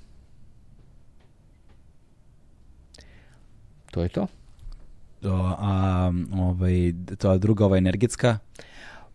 To 3.92 4.02
je 4.02 4.10
to. 4.10 4.28
Do, 5.22 5.56
a 5.60 6.12
ovaj, 6.34 6.94
to 7.18 7.32
je 7.32 7.40
druga 7.40 7.66
ova 7.66 7.78
energetska? 7.78 8.38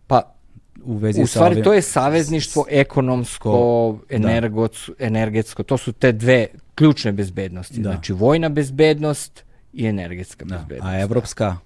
Pa, 0.07 0.35
u 0.83 0.97
vezi 0.97 1.23
u 1.23 1.27
stvari, 1.27 1.53
sa 1.53 1.57
ovim... 1.57 1.63
to 1.63 1.73
je 1.73 1.81
savezništvo 1.81 2.65
ekonomsko, 2.69 3.99
da. 4.09 4.15
energoc, 4.15 4.89
energetsko, 4.99 5.63
to 5.63 5.77
su 5.77 5.93
te 5.93 6.11
dve 6.11 6.47
ključne 6.75 7.11
bezbednosti. 7.11 7.81
Da. 7.81 7.91
Znači, 7.91 8.13
vojna 8.13 8.49
bezbednost 8.49 9.44
i 9.75 9.87
energetska 9.87 10.45
da. 10.45 10.55
bezbednost. 10.57 10.87
A 10.87 10.99
evropska? 10.99 11.57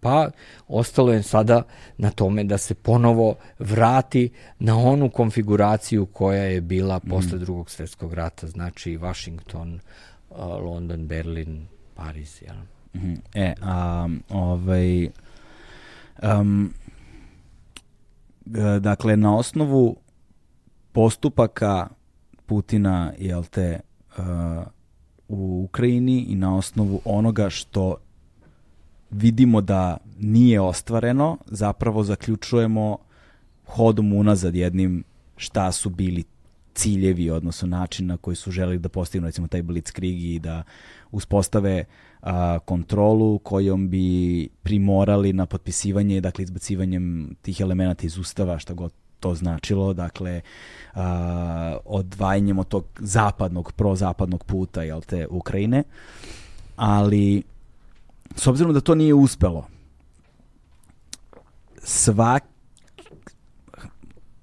Pa 0.00 0.30
ostalo 0.68 1.12
je 1.12 1.22
sada 1.22 1.62
na 1.98 2.10
tome 2.10 2.44
da 2.44 2.58
se 2.58 2.74
ponovo 2.74 3.34
vrati 3.58 4.30
na 4.58 4.78
onu 4.78 5.10
konfiguraciju 5.10 6.06
koja 6.06 6.42
je 6.42 6.60
bila 6.60 7.00
posle 7.00 7.36
mm. 7.36 7.40
drugog 7.40 7.70
svetskog 7.70 8.14
rata, 8.14 8.46
znači 8.46 8.96
Washington, 8.96 9.80
London, 10.38 11.06
Berlin, 11.06 11.66
Pariz. 11.94 12.42
Jel? 12.42 12.56
Mm 12.94 13.00
-hmm. 13.00 13.18
E, 13.34 13.54
a, 13.62 14.08
ovaj, 14.28 15.08
um, 16.22 16.74
dakle, 18.80 19.16
na 19.16 19.36
osnovu 19.36 19.96
postupaka 20.92 21.88
Putina, 22.46 23.12
jel 23.18 23.44
te, 23.44 23.80
uh, 24.18 24.24
u 25.32 25.64
Ukrajini 25.64 26.26
i 26.28 26.34
na 26.34 26.56
osnovu 26.56 27.00
onoga 27.04 27.50
što 27.50 27.96
vidimo 29.10 29.60
da 29.60 29.96
nije 30.20 30.60
ostvareno, 30.60 31.38
zapravo 31.46 32.04
zaključujemo 32.04 32.98
hodom 33.66 34.12
unazad 34.12 34.54
jednim 34.54 35.04
šta 35.36 35.72
su 35.72 35.90
bili 35.90 36.24
ciljevi, 36.74 37.30
odnosno 37.30 37.68
način 37.68 38.06
na 38.06 38.16
koji 38.16 38.36
su 38.36 38.50
želeli 38.50 38.78
da 38.78 38.88
postignu 38.88 39.26
recimo 39.26 39.48
taj 39.48 39.62
blitzkrieg 39.62 40.22
i 40.22 40.38
da 40.38 40.62
uspostave 41.10 41.84
a, 42.20 42.58
kontrolu 42.58 43.38
kojom 43.38 43.88
bi 43.88 44.48
primorali 44.62 45.32
na 45.32 45.46
potpisivanje, 45.46 46.20
dakle 46.20 46.42
izbacivanjem 46.42 47.36
tih 47.42 47.60
elemenata 47.60 48.06
iz 48.06 48.18
ustava, 48.18 48.58
šta 48.58 48.74
god 48.74 48.92
to 49.22 49.34
značilo, 49.34 49.92
dakle, 49.94 50.40
a, 50.94 51.76
odvajanjem 51.84 52.58
od 52.58 52.68
tog 52.68 52.84
zapadnog, 52.98 53.72
prozapadnog 53.72 54.44
puta, 54.44 54.82
jel 54.82 55.00
te, 55.00 55.26
Ukrajine, 55.30 55.82
ali 56.76 57.42
s 58.34 58.46
obzirom 58.46 58.74
da 58.74 58.80
to 58.80 58.94
nije 58.94 59.14
uspelo, 59.14 59.66
svak 61.82 62.42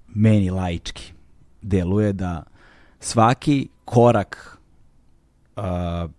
meni 0.07 0.49
laički 0.49 1.13
deluje 1.61 2.13
da 2.13 2.43
svaki 2.99 3.67
korak 3.85 4.57
uh, 5.55 6.11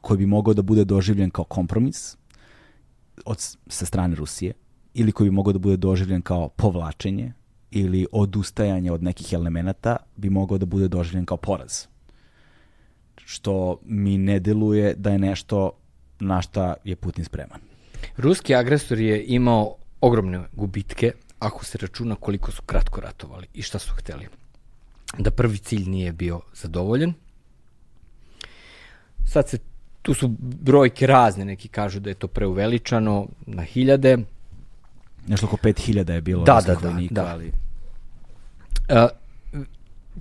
koji 0.00 0.18
bi 0.18 0.26
mogao 0.26 0.54
da 0.54 0.62
bude 0.62 0.84
doživljen 0.84 1.30
kao 1.30 1.44
kompromis 1.44 2.16
od, 3.24 3.38
sa 3.66 3.86
strane 3.86 4.14
Rusije 4.14 4.52
ili 4.94 5.12
koji 5.12 5.30
bi 5.30 5.36
mogao 5.36 5.52
da 5.52 5.58
bude 5.58 5.76
doživljen 5.76 6.22
kao 6.22 6.48
povlačenje 6.48 7.32
ili 7.70 8.06
odustajanje 8.12 8.92
od 8.92 9.02
nekih 9.02 9.32
elemenata 9.32 9.96
bi 10.16 10.30
mogao 10.30 10.58
da 10.58 10.66
bude 10.66 10.88
doživljen 10.88 11.26
kao 11.26 11.36
poraz. 11.36 11.86
Što 13.24 13.78
mi 13.84 14.18
ne 14.18 14.40
deluje 14.40 14.94
da 14.94 15.10
je 15.10 15.18
nešto 15.18 15.72
na 16.20 16.42
šta 16.42 16.74
je 16.84 16.96
Putin 16.96 17.24
spreman. 17.24 17.60
Ruski 18.16 18.54
agresor 18.54 18.98
je 18.98 19.24
imao 19.24 19.76
ogromne 20.00 20.40
gubitke 20.52 21.12
ako 21.38 21.64
se 21.64 21.78
računa 21.78 22.14
koliko 22.14 22.50
su 22.52 22.62
kratko 22.62 23.00
ratovali 23.00 23.46
i 23.54 23.62
šta 23.62 23.78
su 23.78 23.92
hteli. 23.94 24.26
Da 25.18 25.30
prvi 25.30 25.58
cilj 25.58 25.88
nije 25.88 26.12
bio 26.12 26.40
zadovoljen. 26.54 27.14
Sad 29.24 29.48
se, 29.48 29.58
tu 30.02 30.14
su 30.14 30.28
brojke 30.38 31.06
razne, 31.06 31.44
neki 31.44 31.68
kažu 31.68 32.00
da 32.00 32.10
je 32.10 32.14
to 32.14 32.28
preuveličano 32.28 33.26
na 33.46 33.62
hiljade. 33.62 34.18
Nešto 35.26 35.46
oko 35.46 35.56
5000 35.56 36.12
je 36.12 36.20
bilo. 36.20 36.44
Da, 36.44 36.60
da, 36.66 36.74
da, 36.74 36.98
da. 37.10 37.26
Ali... 37.26 37.52
Uh, 38.88 39.08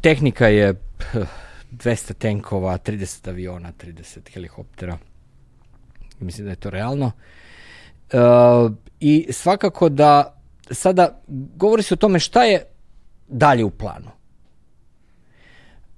tehnika 0.02 0.48
je 0.48 0.74
200 1.72 2.14
tenkova, 2.14 2.78
30 2.78 3.30
aviona, 3.30 3.72
30 3.84 4.34
helikoptera. 4.34 4.98
Mislim 6.20 6.46
da 6.46 6.52
je 6.52 6.56
to 6.56 6.70
realno. 6.70 7.12
Uh, 8.14 8.72
I 9.00 9.28
svakako 9.32 9.90
da 9.90 10.42
sada 10.72 11.22
govori 11.56 11.84
se 11.84 11.94
o 11.94 11.98
tome 11.98 12.20
šta 12.20 12.44
je 12.44 12.66
dalje 13.28 13.64
u 13.64 13.70
planu. 13.70 14.12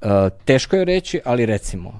Uh, 0.01 0.09
teško 0.45 0.75
je 0.75 0.85
reći, 0.85 1.21
ali 1.25 1.45
recimo, 1.45 1.99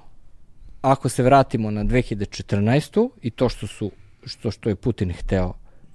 ako 0.82 1.10
se 1.10 1.24
vratimo 1.24 1.72
na 1.72 1.84
2014. 1.84 3.10
i 3.22 3.30
to 3.30 3.50
što 3.50 3.68
su 3.68 3.92
što 4.26 4.52
što 4.52 4.70
je 4.70 4.76
Putin 4.76 5.14
hteo 5.14 5.54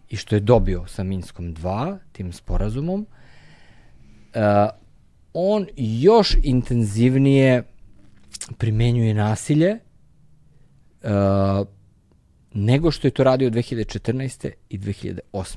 i 0.09 0.17
što 0.17 0.37
je 0.37 0.41
dobio 0.41 0.87
sa 0.87 1.03
Minskom 1.03 1.55
2, 1.55 1.99
tim 2.13 2.33
sporazumom, 2.33 3.07
uh, 4.35 4.41
on 5.33 5.67
još 5.77 6.37
intenzivnije 6.43 7.63
primenjuje 8.59 9.15
nasilje 9.15 9.79
uh, 11.03 11.67
nego 12.55 12.91
što 12.91 13.07
je 13.07 13.11
to 13.11 13.25
radio 13.25 13.51
2014. 13.51 14.51
i 14.69 14.79
2008. 14.79 15.57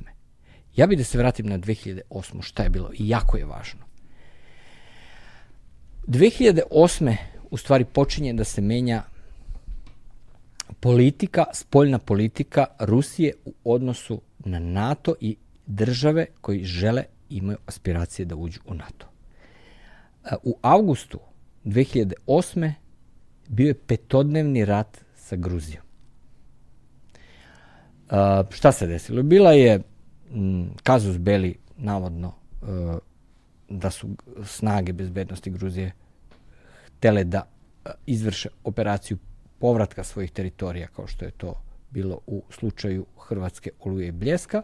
Ja 0.76 0.88
bih 0.88 0.98
da 0.98 1.04
se 1.04 1.18
vratim 1.18 1.46
na 1.46 1.60
2008. 1.60 2.42
šta 2.42 2.64
je 2.64 2.70
bilo 2.70 2.92
i 2.94 3.10
jako 3.10 3.38
je 3.38 3.46
važno. 3.46 3.80
2008. 6.08 7.16
u 7.52 7.58
stvari 7.58 7.86
počinje 7.86 8.34
da 8.34 8.44
se 8.44 8.62
menja 8.62 9.04
politika, 10.80 11.46
spoljna 11.54 12.00
politika 12.00 12.66
Rusije 12.80 13.34
u 13.46 13.54
odnosu 13.64 14.22
na 14.40 14.60
NATO 14.60 15.16
i 15.22 15.36
države 15.66 16.26
koji 16.42 16.64
žele 16.64 17.04
imaju 17.30 17.58
aspiracije 17.66 18.26
da 18.26 18.36
uđu 18.36 18.60
u 18.66 18.74
NATO. 18.74 19.08
U 20.44 20.58
avgustu 20.62 21.20
2008. 21.66 22.74
bio 23.48 23.68
je 23.68 23.74
petodnevni 23.74 24.66
rat 24.66 24.98
sa 25.16 25.36
Gruzijom. 25.36 25.84
Uh, 28.10 28.16
šta 28.50 28.72
se 28.72 28.88
desilo? 28.88 29.24
Bila 29.24 29.52
je 29.52 29.82
kazus 30.84 31.18
beli, 31.18 31.56
navodno, 31.78 32.34
uh, 32.62 32.68
da 33.70 33.92
su 33.92 34.10
snage 34.44 34.94
bezbednosti 34.94 35.50
Gruzije 35.50 35.92
htele 36.98 37.24
da 37.24 37.48
izvrše 38.06 38.50
operaciju 38.64 39.18
povratka 39.60 40.04
svojih 40.04 40.32
teritorija, 40.32 40.88
kao 40.88 41.08
što 41.08 41.26
je 41.26 41.32
to 41.32 41.54
bilo 41.90 42.20
u 42.28 42.44
slučaju 42.50 43.06
Hrvatske 43.18 43.72
oluje 43.80 44.08
i 44.08 44.12
bljeska. 44.12 44.62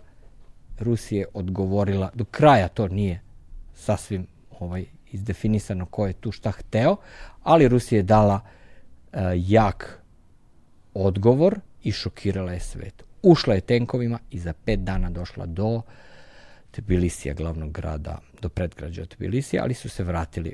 Rusija 0.80 1.20
je 1.20 1.28
odgovorila, 1.34 2.12
do 2.14 2.26
kraja 2.26 2.68
to 2.68 2.88
nije 2.88 3.22
sasvim 3.74 4.28
ovaj, 4.60 4.86
izdefinisano 5.12 5.86
ko 5.86 6.08
je 6.08 6.14
tu 6.14 6.32
šta 6.32 6.52
hteo, 6.52 6.96
ali 7.44 7.68
Rusija 7.68 8.00
je 8.00 8.04
dala 8.04 8.40
uh, 8.44 9.20
jak 9.36 10.02
odgovor 10.94 11.60
i 11.84 11.92
šokirala 11.92 12.52
je 12.52 12.60
svet. 12.60 13.04
Ušla 13.22 13.54
je 13.54 13.62
tenkovima 13.62 14.20
i 14.32 14.40
za 14.40 14.54
pet 14.54 14.80
dana 14.80 15.10
došla 15.10 15.46
do 15.46 15.82
Tbilisija, 16.72 17.34
glavnog 17.34 17.72
grada, 17.72 18.20
do 18.42 18.50
predgrađa 18.50 19.06
Tbilisija, 19.06 19.64
ali 19.64 19.74
su 19.74 19.90
se 19.90 20.04
vratili. 20.04 20.54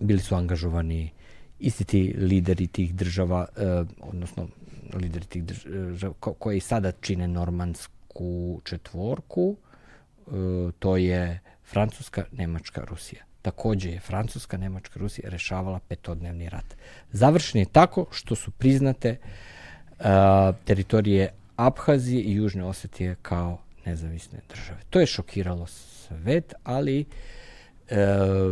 Bili 0.00 0.20
su 0.20 0.34
angažovani 0.34 1.10
isti 1.58 1.84
ti 1.84 2.14
lideri 2.18 2.66
tih 2.66 2.94
država, 2.94 3.46
eh, 3.56 3.84
odnosno 4.00 4.48
lideri 4.94 5.26
tih 5.26 5.44
država 5.44 6.14
ko, 6.20 6.32
koji 6.32 6.60
sada 6.60 6.92
čine 6.92 7.28
normansku 7.28 8.60
četvorku, 8.64 9.56
eh, 9.56 10.30
to 10.78 10.96
je 10.96 11.40
Francuska, 11.64 12.24
Nemačka, 12.32 12.84
Rusija. 12.84 13.24
Takođe 13.42 13.90
je 13.90 14.00
Francuska, 14.00 14.56
Nemačka, 14.56 15.00
Rusija 15.00 15.30
rešavala 15.30 15.80
petodnevni 15.88 16.48
rat. 16.48 16.76
Završen 17.12 17.60
je 17.60 17.66
tako 17.72 18.06
što 18.10 18.34
su 18.34 18.50
priznate 18.50 19.16
uh, 19.18 20.04
teritorije 20.64 21.32
Abhazije 21.56 22.22
i 22.22 22.32
Južne 22.32 22.64
Osetije 22.64 23.16
kao 23.22 23.58
nezavisne 23.84 24.38
države. 24.48 24.78
To 24.90 25.00
je 25.00 25.06
šokiralo 25.06 25.66
svet, 25.66 26.54
ali 26.64 27.00
e, 27.00 27.06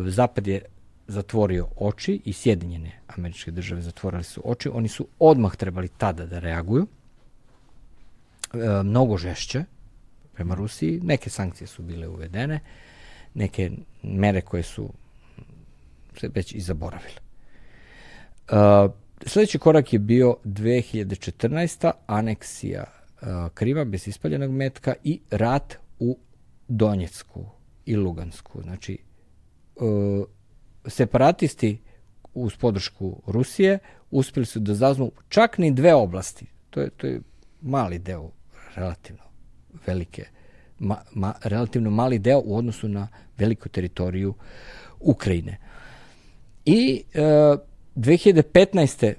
Zapad 0.07 0.47
je 0.47 0.63
zatvorio 1.07 1.69
oči 1.77 2.21
i 2.25 2.33
Sjedinjene 2.33 3.01
američke 3.07 3.51
države 3.51 3.83
zatvorili 3.83 4.25
su 4.25 4.43
oči. 4.45 4.69
Oni 4.69 4.89
su 4.89 5.07
odmah 5.19 5.57
trebali 5.57 5.89
tada 5.89 6.27
da 6.27 6.39
reaguju. 6.39 6.87
E, 8.55 8.83
mnogo 8.83 9.17
žešće 9.17 9.65
prema 10.35 10.55
Rusiji. 10.55 11.01
Neke 11.03 11.31
sankcije 11.31 11.67
su 11.67 11.83
bile 11.83 12.09
uvedene, 12.09 12.61
neke 13.35 13.71
mere 14.03 14.41
koje 14.41 14.63
su 14.63 14.91
se 16.21 16.31
već 16.35 16.55
i 16.55 16.61
zaboravile. 16.61 17.19
E, 18.49 18.55
Sledeći 19.27 19.59
korak 19.59 19.93
je 19.93 19.99
bio 19.99 20.37
2014. 20.45 21.93
aneksija 22.07 22.85
uh, 22.85 23.29
Krima 23.55 23.85
bez 23.85 24.09
ispaljenog 24.09 24.51
metka 24.51 24.95
i 25.05 25.21
rat 25.31 25.75
u 25.99 26.19
Donjecku 26.69 27.47
i 27.87 27.97
Lugansku. 27.97 28.63
Znači, 28.63 28.99
uh, 29.77 30.27
separatisti 30.87 31.79
uz 32.35 32.57
podršku 32.57 33.23
Rusije 33.27 33.79
uspeli 34.11 34.47
su 34.47 34.61
da 34.61 34.75
zazmu 34.75 35.13
čak 35.29 35.59
ni 35.59 35.71
dve 35.71 35.95
oblasti. 35.95 36.47
To 36.71 36.81
je, 36.81 36.91
to 36.91 37.07
je 37.07 37.21
mali 37.61 37.99
deo, 37.99 38.31
relativno 38.75 39.23
velike, 39.87 40.27
ma, 40.79 40.97
ma, 41.13 41.35
relativno 41.43 41.91
mali 41.91 42.19
deo 42.19 42.43
u 42.45 42.57
odnosu 42.57 42.89
na 42.89 43.09
veliku 43.39 43.69
teritoriju 43.69 44.35
Ukrajine. 45.01 45.59
I 46.65 47.03
uh, 47.15 47.61
2015. 47.97 49.15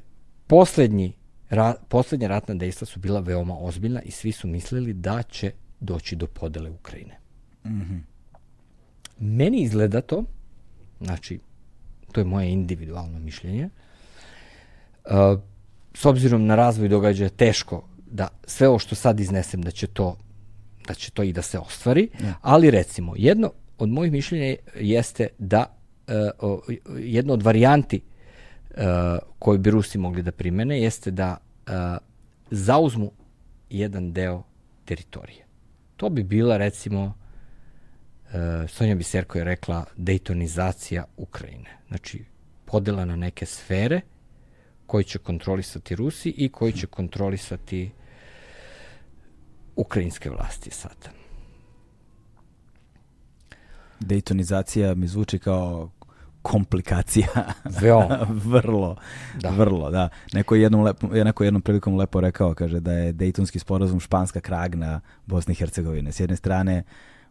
poslednji, 0.48 1.14
ra, 1.50 1.76
poslednja 1.90 2.28
ratna 2.28 2.56
dejstva 2.56 2.88
su 2.88 3.00
bila 3.00 3.20
veoma 3.20 3.58
ozbiljna 3.60 4.02
i 4.02 4.12
svi 4.12 4.32
su 4.32 4.48
mislili 4.48 4.94
da 4.94 5.24
će 5.24 5.52
doći 5.80 6.16
do 6.16 6.28
podele 6.28 6.70
Ukrajine. 6.70 7.20
Mm 7.66 7.70
-hmm. 7.70 8.00
Meni 9.20 9.62
izgleda 9.62 10.02
to, 10.02 10.24
znači, 11.02 11.40
to 12.16 12.22
je 12.22 12.26
moje 12.26 12.52
individualno 12.52 13.20
mišljenje, 13.20 13.70
uh, 15.06 15.40
s 15.94 16.06
obzirom 16.06 16.46
na 16.46 16.56
razvoj 16.56 16.88
događaja 16.88 17.30
teško 17.30 17.84
da 18.12 18.28
sve 18.46 18.68
ovo 18.68 18.80
što 18.80 18.96
sad 18.96 19.20
iznesem 19.20 19.62
da 19.62 19.72
će 19.72 19.88
to 19.88 20.18
da 20.88 20.94
će 20.94 21.12
to 21.12 21.24
i 21.24 21.34
da 21.34 21.42
se 21.42 21.60
ostvari, 21.60 22.10
ja. 22.24 22.34
ali 22.42 22.72
recimo 22.72 23.14
jedno 23.18 23.52
od 23.78 23.90
mojih 23.90 24.12
mišljenja 24.12 24.56
jeste 24.80 25.28
da 25.38 25.76
uh, 26.08 26.60
jedno 27.00 27.34
od 27.34 27.44
varijanti 27.44 28.02
uh, 28.02 28.84
koju 29.40 29.60
bi 29.60 29.72
Rusi 29.72 29.98
mogli 29.98 30.22
da 30.22 30.32
primene 30.32 30.82
jeste 30.82 31.12
da 31.12 31.38
uh, 31.68 31.74
zauzmu 32.52 33.12
jedan 33.70 34.14
deo 34.14 34.44
teritorije. 34.86 35.46
To 35.98 36.10
bi 36.10 36.24
bila 36.24 36.58
recimo 36.58 37.14
Sonja 38.68 38.96
Biserko 38.96 39.38
je 39.38 39.44
rekla 39.44 39.86
dejtonizacija 39.98 41.06
Ukrajine. 41.18 41.78
Znači 41.88 42.26
podela 42.66 43.06
na 43.06 43.16
neke 43.16 43.46
sfere 43.46 44.02
koji 44.86 45.04
će 45.04 45.20
kontrolisati 45.20 45.96
Rusi 45.96 46.30
i 46.30 46.50
koji 46.50 46.74
će 46.74 46.88
kontrolisati 46.88 47.92
ukrajinske 49.76 50.30
vlasti 50.30 50.72
sada. 50.72 51.10
Dejtonizacija 54.00 54.96
mi 54.96 55.08
zvuči 55.08 55.40
kao 55.40 55.92
komplikacija. 56.42 57.28
Veoma. 57.82 58.28
vrlo, 58.30 58.96
Da. 59.42 59.50
vrlo, 59.50 59.92
da. 59.92 60.10
Neko 60.34 60.56
je 60.56 60.62
jednom, 60.62 60.84
lepo, 60.84 61.08
neko 61.08 61.44
je 61.44 61.48
jednom 61.48 61.62
prilikom 61.62 61.96
lepo 61.96 62.22
rekao, 62.22 62.54
kaže 62.54 62.80
da 62.80 62.92
je 62.92 63.12
Dejtonski 63.12 63.60
sporazum 63.60 64.00
španska 64.00 64.40
kragna 64.40 65.02
Bosne 65.26 65.52
i 65.52 65.56
Hercegovine. 65.56 66.12
S 66.12 66.20
jedne 66.20 66.36
strane 66.36 66.84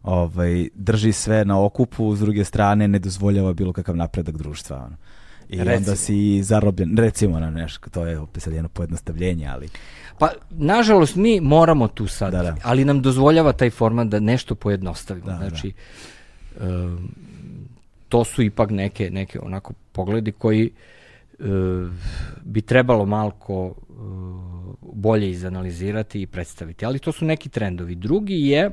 ovaj, 0.05 0.67
drži 0.75 1.11
sve 1.11 1.45
na 1.45 1.63
okupu, 1.63 2.15
s 2.15 2.19
druge 2.19 2.43
strane 2.43 2.87
ne 2.87 2.99
dozvoljava 2.99 3.53
bilo 3.53 3.73
kakav 3.73 3.95
napredak 3.95 4.37
društva. 4.37 4.77
Ono. 4.77 4.95
I 5.49 5.57
Recimo. 5.57 5.75
onda 5.75 5.95
si 5.95 6.43
zarobljen, 6.43 6.97
recimo 6.97 7.39
na 7.39 7.51
nešto, 7.51 7.89
to 7.89 8.05
je 8.05 8.19
opet 8.19 8.43
sad 8.43 8.53
jedno 8.53 8.69
pojednostavljenje, 8.69 9.47
ali 9.47 9.69
Pa, 10.19 10.29
nažalost, 10.49 11.15
mi 11.15 11.41
moramo 11.41 11.87
tu 11.87 12.07
sad, 12.07 12.31
Da, 12.31 12.43
da. 12.43 12.55
ali 12.63 12.85
nam 12.85 13.01
dozvoljava 13.01 13.53
taj 13.53 13.69
format 13.69 14.07
da 14.07 14.19
nešto 14.19 14.55
pojednostavimo. 14.55 15.25
Da, 15.25 15.33
da. 15.33 15.37
znači, 15.37 15.73
em, 16.61 17.09
to 18.09 18.23
su 18.23 18.41
ipak 18.41 18.69
neke, 18.69 19.09
neke 19.09 19.39
onako 19.39 19.73
pogledi 19.91 20.31
koji 20.31 20.65
e, 20.65 21.43
bi 22.43 22.61
trebalo 22.61 23.05
malko 23.05 23.73
e, 23.75 23.93
bolje 24.81 25.29
izanalizirati 25.29 26.21
i 26.21 26.27
predstaviti. 26.27 26.85
Ali 26.85 26.99
to 26.99 27.11
su 27.11 27.25
neki 27.25 27.49
trendovi. 27.49 27.95
Drugi 27.95 28.47
je 28.47 28.71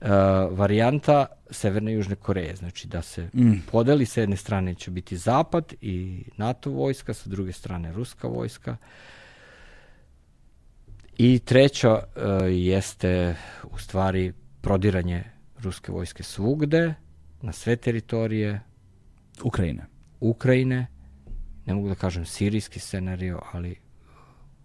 e, 0.00 0.08
varijanta 0.50 1.26
Severne 1.50 1.92
i 1.92 1.94
Južne 1.94 2.14
Koreje. 2.16 2.56
Znači 2.56 2.88
da 2.88 3.02
se 3.02 3.28
Mm. 3.34 3.52
podeli, 3.70 4.06
sa 4.06 4.20
jedne 4.20 4.36
strane 4.36 4.74
će 4.74 4.90
biti 4.90 5.16
Zapad 5.16 5.74
i 5.80 6.24
NATO 6.36 6.70
vojska, 6.70 7.14
sa 7.14 7.30
druge 7.30 7.52
strane 7.52 7.92
Ruska 7.92 8.28
vojska. 8.28 8.76
I 11.18 11.38
treća 11.38 11.98
e, 12.16 12.20
jeste 12.50 13.36
u 13.72 13.78
stvari 13.78 14.32
prodiranje 14.60 15.24
ruske 15.58 15.92
vojske 15.92 16.22
svugde, 16.22 16.94
na 17.42 17.52
sve 17.52 17.76
teritorije 17.76 18.60
Ukrajina. 19.44 19.86
Ukrajine, 20.20 20.86
ne 21.66 21.74
mogu 21.74 21.88
da 21.88 21.94
kažem 21.94 22.24
sirijski 22.26 22.80
scenario, 22.80 23.40
ali 23.52 23.76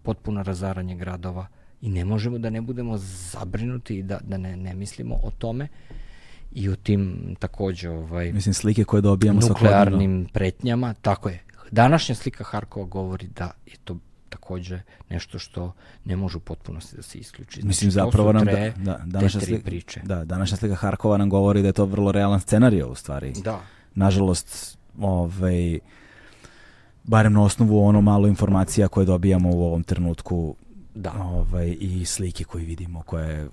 potpuno 0.04 0.44
razaranje 0.44 0.96
gradova 0.96 1.48
i 1.82 1.90
ne 1.90 2.06
možemo 2.06 2.38
da 2.38 2.50
ne 2.50 2.62
budemo 2.62 2.98
zabrinuti 2.98 3.98
i 3.98 4.04
da, 4.04 4.20
da 4.24 4.38
ne, 4.38 4.58
ne 4.58 4.74
mislimo 4.74 5.16
o 5.24 5.32
tome 5.32 5.68
i 6.52 6.70
o 6.70 6.76
tim 6.76 7.36
takođe 7.40 7.90
ovaj, 7.90 8.34
Mislim, 8.34 8.54
slike 8.54 8.84
koje 8.84 9.02
dobijamo 9.02 9.40
nuklearnim 9.42 10.28
pretnjama, 10.34 10.94
tako 10.94 11.30
je. 11.30 11.44
Današnja 11.72 12.16
slika 12.16 12.44
Harkova 12.44 12.86
govori 12.86 13.28
da 13.28 13.52
je 13.66 13.74
to 13.84 13.98
takođe 14.30 14.80
nešto 15.10 15.40
što 15.40 15.74
ne 16.06 16.16
može 16.16 16.38
u 16.38 16.40
potpunosti 16.40 16.96
da 16.96 17.02
se 17.02 17.18
isključi. 17.18 17.62
Znači, 17.62 17.68
Mislim, 17.68 17.92
zapravo 17.92 18.34
nam 18.34 18.46
da, 18.46 18.52
tre- 18.52 18.74
da, 18.78 18.98
te 18.98 19.04
današnja, 19.06 19.42
slika, 19.42 19.64
priče. 19.64 20.02
da, 20.04 20.26
današnja 20.26 20.58
slika 20.58 20.76
Harkova 20.76 21.18
nam 21.18 21.30
govori 21.30 21.62
da 21.62 21.68
je 21.68 21.74
to 21.74 21.86
vrlo 21.86 22.12
realan 22.12 22.40
scenario 22.40 22.88
u 22.88 22.96
stvari. 22.96 23.34
Da. 23.44 23.62
Nažalost, 23.96 24.78
ovaj, 25.00 25.80
barem 27.04 27.34
na 27.34 27.44
osnovu 27.44 27.86
ono 27.86 28.02
malo 28.02 28.28
informacija 28.28 28.88
koje 28.88 29.06
dobijamo 29.06 29.50
u 29.50 29.64
ovom 29.64 29.84
trenutku 29.84 30.56
Da. 30.96 31.14
ovaj, 31.14 31.78
i 31.80 32.06
slike 32.06 32.44
koje 32.44 32.66
vidimo 32.66 33.02
koje 33.02 33.48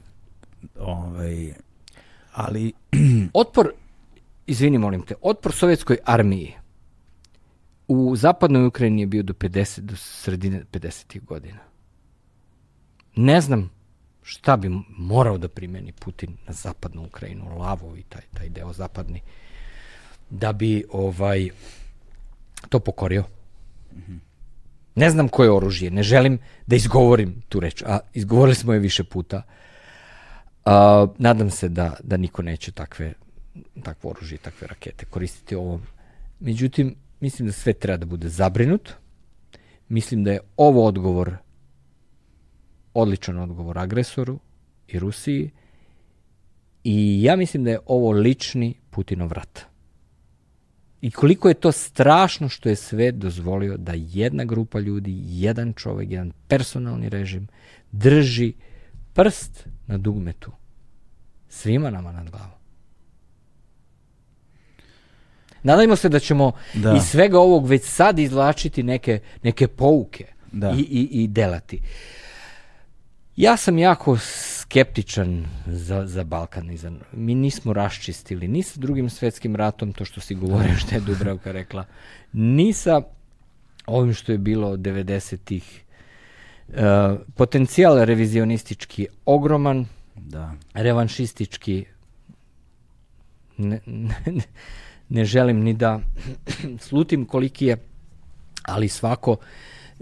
ovaj, 0.78 1.52
ali 2.32 2.72
Otpor, 3.34 3.72
izvini 4.46 4.78
molim 4.78 5.02
te, 5.02 5.14
otpor 5.22 5.52
sovjetskoj 5.52 5.98
armiji 6.04 6.54
u 7.88 8.16
zapadnoj 8.16 8.66
Ukrajini 8.66 9.02
je 9.02 9.06
bio 9.06 9.22
do 9.22 9.32
50, 9.32 9.80
do 9.80 9.96
sredine 9.96 10.64
50. 10.72 11.24
godina. 11.24 11.58
Ne 13.16 13.40
znam 13.40 13.70
šta 14.22 14.56
bi 14.56 14.70
morao 14.88 15.38
da 15.38 15.48
primeni 15.48 15.92
Putin 15.92 16.36
na 16.46 16.52
zapadnu 16.52 17.04
Ukrajinu, 17.04 17.58
Lavo 17.58 17.96
i 17.96 18.02
taj, 18.02 18.22
taj 18.34 18.48
deo 18.48 18.72
zapadni, 18.72 19.20
da 20.30 20.52
bi 20.52 20.84
ovaj 20.92 21.50
to 22.68 22.80
pokorio. 22.80 23.24
Ne 24.94 25.10
znam 25.10 25.28
koje 25.28 25.50
oružje, 25.50 25.90
ne 25.90 26.02
želim 26.02 26.38
da 26.66 26.76
izgovorim 26.76 27.42
tu 27.48 27.60
reč, 27.60 27.82
a 27.82 27.98
izgovorili 28.14 28.54
smo 28.54 28.72
je 28.72 28.78
više 28.78 29.04
puta. 29.04 29.42
A, 30.64 31.06
nadam 31.18 31.50
se 31.50 31.68
da, 31.68 31.96
da 32.02 32.16
niko 32.16 32.42
neće 32.42 32.72
takve, 32.72 33.12
takvo 33.82 34.10
oružje 34.10 34.34
i 34.34 34.38
takve 34.38 34.66
rakete 34.66 35.06
koristiti 35.06 35.54
ovom. 35.54 35.82
Međutim, 36.40 36.94
mislim 37.20 37.46
da 37.46 37.52
sve 37.52 37.72
treba 37.72 37.96
da 37.96 38.06
bude 38.06 38.28
zabrinut. 38.28 38.92
Mislim 39.88 40.24
da 40.24 40.32
je 40.32 40.40
ovo 40.56 40.86
odgovor, 40.86 41.36
odličan 42.94 43.38
odgovor 43.38 43.78
agresoru 43.78 44.38
i 44.88 44.98
Rusiji. 44.98 45.50
I 46.84 47.22
ja 47.22 47.36
mislim 47.36 47.64
da 47.64 47.70
je 47.70 47.78
ovo 47.86 48.10
lični 48.10 48.74
Putinov 48.90 49.32
rat. 49.32 49.71
I 51.02 51.10
koliko 51.10 51.48
je 51.48 51.54
to 51.54 51.72
strašno 51.72 52.48
što 52.48 52.68
je 52.68 52.76
sve 52.76 53.12
dozvolio 53.12 53.76
da 53.76 53.92
jedna 53.96 54.44
grupa 54.44 54.78
ljudi, 54.78 55.22
jedan 55.26 55.72
čovek, 55.72 56.10
jedan 56.10 56.32
personalni 56.48 57.08
režim 57.08 57.48
drži 57.92 58.52
prst 59.12 59.66
na 59.86 59.98
dugmetu 59.98 60.52
svima 61.48 61.90
nama 61.90 62.12
nad 62.12 62.30
glavom. 62.30 62.50
Nadajmo 65.62 65.96
se 65.96 66.08
da 66.08 66.18
ćemo 66.18 66.52
Da. 66.74 66.94
iz 66.96 67.02
svega 67.02 67.38
ovog 67.38 67.66
već 67.66 67.84
sad 67.84 68.18
izvlačiti 68.18 68.82
neke, 68.82 69.20
neke 69.42 69.68
pouke 69.68 70.24
Da. 70.52 70.70
i, 70.70 70.80
i, 70.80 71.22
i 71.22 71.28
delati. 71.28 71.80
Ja 73.36 73.56
sam 73.56 73.78
jako 73.78 74.18
skeptičan 74.18 75.46
za, 75.66 76.06
za 76.06 76.24
Balkan. 76.24 76.70
i 76.70 76.76
za- 76.76 76.92
Mi 77.12 77.34
nismo 77.34 77.72
raščistili 77.72 78.48
ni 78.48 78.62
sa 78.62 78.80
drugim 78.80 79.10
svetskim 79.10 79.56
ratom, 79.56 79.92
to 79.92 80.04
što 80.04 80.20
si 80.20 80.34
govorio 80.34 80.76
što 80.76 80.94
je 80.94 81.00
Dubravka 81.00 81.52
rekla, 81.52 81.84
ni 82.32 82.72
sa 82.72 83.02
ovim 83.86 84.14
što 84.14 84.32
je 84.32 84.38
bilo 84.38 84.68
od 84.68 84.80
90-ih. 84.80 85.82
E, 86.68 86.82
potencijal 87.34 88.04
revizionistički 88.04 89.02
je 89.02 89.08
ogroman, 89.24 89.86
da, 90.16 90.52
revanšistički 90.74 91.84
ne, 93.56 93.80
ne, 93.86 94.14
ne 95.08 95.24
želim 95.24 95.60
ni 95.60 95.74
da 95.74 96.00
slutim 96.78 97.24
koliki 97.24 97.66
je, 97.66 97.76
ali 98.62 98.88
svako 98.88 99.36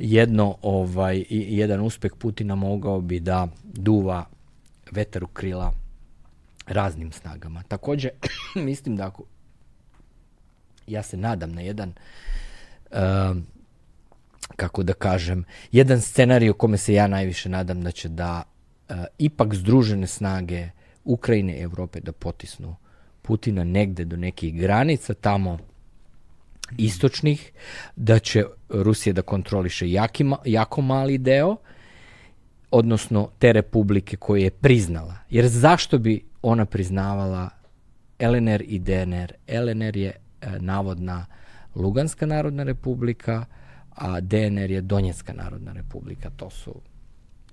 jedno 0.01 0.57
ovaj 0.63 1.25
jedan 1.29 1.81
uspeh 1.81 2.13
Putina 2.19 2.55
mogao 2.55 3.01
bi 3.01 3.21
da 3.21 3.49
duva 3.65 4.25
vetar 4.91 5.25
u 5.25 5.27
krila 5.27 5.73
raznim 6.67 7.13
snagama. 7.13 7.63
Takođe 7.63 8.09
mislim 8.55 8.97
da 8.97 9.07
ako 9.07 9.25
ja 10.87 11.03
se 11.03 11.17
nadam 11.17 11.53
na 11.53 11.61
jedan 11.61 11.93
um, 12.91 13.47
kako 14.57 14.83
da 14.83 14.93
kažem, 14.93 15.45
jedan 15.73 16.01
scenarij 16.01 16.51
o 16.51 16.55
kome 16.55 16.77
se 16.77 16.95
ja 16.95 17.07
najviše 17.07 17.49
nadam 17.49 17.83
da 17.83 17.91
će 17.91 18.09
da 18.09 18.43
uh, 18.89 18.97
ipak 19.19 19.55
združene 19.55 20.07
snage 20.07 20.69
Ukrajine 21.05 21.57
i 21.57 21.63
Evrope 21.63 22.01
da 22.01 22.13
potisnu 22.13 22.77
Putina 23.23 23.65
negde 23.65 24.05
do 24.05 24.17
nekih 24.17 24.61
granica 24.61 25.15
tamo 25.15 25.59
istočnih, 26.79 27.53
da 27.97 28.19
će 28.19 28.45
Rusija 28.69 29.13
da 29.13 29.23
kontroliše 29.23 29.91
jaki, 29.91 30.25
jako 30.45 30.83
mali 30.83 31.19
deo, 31.19 31.57
odnosno 32.71 33.31
te 33.39 33.53
republike 33.53 34.17
koje 34.17 34.43
je 34.43 34.51
priznala. 34.51 35.17
Jer 35.31 35.49
zašto 35.49 35.99
bi 35.99 36.25
ona 36.43 36.65
priznavala 36.65 37.51
LNR 38.21 38.63
i 38.67 38.79
DNR? 38.79 39.33
LNR 39.49 39.97
je 39.97 40.13
e, 40.41 40.59
navodna 40.59 41.27
Luganska 41.75 42.27
narodna 42.27 42.63
republika, 42.63 43.45
a 43.91 44.21
DNR 44.21 44.71
je 44.71 44.81
Donjecka 44.81 45.33
narodna 45.33 45.73
republika. 45.73 46.31
To 46.37 46.51
su 46.51 46.75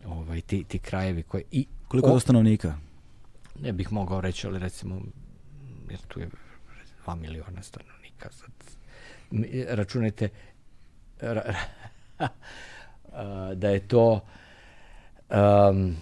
ovaj, 0.06 0.42
ti, 0.42 0.64
ti 0.64 0.80
krajevi 0.80 1.24
koji... 1.24 1.44
I 1.52 1.66
koliko 1.88 2.08
je 2.08 2.14
to 2.14 2.20
stanovnika? 2.20 2.78
ne 3.62 3.74
bih 3.74 3.94
mogao 3.94 4.22
reći, 4.22 4.48
ali 4.48 4.60
recimo, 4.60 5.02
jer 5.90 6.00
tu 6.08 6.20
je 6.20 6.30
2 7.06 7.16
miliona 7.16 7.64
stanovnika. 7.64 8.30
Sad, 8.32 8.50
računajte 9.70 10.30
ra, 11.22 11.56
da 13.56 13.70
je 13.70 13.88
to 13.88 14.14
um, 15.30 15.96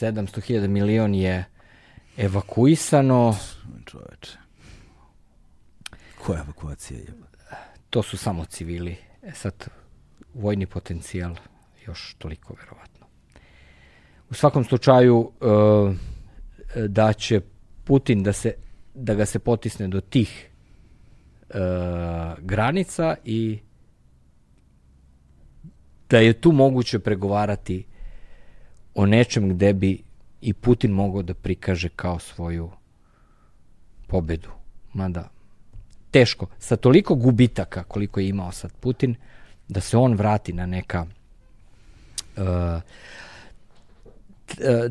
700.000 0.00 0.66
milion 0.66 1.14
je 1.14 1.44
evakuisano, 2.16 3.36
Čoveče. 3.84 4.38
Koja 6.18 6.40
evakuacija 6.40 6.98
je? 6.98 7.26
to 7.90 8.02
su 8.02 8.16
samo 8.16 8.44
civili. 8.44 8.96
E 9.22 9.32
sad, 9.32 9.68
vojni 10.34 10.66
potencijal 10.66 11.34
još 11.86 12.14
toliko 12.18 12.54
verovatno. 12.54 13.06
U 14.30 14.34
svakom 14.34 14.64
slučaju 14.64 15.32
e, 15.40 16.88
da 16.88 17.12
će 17.12 17.40
Putin 17.84 18.22
da 18.22 18.32
se 18.32 18.54
da 18.94 19.14
ga 19.14 19.26
se 19.26 19.38
potisne 19.38 19.88
do 19.88 20.00
tih 20.00 20.50
e, 21.50 21.58
granica 22.38 23.16
i 23.24 23.58
da 26.10 26.18
je 26.18 26.32
tu 26.32 26.52
moguće 26.52 26.98
pregovarati 26.98 27.84
o 28.94 29.06
nečem 29.06 29.48
gde 29.48 29.72
bi 29.72 30.02
i 30.40 30.52
Putin 30.52 30.90
mogao 30.90 31.22
da 31.22 31.34
prikaže 31.34 31.88
kao 31.88 32.18
svoju 32.18 32.70
pobedu. 34.06 34.48
Mada, 34.92 35.28
teško. 36.10 36.46
Sa 36.58 36.76
toliko 36.76 37.14
gubitaka 37.14 37.82
koliko 37.82 38.20
je 38.20 38.28
imao 38.28 38.52
sad 38.52 38.72
Putin, 38.80 39.14
da 39.68 39.80
se 39.80 39.96
on 39.96 40.14
vrati 40.14 40.52
na 40.52 40.66
neka 40.66 41.06
uh, 42.36 42.44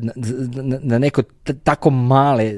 na, 0.00 0.78
na, 0.82 0.98
neko 0.98 1.22
tako 1.64 1.90
male, 1.90 2.52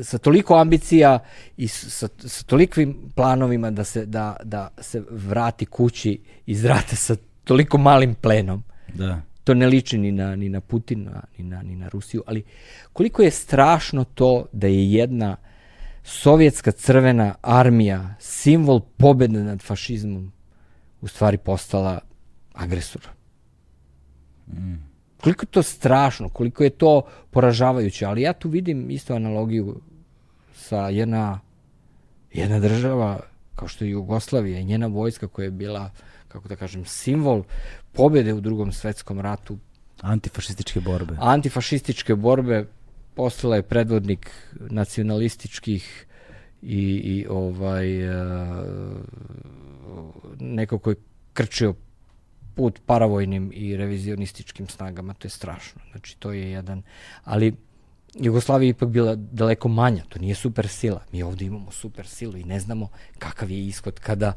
sa 0.00 0.18
toliko 0.18 0.56
ambicija 0.56 1.18
i 1.56 1.68
sa, 1.68 2.08
sa 2.18 2.44
tolikvim 2.44 3.10
planovima 3.14 3.70
da 3.70 3.84
se, 3.84 4.06
da, 4.06 4.36
da 4.44 4.68
se 4.78 5.02
vrati 5.10 5.66
kući 5.66 6.20
iz 6.46 6.64
rata 6.64 6.96
sa 6.96 7.16
toliko 7.44 7.78
malim 7.78 8.14
plenom. 8.14 8.62
Da. 8.94 9.22
To 9.44 9.54
ne 9.54 9.66
liči 9.66 9.98
ni 9.98 10.12
na, 10.12 10.36
ni 10.36 10.48
na 10.48 10.60
Putina, 10.60 11.22
ni 11.38 11.44
na, 11.44 11.62
ni 11.62 11.76
na 11.76 11.88
Rusiju, 11.88 12.22
ali 12.26 12.44
koliko 12.92 13.22
je 13.22 13.30
strašno 13.30 14.04
to 14.04 14.46
da 14.52 14.66
je 14.66 14.92
jedna 14.92 15.36
sovjetska 16.04 16.72
crvena 16.72 17.34
armija, 17.42 18.14
simbol 18.18 18.80
pobede 18.80 19.42
nad 19.42 19.62
fašizmom, 19.62 20.32
u 21.00 21.08
stvari 21.08 21.38
postala 21.38 22.00
agresor. 22.54 23.02
Mm. 24.46 24.85
Koliko 25.20 25.42
je 25.42 25.50
to 25.50 25.62
strašno, 25.62 26.28
koliko 26.28 26.64
je 26.64 26.70
to 26.70 27.02
poražavajuće, 27.30 28.06
ali 28.06 28.22
ja 28.22 28.32
tu 28.32 28.48
vidim 28.48 28.90
isto 28.90 29.14
analogiju 29.14 29.80
sa 30.54 30.88
jedna, 30.88 31.40
jedna 32.32 32.60
država 32.60 33.20
kao 33.54 33.68
što 33.68 33.84
je 33.84 33.90
Jugoslavija 33.90 34.58
i 34.58 34.64
njena 34.64 34.86
vojska 34.86 35.28
koja 35.28 35.44
je 35.44 35.50
bila, 35.50 35.90
kako 36.28 36.48
da 36.48 36.56
kažem, 36.56 36.84
simbol 36.84 37.42
pobede 37.92 38.34
u 38.34 38.40
drugom 38.40 38.72
svetskom 38.72 39.20
ratu. 39.20 39.58
Antifašističke 40.00 40.80
borbe. 40.80 41.16
Antifašističke 41.20 42.14
borbe 42.14 42.66
postala 43.14 43.56
je 43.56 43.62
predvodnik 43.62 44.30
nacionalističkih 44.60 46.06
i, 46.62 46.82
i 47.04 47.26
ovaj 47.30 48.08
uh, 48.08 48.16
neko 50.40 50.78
ko 50.78 50.90
je 50.90 50.96
krčio 51.32 51.74
put 52.56 52.80
paravojnim 52.86 53.50
i 53.54 53.76
revizionističkim 53.76 54.68
snagama, 54.68 55.14
to 55.14 55.26
je 55.26 55.30
strašno. 55.30 55.80
Znači, 55.92 56.16
to 56.18 56.32
je 56.32 56.50
jedan, 56.50 56.82
ali 57.24 57.54
Jugoslavija 58.18 58.66
je 58.66 58.70
ipak 58.70 58.88
bila 58.88 59.14
daleko 59.14 59.68
manja, 59.68 60.02
to 60.08 60.18
nije 60.18 60.34
super 60.34 60.68
sila. 60.68 61.00
Mi 61.12 61.22
ovde 61.22 61.44
imamo 61.44 61.70
super 61.70 62.06
silu 62.06 62.36
i 62.36 62.44
ne 62.44 62.60
znamo 62.60 62.88
kakav 63.18 63.50
je 63.50 63.66
ishod 63.66 64.00
kada 64.00 64.32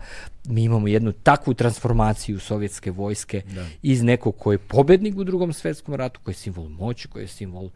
mi 0.46 0.64
imamo 0.64 0.88
jednu 0.88 1.12
takvu 1.12 1.54
transformaciju 1.54 2.40
sovjetske 2.40 2.92
vojske 2.92 3.42
da. 3.56 3.66
iz 3.82 4.04
nekog 4.04 4.38
ko 4.38 4.52
je 4.52 4.58
pobednik 4.58 5.18
u 5.18 5.24
drugom 5.24 5.54
svetskom 5.54 5.96
ratu, 5.96 6.20
koji 6.24 6.34
je 6.34 6.38
simbol 6.38 6.70
moći, 6.70 7.08
koji 7.08 7.24
je 7.24 7.28
simbol 7.28 7.64
uh, 7.64 7.72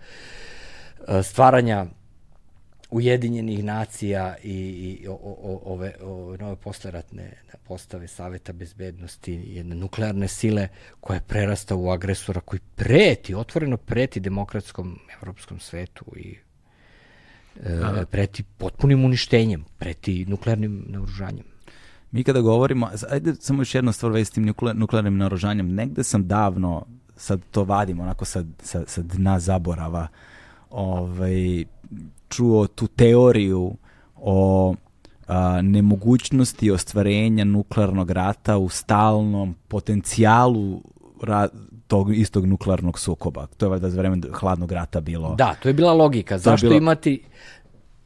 stvaranja 1.24 1.86
Ujedinjenih 2.94 3.64
nacija 3.64 4.36
i, 4.44 4.52
i 4.52 5.08
o, 5.08 5.14
o, 5.14 5.62
ove 5.66 5.94
o, 6.02 6.38
nove 6.40 6.56
posleratne 6.56 7.32
postave 7.64 8.08
Saveta 8.08 8.54
bezbednosti, 8.54 9.34
jedne 9.48 9.76
nuklearne 9.76 10.28
sile 10.28 10.68
koja 11.00 11.20
prerasta 11.20 11.76
u 11.76 11.90
agresora 11.90 12.42
koji 12.42 12.60
preti, 12.76 13.36
otvoreno 13.36 13.78
preti 13.78 14.20
demokratskom 14.20 15.00
evropskom 15.22 15.60
svetu 15.60 16.06
i 16.16 16.38
e, 17.64 18.06
preti 18.12 18.44
potpunim 18.58 19.06
uništenjem, 19.06 19.66
preti 19.80 20.26
nuklearnim 20.26 20.86
naoružanjem. 20.88 21.46
Mi 22.12 22.24
kada 22.24 22.42
govorimo, 22.42 22.90
ajde 23.10 23.36
samo 23.40 23.62
još 23.62 23.76
jedna 23.76 23.92
stvar 23.92 24.12
vezi 24.12 24.26
s 24.26 24.32
tim 24.32 24.54
nuklearnim 24.74 25.18
naoružanjem, 25.18 25.76
negde 25.76 26.04
sam 26.04 26.28
davno, 26.28 26.86
sad 27.16 27.42
to 27.52 27.64
vadim 27.64 28.00
onako 28.00 28.26
sa, 28.26 28.44
sa, 28.60 28.84
sa 28.88 29.02
dna 29.02 29.40
zaborava, 29.40 30.08
ovaj, 30.70 31.66
čuo 32.34 32.68
tu 32.68 32.88
teoriju 32.88 33.76
o 34.16 34.76
a, 35.28 35.62
nemogućnosti 35.62 36.72
ostvarenja 36.72 37.44
nuklearnog 37.44 38.12
rata 38.12 38.58
u 38.58 38.70
stalnom 38.70 39.56
potencijalu 39.68 40.82
ra, 41.22 41.48
tog 41.88 42.16
istog 42.16 42.46
nuklearnog 42.46 43.00
sukoba. 43.00 43.48
To 43.58 43.66
je 43.66 43.70
valjda 43.70 43.90
za 43.90 43.98
vreme 43.98 44.18
hladnog 44.32 44.72
rata 44.72 45.02
bilo. 45.02 45.36
Da, 45.36 45.54
to 45.54 45.70
je 45.70 45.74
bila 45.74 45.94
logika. 45.94 46.38
Zašto 46.38 46.68
bilo... 46.68 46.78
imati 46.78 47.24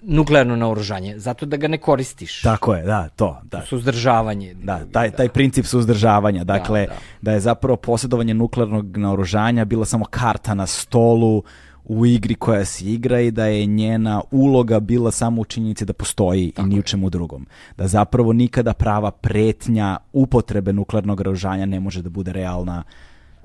nuklearno 0.02 0.56
naoružanje? 0.56 1.20
Zato 1.20 1.46
da 1.46 1.58
ga 1.58 1.68
ne 1.68 1.78
koristiš. 1.78 2.42
Tako 2.42 2.76
je, 2.76 2.84
da, 2.84 3.10
to. 3.10 3.42
Da. 3.44 3.62
Suzdržavanje. 3.62 4.54
Da, 4.54 4.86
taj, 4.92 5.12
taj 5.12 5.30
princip 5.30 5.66
suzdržavanja. 5.66 6.44
Da, 6.44 6.54
dakle, 6.54 6.82
da, 6.82 6.94
da. 6.94 7.00
da 7.22 7.32
je 7.32 7.40
zapravo 7.40 7.78
posjedovanje 7.78 8.34
nuklearnog 8.34 8.98
naoružanja 8.98 9.66
bila 9.66 9.86
samo 9.86 10.06
karta 10.06 10.54
na 10.54 10.68
stolu 10.68 11.44
u 11.90 12.06
igri 12.06 12.36
koja 12.36 12.66
se 12.66 12.86
igra 12.86 13.20
i 13.20 13.32
da 13.32 13.46
je 13.46 13.66
njena 13.66 14.22
uloga 14.32 14.80
bila 14.80 15.12
samo 15.12 15.42
u 15.42 15.46
činjenici 15.46 15.86
da 15.86 15.94
postoji 15.94 16.52
Tako 16.52 16.68
i 16.68 16.70
ni 16.70 16.80
u 16.80 16.82
čemu 16.82 17.10
drugom. 17.10 17.48
Da 17.78 17.88
zapravo 17.88 18.34
nikada 18.34 18.74
prava 18.74 19.12
pretnja 19.12 19.98
upotrebe 20.14 20.74
nuklearnog 20.74 21.22
ražanja 21.22 21.66
ne 21.66 21.80
može 21.80 22.02
da 22.02 22.10
bude 22.10 22.34
realna 22.34 22.84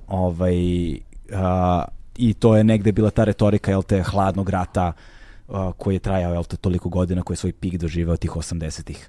ovaj, 0.08 0.56
a, 1.32 1.84
i 2.16 2.34
to 2.34 2.56
je 2.56 2.64
negde 2.64 2.92
bila 2.92 3.10
ta 3.10 3.24
retorika 3.24 3.70
jel 3.70 3.82
te, 3.82 4.02
hladnog 4.02 4.48
rata 4.48 4.92
a, 5.48 5.72
koji 5.78 5.94
je 5.94 5.98
trajao 5.98 6.32
jel 6.32 6.44
te, 6.44 6.56
toliko 6.56 6.88
godina, 6.88 7.22
koji 7.22 7.34
je 7.34 7.38
svoj 7.38 7.52
pik 7.52 7.76
doživao 7.78 8.16
tih 8.16 8.30
80-ih. 8.30 9.08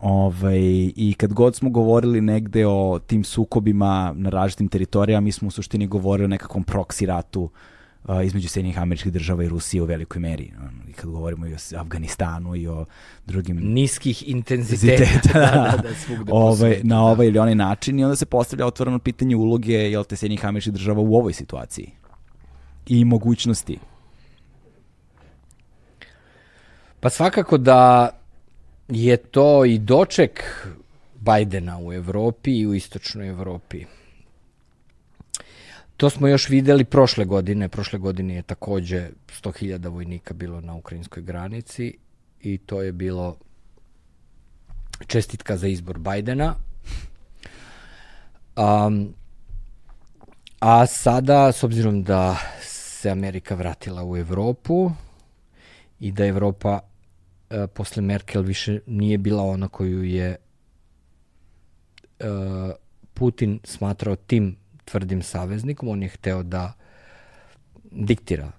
Ovaj, 0.00 0.60
I 0.96 1.14
kad 1.18 1.32
god 1.32 1.56
smo 1.56 1.70
govorili 1.70 2.20
negde 2.20 2.66
o 2.66 2.98
tim 3.06 3.24
sukobima 3.24 4.12
na 4.16 4.30
različitim 4.30 4.68
teritorijama, 4.68 5.20
mi 5.20 5.32
smo 5.32 5.48
u 5.48 5.50
suštini 5.50 5.86
govorili 5.86 6.24
o 6.24 6.28
nekakvom 6.28 6.64
proksi 6.64 7.06
ratu 7.06 7.42
uh, 7.42 7.50
između 8.24 8.48
Sjedinjih 8.48 8.78
američkih 8.78 9.12
država 9.12 9.44
i 9.44 9.48
Rusije 9.48 9.82
u 9.82 9.84
velikoj 9.84 10.20
meri. 10.20 10.52
I 10.88 10.92
kad 10.92 11.10
govorimo 11.10 11.46
i 11.46 11.54
o 11.54 11.56
Afganistanu 11.76 12.56
i 12.56 12.66
o 12.66 12.84
drugim... 13.26 13.58
Niskih 13.62 14.28
intenziteta. 14.28 15.32
da, 15.34 15.74
da, 15.82 16.24
da, 16.24 16.34
ovaj, 16.34 16.80
na 16.82 16.96
da. 16.96 17.00
ovaj 17.00 17.26
ili 17.26 17.38
onaj 17.38 17.54
način 17.54 17.98
i 17.98 18.04
onda 18.04 18.16
se 18.16 18.26
postavlja 18.26 18.66
otvoreno 18.66 18.98
pitanje 18.98 19.36
uloge 19.36 19.72
jel 19.72 20.04
te 20.04 20.16
Sjedinjih 20.16 20.44
američkih 20.44 20.72
država 20.72 21.00
u 21.00 21.16
ovoj 21.16 21.32
situaciji 21.32 21.90
i 22.86 23.04
mogućnosti. 23.04 23.78
Pa 27.00 27.10
svakako 27.10 27.58
da 27.58 28.10
je 28.88 29.16
to 29.16 29.64
i 29.64 29.78
doček 29.78 30.66
Bajdena 31.14 31.78
u 31.78 31.92
Evropi 31.92 32.58
i 32.58 32.66
u 32.66 32.74
istočnoj 32.74 33.28
Evropi. 33.28 33.84
To 36.02 36.10
smo 36.10 36.28
još 36.28 36.48
videli 36.48 36.84
prošle 36.84 37.24
godine. 37.24 37.68
Prošle 37.68 37.98
godine 37.98 38.34
je 38.34 38.42
takođe 38.42 39.10
100.000 39.42 39.88
vojnika 39.88 40.34
bilo 40.34 40.60
na 40.60 40.74
ukrajinskoj 40.74 41.22
granici 41.22 41.98
i 42.40 42.58
to 42.58 42.82
je 42.82 42.92
bilo 42.92 43.36
čestitka 45.06 45.56
za 45.56 45.66
izbor 45.66 45.98
Bajdena. 45.98 46.54
Um, 48.56 49.14
a 50.60 50.86
sada, 50.86 51.52
s 51.52 51.64
obzirom 51.64 52.02
da 52.02 52.36
se 52.62 53.10
Amerika 53.10 53.54
vratila 53.54 54.04
u 54.04 54.16
Evropu 54.16 54.90
i 56.00 56.12
da 56.12 56.26
Evropa 56.26 56.80
e, 57.50 57.66
posle 57.66 58.02
Merkel 58.02 58.42
više 58.42 58.80
nije 58.86 59.18
bila 59.18 59.42
ona 59.42 59.68
koju 59.68 60.04
je 60.04 60.36
e, 62.18 62.26
Putin 63.14 63.60
smatrao 63.64 64.16
tim 64.16 64.61
tvrdim 64.92 65.22
saveznikom, 65.22 65.88
on 65.88 66.02
je 66.02 66.08
hteo 66.08 66.42
da 66.42 66.72
diktira 67.90 68.52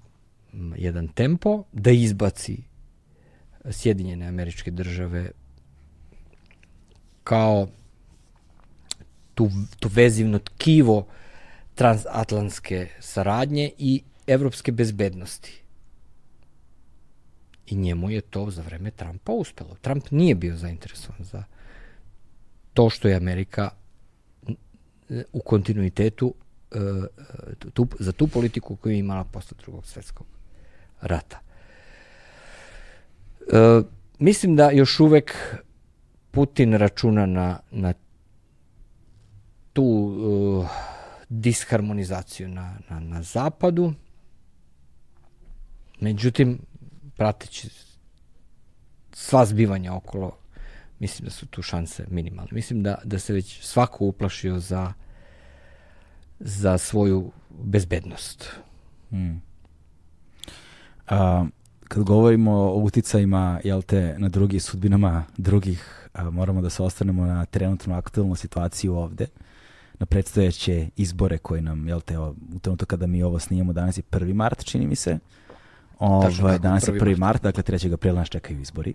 jedan 0.76 1.08
tempo, 1.08 1.64
da 1.72 1.92
izbaci 1.92 2.58
Sjedinjene 3.72 4.28
američke 4.28 4.72
države 4.72 5.32
kao 7.24 7.68
tu, 9.34 9.50
tu 9.80 9.90
vezivno 9.94 10.40
tkivo 10.40 11.06
transatlantske 11.76 12.88
saradnje 13.00 13.72
i 13.78 14.02
evropske 14.28 14.72
bezbednosti. 14.72 15.62
I 17.68 17.76
njemu 17.76 18.10
je 18.10 18.22
to 18.22 18.50
za 18.52 18.62
vreme 18.62 18.92
Trumpa 18.92 19.32
uspelo. 19.32 19.76
Trump 19.82 20.12
nije 20.12 20.36
bio 20.36 20.58
zainteresovan 20.58 21.24
za 21.24 21.44
to 22.74 22.90
što 22.90 23.08
je 23.08 23.16
Amerika 23.16 23.70
u 25.34 25.40
kontinuitetu 25.40 26.34
e, 26.72 26.78
tu, 27.74 27.88
za 28.00 28.12
tu 28.12 28.28
politiku 28.28 28.76
koju 28.76 28.94
je 28.94 29.00
imala 29.00 29.24
posle 29.24 29.58
drugog 29.64 29.86
svetskog 29.86 30.28
rata. 31.02 31.40
E, 33.42 33.82
mislim 34.20 34.56
da 34.56 34.72
još 34.72 35.00
uvek 35.00 35.36
Putin 36.32 36.74
računa 36.74 37.26
na, 37.26 37.60
na 37.72 37.94
tu 39.74 39.84
uh, 39.84 40.70
disharmonizaciju 41.30 42.48
na, 42.48 42.78
na, 42.90 43.00
na 43.00 43.22
zapadu. 43.22 43.94
Međutim, 46.00 46.60
prateći 47.18 47.70
sva 49.12 49.46
zbivanja 49.46 49.94
okolo, 49.94 50.38
mislim 51.00 51.26
da 51.26 51.32
su 51.32 51.46
tu 51.46 51.62
šanse 51.62 52.06
minimalne. 52.10 52.52
Mislim 52.52 52.84
da, 52.84 52.98
da 53.04 53.20
se 53.20 53.34
već 53.34 53.62
svako 53.62 54.06
uplašio 54.06 54.60
za 54.60 54.94
za 56.44 56.78
svoju 56.78 57.32
bezbednost. 57.50 58.50
Hmm. 59.10 59.42
A, 61.10 61.46
kad 61.88 62.04
govorimo 62.04 62.52
o 62.52 62.76
uticajima, 62.76 63.60
jel 63.64 63.82
te, 63.82 64.16
na 64.18 64.30
drugih 64.30 64.64
sudbinama 64.64 65.24
drugih, 65.38 66.10
a, 66.14 66.30
moramo 66.30 66.62
da 66.62 66.70
se 66.70 66.84
ostanemo 66.84 67.26
na 67.26 67.46
trenutnu 67.46 67.96
aktualnu 67.96 68.36
situaciju 68.36 68.96
ovde, 68.96 69.28
na 70.00 70.06
predstojeće 70.06 70.90
izbore 70.96 71.38
koje 71.38 71.62
nam, 71.62 71.88
jel 71.88 72.02
te, 72.02 72.20
u 72.20 72.60
trenutku 72.62 72.86
kada 72.86 73.08
mi 73.08 73.24
ovo 73.24 73.40
snijemo, 73.40 73.74
danas 73.74 73.98
je 73.98 74.04
1. 74.12 74.34
mart, 74.34 74.64
čini 74.64 74.88
mi 74.88 74.96
se, 74.96 75.20
Ovaj, 76.00 76.60
danas 76.60 76.88
je 76.88 76.94
1. 76.94 77.00
mart, 77.06 77.20
mart 77.20 77.44
dakle 77.44 77.64
3. 77.64 77.94
aprila 77.94 78.20
nas 78.20 78.30
čekaju 78.30 78.62
izbori. 78.62 78.94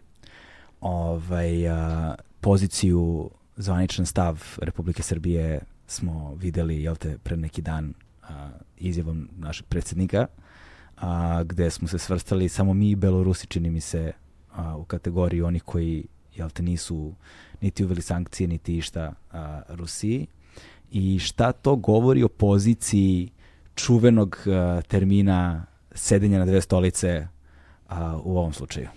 Ovaj, 0.81 1.69
a, 1.69 2.15
poziciju, 2.41 3.31
zvaničan 3.57 4.07
stav 4.07 4.57
Republike 4.59 5.03
Srbije 5.03 5.61
smo 5.89 6.35
videli, 6.35 6.83
jel 6.83 6.97
te, 6.97 7.19
pre 7.19 7.37
neki 7.37 7.63
dan 7.63 7.95
a, 8.23 8.51
izjavom 8.77 9.29
našeg 9.37 9.67
predsjednika, 9.67 10.27
a, 10.97 11.43
gde 11.45 11.71
smo 11.71 11.89
se 11.89 11.99
svrstali 11.99 12.49
samo 12.49 12.75
mi 12.75 12.91
i 12.91 12.97
Belorusi, 12.97 13.47
čini 13.47 13.71
mi 13.71 13.81
se, 13.81 14.13
a, 14.53 14.77
u 14.77 14.85
kategoriji 14.85 15.43
onih 15.43 15.63
koji 15.63 16.05
jel 16.35 16.51
te, 16.51 16.63
nisu 16.63 17.15
niti 17.61 17.85
uveli 17.85 18.03
sankcije, 18.03 18.49
niti 18.49 18.77
išta 18.77 19.13
a, 19.33 19.63
Rusiji. 19.69 20.27
I 20.91 21.19
šta 21.19 21.53
to 21.53 21.77
govori 21.77 22.23
o 22.23 22.29
poziciji 22.29 23.31
čuvenog 23.75 24.39
a, 24.47 24.83
termina 24.89 25.67
sedenja 25.93 26.39
na 26.39 26.45
dve 26.45 26.61
stolice 26.61 27.27
a, 27.89 28.21
u 28.25 28.39
ovom 28.39 28.53
slučaju? 28.53 28.89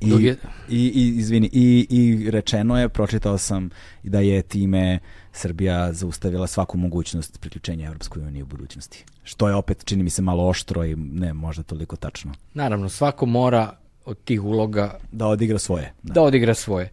I, 0.00 0.24
je... 0.24 0.36
i, 0.68 0.92
i, 0.94 1.18
izvini, 1.18 1.50
i, 1.52 1.86
i 1.90 2.30
rečeno 2.30 2.80
je, 2.80 2.88
pročitao 2.88 3.38
sam 3.38 3.70
da 4.02 4.20
je 4.20 4.42
time 4.42 4.98
Srbija 5.32 5.92
zaustavila 5.92 6.46
svaku 6.46 6.78
mogućnost 6.78 7.40
priključenja 7.40 7.86
Evropskoj 7.86 8.22
uniji 8.22 8.42
u 8.42 8.46
budućnosti. 8.46 9.04
Što 9.24 9.48
je 9.48 9.54
opet, 9.54 9.84
čini 9.84 10.02
mi 10.02 10.10
se, 10.10 10.22
malo 10.22 10.48
oštro 10.48 10.84
i 10.84 10.96
ne 10.96 11.34
možda 11.34 11.62
toliko 11.62 11.96
tačno. 11.96 12.32
Naravno, 12.54 12.88
svako 12.88 13.26
mora 13.26 13.76
od 14.04 14.18
tih 14.24 14.42
uloga... 14.42 14.98
Da 15.12 15.26
odigra 15.26 15.58
svoje. 15.58 15.92
Da, 16.02 16.14
da 16.14 16.22
odigra 16.22 16.54
svoje. 16.54 16.90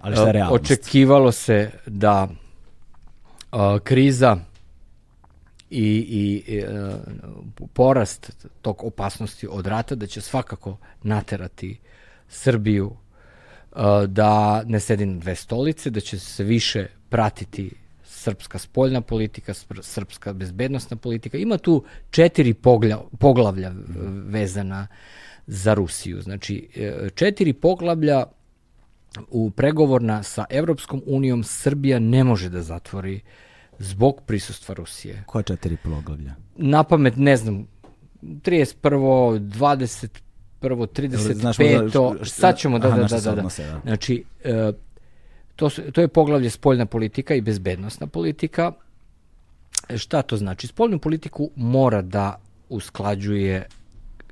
Ali 0.00 0.16
šta 0.16 0.26
je 0.26 0.32
realnost? 0.32 0.64
Očekivalo 0.64 1.32
se 1.32 1.70
da 1.86 2.28
a, 3.52 3.78
kriza 3.84 4.36
i, 5.70 5.84
i, 6.48 6.62
a, 6.64 6.98
porast 7.72 8.46
tog 8.62 8.84
opasnosti 8.84 9.46
od 9.50 9.66
rata 9.66 9.94
da 9.94 10.06
će 10.06 10.20
svakako 10.20 10.76
naterati 11.02 11.78
Srbiju 12.30 12.96
da 14.06 14.62
ne 14.66 14.80
sedi 14.80 15.06
na 15.06 15.18
dve 15.18 15.34
stolice, 15.34 15.90
da 15.90 16.00
će 16.00 16.18
se 16.18 16.44
više 16.44 16.86
pratiti 17.08 17.70
srpska 18.04 18.58
spoljna 18.58 19.00
politika, 19.00 19.54
srpska 19.80 20.32
bezbednostna 20.32 20.96
politika. 20.96 21.38
Ima 21.38 21.58
tu 21.58 21.84
četiri 22.10 22.54
poglavlja 23.18 23.72
vezana 24.26 24.86
za 25.46 25.74
Rusiju. 25.74 26.22
Znači, 26.22 26.68
e, 26.76 27.08
četiri 27.14 27.52
poglavlja 27.52 28.24
u 29.30 29.50
pregovorna 29.50 30.22
sa 30.22 30.44
Evropskom 30.50 31.02
unijom 31.06 31.44
Srbija 31.44 31.98
ne 31.98 32.24
može 32.24 32.48
da 32.48 32.62
zatvori 32.62 33.20
zbog 33.78 34.20
prisustva 34.26 34.74
Rusije. 34.74 35.22
Koja 35.26 35.42
četiri 35.42 35.76
poglavlja? 35.76 36.34
Na 36.56 36.84
pamet 36.84 37.14
ne 37.16 37.36
znam, 37.36 37.66
31. 38.22 39.38
20, 39.38 40.08
prvo 40.60 40.86
35. 40.86 41.34
Znaš, 41.34 41.58
možda, 41.58 42.24
sad 42.24 42.58
ćemo, 42.58 42.78
da, 42.78 42.88
aha, 42.88 42.96
da, 42.96 43.02
da, 43.02 43.16
da, 43.16 43.20
da. 43.20 43.30
Odnose, 43.30 43.66
da. 43.66 43.80
Znači, 43.84 44.24
e, 44.44 44.72
to, 45.56 45.70
su, 45.70 45.92
to 45.92 46.00
je 46.00 46.08
poglavlje 46.08 46.50
spoljna 46.50 46.86
politika 46.86 47.34
i 47.34 47.40
bezbednostna 47.40 48.06
politika. 48.06 48.72
E, 49.88 49.98
šta 49.98 50.22
to 50.22 50.36
znači? 50.36 50.66
Spoljnu 50.66 50.98
politiku 50.98 51.50
mora 51.56 52.02
da 52.02 52.40
usklađuje 52.68 53.66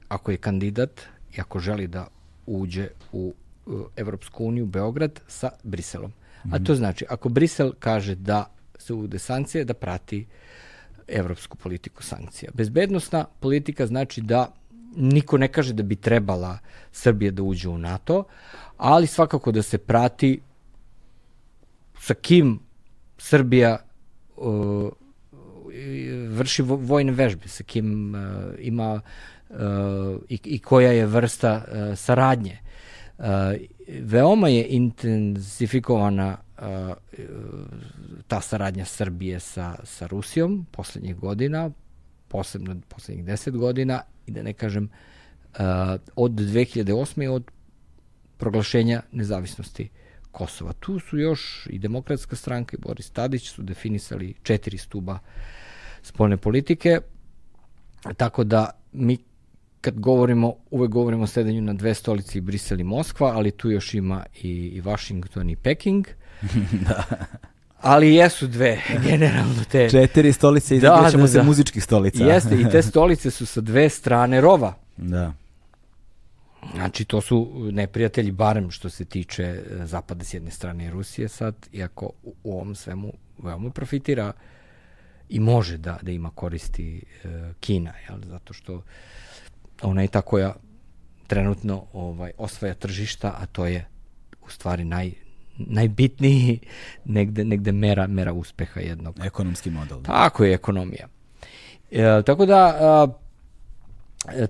ako 0.09 0.31
je 0.31 0.37
kandidat 0.37 1.01
i 1.37 1.41
ako 1.41 1.59
želi 1.59 1.87
da 1.87 2.07
uđe 2.47 2.89
u 3.13 3.35
Evropsku 3.97 4.45
uniju, 4.45 4.67
Beograd, 4.67 5.21
sa 5.29 5.51
Briselom. 5.63 6.11
Mm 6.11 6.49
-hmm. 6.49 6.55
A 6.55 6.65
to 6.65 6.73
mhm. 6.73 6.79
znači, 6.79 7.05
ako 7.09 7.29
Brisel 7.29 7.73
kaže 7.79 8.15
da 8.15 8.51
se 8.79 8.93
uvode 8.93 9.19
sankcije, 9.19 9.65
da 9.65 9.75
prati 9.75 10.27
evropsku 11.09 11.57
politiku 11.57 12.03
sankcija. 12.03 12.51
Bezbednostna 12.55 13.25
politika 13.41 13.87
znači 13.87 14.21
da 14.21 14.53
niko 14.97 15.39
ne 15.39 15.49
kaže 15.49 15.73
da 15.73 15.83
bi 15.83 15.97
trebala 15.97 16.59
Srbija 16.93 17.31
da 17.31 17.43
uđe 17.43 17.69
u 17.69 17.79
NATO, 17.79 18.25
ali 18.77 19.07
svakako 19.07 19.53
da 19.53 19.63
se 19.63 19.79
prati 19.79 20.41
sa 22.01 22.15
kim 22.15 22.59
Srbija 23.19 23.79
uh, 24.37 24.91
vrši 26.29 26.63
vojne 26.63 27.13
vežbe, 27.13 27.49
sa 27.49 27.65
kim 27.65 28.15
uh, 28.15 28.21
ima 28.59 29.01
uh, 29.49 29.57
i, 30.29 30.41
i 30.45 30.59
koja 30.59 30.93
je 30.93 31.07
vrsta 31.07 31.65
uh, 31.69 31.99
saradnje. 31.99 32.59
Uh, 33.19 33.25
veoma 34.01 34.49
je 34.49 34.67
intenzifikovana 34.69 36.37
uh, 36.59 36.65
ta 38.27 38.41
saradnja 38.41 38.85
Srbije 38.85 39.41
sa, 39.41 39.77
sa 39.85 40.07
Rusijom 40.07 40.67
poslednjih 40.71 41.17
godina, 41.17 41.71
posebno 42.29 42.77
poslednjih 42.89 43.27
deset 43.27 43.57
godina 43.57 44.03
i 44.29 44.31
da 44.31 44.43
ne 44.43 44.53
kažem 44.53 44.85
uh, 44.85 45.61
od 46.17 46.33
2008. 46.33 47.29
od 47.29 47.51
proglašenja 48.37 49.03
nezavisnosti 49.13 49.89
Kosova. 50.33 50.73
Tu 50.73 50.99
su 50.99 51.19
još 51.19 51.67
i 51.71 51.79
demokratska 51.79 52.37
stranka 52.37 52.77
i 52.77 52.81
Boris 52.81 53.11
Tadić 53.11 53.51
su 53.51 53.63
definisali 53.63 54.35
četiri 54.43 54.79
stuba 54.79 55.19
spoljne 56.03 56.37
politike, 56.37 57.01
tako 58.17 58.45
da 58.45 58.71
mi 58.93 59.19
kad 59.81 60.01
govorimo, 60.01 60.55
uvek 60.71 60.91
govorimo 60.91 61.23
o 61.23 61.27
sedenju 61.27 61.63
na 61.63 61.73
dve 61.73 61.95
stolici 61.95 62.41
Brisel 62.41 62.81
i 62.81 62.85
Moskva, 62.85 63.33
ali 63.35 63.51
tu 63.51 63.71
još 63.71 63.95
ima 63.95 64.25
i, 64.43 64.51
i 64.51 64.81
Washington 64.81 65.51
i 65.51 65.57
Peking. 65.57 66.07
da. 66.89 67.05
Ali 67.81 68.15
jesu 68.15 68.47
dve, 68.47 68.83
generalno 69.09 69.65
te. 69.71 69.91
Četiri 69.91 70.33
stolice 70.33 70.77
i 70.77 70.81
da, 70.81 71.09
ćemo 71.11 71.23
da, 71.23 71.29
se 71.29 71.39
da. 71.39 71.45
muzičkih 71.45 71.85
stolica. 71.85 72.25
Jeste, 72.25 72.61
i 72.61 72.71
te 72.71 72.83
stolice 72.91 73.31
su 73.31 73.47
sa 73.47 73.61
dve 73.61 73.89
strane 73.89 74.41
rova. 74.41 74.75
Da. 74.97 75.33
Znači, 76.75 77.05
to 77.05 77.21
su 77.21 77.69
neprijatelji, 77.73 78.33
barem 78.33 78.71
što 78.71 78.91
se 78.91 79.05
tiče 79.05 79.43
e, 79.43 79.63
Zapada 79.87 80.25
s 80.25 80.35
jedne 80.35 80.51
strane 80.51 80.87
i 80.87 80.91
Rusije 80.91 81.29
sad, 81.29 81.55
iako 81.73 82.11
u, 82.23 82.35
u 82.45 82.53
ovom 82.53 82.75
svemu 82.75 83.13
veoma 83.39 83.71
profitira 83.71 84.33
i 85.29 85.41
može 85.41 85.79
da, 85.79 85.99
da 86.03 86.11
ima 86.11 86.31
koristi 86.31 87.03
e, 87.25 87.29
Kina, 87.61 87.93
jel? 88.09 88.19
zato 88.29 88.53
što 88.53 88.83
ona 89.83 90.03
je 90.03 90.09
ta 90.09 90.21
koja 90.21 90.55
trenutno 91.27 91.85
ovaj, 91.93 92.33
osvaja 92.39 92.75
tržišta, 92.75 93.35
a 93.39 93.47
to 93.47 93.67
je 93.67 93.87
u 94.47 94.51
stvari 94.51 94.85
naj, 94.85 95.13
najbitniji 95.59 96.59
negde, 97.05 97.45
negde 97.45 97.73
mera, 97.73 98.07
mera 98.07 98.33
uspeha 98.33 98.81
jednog. 98.81 99.19
Ekonomski 99.25 99.71
model. 99.71 100.03
Tako 100.03 100.45
je 100.45 100.55
ekonomija. 100.55 101.09
E, 101.91 102.23
tako 102.27 102.47
da 102.47 102.77
a, 102.81 103.07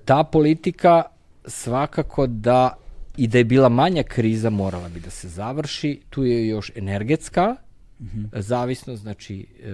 ta 0.05 0.23
politika 0.23 1.03
svakako 1.45 2.27
da 2.27 2.77
i 3.17 3.27
da 3.27 3.37
je 3.37 3.43
bila 3.43 3.69
manja 3.69 4.03
kriza 4.03 4.49
morala 4.49 4.89
bi 4.89 4.99
da 4.99 5.09
se 5.09 5.29
završi. 5.29 6.01
Tu 6.09 6.23
je 6.23 6.47
još 6.47 6.71
energetska 6.75 7.55
mm 7.99 8.05
-hmm. 8.05 8.41
zavisnost, 8.41 9.01
znači 9.01 9.47
e, 9.63 9.69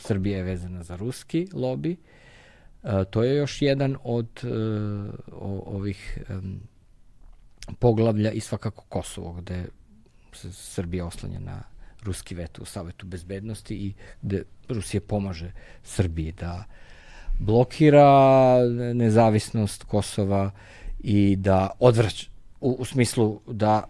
Srbija 0.00 0.38
je 0.38 0.44
vezana 0.44 0.82
za 0.82 0.96
ruski 0.96 1.46
lobby. 1.52 1.96
E, 2.82 3.04
to 3.10 3.22
je 3.22 3.36
još 3.36 3.62
jedan 3.62 3.96
od 4.04 4.28
e, 4.44 4.48
o, 5.32 5.62
ovih 5.66 6.18
e, 6.28 6.34
poglavlja 7.78 8.30
i 8.30 8.40
svakako 8.40 8.84
Kosovo, 8.88 9.32
gde 9.32 9.64
Srbija 10.52 11.06
oslanja 11.06 11.38
na 11.38 11.62
ruski 12.02 12.34
veto 12.34 12.62
u 12.62 12.64
Savetu 12.64 13.06
bezbednosti 13.06 13.74
i 13.74 13.94
gde 14.22 14.44
Rusija 14.68 15.00
pomaže 15.00 15.52
Srbiji 15.84 16.32
da 16.32 16.64
blokira 17.38 18.58
nezavisnost 18.94 19.84
Kosova 19.84 20.50
i 21.00 21.36
da 21.36 21.70
odvrć 21.78 22.30
u, 22.60 22.70
u 22.70 22.84
smislu 22.84 23.40
da 23.46 23.84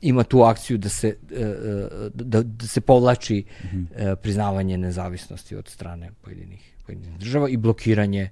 ima 0.00 0.24
tu 0.24 0.42
akciju 0.42 0.78
da 0.78 0.88
se 0.88 1.08
e, 1.08 1.40
e, 1.40 1.88
da, 2.14 2.42
da 2.42 2.66
se 2.66 2.80
povlači 2.80 3.44
mm 3.44 3.66
-hmm. 3.66 4.16
priznavanje 4.16 4.78
nezavisnosti 4.78 5.56
od 5.56 5.68
strane 5.68 6.10
pojedinih 6.22 6.78
pojedinih 6.88 7.18
država 7.18 7.48
i 7.48 7.56
blokiranje 7.56 8.30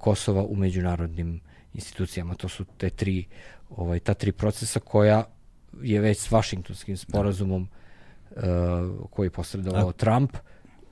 Kosova 0.00 0.44
u 0.44 0.56
međunarodnim 0.56 1.40
institucijama. 1.74 2.34
To 2.34 2.48
su 2.48 2.64
te 2.64 2.90
tri 2.90 3.24
ovaj 3.70 4.00
ta 4.00 4.14
tri 4.14 4.32
procesa 4.32 4.80
koja 4.80 5.24
je 5.82 6.00
već 6.00 6.18
s 6.18 6.30
Vašingtonskim 6.30 6.96
sporazumom 6.96 7.68
uh, 8.30 8.42
koji 9.10 9.26
je 9.26 9.30
posredovao 9.30 9.92
Trump 9.92 10.36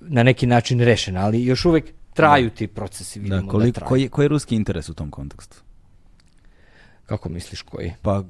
na 0.01 0.23
neki 0.23 0.47
način 0.47 0.81
rešen, 0.81 1.16
ali 1.16 1.44
još 1.44 1.65
uvek 1.65 1.93
traju 2.15 2.48
da. 2.48 2.55
ti 2.55 2.66
procesi, 2.66 3.20
vidimo 3.20 3.43
da, 3.43 3.48
koliko, 3.48 3.66
da 3.66 3.73
traju. 3.73 3.89
Koji, 3.89 4.09
koji 4.09 4.24
je 4.24 4.28
ruski 4.28 4.56
interes 4.56 4.89
u 4.89 4.94
tom 4.94 5.10
kontekstu? 5.10 5.56
Kako 7.06 7.28
misliš 7.28 7.62
koji? 7.62 7.93
Pa 8.02 8.19
uh, 8.19 8.24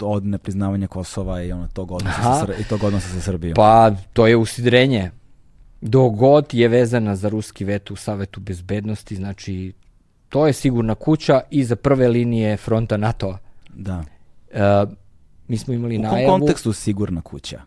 od 0.00 0.26
nepriznavanja 0.26 0.86
Kosova 0.86 1.42
i 1.42 1.52
ono 1.52 1.68
tog 1.68 1.92
odnosa 1.92 2.22
sa 2.22 2.46
i 2.60 2.64
tog 2.64 2.82
odnosa 2.82 3.08
sa 3.08 3.20
Srbijom. 3.20 3.54
Pa 3.54 3.90
to 4.12 4.26
je 4.26 4.36
usidrenje. 4.36 5.10
Dogod 5.80 6.54
je 6.54 6.68
vezana 6.68 7.16
za 7.16 7.28
ruski 7.28 7.64
veto 7.64 7.94
u 7.94 7.96
Savetu 7.96 8.40
bezbednosti, 8.40 9.16
znači 9.16 9.72
to 10.28 10.46
je 10.46 10.52
sigurna 10.52 10.94
kuća 10.94 11.40
i 11.50 11.64
za 11.64 11.76
prve 11.76 12.08
linije 12.08 12.56
fronta 12.56 12.96
NATO-a. 12.96 13.38
Da. 13.74 14.04
E, 14.50 14.86
mi 15.50 15.58
smo 15.58 15.74
imali 15.74 15.98
U 15.98 16.02
kom 16.02 16.10
najavu... 16.10 16.38
kontekstu 16.38 16.72
sigurna 16.72 17.22
kuća? 17.22 17.60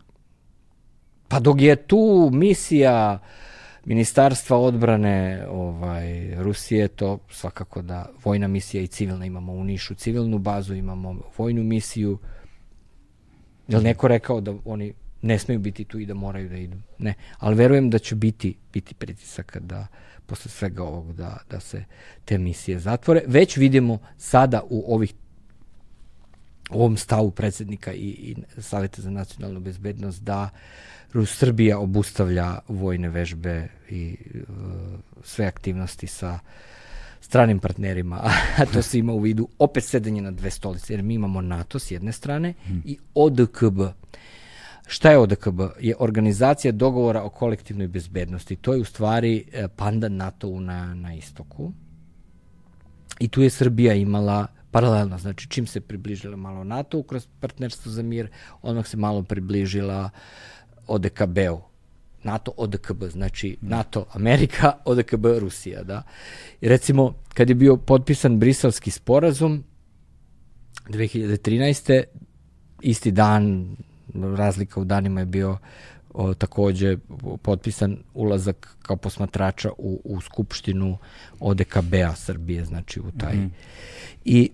Pa 1.28 1.40
dok 1.40 1.60
je 1.60 1.76
tu 1.76 2.30
misija 2.32 3.18
Ministarstva 3.84 4.58
odbrane 4.58 5.46
ovaj, 5.50 6.34
Rusije, 6.42 6.88
to 6.88 7.18
svakako 7.30 7.82
da 7.82 8.10
vojna 8.24 8.48
misija 8.48 8.82
i 8.82 8.86
civilna 8.86 9.26
imamo 9.26 9.52
u 9.52 9.64
Nišu 9.64 9.94
civilnu 9.94 10.38
bazu, 10.38 10.74
imamo 10.74 11.20
vojnu 11.38 11.62
misiju. 11.62 12.18
Je 13.68 13.78
li 13.78 13.84
neko 13.84 14.08
rekao 14.08 14.40
da 14.40 14.54
oni 14.64 14.92
ne 15.22 15.38
smeju 15.38 15.58
biti 15.58 15.84
tu 15.84 15.98
i 15.98 16.06
da 16.06 16.14
moraju 16.14 16.48
da 16.48 16.56
idu? 16.56 16.76
Ne, 16.98 17.14
ali 17.38 17.56
verujem 17.56 17.90
da 17.90 17.98
će 17.98 18.14
biti, 18.14 18.56
biti 18.72 18.94
pritisaka 18.94 19.60
da 19.60 19.86
posle 20.26 20.50
svega 20.50 20.82
ovog 20.82 21.12
da, 21.12 21.38
da 21.50 21.60
se 21.60 21.84
te 22.24 22.38
misije 22.38 22.78
zatvore. 22.78 23.22
Već 23.26 23.56
vidimo 23.56 23.98
sada 24.16 24.62
u 24.70 24.94
ovih 24.94 25.14
ovom 26.70 26.96
stavu 26.96 27.30
predsednika 27.30 27.92
i, 27.92 28.08
i 28.08 28.36
Saveta 28.58 29.02
za 29.02 29.10
nacionalnu 29.10 29.60
bezbednost 29.60 30.22
da 30.22 30.50
Srbija 31.26 31.78
obustavlja 31.78 32.58
vojne 32.68 33.08
vežbe 33.08 33.68
i 33.90 34.16
uh, 34.34 34.44
sve 35.22 35.46
aktivnosti 35.46 36.06
sa 36.06 36.38
stranim 37.20 37.58
partnerima, 37.58 38.16
a 38.58 38.66
to 38.72 38.82
se 38.82 38.98
ima 38.98 39.12
u 39.12 39.18
vidu 39.18 39.48
opet 39.58 39.84
sedenje 39.84 40.22
na 40.22 40.30
dve 40.30 40.50
stolice, 40.50 40.92
jer 40.92 41.02
mi 41.02 41.14
imamo 41.14 41.40
NATO 41.40 41.78
s 41.78 41.90
jedne 41.90 42.12
strane 42.12 42.54
hmm. 42.66 42.82
i 42.84 42.98
ODKB. 43.14 43.80
Šta 44.86 45.10
je 45.10 45.18
ODKB? 45.18 45.60
Je 45.80 45.94
organizacija 45.98 46.72
dogovora 46.72 47.22
o 47.22 47.28
kolektivnoj 47.28 47.88
bezbednosti. 47.88 48.56
To 48.56 48.74
je 48.74 48.80
u 48.80 48.84
stvari 48.84 49.44
e, 49.52 49.68
panda 49.68 50.08
NATO-u 50.08 50.60
na, 50.60 50.94
na 50.94 51.14
istoku. 51.14 51.72
I 53.20 53.28
tu 53.28 53.42
je 53.42 53.50
Srbija 53.50 53.94
imala 53.94 54.46
paralelno, 54.74 55.18
znači 55.18 55.48
čim 55.48 55.66
se 55.66 55.80
približila 55.80 56.36
malo 56.36 56.64
NATO 56.64 57.02
kroz 57.02 57.26
partnerstvo 57.40 57.92
za 57.92 58.02
mir, 58.02 58.28
odmah 58.62 58.86
se 58.86 58.96
malo 58.96 59.22
približila 59.22 60.10
ODKB-u. 60.86 61.60
NATO 62.22 62.52
ODKB, 62.56 63.04
znači 63.04 63.56
NATO 63.60 64.06
Amerika, 64.12 64.72
ODKB 64.90 65.26
Rusija, 65.38 65.82
da. 65.82 66.02
I 66.60 66.68
recimo, 66.68 67.14
kad 67.34 67.48
je 67.48 67.54
bio 67.54 67.76
potpisan 67.76 68.38
briselski 68.38 68.90
sporazum 68.90 69.64
2013. 70.88 72.02
isti 72.82 73.10
dan, 73.10 73.76
razlika 74.14 74.80
u 74.80 74.84
danima 74.84 75.20
je 75.20 75.26
bio 75.26 75.58
o, 76.14 76.34
takođe 76.34 76.96
potpisan 77.42 77.96
ulazak 78.14 78.76
kao 78.82 78.96
posmatrača 78.96 79.70
u, 79.78 80.00
u 80.04 80.20
skupštinu 80.20 80.98
ODKB-a 81.40 82.14
Srbije, 82.14 82.64
znači 82.64 83.00
u 83.00 83.10
taj. 83.18 83.34
Mm 83.34 83.40
-hmm. 83.40 83.50
I 84.24 84.50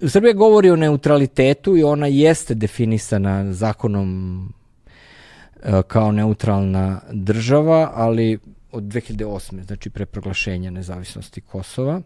Srbija 0.00 0.32
govori 0.32 0.70
o 0.70 0.76
neutralitetu 0.76 1.76
i 1.76 1.82
ona 1.82 2.06
jeste 2.06 2.54
definisana 2.54 3.52
zakonom 3.52 4.48
e, 5.62 5.82
kao 5.88 6.12
neutralna 6.12 7.00
država, 7.12 7.90
ali 7.94 8.38
od 8.72 8.82
2008. 8.82 9.66
znači 9.66 9.90
pre 9.90 10.06
proglašenja 10.06 10.70
nezavisnosti 10.70 11.40
Kosova. 11.40 12.00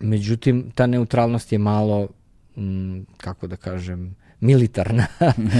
Međutim, 0.00 0.70
ta 0.74 0.86
neutralnost 0.86 1.52
je 1.52 1.58
malo, 1.58 2.08
kako 3.16 3.46
da 3.46 3.56
kažem, 3.56 4.16
militarna, 4.40 5.06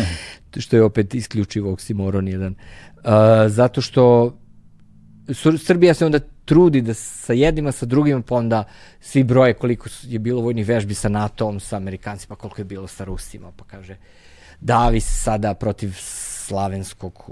što 0.62 0.76
je 0.76 0.82
opet 0.82 1.14
isključivo 1.14 1.72
oksimoron 1.72 2.28
jedan. 2.28 2.54
Uh, 2.96 3.10
zato 3.46 3.80
što 3.80 4.36
Srbija 5.58 5.94
se 5.94 6.06
onda 6.06 6.20
trudi 6.50 6.80
da 6.82 6.94
sa 6.94 7.32
jednima, 7.32 7.72
sa 7.72 7.86
drugima, 7.86 8.22
pa 8.26 8.34
onda 8.34 8.64
svi 9.00 9.22
broje 9.24 9.54
koliko 9.54 9.88
je 10.02 10.18
bilo 10.18 10.42
vojnih 10.42 10.66
vežbi 10.66 10.94
sa 10.94 11.08
NATO-om, 11.08 11.60
sa 11.60 11.76
Amerikancima, 11.76 12.36
koliko 12.36 12.60
je 12.60 12.64
bilo 12.64 12.88
sa 12.90 13.04
Rusima, 13.04 13.52
pa 13.56 13.64
kaže 13.64 13.96
davi 14.60 15.00
se 15.00 15.12
sada 15.14 15.54
protiv 15.54 15.94
slavenskog, 15.96 17.22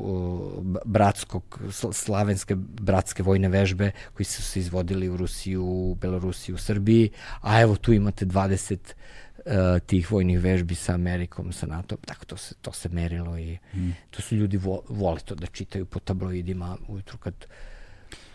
bratskog, 0.85 1.59
slavenske 1.93 2.55
bratske 2.57 3.23
vojne 3.23 3.49
vežbe 3.49 3.90
koji 4.15 4.27
su 4.27 4.43
se 4.43 4.61
izvodili 4.61 5.09
u 5.09 5.16
Rusiju, 5.16 5.97
Belorusiju, 6.01 6.59
Srbiji, 6.59 7.11
a 7.40 7.61
evo 7.61 7.77
tu 7.77 7.93
imate 7.93 8.27
20 8.27 8.78
uh, 8.78 9.82
tih 9.86 10.12
vojnih 10.12 10.39
vežbi 10.40 10.74
sa 10.74 10.95
Amerikom, 10.95 11.51
sa 11.53 11.66
NATO, 11.66 11.97
tako 11.97 12.24
to 12.24 12.36
se, 12.36 12.55
to 12.62 12.73
se 12.73 12.89
merilo 12.89 13.39
i 13.39 13.59
mm. 13.74 13.90
to 14.11 14.23
su 14.23 14.36
ljudi 14.36 14.57
vo, 14.57 14.82
vole 14.89 15.20
to 15.20 15.35
da 15.35 15.47
čitaju 15.47 15.86
po 15.86 15.99
tabloidima 15.99 16.77
ujutru 16.89 17.19
kad 17.19 17.35
uh, 17.35 17.78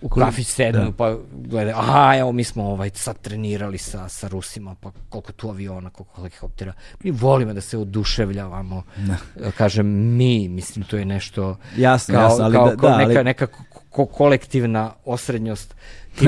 u 0.04 0.10
kafić 0.10 0.48
sednu, 0.48 0.86
da. 0.86 0.91
pa 0.91 1.16
gledaju, 1.32 1.76
aha, 1.78 2.16
evo 2.18 2.32
mi 2.32 2.44
smo 2.44 2.64
ovaj, 2.64 2.90
sad 2.94 3.20
trenirali 3.22 3.78
sa, 3.78 4.10
sa 4.10 4.28
Rusima, 4.28 4.76
pa 4.82 4.91
koliko 5.10 5.32
tu 5.32 5.50
aviona, 5.50 5.90
koliko 5.90 6.16
helikoptera. 6.16 6.74
Mi 7.04 7.12
volimo 7.12 7.54
da 7.54 7.62
se 7.62 7.78
oduševljavamo, 7.78 8.84
da. 8.98 9.52
kažem 9.52 9.88
mi, 9.88 10.50
mislim, 10.50 10.86
to 10.86 10.98
je 10.98 11.06
nešto 11.06 11.58
jasno, 11.78 12.14
kao, 12.14 12.24
jasno, 12.24 12.44
ali 12.44 12.56
kao, 12.56 12.70
da, 12.70 12.76
kao 12.76 12.90
da, 12.90 12.98
neka, 12.98 13.20
ali... 13.20 13.24
neka 13.24 13.48
ko 13.90 14.06
kolektivna 14.06 14.91
osrednjost. 15.06 15.76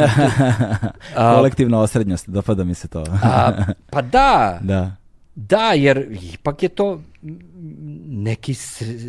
kolektivna 1.35 1.79
osrednjost, 1.79 2.29
dopada 2.29 2.63
mi 2.63 2.73
se 2.73 2.87
to. 2.87 3.03
a, 3.23 3.51
pa 3.89 4.01
da, 4.01 4.59
da. 4.61 4.95
Da, 5.35 5.73
jer 5.73 6.17
ipak 6.33 6.63
je 6.63 6.69
to 6.69 7.01
neki 8.07 8.55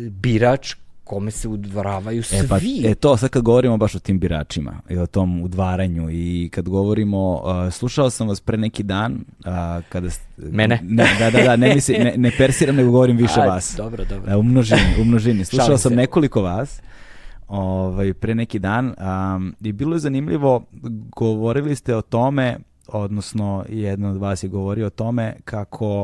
birač 0.09 0.75
kome 1.07 1.31
se 1.31 1.47
udvaravaju 1.47 2.23
svi. 2.23 2.37
E, 2.37 2.47
pa, 2.47 2.59
e 2.83 2.95
to, 2.95 3.17
sad 3.17 3.29
kad 3.29 3.41
govorimo 3.41 3.77
baš 3.77 3.95
o 3.95 3.99
tim 3.99 4.19
biračima 4.19 4.81
i 4.89 4.97
o 4.97 5.07
tom 5.07 5.41
udvaranju 5.41 6.09
i 6.11 6.49
kad 6.53 6.69
govorimo, 6.69 7.33
uh, 7.33 7.73
slušao 7.73 8.09
sam 8.09 8.27
vas 8.27 8.41
pre 8.41 8.57
neki 8.57 8.83
dan, 8.83 9.13
uh, 9.13 9.83
kada... 9.89 10.07
Mene? 10.37 10.79
Ne, 10.83 11.05
da, 11.19 11.29
da, 11.29 11.43
da, 11.43 11.55
ne, 11.55 11.75
misli, 11.75 11.97
ne, 11.97 12.13
ne 12.17 12.31
persiram, 12.37 12.75
nego 12.75 12.91
govorim 12.91 13.17
više 13.17 13.41
A, 13.41 13.45
vas. 13.45 13.73
Dobro, 13.77 14.05
dobro. 14.05 14.29
Da, 14.31 14.37
u 14.37 14.43
množini, 14.43 15.01
u 15.01 15.05
množini. 15.05 15.45
Slušao 15.45 15.77
sam 15.77 15.93
nekoliko 15.93 16.41
vas 16.41 16.81
ovaj, 17.47 18.13
pre 18.13 18.35
neki 18.35 18.59
dan 18.59 18.85
um, 18.87 19.55
i 19.61 19.71
bilo 19.71 19.95
je 19.95 19.99
zanimljivo, 19.99 20.63
govorili 21.15 21.75
ste 21.75 21.95
o 21.95 22.01
tome, 22.01 22.57
odnosno 22.87 23.65
jedan 23.69 24.05
od 24.05 24.17
vas 24.17 24.43
je 24.43 24.49
govorio 24.49 24.87
o 24.87 24.89
tome 24.89 25.35
kako 25.45 26.01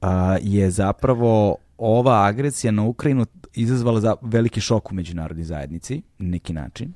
uh, 0.00 0.08
je 0.40 0.70
zapravo 0.70 1.56
ova 1.82 2.26
agresija 2.26 2.70
na 2.70 2.82
Ukrajinu 2.82 3.26
izazvala 3.54 4.00
za 4.00 4.16
veliki 4.22 4.60
šok 4.60 4.90
u 4.90 4.94
međunarodnoj 4.94 5.44
zajednici, 5.44 6.02
neki 6.18 6.52
način, 6.52 6.92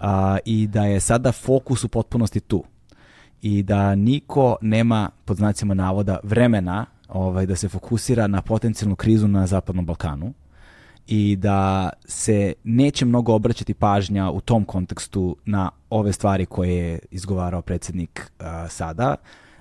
a, 0.00 0.38
i 0.44 0.66
da 0.66 0.84
je 0.84 1.00
sada 1.00 1.32
fokus 1.32 1.84
u 1.84 1.88
potpunosti 1.88 2.40
tu. 2.40 2.64
I 3.42 3.62
da 3.62 3.94
niko 3.94 4.56
nema, 4.60 5.10
pod 5.24 5.36
znacima 5.36 5.74
navoda, 5.74 6.18
vremena 6.22 6.86
ovaj, 7.08 7.46
da 7.46 7.56
se 7.56 7.68
fokusira 7.68 8.26
na 8.26 8.42
potencijalnu 8.42 8.96
krizu 8.96 9.28
na 9.28 9.46
Zapadnom 9.46 9.86
Balkanu 9.86 10.34
i 11.06 11.36
da 11.36 11.90
se 12.04 12.52
neće 12.64 13.04
mnogo 13.04 13.34
obraćati 13.34 13.74
pažnja 13.74 14.30
u 14.30 14.40
tom 14.40 14.64
kontekstu 14.64 15.36
na 15.44 15.70
ove 15.90 16.12
stvari 16.12 16.46
koje 16.46 16.76
je 16.76 16.98
izgovarao 17.10 17.62
predsednik 17.62 18.32
a, 18.38 18.68
sada, 18.68 19.16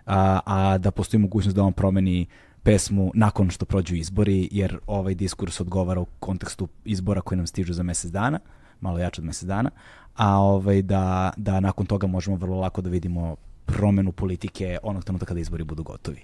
a, 0.05 0.39
a 0.45 0.77
da 0.77 0.91
postoji 0.91 1.21
mogućnost 1.21 1.55
da 1.55 1.63
on 1.63 1.73
promeni 1.73 2.25
pesmu 2.65 3.11
nakon 3.13 3.49
što 3.49 3.65
prođu 3.65 3.95
izbori, 3.95 4.49
jer 4.51 4.77
ovaj 4.87 5.15
diskurs 5.15 5.61
odgovara 5.61 6.01
u 6.01 6.05
kontekstu 6.19 6.67
izbora 6.85 7.21
koji 7.21 7.37
nam 7.37 7.47
stižu 7.47 7.73
za 7.73 7.83
mesec 7.83 8.11
dana, 8.11 8.39
malo 8.81 8.99
jače 8.99 9.21
od 9.21 9.25
mesec 9.25 9.47
dana, 9.47 9.69
a 10.15 10.37
ovaj, 10.37 10.81
da, 10.81 11.33
da 11.37 11.59
nakon 11.59 11.85
toga 11.85 12.07
možemo 12.07 12.37
vrlo 12.37 12.59
lako 12.59 12.81
da 12.81 12.89
vidimo 12.89 13.35
promenu 13.65 14.11
politike 14.11 14.77
onog 14.83 15.03
trenutka 15.03 15.25
kada 15.25 15.39
izbori 15.39 15.63
budu 15.63 15.83
gotovi. 15.83 16.21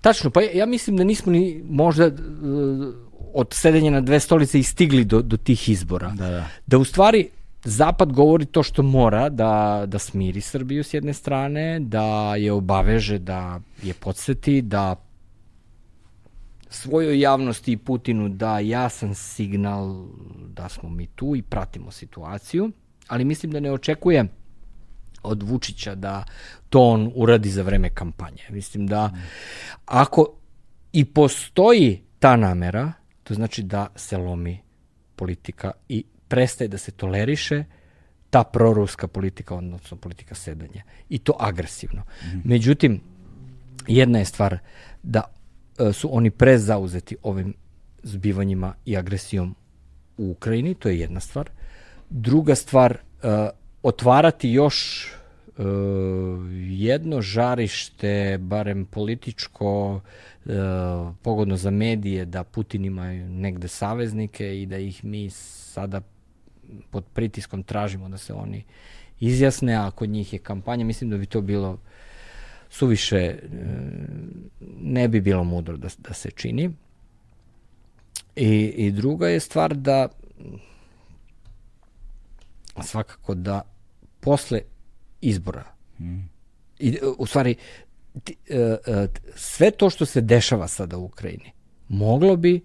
Tačno, 0.00 0.30
pa 0.30 0.40
ja 0.42 0.66
mislim 0.66 0.96
da 0.96 1.04
nismo 1.04 1.32
ni 1.32 1.62
možda 1.68 2.06
uh, 2.06 2.12
od 3.34 3.54
sedenja 3.54 3.90
na 3.90 4.00
dve 4.00 4.20
stolice 4.20 4.58
i 4.58 4.62
stigli 4.62 5.04
do, 5.04 5.22
do 5.22 5.36
tih 5.36 5.68
izbora. 5.68 6.10
Da, 6.10 6.30
da. 6.30 6.44
Da 6.66 6.78
u 6.78 6.84
stvari 6.84 7.28
Zapad 7.64 8.12
govori 8.12 8.44
to 8.44 8.62
što 8.62 8.82
mora, 8.82 9.28
da, 9.28 9.84
da 9.86 9.98
smiri 9.98 10.40
Srbiju 10.40 10.84
s 10.84 10.94
jedne 10.94 11.12
strane, 11.14 11.80
da 11.80 12.34
je 12.36 12.52
obaveže, 12.52 13.18
da 13.18 13.60
je 13.82 13.94
podsjeti, 13.94 14.62
da 14.62 14.96
svojoj 16.72 17.20
javnosti 17.20 17.72
i 17.72 17.76
Putinu 17.76 18.28
da 18.28 18.58
jasan 18.58 19.14
signal 19.14 20.06
da 20.48 20.68
smo 20.68 20.88
mi 20.88 21.06
tu 21.06 21.36
i 21.36 21.42
pratimo 21.42 21.90
situaciju, 21.90 22.70
ali 23.08 23.24
mislim 23.24 23.52
da 23.52 23.60
ne 23.60 23.72
očekuje 23.72 24.24
od 25.22 25.42
Vučića 25.42 25.94
da 25.94 26.24
to 26.68 26.80
on 26.80 27.12
uradi 27.14 27.50
za 27.50 27.62
vreme 27.62 27.90
kampanje. 27.90 28.42
Mislim 28.50 28.86
da 28.86 29.10
ako 29.86 30.26
i 30.92 31.04
postoji 31.04 32.02
ta 32.18 32.36
namera, 32.36 32.92
to 33.22 33.34
znači 33.34 33.62
da 33.62 33.86
se 33.96 34.16
lomi 34.16 34.58
politika 35.16 35.70
i 35.88 36.04
prestaje 36.28 36.68
da 36.68 36.78
se 36.78 36.92
toleriše 36.92 37.64
ta 38.30 38.44
proruska 38.44 39.08
politika, 39.08 39.54
odnosno 39.54 39.96
politika 39.96 40.34
sedanja. 40.34 40.82
I 41.08 41.18
to 41.18 41.36
agresivno. 41.38 42.02
Mm. 42.02 42.40
Međutim, 42.44 43.00
jedna 43.86 44.18
je 44.18 44.24
stvar 44.24 44.58
da 45.02 45.22
su 45.92 46.08
oni 46.12 46.30
prezauzeti 46.30 47.16
ovim 47.22 47.54
zbivanjima 48.02 48.74
i 48.84 48.96
agresijom 48.96 49.54
u 50.16 50.30
Ukrajini, 50.30 50.74
to 50.74 50.88
je 50.88 50.98
jedna 50.98 51.20
stvar. 51.20 51.50
Druga 52.10 52.54
stvar, 52.54 52.98
uh, 53.22 53.30
otvarati 53.82 54.50
još 54.50 55.06
e, 55.58 55.62
jedno 56.68 57.20
žarište, 57.20 58.38
barem 58.40 58.84
političko, 58.84 60.00
e, 60.46 60.50
pogodno 61.22 61.56
za 61.56 61.70
medije, 61.70 62.24
da 62.24 62.44
Putin 62.44 62.84
ima 62.84 63.12
negde 63.12 63.68
saveznike 63.68 64.62
i 64.62 64.66
da 64.66 64.78
ih 64.78 65.04
mi 65.04 65.30
sada 65.30 66.00
pod 66.90 67.04
pritiskom 67.14 67.62
tražimo 67.62 68.08
da 68.08 68.18
se 68.18 68.34
oni 68.34 68.64
izjasne, 69.20 69.74
a 69.74 69.90
kod 69.90 70.08
njih 70.08 70.32
je 70.32 70.38
kampanja, 70.38 70.84
mislim 70.84 71.10
da 71.10 71.16
bi 71.16 71.26
to 71.26 71.40
bilo 71.40 71.78
suviše, 72.72 73.16
e, 73.16 73.38
ne 74.80 75.08
bi 75.08 75.20
bilo 75.20 75.44
mudro 75.44 75.76
da, 75.76 75.88
da 75.98 76.14
se 76.14 76.30
čini. 76.30 76.70
I, 78.36 78.74
I 78.76 78.90
druga 78.90 79.28
je 79.28 79.40
stvar 79.40 79.74
da 79.74 80.08
svakako 82.82 83.34
da 83.34 83.62
posle 84.20 84.60
izbora 85.20 85.64
mm. 86.00 86.18
i, 86.78 86.98
u 87.18 87.26
stvari 87.26 87.54
uh, 88.14 88.22
uh, 88.22 89.10
sve 89.34 89.70
to 89.70 89.90
što 89.90 90.06
se 90.06 90.20
dešava 90.20 90.68
sada 90.68 90.98
u 90.98 91.04
Ukrajini 91.04 91.52
moglo 91.88 92.36
bi 92.36 92.60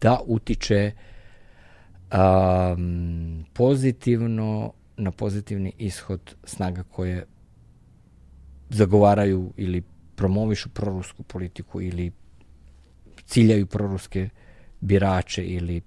da 0.00 0.20
utiče 0.26 0.92
um, 2.12 3.44
pozitivno 3.52 4.72
na 4.96 5.10
pozitivni 5.10 5.72
ishod 5.78 6.34
snaga 6.44 6.82
koje 6.82 7.26
zagovaraju 8.70 9.52
ili 9.56 9.82
promovišu 10.16 10.68
prorusku 10.68 11.22
politiku 11.22 11.80
ili 11.80 12.12
ciljaju 13.24 13.66
proruske 13.66 14.28
birače 14.80 15.44
ili 15.44 15.82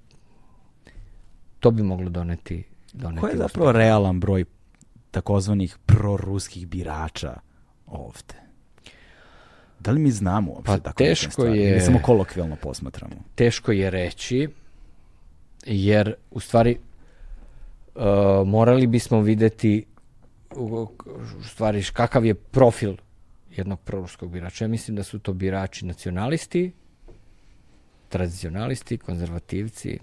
to 1.60 1.72
bi 1.72 1.84
moglo 1.84 2.10
doneti 2.10 2.64
doneti. 2.94 3.22
Ko 3.22 3.28
je 3.28 3.38
zapravo 3.38 3.70
uspeh. 3.70 3.78
realan 3.78 4.20
broj 4.20 4.46
takozvanih 5.12 5.78
proruskih 5.86 6.68
birača 6.68 7.40
ovde? 7.88 8.34
Da 9.80 9.92
li 9.92 10.00
mi 10.00 10.12
znamo 10.12 10.52
uopšte 10.52 10.78
pa, 10.78 10.80
tako 10.80 10.98
teško 10.98 11.46
je, 11.46 11.72
Ili 11.72 11.82
samo 11.82 12.00
kolokvijalno 12.04 12.56
posmatramo? 12.56 13.16
Teško 13.36 13.72
je 13.72 13.90
reći, 13.90 14.48
jer 15.66 16.14
u 16.32 16.40
stvari 16.40 16.78
uh, 17.96 18.04
morali 18.48 18.88
bismo 18.88 19.22
videti 19.22 19.86
u 20.56 20.88
stvari 21.44 21.84
kakav 21.94 22.26
je 22.26 22.34
profil 22.34 22.96
jednog 23.52 23.80
proruskog 23.80 24.32
birača. 24.32 24.64
Ja 24.64 24.68
mislim 24.68 24.96
da 24.96 25.04
su 25.04 25.20
to 25.20 25.34
birači 25.34 25.86
nacionalisti, 25.86 26.72
tradicionalisti, 28.10 28.98
konzervativci. 28.98 30.00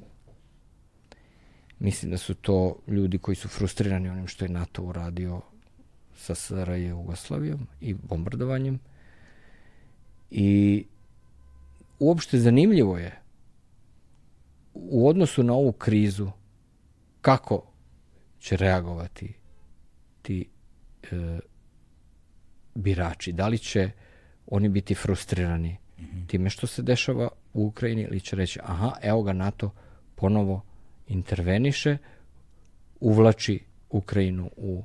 Mislim 1.78 2.10
da 2.10 2.18
su 2.18 2.34
to 2.34 2.78
ljudi 2.86 3.18
koji 3.18 3.34
su 3.34 3.48
frustrirani 3.48 4.08
onim 4.08 4.26
što 4.26 4.44
je 4.44 4.48
NATO 4.48 4.82
uradio 4.82 5.40
sa 6.16 6.34
SRJ 6.34 6.88
Jugoslavijom 6.88 7.66
i 7.80 7.94
bombardovanjem. 7.94 8.78
I 10.30 10.84
uopšte 11.98 12.38
zanimljivo 12.38 12.98
je 12.98 13.20
u 14.74 15.08
odnosu 15.08 15.42
na 15.42 15.52
ovu 15.52 15.72
krizu 15.72 16.30
kako 17.20 17.62
će 18.38 18.56
reagovati 18.56 19.34
ti 20.26 20.48
e, 21.02 21.38
birači. 22.74 23.32
Da 23.32 23.48
li 23.48 23.58
će 23.58 23.90
oni 24.46 24.68
biti 24.68 24.94
frustrirani 24.94 25.76
mm 25.98 26.02
-hmm. 26.02 26.26
time 26.26 26.50
što 26.50 26.66
se 26.66 26.82
dešava 26.82 27.28
u 27.54 27.66
Ukrajini 27.66 28.02
ili 28.02 28.20
će 28.20 28.36
reći 28.36 28.60
aha, 28.62 28.92
evo 29.02 29.22
ga 29.22 29.32
NATO 29.32 29.70
ponovo 30.14 30.62
interveniše, 31.08 31.96
uvlači 33.00 33.60
Ukrajinu 33.90 34.50
u 34.56 34.82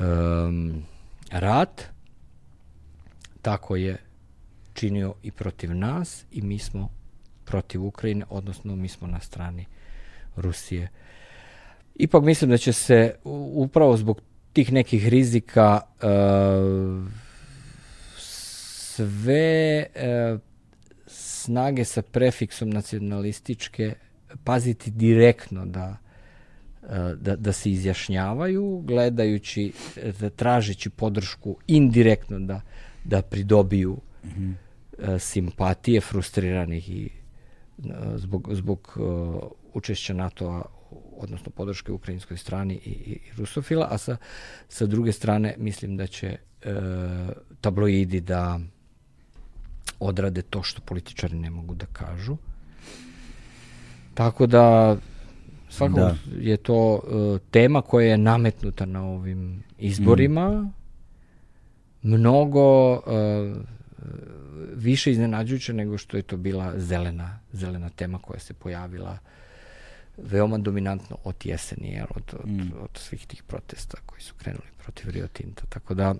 um, 0.00 0.82
rat, 1.30 1.82
tako 3.42 3.76
je 3.76 3.96
činio 4.74 5.14
i 5.22 5.30
protiv 5.30 5.74
nas 5.74 6.24
i 6.30 6.42
mi 6.42 6.58
smo 6.58 6.88
protiv 7.44 7.84
Ukrajine, 7.84 8.24
odnosno 8.28 8.76
mi 8.76 8.88
smo 8.88 9.08
na 9.08 9.20
strani 9.20 9.66
Rusije. 10.36 10.88
Ipak 11.94 12.24
mislim 12.24 12.50
da 12.50 12.56
će 12.56 12.72
se 12.72 13.14
upravo 13.54 13.96
zbog 13.96 14.20
tih 14.52 14.72
nekih 14.72 15.08
rizika 15.08 15.80
uh, 15.80 17.08
sve 18.16 19.86
uh, 19.86 20.40
snage 21.06 21.84
sa 21.84 22.02
prefiksom 22.02 22.70
nacionalističke 22.70 23.94
paziti 24.44 24.90
direktno 24.90 25.66
da 25.66 25.96
da, 27.16 27.36
da 27.36 27.52
se 27.52 27.70
izjašnjavaju, 27.70 28.82
gledajući, 28.84 29.72
da 30.20 30.30
tražeći 30.30 30.90
podršku 30.90 31.56
indirektno 31.66 32.38
da, 32.38 32.60
da 33.04 33.22
pridobiju 33.22 33.98
mm 34.24 34.28
-hmm. 34.28 35.18
simpatije 35.18 36.00
frustriranih 36.00 36.90
i 36.90 37.10
zbog, 38.16 38.48
zbog 38.52 38.98
učešća 39.74 40.14
NATO-a 40.14 40.62
odnosno 41.16 41.50
podrške 41.50 41.92
ukrajinskoj 41.92 42.36
strani 42.36 42.74
i, 42.74 42.90
i, 42.90 43.12
i 43.12 43.32
rusofila, 43.36 43.88
a 43.90 43.98
sa, 43.98 44.16
sa 44.68 44.86
druge 44.86 45.12
strane 45.12 45.54
mislim 45.58 45.96
da 45.96 46.06
će 46.06 46.36
uh, 46.36 46.70
tabloidi 47.60 48.20
da 48.20 48.60
odrade 50.00 50.42
to 50.42 50.62
što 50.62 50.80
političari 50.80 51.36
ne 51.36 51.50
mogu 51.50 51.74
da 51.74 51.86
kažu. 51.86 52.36
Tako 54.14 54.46
da 54.46 54.96
svakako 55.68 56.00
da. 56.00 56.16
je 56.40 56.56
to 56.56 56.94
uh, 56.94 57.40
tema 57.50 57.82
koja 57.82 58.10
je 58.10 58.18
nametnuta 58.18 58.86
na 58.86 59.04
ovim 59.04 59.62
izborima. 59.78 60.50
Mm. 60.50 60.72
Mnogo 62.02 62.92
uh, 62.92 63.00
više 64.74 65.10
iznenađujuće 65.10 65.72
nego 65.72 65.98
što 65.98 66.16
je 66.16 66.22
to 66.22 66.36
bila 66.36 66.78
zelena, 66.78 67.38
zelena 67.52 67.88
tema 67.88 68.18
koja 68.18 68.40
se 68.40 68.54
pojavila 68.54 69.18
veoma 70.16 70.58
dominantno 70.58 71.16
od 71.24 71.36
jeseni, 71.44 71.88
jel, 71.88 72.06
od, 72.10 72.34
od, 72.42 72.50
mm. 72.50 72.72
od 72.80 72.90
svih 72.94 73.26
tih 73.26 73.42
protesta 73.42 73.98
koji 74.06 74.20
su 74.20 74.34
krenuli 74.34 74.68
protiv 74.82 75.10
Rio 75.10 75.26
Tinta. 75.26 75.62
Tako 75.68 75.94
da 75.94 76.14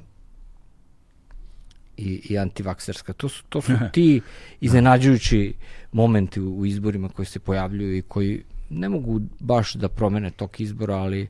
i, 1.97 2.21
i 2.31 2.39
antivakserska. 2.39 3.13
To 3.13 3.29
su, 3.29 3.45
to 3.49 3.61
su 3.63 3.73
ti 3.93 4.21
iznenađujući 4.61 5.55
momenti 5.93 6.41
u, 6.41 6.59
u 6.59 6.67
izborima 6.67 7.09
koji 7.09 7.27
se 7.27 7.39
pojavljuju 7.39 7.97
i 7.97 8.03
koji 8.03 8.43
ne 8.71 8.89
mogu 8.89 9.21
baš 9.41 9.75
da 9.75 9.89
promene 9.89 10.31
tok 10.31 10.61
izbora, 10.61 10.97
ali 10.97 11.29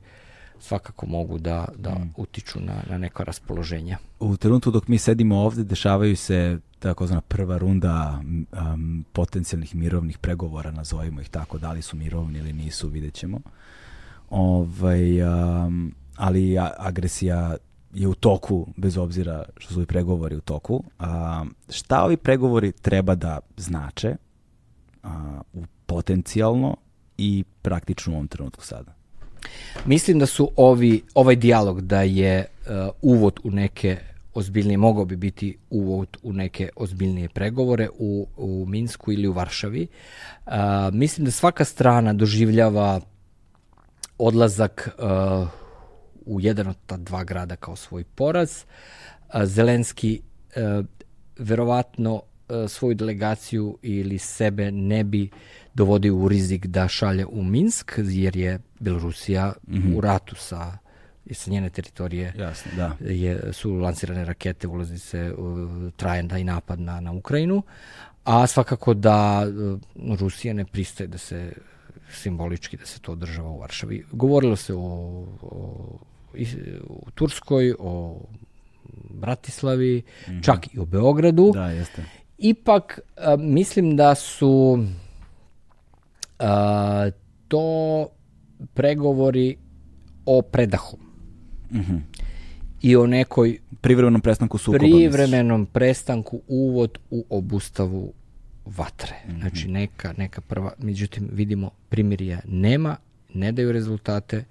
svakako 0.60 1.06
mogu 1.06 1.38
da, 1.38 1.68
da 1.76 1.90
mm. 1.90 2.14
utiču 2.16 2.60
na, 2.60 2.82
na 2.90 2.98
neka 2.98 3.24
raspoloženja. 3.24 3.98
U 4.20 4.36
trenutku 4.36 4.70
dok 4.70 4.88
mi 4.88 4.98
sedimo 4.98 5.36
ovde, 5.36 5.64
dešavaju 5.64 6.16
se 6.16 6.58
takozvana 6.80 7.20
prva 7.20 7.58
runda 7.58 8.20
um, 8.22 9.04
potencijalnih 9.12 9.74
mirovnih 9.74 10.18
pregovora, 10.18 10.70
nazovimo 10.70 11.20
ih 11.20 11.28
tako, 11.28 11.58
da 11.58 11.72
li 11.72 11.82
su 11.82 11.96
mirovni 11.96 12.38
ili 12.38 12.52
nisu, 12.52 12.88
vidjet 12.88 13.14
ćemo. 13.14 13.40
Ovaj, 14.30 15.22
um, 15.22 15.94
ali 16.16 16.56
agresija 16.78 17.56
je 17.94 18.08
u 18.08 18.14
toku, 18.14 18.66
bez 18.76 18.96
obzira 18.96 19.44
što 19.56 19.74
su 19.74 19.82
i 19.82 19.86
pregovori 19.86 20.36
u 20.36 20.40
toku. 20.40 20.84
A, 20.98 21.44
šta 21.68 22.04
ovi 22.04 22.16
pregovori 22.16 22.72
treba 22.72 23.14
da 23.14 23.38
znače 23.56 24.16
a, 25.02 25.40
u 25.52 25.64
potencijalno 25.86 26.76
i 27.18 27.44
praktično 27.62 28.12
u 28.12 28.16
ovom 28.16 28.28
trenutku 28.28 28.64
sada? 28.64 28.94
Mislim 29.86 30.18
da 30.18 30.26
su 30.26 30.50
ovi, 30.56 31.02
ovaj 31.14 31.36
dijalog 31.36 31.80
da 31.80 32.02
je 32.02 32.46
uh, 32.46 32.90
uvod 33.02 33.40
u 33.44 33.50
neke 33.50 33.98
ozbiljnije, 34.34 34.78
mogao 34.78 35.04
bi 35.04 35.16
biti 35.16 35.58
uvod 35.70 36.16
u 36.22 36.32
neke 36.32 36.68
ozbiljnije 36.76 37.28
pregovore 37.28 37.88
u, 37.98 38.26
u 38.36 38.66
Minsku 38.68 39.12
ili 39.12 39.28
u 39.28 39.32
Varšavi. 39.32 39.86
Uh, 40.46 40.52
mislim 40.92 41.24
da 41.24 41.30
svaka 41.30 41.64
strana 41.64 42.12
doživljava 42.12 43.00
odlazak 44.18 44.88
uh, 44.98 45.48
u 46.26 46.40
jedan 46.40 46.66
od 46.66 46.76
ta 46.86 46.96
dva 46.96 47.24
grada 47.24 47.56
kao 47.56 47.76
svoj 47.76 48.04
poraz. 48.04 48.64
Zelenski 49.44 50.20
e, 50.54 50.82
verovatno 51.38 52.22
e, 52.48 52.68
svoju 52.68 52.94
delegaciju 52.94 53.78
ili 53.82 54.18
sebe 54.18 54.70
ne 54.70 55.04
bi 55.04 55.30
dovodio 55.74 56.16
u 56.16 56.28
rizik 56.28 56.66
da 56.66 56.88
šalje 56.88 57.26
u 57.26 57.44
Minsk, 57.44 57.92
jer 57.98 58.36
je 58.36 58.60
Belorusija 58.80 59.52
mm 59.68 59.74
-hmm. 59.74 59.96
u 59.96 60.00
ratu 60.00 60.34
sa 60.36 60.78
i 61.30 61.34
sa 61.34 61.50
njene 61.50 61.70
teritorije 61.70 62.32
Jasne, 62.38 62.72
da. 62.76 62.96
je, 63.00 63.52
su 63.52 63.74
lansirane 63.74 64.24
rakete, 64.24 64.68
ulaznice, 64.68 65.32
trajan 65.96 66.28
da 66.28 66.38
i 66.38 66.44
napad 66.44 66.80
na, 66.80 67.00
na 67.00 67.12
Ukrajinu, 67.12 67.62
a 68.24 68.46
svakako 68.46 68.94
da 68.94 69.46
e, 69.46 70.14
Rusija 70.16 70.54
ne 70.54 70.64
pristaje 70.64 71.08
da 71.08 71.18
se 71.18 71.52
simbolički 72.12 72.76
da 72.76 72.86
se 72.86 73.00
to 73.00 73.12
održava 73.12 73.50
u 73.50 73.58
Varšavi. 73.58 74.04
Govorilo 74.12 74.56
se 74.56 74.74
o, 74.74 74.78
o 75.42 75.98
u 76.86 77.10
Turskoj, 77.10 77.74
o 77.78 78.20
Bratislavi, 79.10 80.02
mm 80.28 80.30
-hmm. 80.30 80.44
čak 80.44 80.74
i 80.74 80.78
o 80.78 80.84
Beogradu. 80.84 81.50
Da, 81.54 81.66
jeste. 81.66 82.04
Ipak 82.38 83.00
a, 83.16 83.36
mislim 83.36 83.96
da 83.96 84.14
su 84.14 84.84
a, 86.38 87.10
to 87.48 88.08
pregovori 88.74 89.56
o 90.26 90.42
predahu. 90.42 91.09
Mm 91.70 91.78
-hmm. 91.78 92.00
i 92.82 92.96
o 92.96 93.06
nekoj 93.06 93.58
Privremenom 93.80 94.20
prestanku 94.20 94.58
sukoba. 94.58 94.78
privremenom 94.78 95.66
prestanku 95.66 96.40
uvod 96.48 96.98
u 97.10 97.24
obustavu 97.30 98.12
vatre. 98.64 99.14
Znači 99.38 99.68
neka, 99.68 100.14
neka 100.16 100.40
prva, 100.40 100.72
međutim 100.78 101.28
vidimo 101.32 101.70
primirja 101.88 102.40
nema, 102.44 102.96
ne 103.34 103.52
daju 103.52 103.72
rezultate, 103.72 104.44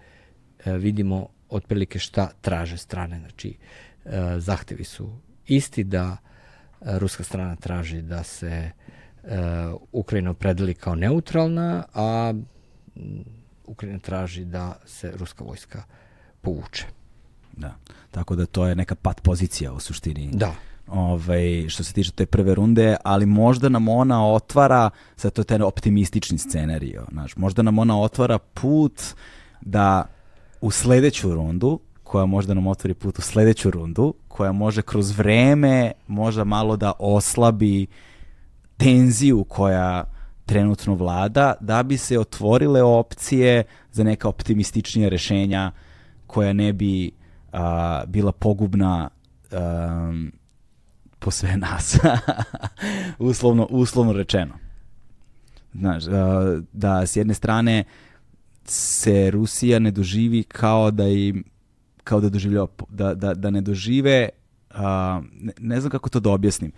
e, 0.65 0.77
vidimo 0.77 1.27
otprilike 1.49 1.99
šta 1.99 2.31
traže 2.41 2.77
strane. 2.77 3.19
Znači 3.19 3.55
e, 4.05 4.09
zahtevi 4.37 4.83
su 4.83 5.09
isti 5.47 5.83
da 5.83 6.17
e, 6.17 6.99
ruska 6.99 7.23
strana 7.23 7.55
traži 7.55 8.01
da 8.01 8.23
se 8.23 8.47
e, 8.47 8.71
Ukrajina 9.91 10.31
opredeli 10.31 10.73
kao 10.73 10.95
neutralna, 10.95 11.83
a 11.93 12.33
Ukrajina 13.65 13.99
traži 13.99 14.45
da 14.45 14.79
se 14.85 15.11
ruska 15.15 15.43
vojska 15.43 15.83
povuče. 16.41 16.98
Da. 17.59 17.75
Tako 18.11 18.35
da 18.35 18.45
to 18.45 18.65
je 18.65 18.75
neka 18.75 18.95
pat 18.95 19.21
pozicija 19.21 19.73
u 19.73 19.79
suštini. 19.79 20.29
Da. 20.33 20.53
ovaj, 20.87 21.69
što 21.69 21.83
se 21.83 21.93
tiče 21.93 22.11
te 22.11 22.25
prve 22.25 22.55
runde, 22.55 22.95
ali 23.03 23.25
možda 23.25 23.69
nam 23.69 23.87
ona 23.87 24.27
otvara, 24.27 24.89
sad 25.15 25.33
to 25.33 25.41
je 25.41 25.45
taj 25.45 25.61
optimistični 25.61 26.37
scenario, 26.37 27.05
znaš, 27.11 27.35
možda 27.35 27.61
nam 27.61 27.79
ona 27.79 28.01
otvara 28.01 28.37
put 28.37 29.01
da 29.61 30.05
u 30.61 30.71
sledeću 30.71 31.35
rundu, 31.35 31.79
koja 32.03 32.25
možda 32.25 32.53
nam 32.53 32.67
otvori 32.67 32.93
put 32.93 33.19
u 33.19 33.21
sledeću 33.21 33.71
rundu, 33.71 34.13
koja 34.27 34.51
može 34.51 34.81
kroz 34.81 35.17
vreme 35.17 35.91
možda 36.07 36.43
malo 36.43 36.77
da 36.77 36.93
oslabi 36.99 37.87
tenziju 38.77 39.43
koja 39.43 40.03
trenutno 40.45 40.95
vlada, 40.95 41.53
da 41.59 41.83
bi 41.83 41.97
se 41.97 42.19
otvorile 42.19 42.83
opcije 42.83 43.63
za 43.91 44.03
neka 44.03 44.29
optimističnija 44.29 45.09
rešenja 45.09 45.71
koja 46.27 46.53
ne 46.53 46.73
bi 46.73 47.11
a, 47.51 48.03
bila 48.07 48.31
pogubna 48.31 49.09
um, 49.51 50.31
po 51.19 51.31
sve 51.31 51.57
nas. 51.67 51.97
uslovno, 53.19 53.67
uslovno 53.69 54.13
rečeno. 54.13 54.53
Znaš, 55.73 56.07
a, 56.07 56.59
da 56.73 57.05
s 57.05 57.15
jedne 57.15 57.33
strane 57.33 57.83
se 58.65 59.31
Rusija 59.31 59.79
ne 59.79 59.91
doživi 59.91 60.43
kao 60.43 60.91
da 60.91 61.07
im 61.07 61.43
kao 62.03 62.21
da 62.21 62.29
doživljava, 62.29 62.67
da, 62.89 63.13
da, 63.13 63.33
da 63.33 63.49
ne 63.49 63.61
dožive 63.61 64.29
a, 64.69 65.21
ne, 65.31 65.53
ne 65.59 65.79
znam 65.79 65.91
kako 65.91 66.09
to 66.09 66.19
da 66.19 66.29
objasnim 66.29 66.71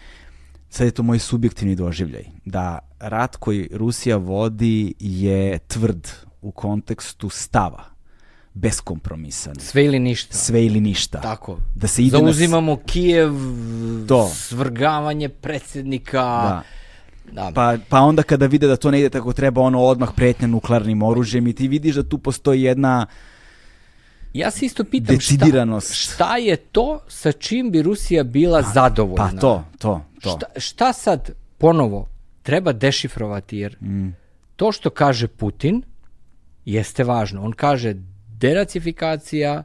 sad 0.70 0.86
je 0.86 0.92
to 0.92 1.04
moj 1.04 1.20
subjektivni 1.20 1.76
doživljaj 1.76 2.24
da 2.46 2.80
rat 3.00 3.36
koji 3.36 3.70
Rusija 3.74 4.18
vodi 4.18 4.94
je 5.00 5.60
tvrd 5.60 6.08
u 6.42 6.52
kontekstu 6.52 7.30
stava 7.30 7.91
beskompromisan 8.54 9.56
Sve 9.56 9.86
ili 9.86 10.00
ništa. 10.00 10.38
sve 10.38 10.66
ili 10.66 10.82
ništa 10.82 11.22
Tako. 11.22 11.58
da 11.76 11.88
se 11.88 12.04
ide 12.04 12.18
na 12.18 12.24
Zauzimamo 12.24 12.78
Kijev, 12.78 13.34
To. 14.08 14.28
svrgavanje 14.30 15.30
predsjednika. 15.30 16.22
Da. 16.22 16.62
Da. 17.34 17.52
Pa, 17.56 17.78
pa 17.90 18.00
onda 18.00 18.24
kada 18.24 18.46
vide 18.46 18.68
da 18.68 18.76
to 18.76 18.92
ne 18.92 19.00
ide 19.00 19.10
tako 19.10 19.34
treba, 19.34 19.62
ono 19.62 19.80
odmah 19.82 20.10
pretnja 20.16 20.48
nuklearnim 20.48 21.04
oružjem 21.04 21.48
i 21.48 21.54
ti 21.54 21.68
vidiš 21.68 21.96
da 21.96 22.04
tu 22.04 22.18
postoji 22.18 22.62
jedna 22.62 23.06
Ja 24.34 24.52
se 24.52 24.66
isto 24.66 24.84
pitam 24.84 25.20
šta, 25.20 25.46
šta 25.82 26.38
je 26.38 26.56
to 26.56 27.00
sa 27.08 27.32
čim 27.32 27.72
bi 27.72 27.82
Rusija 27.82 28.24
bila 28.24 28.62
zadovoljna? 28.64 29.24
pa 29.26 29.32
to, 29.32 29.64
to, 29.80 30.02
to. 30.22 30.30
Šta, 30.30 30.60
šta 30.60 30.94
sad 30.94 31.30
ponovo 31.58 32.08
treba 32.44 32.74
dešifrovati 32.74 33.58
jer 33.58 33.78
Mm. 33.82 34.10
to 34.56 34.72
što 34.72 34.90
kaže 34.90 35.28
Putin 35.28 35.82
jeste 36.66 37.04
važno. 37.04 37.44
On 37.44 37.52
kaže 37.52 37.96
denacifikacija 38.42 39.64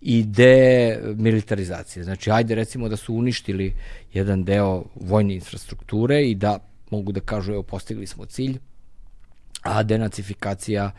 i 0.00 0.24
demilitarizacija. 0.24 2.04
Znači, 2.04 2.30
ajde 2.30 2.54
recimo 2.54 2.88
da 2.88 2.96
su 2.96 3.14
uništili 3.14 3.74
jedan 4.12 4.44
deo 4.44 4.84
vojne 4.94 5.34
infrastrukture 5.34 6.22
i 6.22 6.34
da 6.34 6.58
mogu 6.90 7.12
da 7.12 7.20
kažu, 7.20 7.52
evo, 7.52 7.62
postigli 7.62 8.06
smo 8.06 8.26
cilj, 8.26 8.58
a 9.62 9.82
denacifikacija 9.82 10.90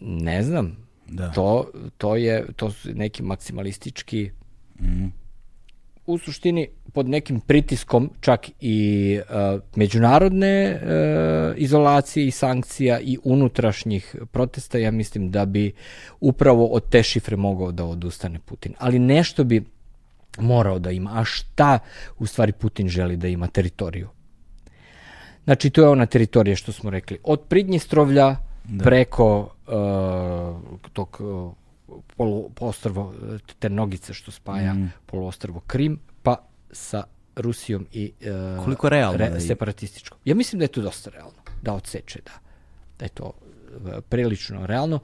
ne 0.00 0.42
znam, 0.42 0.76
Da. 1.08 1.30
to, 1.32 1.70
to, 1.98 2.16
je, 2.16 2.46
to 2.56 2.70
su 2.70 2.94
neki 2.94 3.22
maksimalistički 3.22 4.30
u 6.06 6.18
suštini 6.18 6.68
pod 6.92 7.08
nekim 7.08 7.40
pritiskom 7.40 8.10
čak 8.20 8.50
i 8.60 9.18
uh, 9.20 9.60
međunarodne 9.76 10.80
uh, 10.82 11.54
izolacije 11.56 12.26
i 12.26 12.30
sankcija 12.30 13.00
i 13.00 13.18
unutrašnjih 13.24 14.16
protesta, 14.32 14.78
ja 14.78 14.90
mislim 14.90 15.30
da 15.30 15.44
bi 15.44 15.72
upravo 16.20 16.66
od 16.66 16.88
te 16.88 17.02
šifre 17.02 17.36
mogao 17.36 17.72
da 17.72 17.84
odustane 17.84 18.38
Putin. 18.38 18.74
Ali 18.78 18.98
nešto 18.98 19.44
bi 19.44 19.64
morao 20.38 20.78
da 20.78 20.90
ima. 20.90 21.10
A 21.14 21.24
šta 21.24 21.78
u 22.18 22.26
stvari 22.26 22.52
Putin 22.52 22.88
želi 22.88 23.16
da 23.16 23.28
ima 23.28 23.46
teritoriju? 23.46 24.08
Znači, 25.44 25.70
to 25.70 25.82
je 25.82 25.88
ona 25.88 26.06
teritorija 26.06 26.56
što 26.56 26.72
smo 26.72 26.90
rekli. 26.90 27.18
Od 27.24 27.40
Pridnjestrovlja 27.48 28.36
da. 28.64 28.84
preko 28.84 29.40
uh, 29.40 30.90
tog 30.92 31.18
uh, 31.20 31.52
polu, 32.16 32.50
poluostrvo, 32.54 33.14
te 33.58 33.70
nogice 33.70 34.14
što 34.14 34.30
spaja 34.30 34.74
mm. 34.74 34.92
poluostrvo 35.06 35.60
Krim, 35.60 35.98
pa 36.22 36.36
sa 36.72 37.04
Rusijom 37.36 37.86
i 37.92 38.12
uh, 38.56 38.64
Koliko 38.64 38.88
realno 38.88 39.18
da 39.18 39.24
je? 39.24 39.40
separatističkom. 39.40 40.18
Ja 40.24 40.34
mislim 40.34 40.58
da 40.58 40.64
je 40.64 40.68
to 40.68 40.82
dosta 40.82 41.10
realno, 41.10 41.38
da 41.62 41.74
odseče, 41.74 42.20
da, 42.24 42.32
da 42.98 43.04
je 43.04 43.08
to 43.08 43.24
uh, 43.24 43.90
prilično 44.08 44.66
realno. 44.66 45.00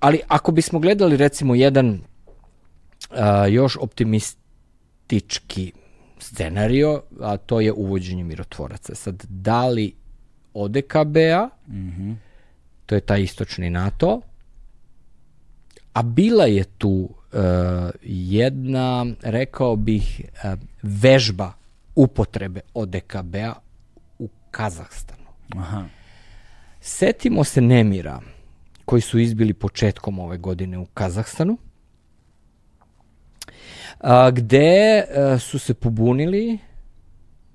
Ali 0.00 0.20
ako 0.28 0.52
bismo 0.52 0.78
gledali 0.78 1.16
recimo 1.16 1.54
jedan 1.54 1.88
uh, 1.88 3.16
još 3.48 3.76
optimistički 3.80 5.72
scenario, 6.18 7.02
a 7.20 7.36
to 7.36 7.60
je 7.60 7.72
uvođenje 7.72 8.24
mirotvoraca. 8.24 8.94
Sad, 8.94 9.24
da 9.28 9.66
li 9.66 9.94
ODKB-a, 10.54 11.48
mm 11.68 11.90
-hmm. 11.90 12.14
to 12.86 12.94
je 12.94 13.00
taj 13.00 13.22
istočni 13.22 13.70
NATO, 13.70 14.20
a 15.96 16.02
bila 16.02 16.44
je 16.44 16.64
tu 16.64 16.90
uh, 16.90 17.40
jedna, 18.02 19.06
rekao 19.22 19.76
bih, 19.76 20.20
uh, 20.44 20.58
vežba 20.82 21.52
upotrebe 21.94 22.60
ODKB-a 22.74 23.52
u 24.18 24.28
Kazahstanu. 24.50 25.28
Aha. 25.56 25.84
Setimo 26.80 27.44
se 27.44 27.60
nemira 27.60 28.20
koji 28.84 29.02
su 29.02 29.18
izbili 29.18 29.54
početkom 29.54 30.18
ove 30.18 30.38
godine 30.38 30.78
u 30.78 30.86
Kazahstanu, 30.86 31.58
a, 34.00 34.30
gde 34.30 35.02
a, 35.02 35.38
su 35.38 35.58
se 35.58 35.74
pobunili 35.74 36.58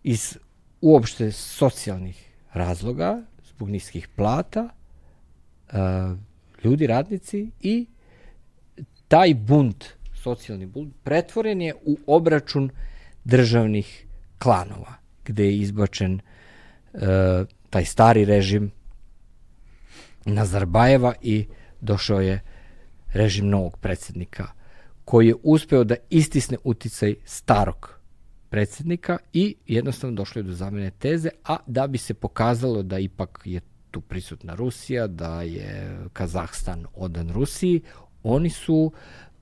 iz 0.03 0.37
uopšte 0.81 1.31
socijalnih 1.31 2.29
razloga, 2.53 3.21
zbog 3.49 3.69
niskih 3.69 4.07
plata, 4.07 4.69
a, 5.71 6.15
ljudi, 6.63 6.87
radnici 6.87 7.49
i 7.61 7.85
taj 9.11 9.33
bunt, 9.33 9.85
socijalni 10.13 10.65
bunt, 10.65 10.93
pretvoren 11.03 11.61
je 11.61 11.73
u 11.85 11.97
obračun 12.07 12.69
državnih 13.23 14.05
klanova, 14.39 14.93
gde 15.25 15.45
je 15.45 15.57
izbačen 15.57 16.19
e, 16.93 16.99
taj 17.69 17.85
stari 17.85 18.25
režim 18.25 18.71
Nazarbajeva 20.25 21.13
i 21.21 21.45
došao 21.81 22.21
je 22.21 22.39
režim 23.13 23.49
novog 23.49 23.77
predsednika 23.77 24.47
koji 25.05 25.27
je 25.27 25.35
uspeo 25.43 25.83
da 25.83 25.95
istisne 26.09 26.57
uticaj 26.63 27.15
starog 27.25 27.99
predsednika 28.49 29.17
i 29.33 29.55
jednostavno 29.67 30.15
došlo 30.15 30.39
je 30.39 30.43
do 30.43 30.53
zamene 30.53 30.91
teze, 30.91 31.29
a 31.43 31.57
da 31.67 31.87
bi 31.87 31.97
se 31.97 32.13
pokazalo 32.13 32.83
da 32.83 32.99
ipak 32.99 33.41
je 33.45 33.61
tu 33.91 34.01
prisutna 34.01 34.55
Rusija, 34.55 35.07
da 35.07 35.41
je 35.41 35.97
Kazahstan 36.13 36.85
odan 36.93 37.29
Rusiji, 37.31 37.81
oni 38.23 38.49
su 38.49 38.91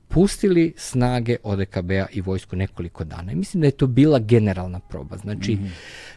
pustili 0.07 0.73
snage 0.77 1.35
ODKB-a 1.43 2.06
i 2.11 2.22
vojsku 2.22 2.56
nekoliko 2.56 3.03
dana. 3.03 3.31
I 3.31 3.35
mislim 3.35 3.61
da 3.61 3.68
je 3.68 3.72
to 3.72 3.88
bila 3.88 4.19
generalna 4.19 4.80
proba. 4.80 5.18
Znači, 5.18 5.56
mm 5.56 5.60
-hmm. 5.60 5.69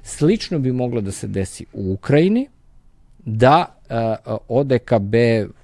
slično 0.02 0.58
bi 0.58 0.72
moglo 0.72 1.00
da 1.00 1.12
se 1.12 1.26
desi 1.26 1.66
u 1.72 1.92
Ukrajini, 1.92 2.48
da 3.24 3.76
uh, 4.26 4.36
ODKB 4.48 5.14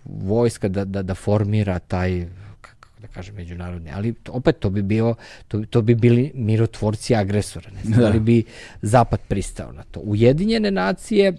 vojska 0.04 0.68
da, 0.68 0.84
da, 0.84 1.02
da 1.02 1.14
formira 1.14 1.78
taj 1.78 2.26
kako 2.60 3.00
da 3.00 3.06
kažem 3.06 3.34
međunarodni, 3.34 3.90
ali 3.94 4.14
to, 4.14 4.32
opet 4.32 4.58
to 4.58 4.70
bi 4.70 4.82
bio 4.82 5.14
to, 5.48 5.64
to 5.70 5.82
bi 5.82 5.94
bili 5.94 6.32
mirotvorci 6.34 7.14
agresora, 7.14 7.70
ne 7.70 7.82
znam 7.82 8.00
da 8.00 8.08
li 8.08 8.20
bi 8.20 8.44
zapad 8.82 9.20
pristao 9.28 9.72
na 9.72 9.82
to. 9.82 10.00
Ujedinjene 10.00 10.70
nacije 10.70 11.36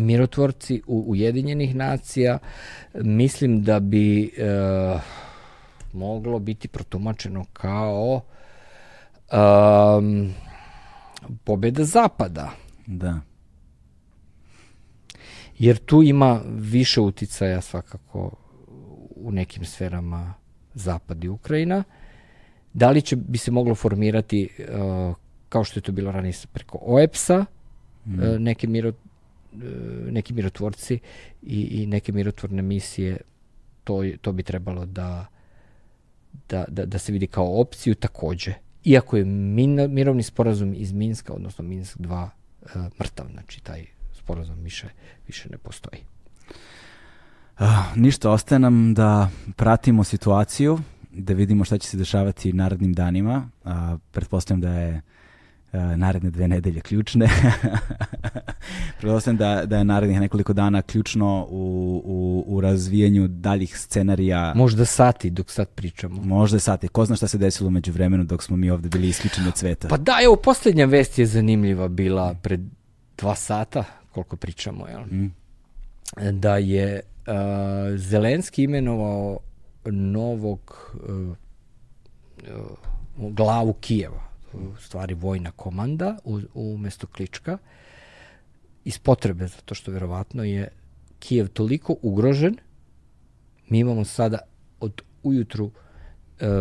mirotvorci 0.00 0.82
u 0.86 1.04
Ujedinjenih 1.06 1.74
nacija 1.74 2.38
mislim 2.94 3.62
da 3.62 3.80
bi 3.80 4.30
uh, 4.94 5.00
moglo 5.92 6.38
biti 6.38 6.68
protumačeno 6.68 7.44
kao 7.52 8.20
um, 9.32 10.34
pobeda 11.44 11.84
zapada. 11.84 12.50
Da. 12.86 13.20
Jer 15.58 15.76
tu 15.76 16.02
ima 16.02 16.40
više 16.46 17.00
uticaja 17.00 17.60
svakako 17.60 18.30
u 19.16 19.32
nekim 19.32 19.64
sferama 19.64 20.34
Zapad 20.74 21.24
i 21.24 21.28
Ukrajina. 21.28 21.84
Da 22.72 22.90
li 22.90 23.02
će 23.02 23.16
bi 23.16 23.38
se 23.38 23.50
moglo 23.50 23.74
formirati, 23.74 24.48
uh, 24.58 25.16
kao 25.48 25.64
što 25.64 25.78
je 25.78 25.82
to 25.82 25.92
bilo 25.92 26.12
ranije 26.12 26.34
preko 26.52 26.78
OEPS-a, 26.82 27.44
mm. 28.04 28.18
uh, 28.18 28.38
neke, 28.38 28.66
miro, 28.66 28.88
uh, 28.88 28.94
neki 30.10 30.32
mirotvorci 30.32 30.98
i, 31.42 31.60
i 31.62 31.86
neke 31.86 32.12
mirotvorne 32.12 32.62
misije, 32.62 33.16
to, 33.84 34.02
to 34.20 34.32
bi 34.32 34.42
trebalo 34.42 34.86
da, 34.86 35.26
da, 36.48 36.64
da, 36.68 36.86
da 36.86 36.98
se 36.98 37.12
vidi 37.12 37.26
kao 37.26 37.60
opciju 37.60 37.94
takođe. 37.94 38.54
Iako 38.84 39.16
je 39.16 39.24
min, 39.24 39.92
mirovni 39.92 40.22
sporazum 40.22 40.74
iz 40.74 40.92
Minska, 40.92 41.32
odnosno 41.32 41.64
Minsk 41.64 41.98
2, 41.98 42.28
uh, 42.62 42.70
mrtav, 43.00 43.26
znači 43.32 43.62
taj 43.62 43.84
sporazum 44.12 44.56
više, 44.62 44.88
više 45.26 45.48
ne 45.50 45.58
postoji. 45.58 46.00
Uh, 47.58 47.96
ništa, 47.96 48.30
ostaje 48.30 48.58
nam 48.58 48.94
da 48.94 49.30
pratimo 49.56 50.04
situaciju, 50.04 50.78
da 51.10 51.34
vidimo 51.34 51.64
šta 51.64 51.78
će 51.78 51.88
se 51.88 51.96
dešavati 51.96 52.52
narednim 52.52 52.92
danima. 52.92 53.50
Uh, 53.64 53.72
pretpostavljam 54.10 54.60
da 54.60 54.70
je 54.70 55.00
naredne 55.96 56.30
dve 56.30 56.48
nedelje 56.48 56.80
ključne. 56.80 57.28
pretpostavljam 59.04 59.36
da, 59.36 59.66
da 59.66 59.78
je 59.78 59.84
narednih 59.84 60.20
nekoliko 60.20 60.52
dana 60.52 60.82
ključno 60.82 61.46
u, 61.50 62.02
u, 62.04 62.44
u 62.46 62.60
razvijanju 62.60 63.28
daljih 63.28 63.78
scenarija. 63.78 64.52
Možda 64.56 64.84
sati 64.84 65.30
dok 65.30 65.50
sad 65.50 65.68
pričamo. 65.68 66.22
Možda 66.22 66.58
sati. 66.58 66.88
Ko 66.88 67.04
zna 67.04 67.16
šta 67.16 67.28
se 67.28 67.38
desilo 67.38 67.70
među 67.70 67.92
vremenu 67.92 68.24
dok 68.24 68.42
smo 68.42 68.56
mi 68.56 68.70
ovde 68.70 68.88
bili 68.88 69.08
isključeni 69.08 69.48
od 69.48 69.56
sveta. 69.56 69.88
Pa 69.88 69.96
da, 69.96 70.18
evo, 70.24 70.36
poslednja 70.36 70.84
vest 70.84 71.18
je 71.18 71.26
zanimljiva 71.26 71.88
bila 71.88 72.34
pred 72.34 72.60
dva 73.18 73.34
sata, 73.34 73.84
koliko 74.12 74.36
pričamo, 74.36 74.86
jel? 74.88 75.00
Mm. 75.00 75.34
Da 76.32 76.56
je 76.56 77.00
uh, 77.00 77.34
Zelenski 77.98 78.62
imenovao 78.62 79.38
novog 79.84 80.94
uh, 80.94 81.36
uh, 83.18 83.32
glavu 83.32 83.72
Kijeva, 83.72 84.22
u 84.54 84.76
stvari 84.76 85.14
vojna 85.14 85.50
komanda 85.50 86.16
u, 86.24 86.40
u 86.54 86.78
mesto 86.78 87.06
Klička, 87.06 87.58
iz 88.84 88.98
potrebe, 88.98 89.46
zato 89.46 89.74
što 89.74 89.90
verovatno 89.90 90.44
je 90.44 90.68
Kijev 91.18 91.48
toliko 91.48 91.96
ugrožen, 92.02 92.56
mi 93.68 93.78
imamo 93.78 94.04
sada 94.04 94.38
od 94.80 95.02
ujutru 95.22 95.64
uh, 95.64 95.72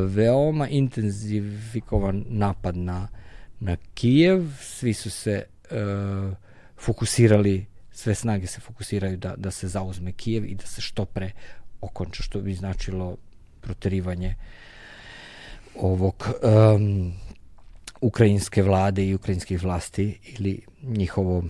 veoma 0.05 0.67
intenzifikovan 0.67 2.25
napad 2.29 2.77
na, 2.77 3.07
na 3.59 3.77
Kijev, 3.93 4.43
svi 4.59 4.93
su 4.93 5.09
se 5.09 5.43
uh, 5.71 6.37
fokusirali 6.77 7.65
sve 7.93 8.15
snage 8.15 8.47
se 8.47 8.59
fokusiraju 8.59 9.17
da, 9.17 9.35
da 9.37 9.51
se 9.51 9.67
zauzme 9.67 10.11
Kijev 10.11 10.45
i 10.45 10.55
da 10.55 10.65
se 10.65 10.81
što 10.81 11.05
pre 11.05 11.31
okonča, 11.81 12.23
što 12.23 12.41
bi 12.41 12.53
značilo 12.53 13.17
proterivanje 13.61 14.35
ovog 15.75 16.27
um, 16.75 17.13
ukrajinske 18.03 18.63
vlade 18.63 19.07
i 19.07 19.15
ukrajinskih 19.15 19.63
vlasti 19.63 20.19
ili 20.37 20.61
njihovo 20.81 21.43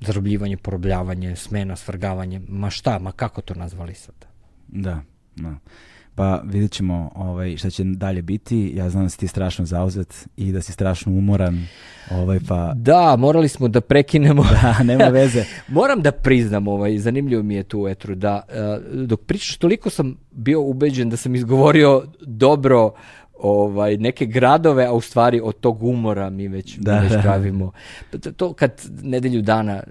zarobljivanje, 0.00 0.56
porobljavanje, 0.56 1.36
smena, 1.36 1.76
svrgavanje, 1.76 2.40
ma 2.48 2.70
šta, 2.70 2.98
ma 2.98 3.12
kako 3.12 3.40
to 3.40 3.54
nazvali 3.54 3.94
sad? 3.94 4.14
Da, 4.68 5.00
da. 5.36 5.54
Pa 6.14 6.42
vidjet 6.44 6.72
ćemo 6.72 7.10
ovaj, 7.14 7.56
šta 7.56 7.70
će 7.70 7.84
dalje 7.84 8.22
biti. 8.22 8.72
Ja 8.74 8.90
znam 8.90 9.04
da 9.04 9.08
si 9.08 9.18
ti 9.18 9.28
strašno 9.28 9.64
zauzet 9.64 10.28
i 10.36 10.52
da 10.52 10.62
si 10.62 10.72
strašno 10.72 11.12
umoran. 11.12 11.66
Ovaj, 12.10 12.38
pa... 12.48 12.72
Da, 12.74 13.16
morali 13.16 13.48
smo 13.48 13.68
da 13.68 13.80
prekinemo. 13.80 14.44
Da, 14.62 14.82
nema 14.82 15.04
veze. 15.20 15.44
Moram 15.68 16.02
da 16.02 16.12
priznam, 16.12 16.68
ovaj, 16.68 16.98
zanimljivo 16.98 17.42
mi 17.42 17.54
je 17.54 17.62
tu 17.62 17.88
etru, 17.88 18.14
da 18.14 18.42
uh, 18.48 19.06
dok 19.06 19.20
pričaš, 19.20 19.56
toliko 19.56 19.90
sam 19.90 20.16
bio 20.30 20.60
ubeđen 20.60 21.10
da 21.10 21.16
sam 21.16 21.34
izgovorio 21.34 22.04
dobro 22.20 22.92
ovaj, 23.38 23.96
neke 23.96 24.26
gradove, 24.26 24.86
a 24.86 24.92
u 24.92 25.00
stvari 25.00 25.40
od 25.44 25.60
tog 25.60 25.82
umora 25.82 26.30
mi 26.30 26.48
već, 26.48 26.76
da, 26.76 26.94
mi 26.94 27.00
već 27.00 27.12
da. 27.12 27.20
pravimo. 27.20 27.72
To, 28.10 28.32
to 28.32 28.52
kad 28.52 28.72
nedelju 29.02 29.42
dana 29.42 29.82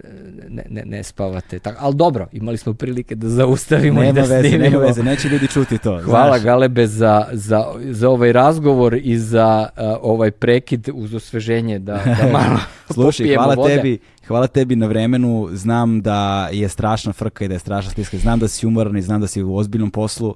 ne, 0.49 0.63
ne, 0.69 0.83
ne 0.85 1.03
spavate. 1.03 1.59
Tak, 1.59 1.77
ali 1.79 1.95
dobro, 1.95 2.27
imali 2.31 2.57
smo 2.57 2.73
prilike 2.73 3.15
da 3.15 3.29
zaustavimo 3.29 3.99
nema 3.99 4.09
i 4.09 4.13
da 4.13 4.21
veze, 4.21 4.49
snimimo. 4.49 4.69
Nema 4.69 4.77
veze, 4.77 5.03
neće 5.03 5.29
ljudi 5.29 5.47
čuti 5.47 5.77
to. 5.77 6.01
Hvala 6.01 6.37
znaš. 6.37 6.43
Galebe 6.43 6.87
za, 6.87 7.25
za, 7.31 7.65
za 7.89 8.09
ovaj 8.09 8.31
razgovor 8.31 8.99
i 9.03 9.17
za 9.17 9.69
uh, 9.77 9.83
ovaj 10.01 10.31
prekid 10.31 10.89
uz 10.93 11.13
osveženje 11.13 11.79
da, 11.79 11.93
da 11.93 12.29
malo 12.39 12.59
Slušaj, 12.93 13.35
hvala 13.35 13.55
vode. 13.55 13.75
tebi, 13.75 13.99
hvala 14.27 14.47
tebi 14.47 14.75
na 14.75 14.87
vremenu. 14.87 15.49
Znam 15.51 16.01
da 16.01 16.49
je 16.51 16.69
strašna 16.69 17.13
frka 17.13 17.45
i 17.45 17.47
da 17.47 17.53
je 17.53 17.59
strašna 17.59 17.91
stiska. 17.91 18.17
Znam 18.17 18.39
da 18.39 18.47
si 18.47 18.67
umoran 18.67 18.97
i 18.97 19.01
znam 19.01 19.21
da 19.21 19.27
si 19.27 19.43
u 19.43 19.55
ozbiljnom 19.55 19.91
poslu 19.91 20.35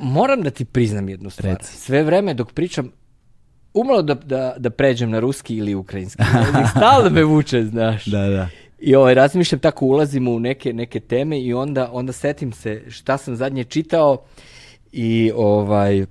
moram 0.00 0.42
da 0.42 0.50
ti 0.50 0.64
priznam 0.64 1.08
jednu 1.08 1.30
stvar. 1.30 1.56
Reci. 1.56 1.76
Sve 1.76 2.02
vreme 2.02 2.34
dok 2.34 2.52
pričam, 2.52 2.92
umalo 3.74 4.02
da, 4.02 4.14
da, 4.14 4.54
da 4.58 4.70
pređem 4.70 5.10
na 5.10 5.20
ruski 5.20 5.56
ili 5.56 5.74
ukrajinski. 5.74 6.22
Stalno 6.76 7.10
me 7.10 7.24
vuče, 7.24 7.64
znaš. 7.64 8.04
Da, 8.04 8.28
da. 8.28 8.48
I 8.78 8.94
ovaj, 8.94 9.14
razmišljam 9.14 9.58
tako, 9.58 9.86
ulazim 9.86 10.28
u 10.28 10.40
neke, 10.40 10.72
neke 10.72 11.00
teme 11.00 11.40
i 11.40 11.54
onda, 11.54 11.90
onda 11.92 12.12
setim 12.12 12.52
se 12.52 12.82
šta 12.88 13.18
sam 13.18 13.36
zadnje 13.36 13.64
čitao 13.64 14.22
i 14.92 15.32
ovaj, 15.34 16.06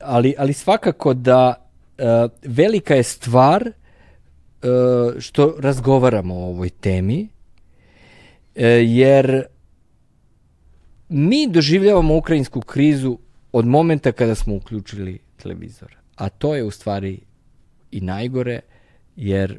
ali, 0.00 0.34
ali 0.38 0.52
svakako 0.52 1.14
da 1.14 1.54
uh, 1.98 2.30
velika 2.42 2.94
je 2.94 3.02
stvar 3.02 3.68
uh, 3.68 5.20
što 5.20 5.56
razgovaramo 5.58 6.34
o 6.34 6.48
ovoj 6.48 6.68
temi, 6.68 7.22
uh, 7.22 8.62
jer 8.86 9.44
mi 11.12 11.46
doživljavamo 11.50 12.16
ukrajinsku 12.16 12.60
krizu 12.60 13.18
od 13.52 13.66
momenta 13.66 14.12
kada 14.12 14.34
smo 14.34 14.54
uključili 14.54 15.18
televizor. 15.36 15.96
A 16.16 16.28
to 16.28 16.54
je 16.54 16.64
u 16.64 16.70
stvari 16.70 17.20
i 17.90 18.00
najgore, 18.00 18.60
jer 19.16 19.58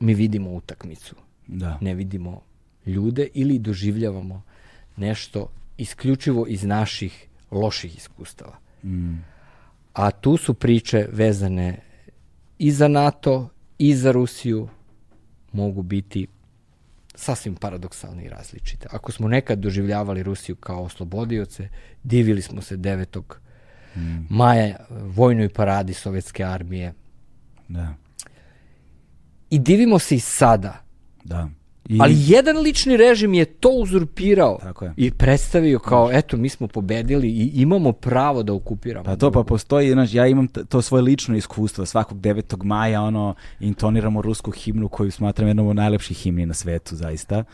mi 0.00 0.14
vidimo 0.14 0.50
utakmicu. 0.50 1.14
Da. 1.46 1.78
Ne 1.80 1.94
vidimo 1.94 2.40
ljude 2.86 3.28
ili 3.34 3.58
doživljavamo 3.58 4.42
nešto 4.96 5.50
isključivo 5.76 6.46
iz 6.46 6.64
naših 6.64 7.28
loših 7.50 7.96
iskustava. 7.96 8.56
Mm. 8.84 9.14
A 9.92 10.10
tu 10.10 10.36
su 10.36 10.54
priče 10.54 11.06
vezane 11.12 11.80
i 12.58 12.70
za 12.70 12.88
NATO, 12.88 13.48
i 13.78 13.94
za 13.94 14.12
Rusiju, 14.12 14.68
mogu 15.52 15.82
biti 15.82 16.26
sasvim 17.18 17.54
paradoksalne 17.54 18.24
i 18.24 18.28
različite. 18.28 18.88
Ako 18.90 19.12
smo 19.12 19.28
nekad 19.28 19.58
doživljavali 19.58 20.22
Rusiju 20.22 20.56
kao 20.56 20.82
oslobodioce, 20.82 21.68
divili 22.02 22.42
smo 22.42 22.62
se 22.62 22.76
9. 22.76 23.22
Mm. 23.96 24.26
maja 24.30 24.76
vojnoj 24.90 25.48
paradi 25.48 25.94
sovjetske 25.94 26.44
armije. 26.44 26.94
Da. 27.68 27.94
I 29.50 29.58
divimo 29.58 29.98
se 29.98 30.14
i 30.14 30.20
sada. 30.20 30.84
Da. 31.24 31.48
I... 31.88 31.98
Ali 32.00 32.14
jedan 32.18 32.58
lični 32.58 32.96
režim 32.96 33.34
je 33.34 33.44
to 33.44 33.68
uzurpirao 33.68 34.58
Tako 34.62 34.84
je. 34.84 34.94
i 34.96 35.10
predstavio 35.10 35.78
kao, 35.78 36.10
eto, 36.12 36.36
mi 36.36 36.48
smo 36.48 36.66
pobedili 36.68 37.28
i 37.28 37.50
imamo 37.54 37.92
pravo 37.92 38.42
da 38.42 38.52
okupiramo. 38.52 39.04
Pa 39.04 39.16
to 39.16 39.30
pa 39.30 39.42
postoji, 39.42 39.92
znaš, 39.92 40.14
ja 40.14 40.26
imam 40.26 40.48
to 40.48 40.82
svoje 40.82 41.02
lično 41.02 41.36
iskustvo, 41.36 41.86
svakog 41.86 42.18
9. 42.18 42.64
maja, 42.64 43.02
ono, 43.02 43.34
intoniramo 43.60 44.22
rusku 44.22 44.50
himnu 44.50 44.88
koju 44.88 45.10
smatram 45.10 45.48
jednom 45.48 45.66
od 45.66 45.76
najlepših 45.76 46.16
himni 46.16 46.46
na 46.46 46.54
svetu, 46.54 46.96
zaista 46.96 47.44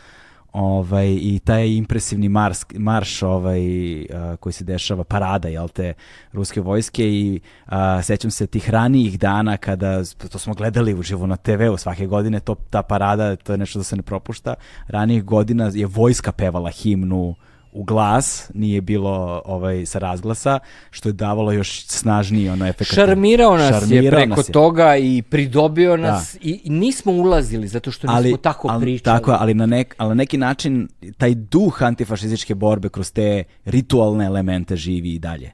ovaj, 0.54 1.08
i 1.20 1.40
taj 1.44 1.68
impresivni 1.68 2.28
mars, 2.28 2.64
marš 2.74 3.22
ovaj, 3.22 3.60
a, 4.02 4.36
koji 4.40 4.52
se 4.52 4.64
dešava, 4.64 5.04
parada 5.04 5.48
jel 5.48 5.68
te, 5.68 5.94
ruske 6.32 6.60
vojske 6.60 7.08
i 7.08 7.40
a, 7.66 8.02
sećam 8.02 8.30
se 8.30 8.46
tih 8.46 8.70
ranijih 8.70 9.18
dana 9.18 9.56
kada, 9.56 10.04
to 10.32 10.38
smo 10.38 10.54
gledali 10.54 10.94
uživo 10.94 11.26
na 11.26 11.36
TV-u 11.36 11.76
svake 11.76 12.06
godine, 12.06 12.40
to, 12.40 12.54
ta 12.70 12.82
parada, 12.82 13.36
to 13.36 13.52
je 13.52 13.58
nešto 13.58 13.78
da 13.78 13.84
se 13.84 13.96
ne 13.96 14.02
propušta, 14.02 14.54
ranijih 14.86 15.24
godina 15.24 15.70
je 15.74 15.86
vojska 15.86 16.32
pevala 16.32 16.70
himnu 16.70 17.34
u 17.74 17.84
glas, 17.84 18.50
nije 18.54 18.80
bilo 18.80 19.42
ovaj 19.44 19.86
sa 19.86 19.98
razglasa, 19.98 20.58
što 20.90 21.08
je 21.08 21.12
davalo 21.12 21.52
još 21.52 21.86
snažniji 21.86 22.48
ono 22.48 22.66
efekt. 22.66 22.94
Šarmirao 22.94 23.56
nas 23.56 23.70
Šarmirao 23.70 24.04
je 24.04 24.10
preko 24.10 24.36
nas 24.36 24.48
je. 24.48 24.52
toga 24.52 24.96
i 24.96 25.22
pridobio 25.22 25.96
nas 25.96 26.34
da. 26.34 26.48
i 26.48 26.60
nismo 26.64 27.12
ulazili 27.12 27.68
zato 27.68 27.90
što 27.90 28.06
nismo 28.06 28.16
ali, 28.16 28.36
tako 28.42 28.68
ali, 28.70 28.84
pričali. 28.84 29.18
Tako, 29.18 29.36
ali 29.40 29.54
na, 29.54 29.66
nek, 29.66 29.94
ali 29.98 30.08
na 30.08 30.14
neki 30.14 30.38
način 30.38 30.88
taj 31.18 31.34
duh 31.34 31.82
antifašističke 31.82 32.54
borbe 32.54 32.88
kroz 32.88 33.12
te 33.12 33.44
ritualne 33.64 34.24
elemente 34.24 34.76
živi 34.76 35.14
i 35.14 35.18
dalje. 35.18 35.52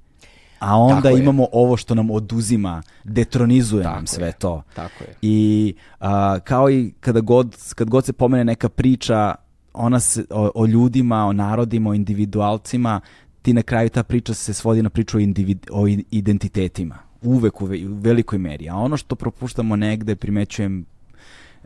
A 0.58 0.76
onda 0.78 1.02
tako 1.02 1.16
imamo 1.16 1.42
je. 1.42 1.48
ovo 1.52 1.76
što 1.76 1.94
nam 1.94 2.10
oduzima, 2.10 2.82
detronizuje 3.04 3.82
tako 3.82 3.96
nam 3.96 4.06
sve 4.06 4.26
je. 4.26 4.32
to. 4.32 4.62
Tako 4.74 5.04
je. 5.04 5.14
I 5.22 5.74
a, 6.00 6.38
kao 6.44 6.70
i 6.70 6.92
kada 7.00 7.20
god, 7.20 7.56
kad 7.74 7.90
god 7.90 8.04
se 8.04 8.12
pomene 8.12 8.44
neka 8.44 8.68
priča 8.68 9.34
ona 9.72 10.00
se, 10.00 10.24
o, 10.30 10.50
o 10.54 10.66
ljudima, 10.66 11.26
o 11.26 11.32
narodima, 11.32 11.90
o 11.90 11.94
individualcima, 11.94 13.00
ti 13.42 13.52
na 13.52 13.62
kraju 13.62 13.88
ta 13.88 14.02
priča 14.02 14.34
se 14.34 14.54
svodi 14.54 14.82
na 14.82 14.90
priču 14.90 15.16
o, 15.16 15.20
individ, 15.20 15.66
o 15.70 15.86
identitetima. 16.10 16.98
Uvek 17.22 17.60
u, 17.62 17.66
ve, 17.66 17.86
u 17.88 17.94
velikoj 17.94 18.38
meri. 18.38 18.68
A 18.68 18.76
ono 18.76 18.96
što 18.96 19.14
propuštamo 19.14 19.76
negde, 19.76 20.16
primećujem, 20.16 20.84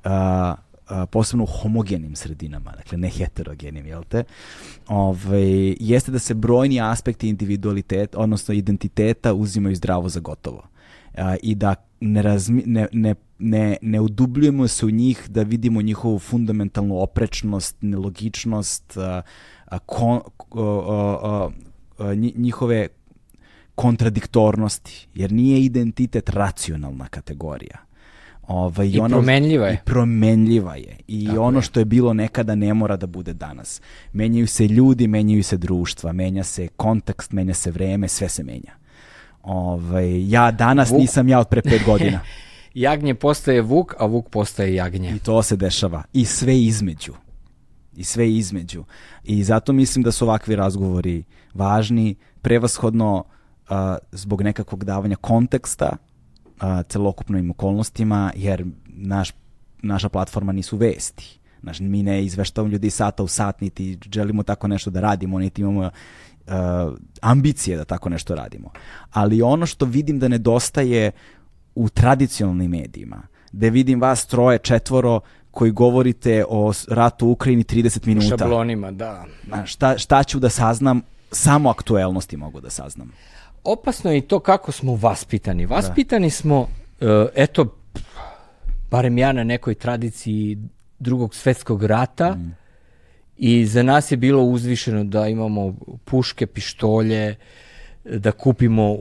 uh, 0.05 0.11
a, 0.89 1.07
posebno 1.07 1.45
u 1.45 1.47
homogenim 1.47 2.17
sredinama, 2.17 2.73
dakle 2.77 2.99
ne 2.99 3.09
heterogenim, 3.09 3.87
jel 3.87 4.03
te, 4.09 4.25
ovaj, 4.89 5.77
jeste 5.81 6.13
da 6.13 6.19
se 6.19 6.35
brojni 6.35 6.81
aspekti 6.81 7.29
individualiteta, 7.29 8.19
odnosno 8.19 8.55
identiteta 8.55 9.35
uzimaju 9.35 9.77
zdravo 9.77 10.09
za 10.09 10.21
gotovo. 10.21 10.63
A, 11.17 11.37
I 11.43 11.55
da 11.55 11.75
ne, 12.05 12.23
razmi, 12.23 12.63
ne, 12.67 12.87
ne, 12.93 13.15
ne, 13.39 13.77
ne 13.83 14.01
udubljujemo 14.01 14.69
se 14.69 14.87
u 14.87 14.91
njih 14.91 15.27
da 15.29 15.43
vidimo 15.43 15.83
njihovu 15.83 16.19
fundamentalnu 16.19 17.03
oprečnost, 17.03 17.77
nelogičnost, 17.81 18.97
a, 18.97 19.23
a, 19.65 19.79
kon, 19.79 20.21
a, 20.51 21.49
a, 21.99 22.15
njihove 22.15 22.89
kontradiktornosti, 23.75 25.09
jer 25.15 25.33
nije 25.33 25.65
identitet 25.65 26.29
racionalna 26.29 27.09
kategorija. 27.09 27.79
Ovaj, 28.47 28.89
I 28.89 28.99
ono, 28.99 29.17
promenljiva 29.17 29.67
je. 29.67 29.75
I 29.75 29.85
promenljiva 29.85 30.77
je. 30.77 30.97
I 31.09 31.27
Tako 31.27 31.43
ono 31.43 31.59
je. 31.59 31.63
što 31.63 31.81
je 31.81 31.85
bilo 31.85 32.15
nekada 32.15 32.55
ne 32.55 32.75
mora 32.75 32.97
da 32.97 33.07
bude 33.07 33.33
danas. 33.33 33.81
Menjaju 34.13 34.47
se 34.47 34.69
ljudi, 34.69 35.09
menjaju 35.09 35.43
se 35.45 35.57
društva, 35.57 36.13
menja 36.13 36.45
se 36.45 36.69
kontekst, 36.69 37.33
menja 37.33 37.55
se 37.55 37.71
vreme, 37.71 38.09
sve 38.09 38.29
se 38.29 38.43
menja. 38.43 38.84
Ovaj, 39.45 40.31
ja 40.31 40.51
danas 40.51 40.91
Vuk. 40.91 41.01
nisam 41.01 41.29
ja 41.29 41.41
od 41.41 41.49
pre 41.49 41.62
pet 41.62 41.83
godina. 41.87 42.21
jagnje 42.75 43.15
postaje 43.15 43.62
vuk, 43.62 43.95
a 43.99 44.07
vuk 44.07 44.29
postaje 44.29 44.75
jagnje. 44.75 45.16
I 45.16 45.19
to 45.19 45.43
se 45.43 45.57
dešava. 45.57 46.03
I 46.12 46.25
sve 46.25 46.61
između. 46.61 47.12
I 47.97 48.05
sve 48.05 48.33
između. 48.33 48.85
I 49.25 49.45
zato 49.45 49.73
mislim 49.73 50.03
da 50.03 50.12
su 50.12 50.25
ovakvi 50.25 50.57
razgovori 50.57 51.25
važni, 51.55 52.15
prevashodno 52.43 53.25
uh, 53.71 53.77
zbog 54.12 54.43
nekakvog 54.43 54.85
davanja 54.85 55.16
konteksta 55.16 55.97
uh, 55.97 56.62
celokupnim 56.89 57.51
okolnostima, 57.51 58.33
jer 58.37 58.65
naš, 58.87 59.33
naša 59.83 60.09
platforma 60.09 60.53
nisu 60.53 60.77
vesti. 60.77 61.39
Znaš, 61.62 61.81
mi 61.81 62.03
ne 62.03 62.25
izveštavamo 62.25 62.73
ljudi 62.73 62.91
sata 62.91 63.23
u 63.23 63.29
sat, 63.29 63.61
niti 63.61 63.99
želimo 64.12 64.43
tako 64.43 64.69
nešto 64.69 64.91
da 64.91 65.01
radimo, 65.01 65.39
niti 65.39 65.62
imamo 65.62 65.91
uh, 66.47 66.53
ambicije 67.21 67.77
da 67.77 67.85
tako 67.85 68.09
nešto 68.09 68.35
radimo. 68.35 68.71
Ali 69.11 69.43
ono 69.43 69.66
što 69.66 69.87
vidim 69.87 70.19
da 70.19 70.29
nedostaje 70.29 71.11
u 71.75 71.89
tradicionalnim 71.89 72.71
medijima, 72.71 73.23
gde 73.53 73.71
vidim 73.71 74.01
vas 74.01 74.27
troje, 74.27 74.59
četvoro 74.59 75.21
koji 75.51 75.71
govorite 75.71 76.45
o 76.49 76.73
ratu 76.89 77.27
u 77.27 77.31
Ukrajini 77.31 77.65
30 77.65 78.07
minuta. 78.07 78.35
U 78.35 78.39
šablonima, 78.39 78.91
da. 78.91 79.25
Šta, 79.65 79.99
šta 79.99 80.23
ću 80.23 80.39
da 80.39 80.49
saznam? 80.49 81.03
Samo 81.33 81.71
aktuelnosti 81.71 82.37
mogu 82.37 82.61
da 82.61 82.71
saznam 82.71 83.11
opasno 83.65 84.12
je 84.12 84.19
i 84.19 84.21
to 84.21 84.41
kako 84.41 84.73
smo 84.73 84.97
vaspitani. 84.97 85.66
Da. 85.66 85.75
Vaspitani 85.75 86.27
da. 86.27 86.31
smo, 86.31 86.61
uh, 86.61 86.69
eto, 87.35 87.77
barem 88.91 89.19
ja 89.19 89.33
na 89.33 89.45
nekoj 89.45 89.75
tradiciji 89.75 90.59
drugog 90.99 91.35
svetskog 91.35 91.85
rata 91.85 92.35
mm. 92.35 92.57
I 93.36 93.66
za 93.66 93.82
nas 93.82 94.11
je 94.11 94.16
bilo 94.16 94.43
uzvišeno 94.43 95.05
da 95.05 95.28
imamo 95.28 95.74
puške, 96.05 96.47
pištolje, 96.47 97.35
da 98.05 98.32
kupimo 98.32 98.93
u, 98.93 98.97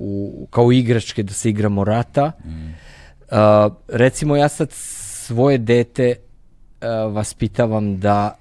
u, 0.00 0.46
kao 0.50 0.72
igračke 0.72 1.22
da 1.22 1.32
se 1.32 1.50
igramo 1.50 1.84
rata. 1.84 2.32
Mm. 2.44 2.48
Uh, 2.48 3.72
recimo 3.88 4.36
ja 4.36 4.48
sad 4.48 4.68
svoje 4.72 5.58
dete 5.58 6.14
uh, 6.16 7.14
vaspitavam 7.14 8.00
da 8.00 8.36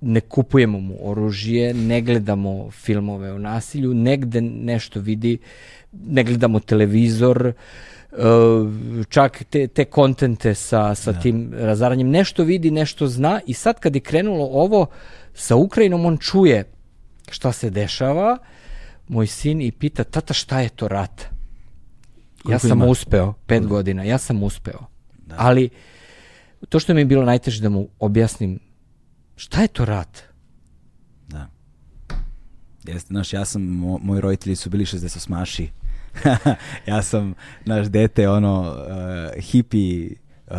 ne 0.00 0.20
kupujemo 0.20 0.80
mu 0.80 0.96
oružje, 1.00 1.74
ne 1.74 2.00
gledamo 2.00 2.70
filmove 2.70 3.32
o 3.32 3.38
nasilju, 3.38 3.94
negde 3.94 4.40
nešto 4.40 5.00
vidi, 5.00 5.38
ne 5.92 6.24
gledamo 6.24 6.60
televizor, 6.60 7.52
uh, 8.12 8.18
čak 9.08 9.44
te, 9.50 9.66
te 9.66 9.84
kontente 9.84 10.54
sa, 10.54 10.94
sa 10.94 11.12
da. 11.12 11.20
tim 11.20 11.52
razaranjem, 11.54 12.10
nešto 12.10 12.44
vidi, 12.44 12.70
nešto 12.70 13.06
zna 13.06 13.40
i 13.46 13.54
sad 13.54 13.80
kad 13.80 13.94
je 13.94 14.00
krenulo 14.00 14.44
ovo 14.44 14.86
sa 15.34 15.56
Ukrajinom, 15.56 16.06
on 16.06 16.16
čuje 16.16 16.64
šta 17.30 17.52
se 17.52 17.70
dešava, 17.70 18.38
moj 19.08 19.26
sin 19.26 19.60
i 19.60 19.72
pita, 19.72 20.04
tata 20.04 20.34
šta 20.34 20.60
je 20.60 20.68
to 20.68 20.88
rat? 20.88 21.26
Koliko 22.42 22.52
ja 22.52 22.58
sam 22.58 22.78
ima? 22.78 22.86
uspeo, 22.86 23.34
pet 23.46 23.62
da. 23.62 23.68
godina, 23.68 24.04
ja 24.04 24.18
sam 24.18 24.42
uspeo. 24.42 24.80
Da. 25.26 25.34
Ali 25.38 25.68
to 26.68 26.80
što 26.80 26.94
mi 26.94 27.00
je 27.00 27.04
bilo 27.04 27.24
najteže 27.24 27.62
da 27.62 27.68
mu 27.68 27.88
objasnim 27.98 28.58
Šta 29.40 29.62
je 29.62 29.68
to 29.68 29.84
rat? 29.84 30.22
Da. 31.28 31.48
Jeste, 32.84 33.08
znaš, 33.08 33.32
ja 33.32 33.44
sam, 33.44 33.62
mo, 33.62 33.98
moji 34.02 34.20
roditelji 34.20 34.56
su 34.56 34.70
bili 34.70 34.84
60 34.84 35.30
maši. 35.30 35.70
ja 36.90 37.02
sam, 37.02 37.34
naš 37.64 37.86
dete, 37.86 38.28
ono, 38.28 38.60
uh, 38.60 39.42
hipi 39.42 40.06
uh, 40.06 40.56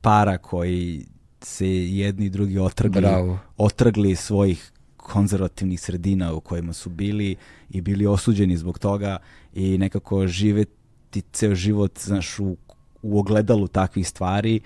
para 0.00 0.38
koji 0.38 1.06
se 1.40 1.68
jedni 1.68 2.26
i 2.26 2.30
drugi 2.30 2.58
otrgli, 2.58 3.00
Bravo. 3.00 3.38
otrgli 3.56 4.16
svojih 4.16 4.72
konzervativnih 4.96 5.80
sredina 5.80 6.32
u 6.32 6.40
kojima 6.40 6.72
su 6.72 6.90
bili 6.90 7.36
i 7.70 7.80
bili 7.80 8.06
osuđeni 8.06 8.56
zbog 8.56 8.78
toga 8.78 9.18
i 9.54 9.78
nekako 9.78 10.26
živeti 10.26 11.22
ceo 11.32 11.54
život, 11.54 11.98
znaš, 12.00 12.38
u, 12.38 12.56
u 13.02 13.18
ogledalu 13.18 13.68
takvih 13.68 14.08
stvari, 14.08 14.60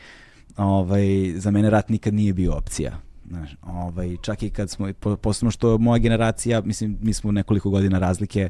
ovaj, 0.56 1.32
za 1.36 1.50
mene 1.50 1.70
rat 1.70 1.88
nikad 1.88 2.14
nije 2.14 2.32
bio 2.32 2.54
opcija 2.54 3.05
Znaš, 3.28 3.56
ovaj, 3.62 4.16
čak 4.22 4.42
i 4.42 4.50
kad 4.50 4.70
smo, 4.70 4.92
posebno 5.20 5.50
što 5.50 5.78
moja 5.78 5.98
generacija, 5.98 6.60
mislim, 6.60 6.98
mi 7.00 7.12
smo 7.12 7.32
nekoliko 7.32 7.70
godina 7.70 7.98
razlike, 7.98 8.48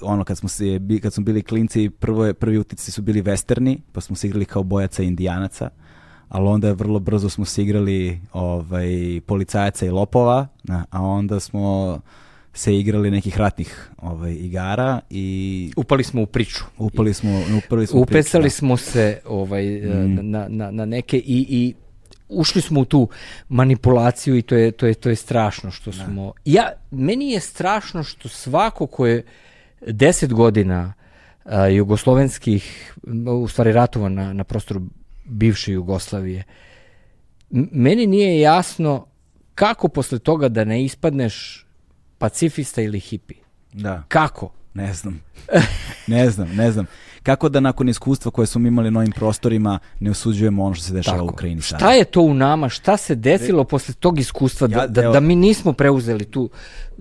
ono 0.00 0.24
kad 0.24 0.38
smo 0.38 0.48
se 0.48 0.80
kad 1.02 1.12
smo 1.12 1.24
bili 1.24 1.42
klinci 1.42 1.90
prvo 1.90 2.34
prvi 2.34 2.58
utici 2.58 2.90
su 2.90 3.02
bili 3.02 3.22
westerni 3.22 3.78
pa 3.92 4.00
smo 4.00 4.16
se 4.16 4.26
igrali 4.26 4.44
kao 4.44 4.62
bojaca 4.62 5.02
i 5.02 5.06
indijanaca 5.06 5.70
ali 6.28 6.48
onda 6.48 6.72
vrlo 6.72 6.98
brzo 6.98 7.28
smo 7.28 7.44
se 7.44 7.62
igrali 7.62 8.20
ovaj 8.32 9.20
policajaca 9.26 9.86
i 9.86 9.90
lopova 9.90 10.48
na, 10.64 10.84
a 10.90 11.02
onda 11.02 11.40
smo 11.40 12.00
se 12.54 12.78
igrali 12.78 13.10
nekih 13.10 13.38
ratnih 13.38 13.90
ovaj 13.96 14.32
igara 14.32 15.00
i 15.10 15.72
upali 15.76 16.04
smo 16.04 16.22
u 16.22 16.26
priču. 16.26 16.64
Upali 16.78 17.14
smo, 17.14 17.40
upali 17.64 17.86
smo 17.86 18.00
Upesali 18.00 18.42
priču, 18.42 18.54
da. 18.54 18.58
smo 18.58 18.76
se 18.76 19.20
ovaj 19.26 19.66
mm. 19.66 20.30
na, 20.30 20.46
na, 20.48 20.70
na 20.70 20.84
neke 20.84 21.16
i, 21.16 21.46
i 21.48 21.74
ušli 22.32 22.62
smo 22.62 22.80
u 22.80 22.84
tu 22.84 23.08
manipulaciju 23.48 24.36
i 24.36 24.42
to 24.42 24.54
je, 24.54 24.70
to 24.72 24.86
je, 24.86 24.94
to 24.94 25.08
je 25.08 25.16
strašno 25.16 25.70
što 25.70 25.90
da. 25.90 26.04
smo... 26.04 26.32
Ja, 26.44 26.72
meni 26.90 27.30
je 27.30 27.40
strašno 27.40 28.02
što 28.02 28.28
svako 28.28 28.86
ko 28.86 29.06
je 29.06 29.24
deset 29.86 30.32
godina 30.32 30.92
a, 31.44 31.66
jugoslovenskih, 31.66 32.94
u 33.42 33.48
stvari 33.48 33.72
ratova 33.72 34.08
na, 34.08 34.32
na 34.32 34.44
prostoru 34.44 34.82
bivše 35.24 35.72
Jugoslavije, 35.72 36.44
meni 37.50 38.06
nije 38.06 38.40
jasno 38.40 39.06
kako 39.54 39.88
posle 39.88 40.18
toga 40.18 40.48
da 40.48 40.64
ne 40.64 40.84
ispadneš 40.84 41.66
pacifista 42.18 42.82
ili 42.82 43.00
hipi. 43.00 43.34
Da. 43.72 44.04
Kako? 44.08 44.52
Ne 44.74 44.94
znam. 44.94 45.20
ne 46.06 46.30
znam, 46.30 46.48
ne 46.56 46.72
znam 46.72 46.86
kako 47.22 47.48
da 47.48 47.60
nakon 47.60 47.88
iskustva 47.88 48.30
koje 48.30 48.46
smo 48.46 48.68
imali 48.68 48.90
na 48.90 48.98
ovim 49.00 49.12
prostorima 49.12 49.78
ne 50.00 50.10
osuđujemo 50.10 50.64
ono 50.64 50.74
što 50.74 50.84
se 50.84 50.92
dešava 50.92 51.16
Tako. 51.16 51.26
u 51.26 51.30
Ukrajini 51.32 51.62
sada. 51.62 51.78
Šta 51.78 51.92
je 51.92 52.04
to 52.04 52.20
u 52.20 52.34
nama? 52.34 52.68
Šta 52.68 52.96
se 52.96 53.14
desilo 53.14 53.64
posle 53.64 53.94
tog 53.94 54.18
iskustva 54.18 54.68
ja, 54.70 54.86
da, 54.86 55.02
da, 55.02 55.10
da 55.10 55.20
mi 55.20 55.36
nismo 55.36 55.72
preuzeli 55.72 56.24
tu, 56.24 56.50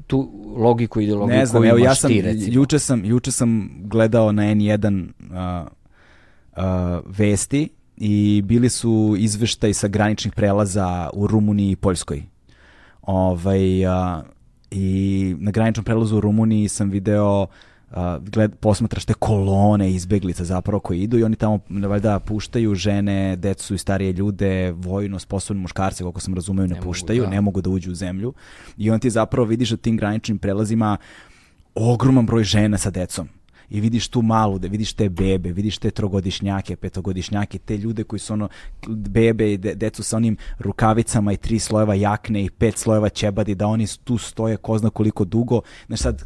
tu 0.07 0.31
logiku 0.57 1.01
i 1.01 1.03
ideologiju 1.03 1.37
ne 1.37 1.45
znam, 1.45 1.61
koju 1.61 1.69
evo, 1.69 1.77
ja 1.77 1.95
sam, 1.95 2.09
ti, 2.09 2.21
recimo? 2.21 2.53
Juče 2.53 2.79
sam, 2.79 3.05
juče 3.05 3.31
sam 3.31 3.69
gledao 3.83 4.31
na 4.31 4.43
N1 4.43 5.07
uh, 5.19 5.67
uh, 6.57 6.63
vesti 7.17 7.69
i 7.97 8.41
bili 8.45 8.69
su 8.69 9.15
izveštaj 9.17 9.73
sa 9.73 9.87
graničnih 9.87 10.33
prelaza 10.33 11.09
u 11.13 11.27
Rumuniji 11.27 11.71
i 11.71 11.75
Poljskoj. 11.75 12.23
Ovaj, 13.01 13.85
uh, 13.85 13.91
I 14.71 15.35
na 15.39 15.51
graničnom 15.51 15.83
prelazu 15.83 16.17
u 16.17 16.21
Rumuniji 16.21 16.67
sam 16.67 16.89
video 16.89 17.41
uh, 17.41 17.97
gled, 18.19 18.55
posmatraš 18.55 19.05
te 19.05 19.13
kolone 19.13 19.91
izbeglica 19.91 20.43
zapravo 20.43 20.79
koji 20.79 21.01
idu 21.01 21.19
i 21.19 21.23
oni 21.23 21.35
tamo 21.35 21.59
valjda 21.69 22.19
puštaju 22.19 22.75
žene, 22.75 23.35
decu 23.35 23.75
i 23.75 23.77
starije 23.77 24.11
ljude, 24.11 24.71
vojno 24.71 25.19
sposobne 25.19 25.61
muškarce, 25.61 26.03
koliko 26.03 26.19
sam 26.19 26.33
razumeo, 26.33 26.67
ne, 26.67 26.75
ne 26.75 26.81
puštaju, 26.81 27.21
mogu, 27.21 27.29
da. 27.29 27.35
ne 27.35 27.41
mogu 27.41 27.61
da 27.61 27.69
uđu 27.69 27.91
u 27.91 27.95
zemlju. 27.95 28.33
I 28.77 28.91
on 28.91 28.99
ti 28.99 29.09
zapravo 29.09 29.47
vidiš 29.47 29.69
da 29.69 29.77
tim 29.77 29.97
graničnim 29.97 30.37
prelazima 30.37 30.97
ogroman 31.75 32.25
broj 32.25 32.43
žena 32.43 32.77
sa 32.77 32.89
decom 32.89 33.27
i 33.71 33.81
vidiš 33.81 34.07
tu 34.07 34.21
malu, 34.21 34.59
da 34.59 34.67
vidiš 34.67 34.93
te 34.93 35.09
bebe, 35.09 35.51
vidiš 35.51 35.77
te 35.77 35.91
trogodišnjake, 35.91 36.75
petogodišnjake, 36.75 37.57
te 37.57 37.77
ljude 37.77 38.03
koji 38.03 38.19
su 38.19 38.33
ono 38.33 38.49
bebe 38.87 39.53
i 39.53 39.57
de, 39.57 39.75
decu 39.75 40.03
sa 40.03 40.17
onim 40.17 40.37
rukavicama 40.59 41.33
i 41.33 41.37
tri 41.37 41.59
slojeva 41.59 41.95
jakne 41.95 42.43
i 42.43 42.49
pet 42.49 42.77
slojeva 42.77 43.09
ćebadi, 43.09 43.55
da 43.55 43.67
oni 43.67 43.87
tu 44.03 44.17
stoje 44.17 44.57
ko 44.57 44.77
zna 44.77 44.89
koliko 44.89 45.25
dugo. 45.25 45.61
Znaš 45.87 45.99
sad, 45.99 46.23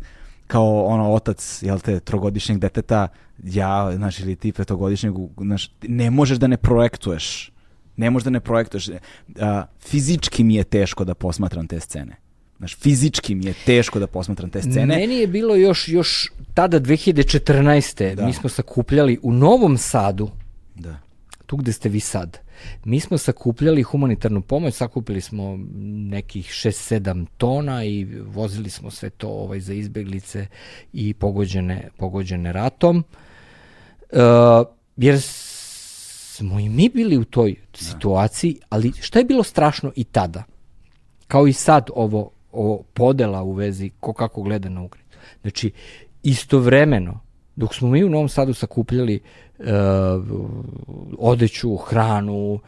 kao 0.48 0.86
ono 0.86 1.14
otac 1.14 1.64
jel 1.64 1.80
te 1.80 2.00
trogodišnjeg 2.00 2.60
deteta 2.60 3.08
ja 3.44 3.92
znači 3.96 4.24
ili 4.24 4.36
ti 4.36 4.52
petogodišnjeg 4.52 5.14
znači 5.38 5.70
ne 5.88 6.12
možeš 6.12 6.38
da 6.38 6.48
ne 6.48 6.58
projektuješ. 6.58 7.52
Ne 7.98 8.10
možeš 8.10 8.24
da 8.24 8.30
ne 8.30 8.40
projektuješ. 8.40 8.90
A, 9.40 9.66
fizički 9.80 10.44
mi 10.44 10.56
je 10.56 10.64
teško 10.64 11.06
da 11.06 11.16
posmatram 11.16 11.68
te 11.68 11.80
scene 11.80 12.24
Znaš, 12.57 12.77
fizički 12.77 13.36
mi 13.36 13.45
je 13.45 13.53
teško 13.65 13.99
da 13.99 14.07
posmatram 14.07 14.49
te 14.49 14.61
scene. 14.61 14.86
Meni 14.86 15.15
je 15.15 15.27
bilo 15.27 15.56
još, 15.56 15.88
još 15.88 16.32
tada 16.53 16.80
2014. 16.80 18.15
Da. 18.15 18.26
Mi 18.26 18.34
smo 18.34 18.49
sakupljali 18.49 19.19
u 19.23 19.32
Novom 19.32 19.77
Sadu 19.77 20.30
da. 20.76 20.98
tu 21.45 21.57
gde 21.57 21.73
ste 21.73 21.90
vi 21.90 21.99
sad. 21.99 22.40
Mi 22.84 22.99
smo 22.99 23.18
sakupljali 23.18 23.84
humanitarnu 23.84 24.41
pomoć, 24.41 24.73
sakupili 24.73 25.22
smo 25.22 25.60
nekih 26.10 26.45
6-7 26.45 27.26
tona 27.38 27.84
i 27.84 28.03
vozili 28.26 28.69
smo 28.69 28.91
sve 28.91 29.10
to 29.10 29.30
ovaj, 29.30 29.60
za 29.60 29.73
izbeglice 29.73 30.48
i 30.94 31.14
pogođene, 31.14 31.90
pogođene 31.98 32.53
ratom. 32.53 33.03
Uh, 34.11 34.19
jer 34.98 35.22
smo 35.22 36.60
i 36.60 36.69
mi 36.69 36.90
bili 36.90 37.18
u 37.18 37.26
toj 37.26 37.56
situaciji, 37.73 38.60
ali 38.69 38.91
šta 39.02 39.19
je 39.19 39.26
bilo 39.26 39.44
strašno 39.44 39.91
i 39.95 40.03
tada? 40.03 40.44
Kao 41.27 41.48
i 41.48 41.53
sad 41.53 41.90
ovo, 41.95 42.32
ovo 42.56 42.84
podela 42.94 43.44
u 43.44 43.52
vezi 43.52 43.91
ko 43.99 44.14
kako 44.14 44.41
gleda 44.41 44.69
na 44.69 44.82
Ukrajinu. 44.82 45.10
Znači, 45.41 45.72
istovremeno, 46.23 47.19
dok 47.56 47.76
smo 47.76 47.90
mi 47.90 48.03
u 48.03 48.10
Novom 48.10 48.30
Sadu 48.30 48.53
sakupljali 48.53 49.19
uh, 49.60 49.65
odeću, 51.18 51.76
hranu, 51.76 52.53
uh, 52.53 52.60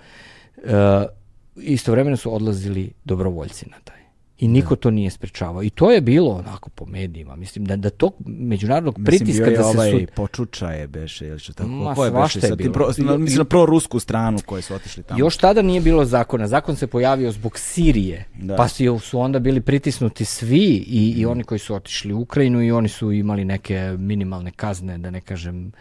istovremeno 1.56 2.18
su 2.18 2.36
odlazili 2.36 2.92
dobrovoljci 3.04 3.70
na 3.70 3.78
taj. 3.84 3.97
I 4.40 4.48
niko 4.48 4.76
to 4.76 4.92
nije 4.92 5.10
sprečavao. 5.10 5.64
I 5.64 5.70
to 5.70 5.92
je 5.92 6.02
bilo 6.02 6.32
onako 6.32 6.70
po 6.70 6.86
medijima. 6.86 7.36
Mislim 7.36 7.66
da 7.66 7.76
da 7.76 7.90
tog 7.90 8.14
međunarodnog 8.26 8.98
mislim, 8.98 9.06
pritiska 9.06 9.50
da 9.50 9.56
se 9.56 9.64
ovaj 9.64 9.92
su... 9.92 10.14
počuča 10.16 10.72
je 10.72 10.88
beše 10.88 11.28
ili 11.28 11.40
što 11.40 11.54
tako. 11.54 11.70
Ma, 11.70 11.96
Ko 11.96 12.06
je 12.06 12.12
beše 12.12 12.42
sa 12.42 12.56
tim 12.56 12.72
pro, 12.74 12.92
na, 12.98 13.18
mislim 13.18 13.38
na 13.38 13.46
pro 13.46 13.66
rusku 13.66 14.00
stranu 14.00 14.40
koji 14.46 14.62
su 14.62 14.74
otišli 14.74 15.04
tamo. 15.04 15.20
Još 15.20 15.38
tada 15.38 15.62
nije 15.62 15.82
bilo 15.82 16.06
zakona. 16.06 16.48
Zakon 16.48 16.76
se 16.76 16.88
pojavio 16.88 17.32
zbog 17.32 17.60
Sirije. 17.60 18.26
Da. 18.36 18.56
Pa 18.56 18.68
su, 18.68 19.00
su 19.00 19.20
onda 19.20 19.40
bili 19.40 19.62
pritisnuti 19.62 20.26
svi 20.26 20.86
i, 20.88 21.14
i 21.18 21.26
oni 21.26 21.44
koji 21.44 21.60
su 21.60 21.76
otišli 21.76 22.14
u 22.14 22.22
Ukrajinu 22.22 22.64
i 22.64 22.72
oni 22.72 22.90
su 22.90 23.12
imali 23.12 23.46
neke 23.46 23.96
minimalne 24.00 24.52
kazne, 24.52 24.98
da 24.98 25.12
ne 25.12 25.22
kažem 25.22 25.72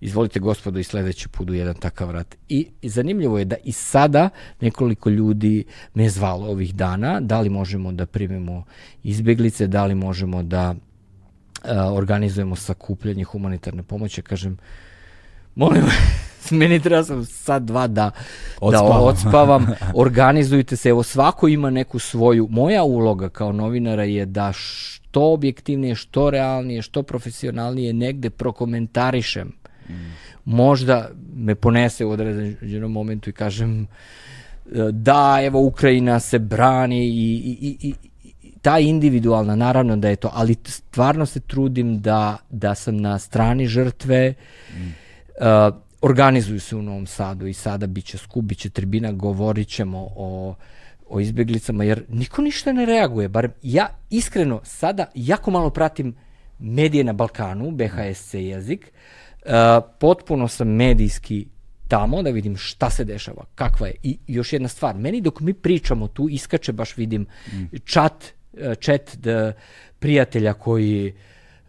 izvolite 0.00 0.40
gospodo 0.40 0.78
i 0.78 0.84
sledeći 0.84 1.28
put 1.28 1.50
u 1.50 1.54
jedan 1.54 1.74
takav 1.74 2.10
rat. 2.10 2.36
I, 2.48 2.68
I 2.82 2.88
zanimljivo 2.88 3.38
je 3.38 3.44
da 3.44 3.56
i 3.64 3.72
sada 3.72 4.30
nekoliko 4.60 5.10
ljudi 5.10 5.64
me 5.94 6.08
zvalo 6.08 6.46
ovih 6.46 6.74
dana, 6.74 7.20
da 7.20 7.40
li 7.40 7.48
možemo 7.48 7.92
da 7.92 8.06
primimo 8.06 8.64
izbeglice, 9.02 9.66
da 9.66 9.84
li 9.84 9.94
možemo 9.94 10.42
da 10.42 10.74
a, 11.64 11.92
organizujemo 11.92 12.56
sakupljanje 12.56 13.24
humanitarne 13.24 13.82
pomoći, 13.82 14.22
kažem, 14.22 14.58
molim 15.54 15.82
meni 16.50 16.80
treba 16.80 17.04
sam 17.04 17.24
sad 17.24 17.62
dva 17.62 17.86
da, 17.86 18.10
Odspavam. 18.60 18.88
da 18.88 18.98
odspavam, 18.98 19.66
organizujte 20.04 20.76
se, 20.76 20.88
evo 20.88 21.02
svako 21.02 21.48
ima 21.48 21.70
neku 21.70 21.98
svoju, 21.98 22.48
moja 22.50 22.82
uloga 22.82 23.28
kao 23.28 23.52
novinara 23.52 24.04
je 24.04 24.26
da 24.26 24.52
što 24.52 25.32
objektivnije, 25.32 25.94
što 25.94 26.30
realnije, 26.30 26.82
što 26.82 27.02
profesionalnije 27.02 27.92
negde 27.92 28.30
prokomentarišem 28.30 29.58
možda 30.44 31.10
me 31.34 31.54
ponese 31.54 32.04
u 32.04 32.10
određenom 32.10 32.92
momentu 32.92 33.30
i 33.30 33.32
kažem 33.32 33.86
da, 34.92 35.38
evo, 35.42 35.60
Ukrajina 35.60 36.20
se 36.20 36.38
brani 36.38 37.06
i, 37.06 37.56
i, 37.60 37.76
i, 37.82 37.94
i 38.42 38.52
ta 38.62 38.78
individualna, 38.78 39.56
naravno 39.56 39.96
da 39.96 40.08
je 40.08 40.16
to, 40.16 40.30
ali 40.32 40.56
stvarno 40.64 41.26
se 41.26 41.40
trudim 41.40 42.00
da, 42.00 42.36
da 42.50 42.74
sam 42.74 42.96
na 42.96 43.18
strani 43.18 43.66
žrtve, 43.66 44.34
mm. 44.74 44.82
uh, 44.82 45.74
organizuju 46.00 46.60
se 46.60 46.76
u 46.76 46.82
Novom 46.82 47.06
Sadu 47.06 47.46
i 47.46 47.52
sada 47.52 47.86
biće 47.86 48.18
skup, 48.18 48.44
biće 48.44 48.70
tribina, 48.70 49.12
govorit 49.12 49.68
ćemo 49.68 50.08
o, 50.16 50.54
o 51.08 51.20
izbeglicama, 51.20 51.84
jer 51.84 52.04
niko 52.08 52.42
ništa 52.42 52.72
ne 52.72 52.86
reaguje, 52.86 53.28
bar 53.28 53.48
ja 53.62 53.88
iskreno 54.10 54.60
sada 54.64 55.06
jako 55.14 55.50
malo 55.50 55.70
pratim 55.70 56.14
medije 56.58 57.04
na 57.04 57.12
Balkanu, 57.12 57.70
BHSC 57.70 58.34
jezik, 58.34 58.92
Uh, 58.92 59.27
potpuno 59.98 60.48
sam 60.48 60.68
medijski 60.68 61.46
tamo 61.88 62.22
da 62.22 62.30
vidim 62.30 62.56
šta 62.56 62.90
se 62.90 63.04
dešava, 63.04 63.44
kakva 63.54 63.86
je. 63.86 63.94
I 64.02 64.18
još 64.26 64.52
jedna 64.52 64.68
stvar, 64.68 64.96
meni 64.96 65.20
dok 65.20 65.40
mi 65.40 65.54
pričamo 65.54 66.08
tu 66.08 66.28
iskače 66.28 66.72
baš 66.72 66.96
vidim 66.96 67.22
mm. 67.22 67.56
uh, 67.62 68.74
chat 68.80 69.16
da 69.16 69.52
prijatelja 69.98 70.52
koji 70.52 71.14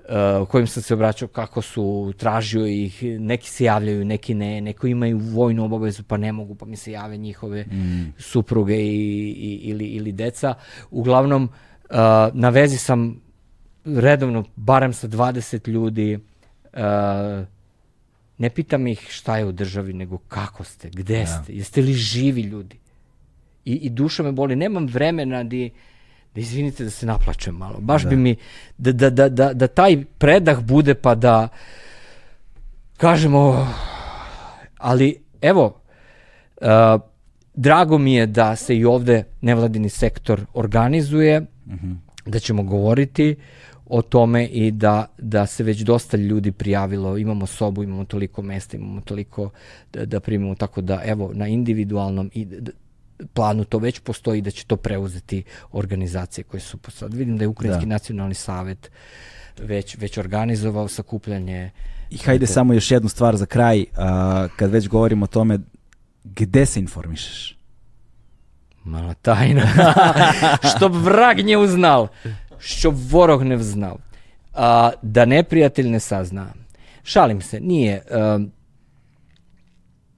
uh, 0.09 0.47
kojim 0.47 0.67
sam 0.67 0.83
se 0.83 0.93
obraćao 0.93 1.27
kako 1.27 1.61
su, 1.61 2.13
tražio 2.17 2.65
ih, 2.65 3.03
neki 3.03 3.49
se 3.49 3.63
javljaju, 3.63 4.05
neki 4.05 4.33
ne, 4.33 4.61
neko 4.61 4.87
imaju 4.87 5.17
vojnu 5.17 5.65
obavezu 5.65 6.03
pa 6.03 6.17
ne 6.17 6.31
mogu, 6.31 6.55
pa 6.55 6.65
mi 6.65 6.75
se 6.75 6.91
jave 6.91 7.17
njihove 7.17 7.63
mm. 7.63 8.13
supruge 8.17 8.77
i, 8.77 9.29
i, 9.31 9.59
ili, 9.63 9.85
ili 9.85 10.11
deca. 10.11 10.53
Uglavnom, 10.91 11.43
uh, 11.43 11.97
na 12.33 12.49
vezi 12.49 12.77
sam 12.77 13.21
redovno, 13.85 14.43
barem 14.55 14.93
sa 14.93 15.07
20 15.07 15.69
ljudi, 15.69 16.15
uh, 16.73 16.79
ne 18.39 18.49
pitam 18.49 18.87
ih 18.87 19.07
šta 19.09 19.37
je 19.37 19.45
u 19.45 19.51
državi, 19.51 19.93
nego 19.93 20.17
kako 20.17 20.63
ste, 20.63 20.89
gde 20.89 21.19
ja. 21.19 21.27
ste, 21.27 21.53
jeste 21.53 21.81
li 21.81 21.93
živi 21.93 22.41
ljudi. 22.41 22.79
I, 23.65 23.73
i 23.73 23.89
duša 23.89 24.23
me 24.23 24.31
boli, 24.31 24.55
nemam 24.55 24.87
vremena 24.87 25.43
di, 25.43 25.69
da 26.35 26.41
izvinite 26.41 26.83
da 26.83 26.89
se 26.89 27.05
naplačem 27.05 27.55
malo. 27.55 27.79
Baš 27.79 28.03
da. 28.03 28.09
bi 28.09 28.15
mi, 28.15 28.35
da, 28.77 28.91
da, 28.91 29.09
da, 29.09 29.29
da, 29.29 29.53
da 29.53 29.67
taj 29.67 30.03
predah 30.17 30.61
bude 30.63 30.95
pa 30.95 31.15
da 31.15 31.47
kažemo, 32.97 33.67
ali 34.77 35.23
evo, 35.41 35.81
uh, 36.61 36.67
drago 37.53 37.97
mi 37.97 38.13
je 38.13 38.25
da 38.25 38.55
se 38.55 38.77
i 38.77 38.85
ovde 38.85 39.23
nevladini 39.41 39.89
sektor 39.89 40.45
organizuje, 40.53 41.41
uh 41.41 41.73
mhm. 41.73 41.91
-huh. 41.91 41.97
da 42.25 42.39
ćemo 42.39 42.63
govoriti 42.63 43.35
o 43.89 44.01
tome 44.01 44.45
i 44.45 44.71
da, 44.71 45.05
da 45.17 45.45
se 45.45 45.63
već 45.63 45.79
dosta 45.79 46.17
ljudi 46.17 46.51
prijavilo, 46.51 47.17
imamo 47.17 47.45
sobu, 47.45 47.83
imamo 47.83 48.05
toliko 48.05 48.41
mesta, 48.41 48.77
imamo 48.77 49.01
toliko 49.01 49.49
da, 49.93 50.05
da 50.05 50.19
primimo, 50.19 50.55
tako 50.55 50.81
da 50.81 51.01
evo 51.05 51.31
na 51.33 51.47
individualnom 51.47 52.31
i 52.33 52.45
da, 52.45 52.71
planu 53.33 53.63
to 53.63 53.77
već 53.77 53.99
postoji 53.99 54.41
da 54.41 54.51
će 54.51 54.65
to 54.65 54.75
preuzeti 54.75 55.43
organizacije 55.71 56.43
koje 56.43 56.61
su 56.61 56.77
sad 56.87 57.13
vidim 57.13 57.37
da 57.37 57.43
je 57.43 57.47
Ukrajinski 57.47 57.85
da. 57.85 57.89
nacionalni 57.89 58.33
savet 58.33 58.91
već, 59.61 59.97
već 59.97 60.17
organizovao 60.17 60.87
sakupljanje 60.87 61.71
I 62.09 62.17
hajde 62.17 62.45
to... 62.45 62.53
samo 62.53 62.73
još 62.73 62.91
jednu 62.91 63.09
stvar 63.09 63.37
za 63.37 63.45
kraj, 63.45 63.85
a, 63.97 64.47
kad 64.55 64.71
već 64.71 64.87
govorimo 64.87 65.23
o 65.23 65.27
tome 65.27 65.59
gde 66.23 66.65
se 66.65 66.79
informišeš? 66.79 67.57
Mala 68.83 69.13
tajna. 69.13 69.61
Što 70.75 70.87
vrag 70.87 71.37
nje 71.39 71.57
uznal 71.57 72.07
što 72.59 72.93
vorog 73.09 73.43
ne 73.43 73.55
vznal. 73.55 73.97
A, 74.53 74.91
da 75.01 75.25
neprijatelj 75.25 75.89
ne 75.89 75.99
sazna. 75.99 76.53
Šalim 77.03 77.41
se, 77.41 77.59
nije... 77.59 78.01
Um, 78.35 78.51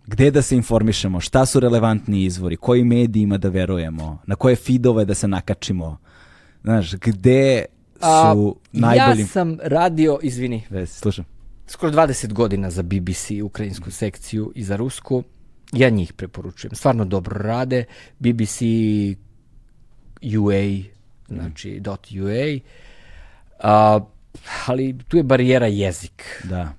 Gde 0.07 0.31
da 0.31 0.41
se 0.41 0.55
informišemo? 0.55 1.19
Šta 1.19 1.45
su 1.45 1.59
relevantni 1.59 2.23
izvori? 2.23 2.57
Koji 2.57 2.83
medijima 2.83 3.37
da 3.37 3.49
verujemo? 3.49 4.21
Na 4.27 4.35
koje 4.35 4.55
feedove 4.55 5.05
da 5.05 5.13
se 5.13 5.27
nakačimo? 5.27 5.97
Znaš, 6.63 6.95
gde 6.95 7.65
su 7.99 8.05
A, 8.07 8.35
najbolji... 8.71 9.21
Ja 9.21 9.27
sam 9.27 9.57
radio, 9.63 10.19
izvini. 10.21 10.63
Vesi, 10.69 10.99
slušam. 10.99 11.25
Skoro 11.67 11.91
20 11.91 12.33
godina 12.33 12.69
za 12.69 12.83
BBC, 12.83 13.31
ukrajinsku 13.43 13.91
sekciju 13.91 14.51
i 14.55 14.63
za 14.63 14.75
rusku. 14.75 15.23
Ja 15.73 15.89
njih 15.89 16.13
preporučujem. 16.13 16.75
Stvarno 16.75 17.05
dobro 17.05 17.37
rade. 17.37 17.85
BBC, 18.19 18.61
UA, 20.37 20.83
znači 21.33 21.81
.ua, 22.21 22.59
a, 23.59 23.99
ali 24.65 24.97
tu 25.07 25.17
je 25.17 25.23
barijera 25.23 25.67
jezik. 25.67 26.43
Da. 26.43 26.73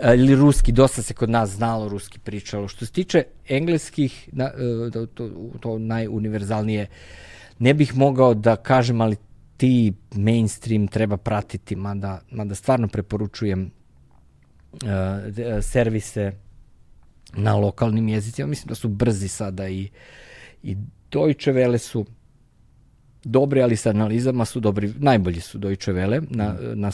A, 0.00 0.14
ili 0.14 0.34
ruski, 0.34 0.72
dosta 0.72 1.02
se 1.02 1.14
kod 1.14 1.30
nas 1.30 1.50
znalo 1.50 1.88
ruski 1.88 2.18
pričalo. 2.18 2.68
Što 2.68 2.86
se 2.86 2.92
tiče 2.92 3.24
engleskih, 3.48 4.28
na, 4.32 4.44
e, 4.44 4.90
to, 4.90 5.06
to, 5.06 5.30
to 5.60 5.78
najuniverzalnije, 5.78 6.86
ne 7.58 7.74
bih 7.74 7.96
mogao 7.96 8.34
da 8.34 8.56
kažem, 8.56 9.00
ali 9.00 9.16
ti 9.56 9.92
mainstream 10.14 10.88
treba 10.88 11.16
pratiti, 11.16 11.76
mada, 11.76 12.20
mada 12.30 12.54
stvarno 12.54 12.88
preporučujem 12.88 13.70
uh, 14.72 14.78
servise 15.62 16.32
na 17.36 17.56
lokalnim 17.56 18.08
jezicima. 18.08 18.48
Mislim 18.48 18.68
da 18.68 18.74
su 18.74 18.88
brzi 18.88 19.28
sada 19.28 19.68
i, 19.68 19.88
i 20.62 20.76
Deutsche 21.10 21.52
Welle 21.52 21.78
su 21.78 22.04
dobri, 23.24 23.62
ali 23.62 23.76
sa 23.76 23.90
analizama 23.90 24.44
su 24.44 24.60
dobri, 24.60 24.92
najbolji 24.98 25.40
su 25.40 25.58
Deutsche 25.58 25.92
Welle, 25.92 26.20
na, 26.30 26.56
na, 26.74 26.90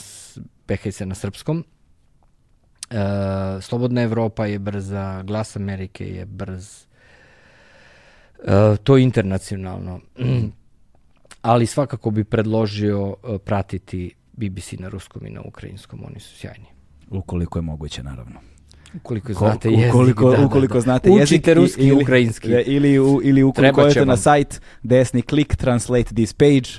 se 0.91 1.05
na 1.05 1.15
srpskom. 1.15 1.63
E, 2.89 3.61
Slobodna 3.61 4.01
Evropa 4.01 4.45
je 4.45 4.59
brza, 4.59 5.23
Glas 5.23 5.55
Amerike 5.55 6.07
je 6.07 6.25
brz. 6.25 6.85
E, 8.45 8.77
to 8.83 8.97
je 8.97 9.03
internacionalno. 9.03 9.99
Ali 11.41 11.65
svakako 11.65 12.11
bi 12.11 12.23
predložio 12.23 13.15
e, 13.23 13.37
pratiti 13.37 14.15
BBC 14.33 14.71
na 14.79 14.89
ruskom 14.89 15.25
i 15.25 15.29
na 15.29 15.41
ukrajinskom, 15.41 16.03
oni 16.05 16.19
su 16.19 16.35
sjajni. 16.35 16.65
Ukoliko 17.09 17.59
je 17.59 17.61
moguće, 17.61 18.03
naravno. 18.03 18.50
Ukoliko 18.95 19.33
znate 19.33 19.69
jezik, 19.69 19.89
ukoliko, 19.89 20.31
da, 20.31 20.45
ukoliko 20.45 20.73
da, 20.73 20.77
da. 20.77 20.81
znate 20.81 21.09
Učite 21.09 21.21
jezik 21.21 21.47
ruski 21.47 21.87
i 21.87 21.91
ukrajinski. 21.91 22.47
Ili, 22.47 22.63
ili, 22.67 22.93
ili 23.23 23.43
ukoliko 23.43 23.81
odete 23.81 24.05
na 24.05 24.17
sajt 24.17 24.61
desni 24.83 25.21
klik 25.21 25.55
translate 25.55 26.15
this 26.15 26.33
page 26.33 26.69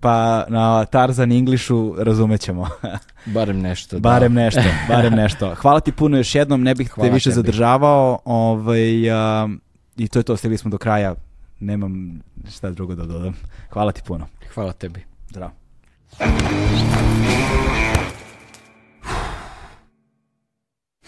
pa 0.00 0.44
na 0.48 0.84
Tarzan 0.84 1.32
Englishu 1.32 1.94
razumećemo. 1.98 2.68
Barem 3.34 3.60
nešto. 3.60 4.00
barem 4.00 4.34
da. 4.34 4.40
nešto, 4.40 4.62
barem 4.88 5.14
nešto. 5.22 5.54
Hvala 5.54 5.80
ti 5.80 5.92
puno 5.92 6.16
još 6.16 6.34
jednom, 6.34 6.62
ne 6.62 6.74
bih 6.74 6.90
Hvala 6.90 7.08
te 7.08 7.14
više 7.14 7.30
tebi. 7.30 7.34
zadržavao. 7.34 8.18
Ovaj, 8.24 9.10
a, 9.10 9.48
I 9.96 10.08
to 10.08 10.18
je 10.18 10.22
to, 10.22 10.36
stigli 10.36 10.58
smo 10.58 10.70
do 10.70 10.78
kraja. 10.78 11.14
Nemam 11.60 12.20
šta 12.50 12.70
drugo 12.70 12.94
da 12.94 13.06
dodam. 13.06 13.34
Hvala 13.70 13.92
ti 13.92 14.02
puno. 14.06 14.26
Hvala 14.54 14.72
tebi. 14.72 15.04
Zdravo. 15.28 15.52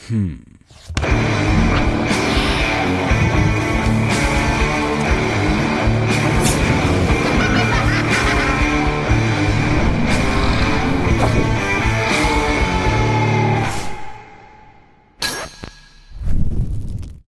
Hmm. 0.09 0.35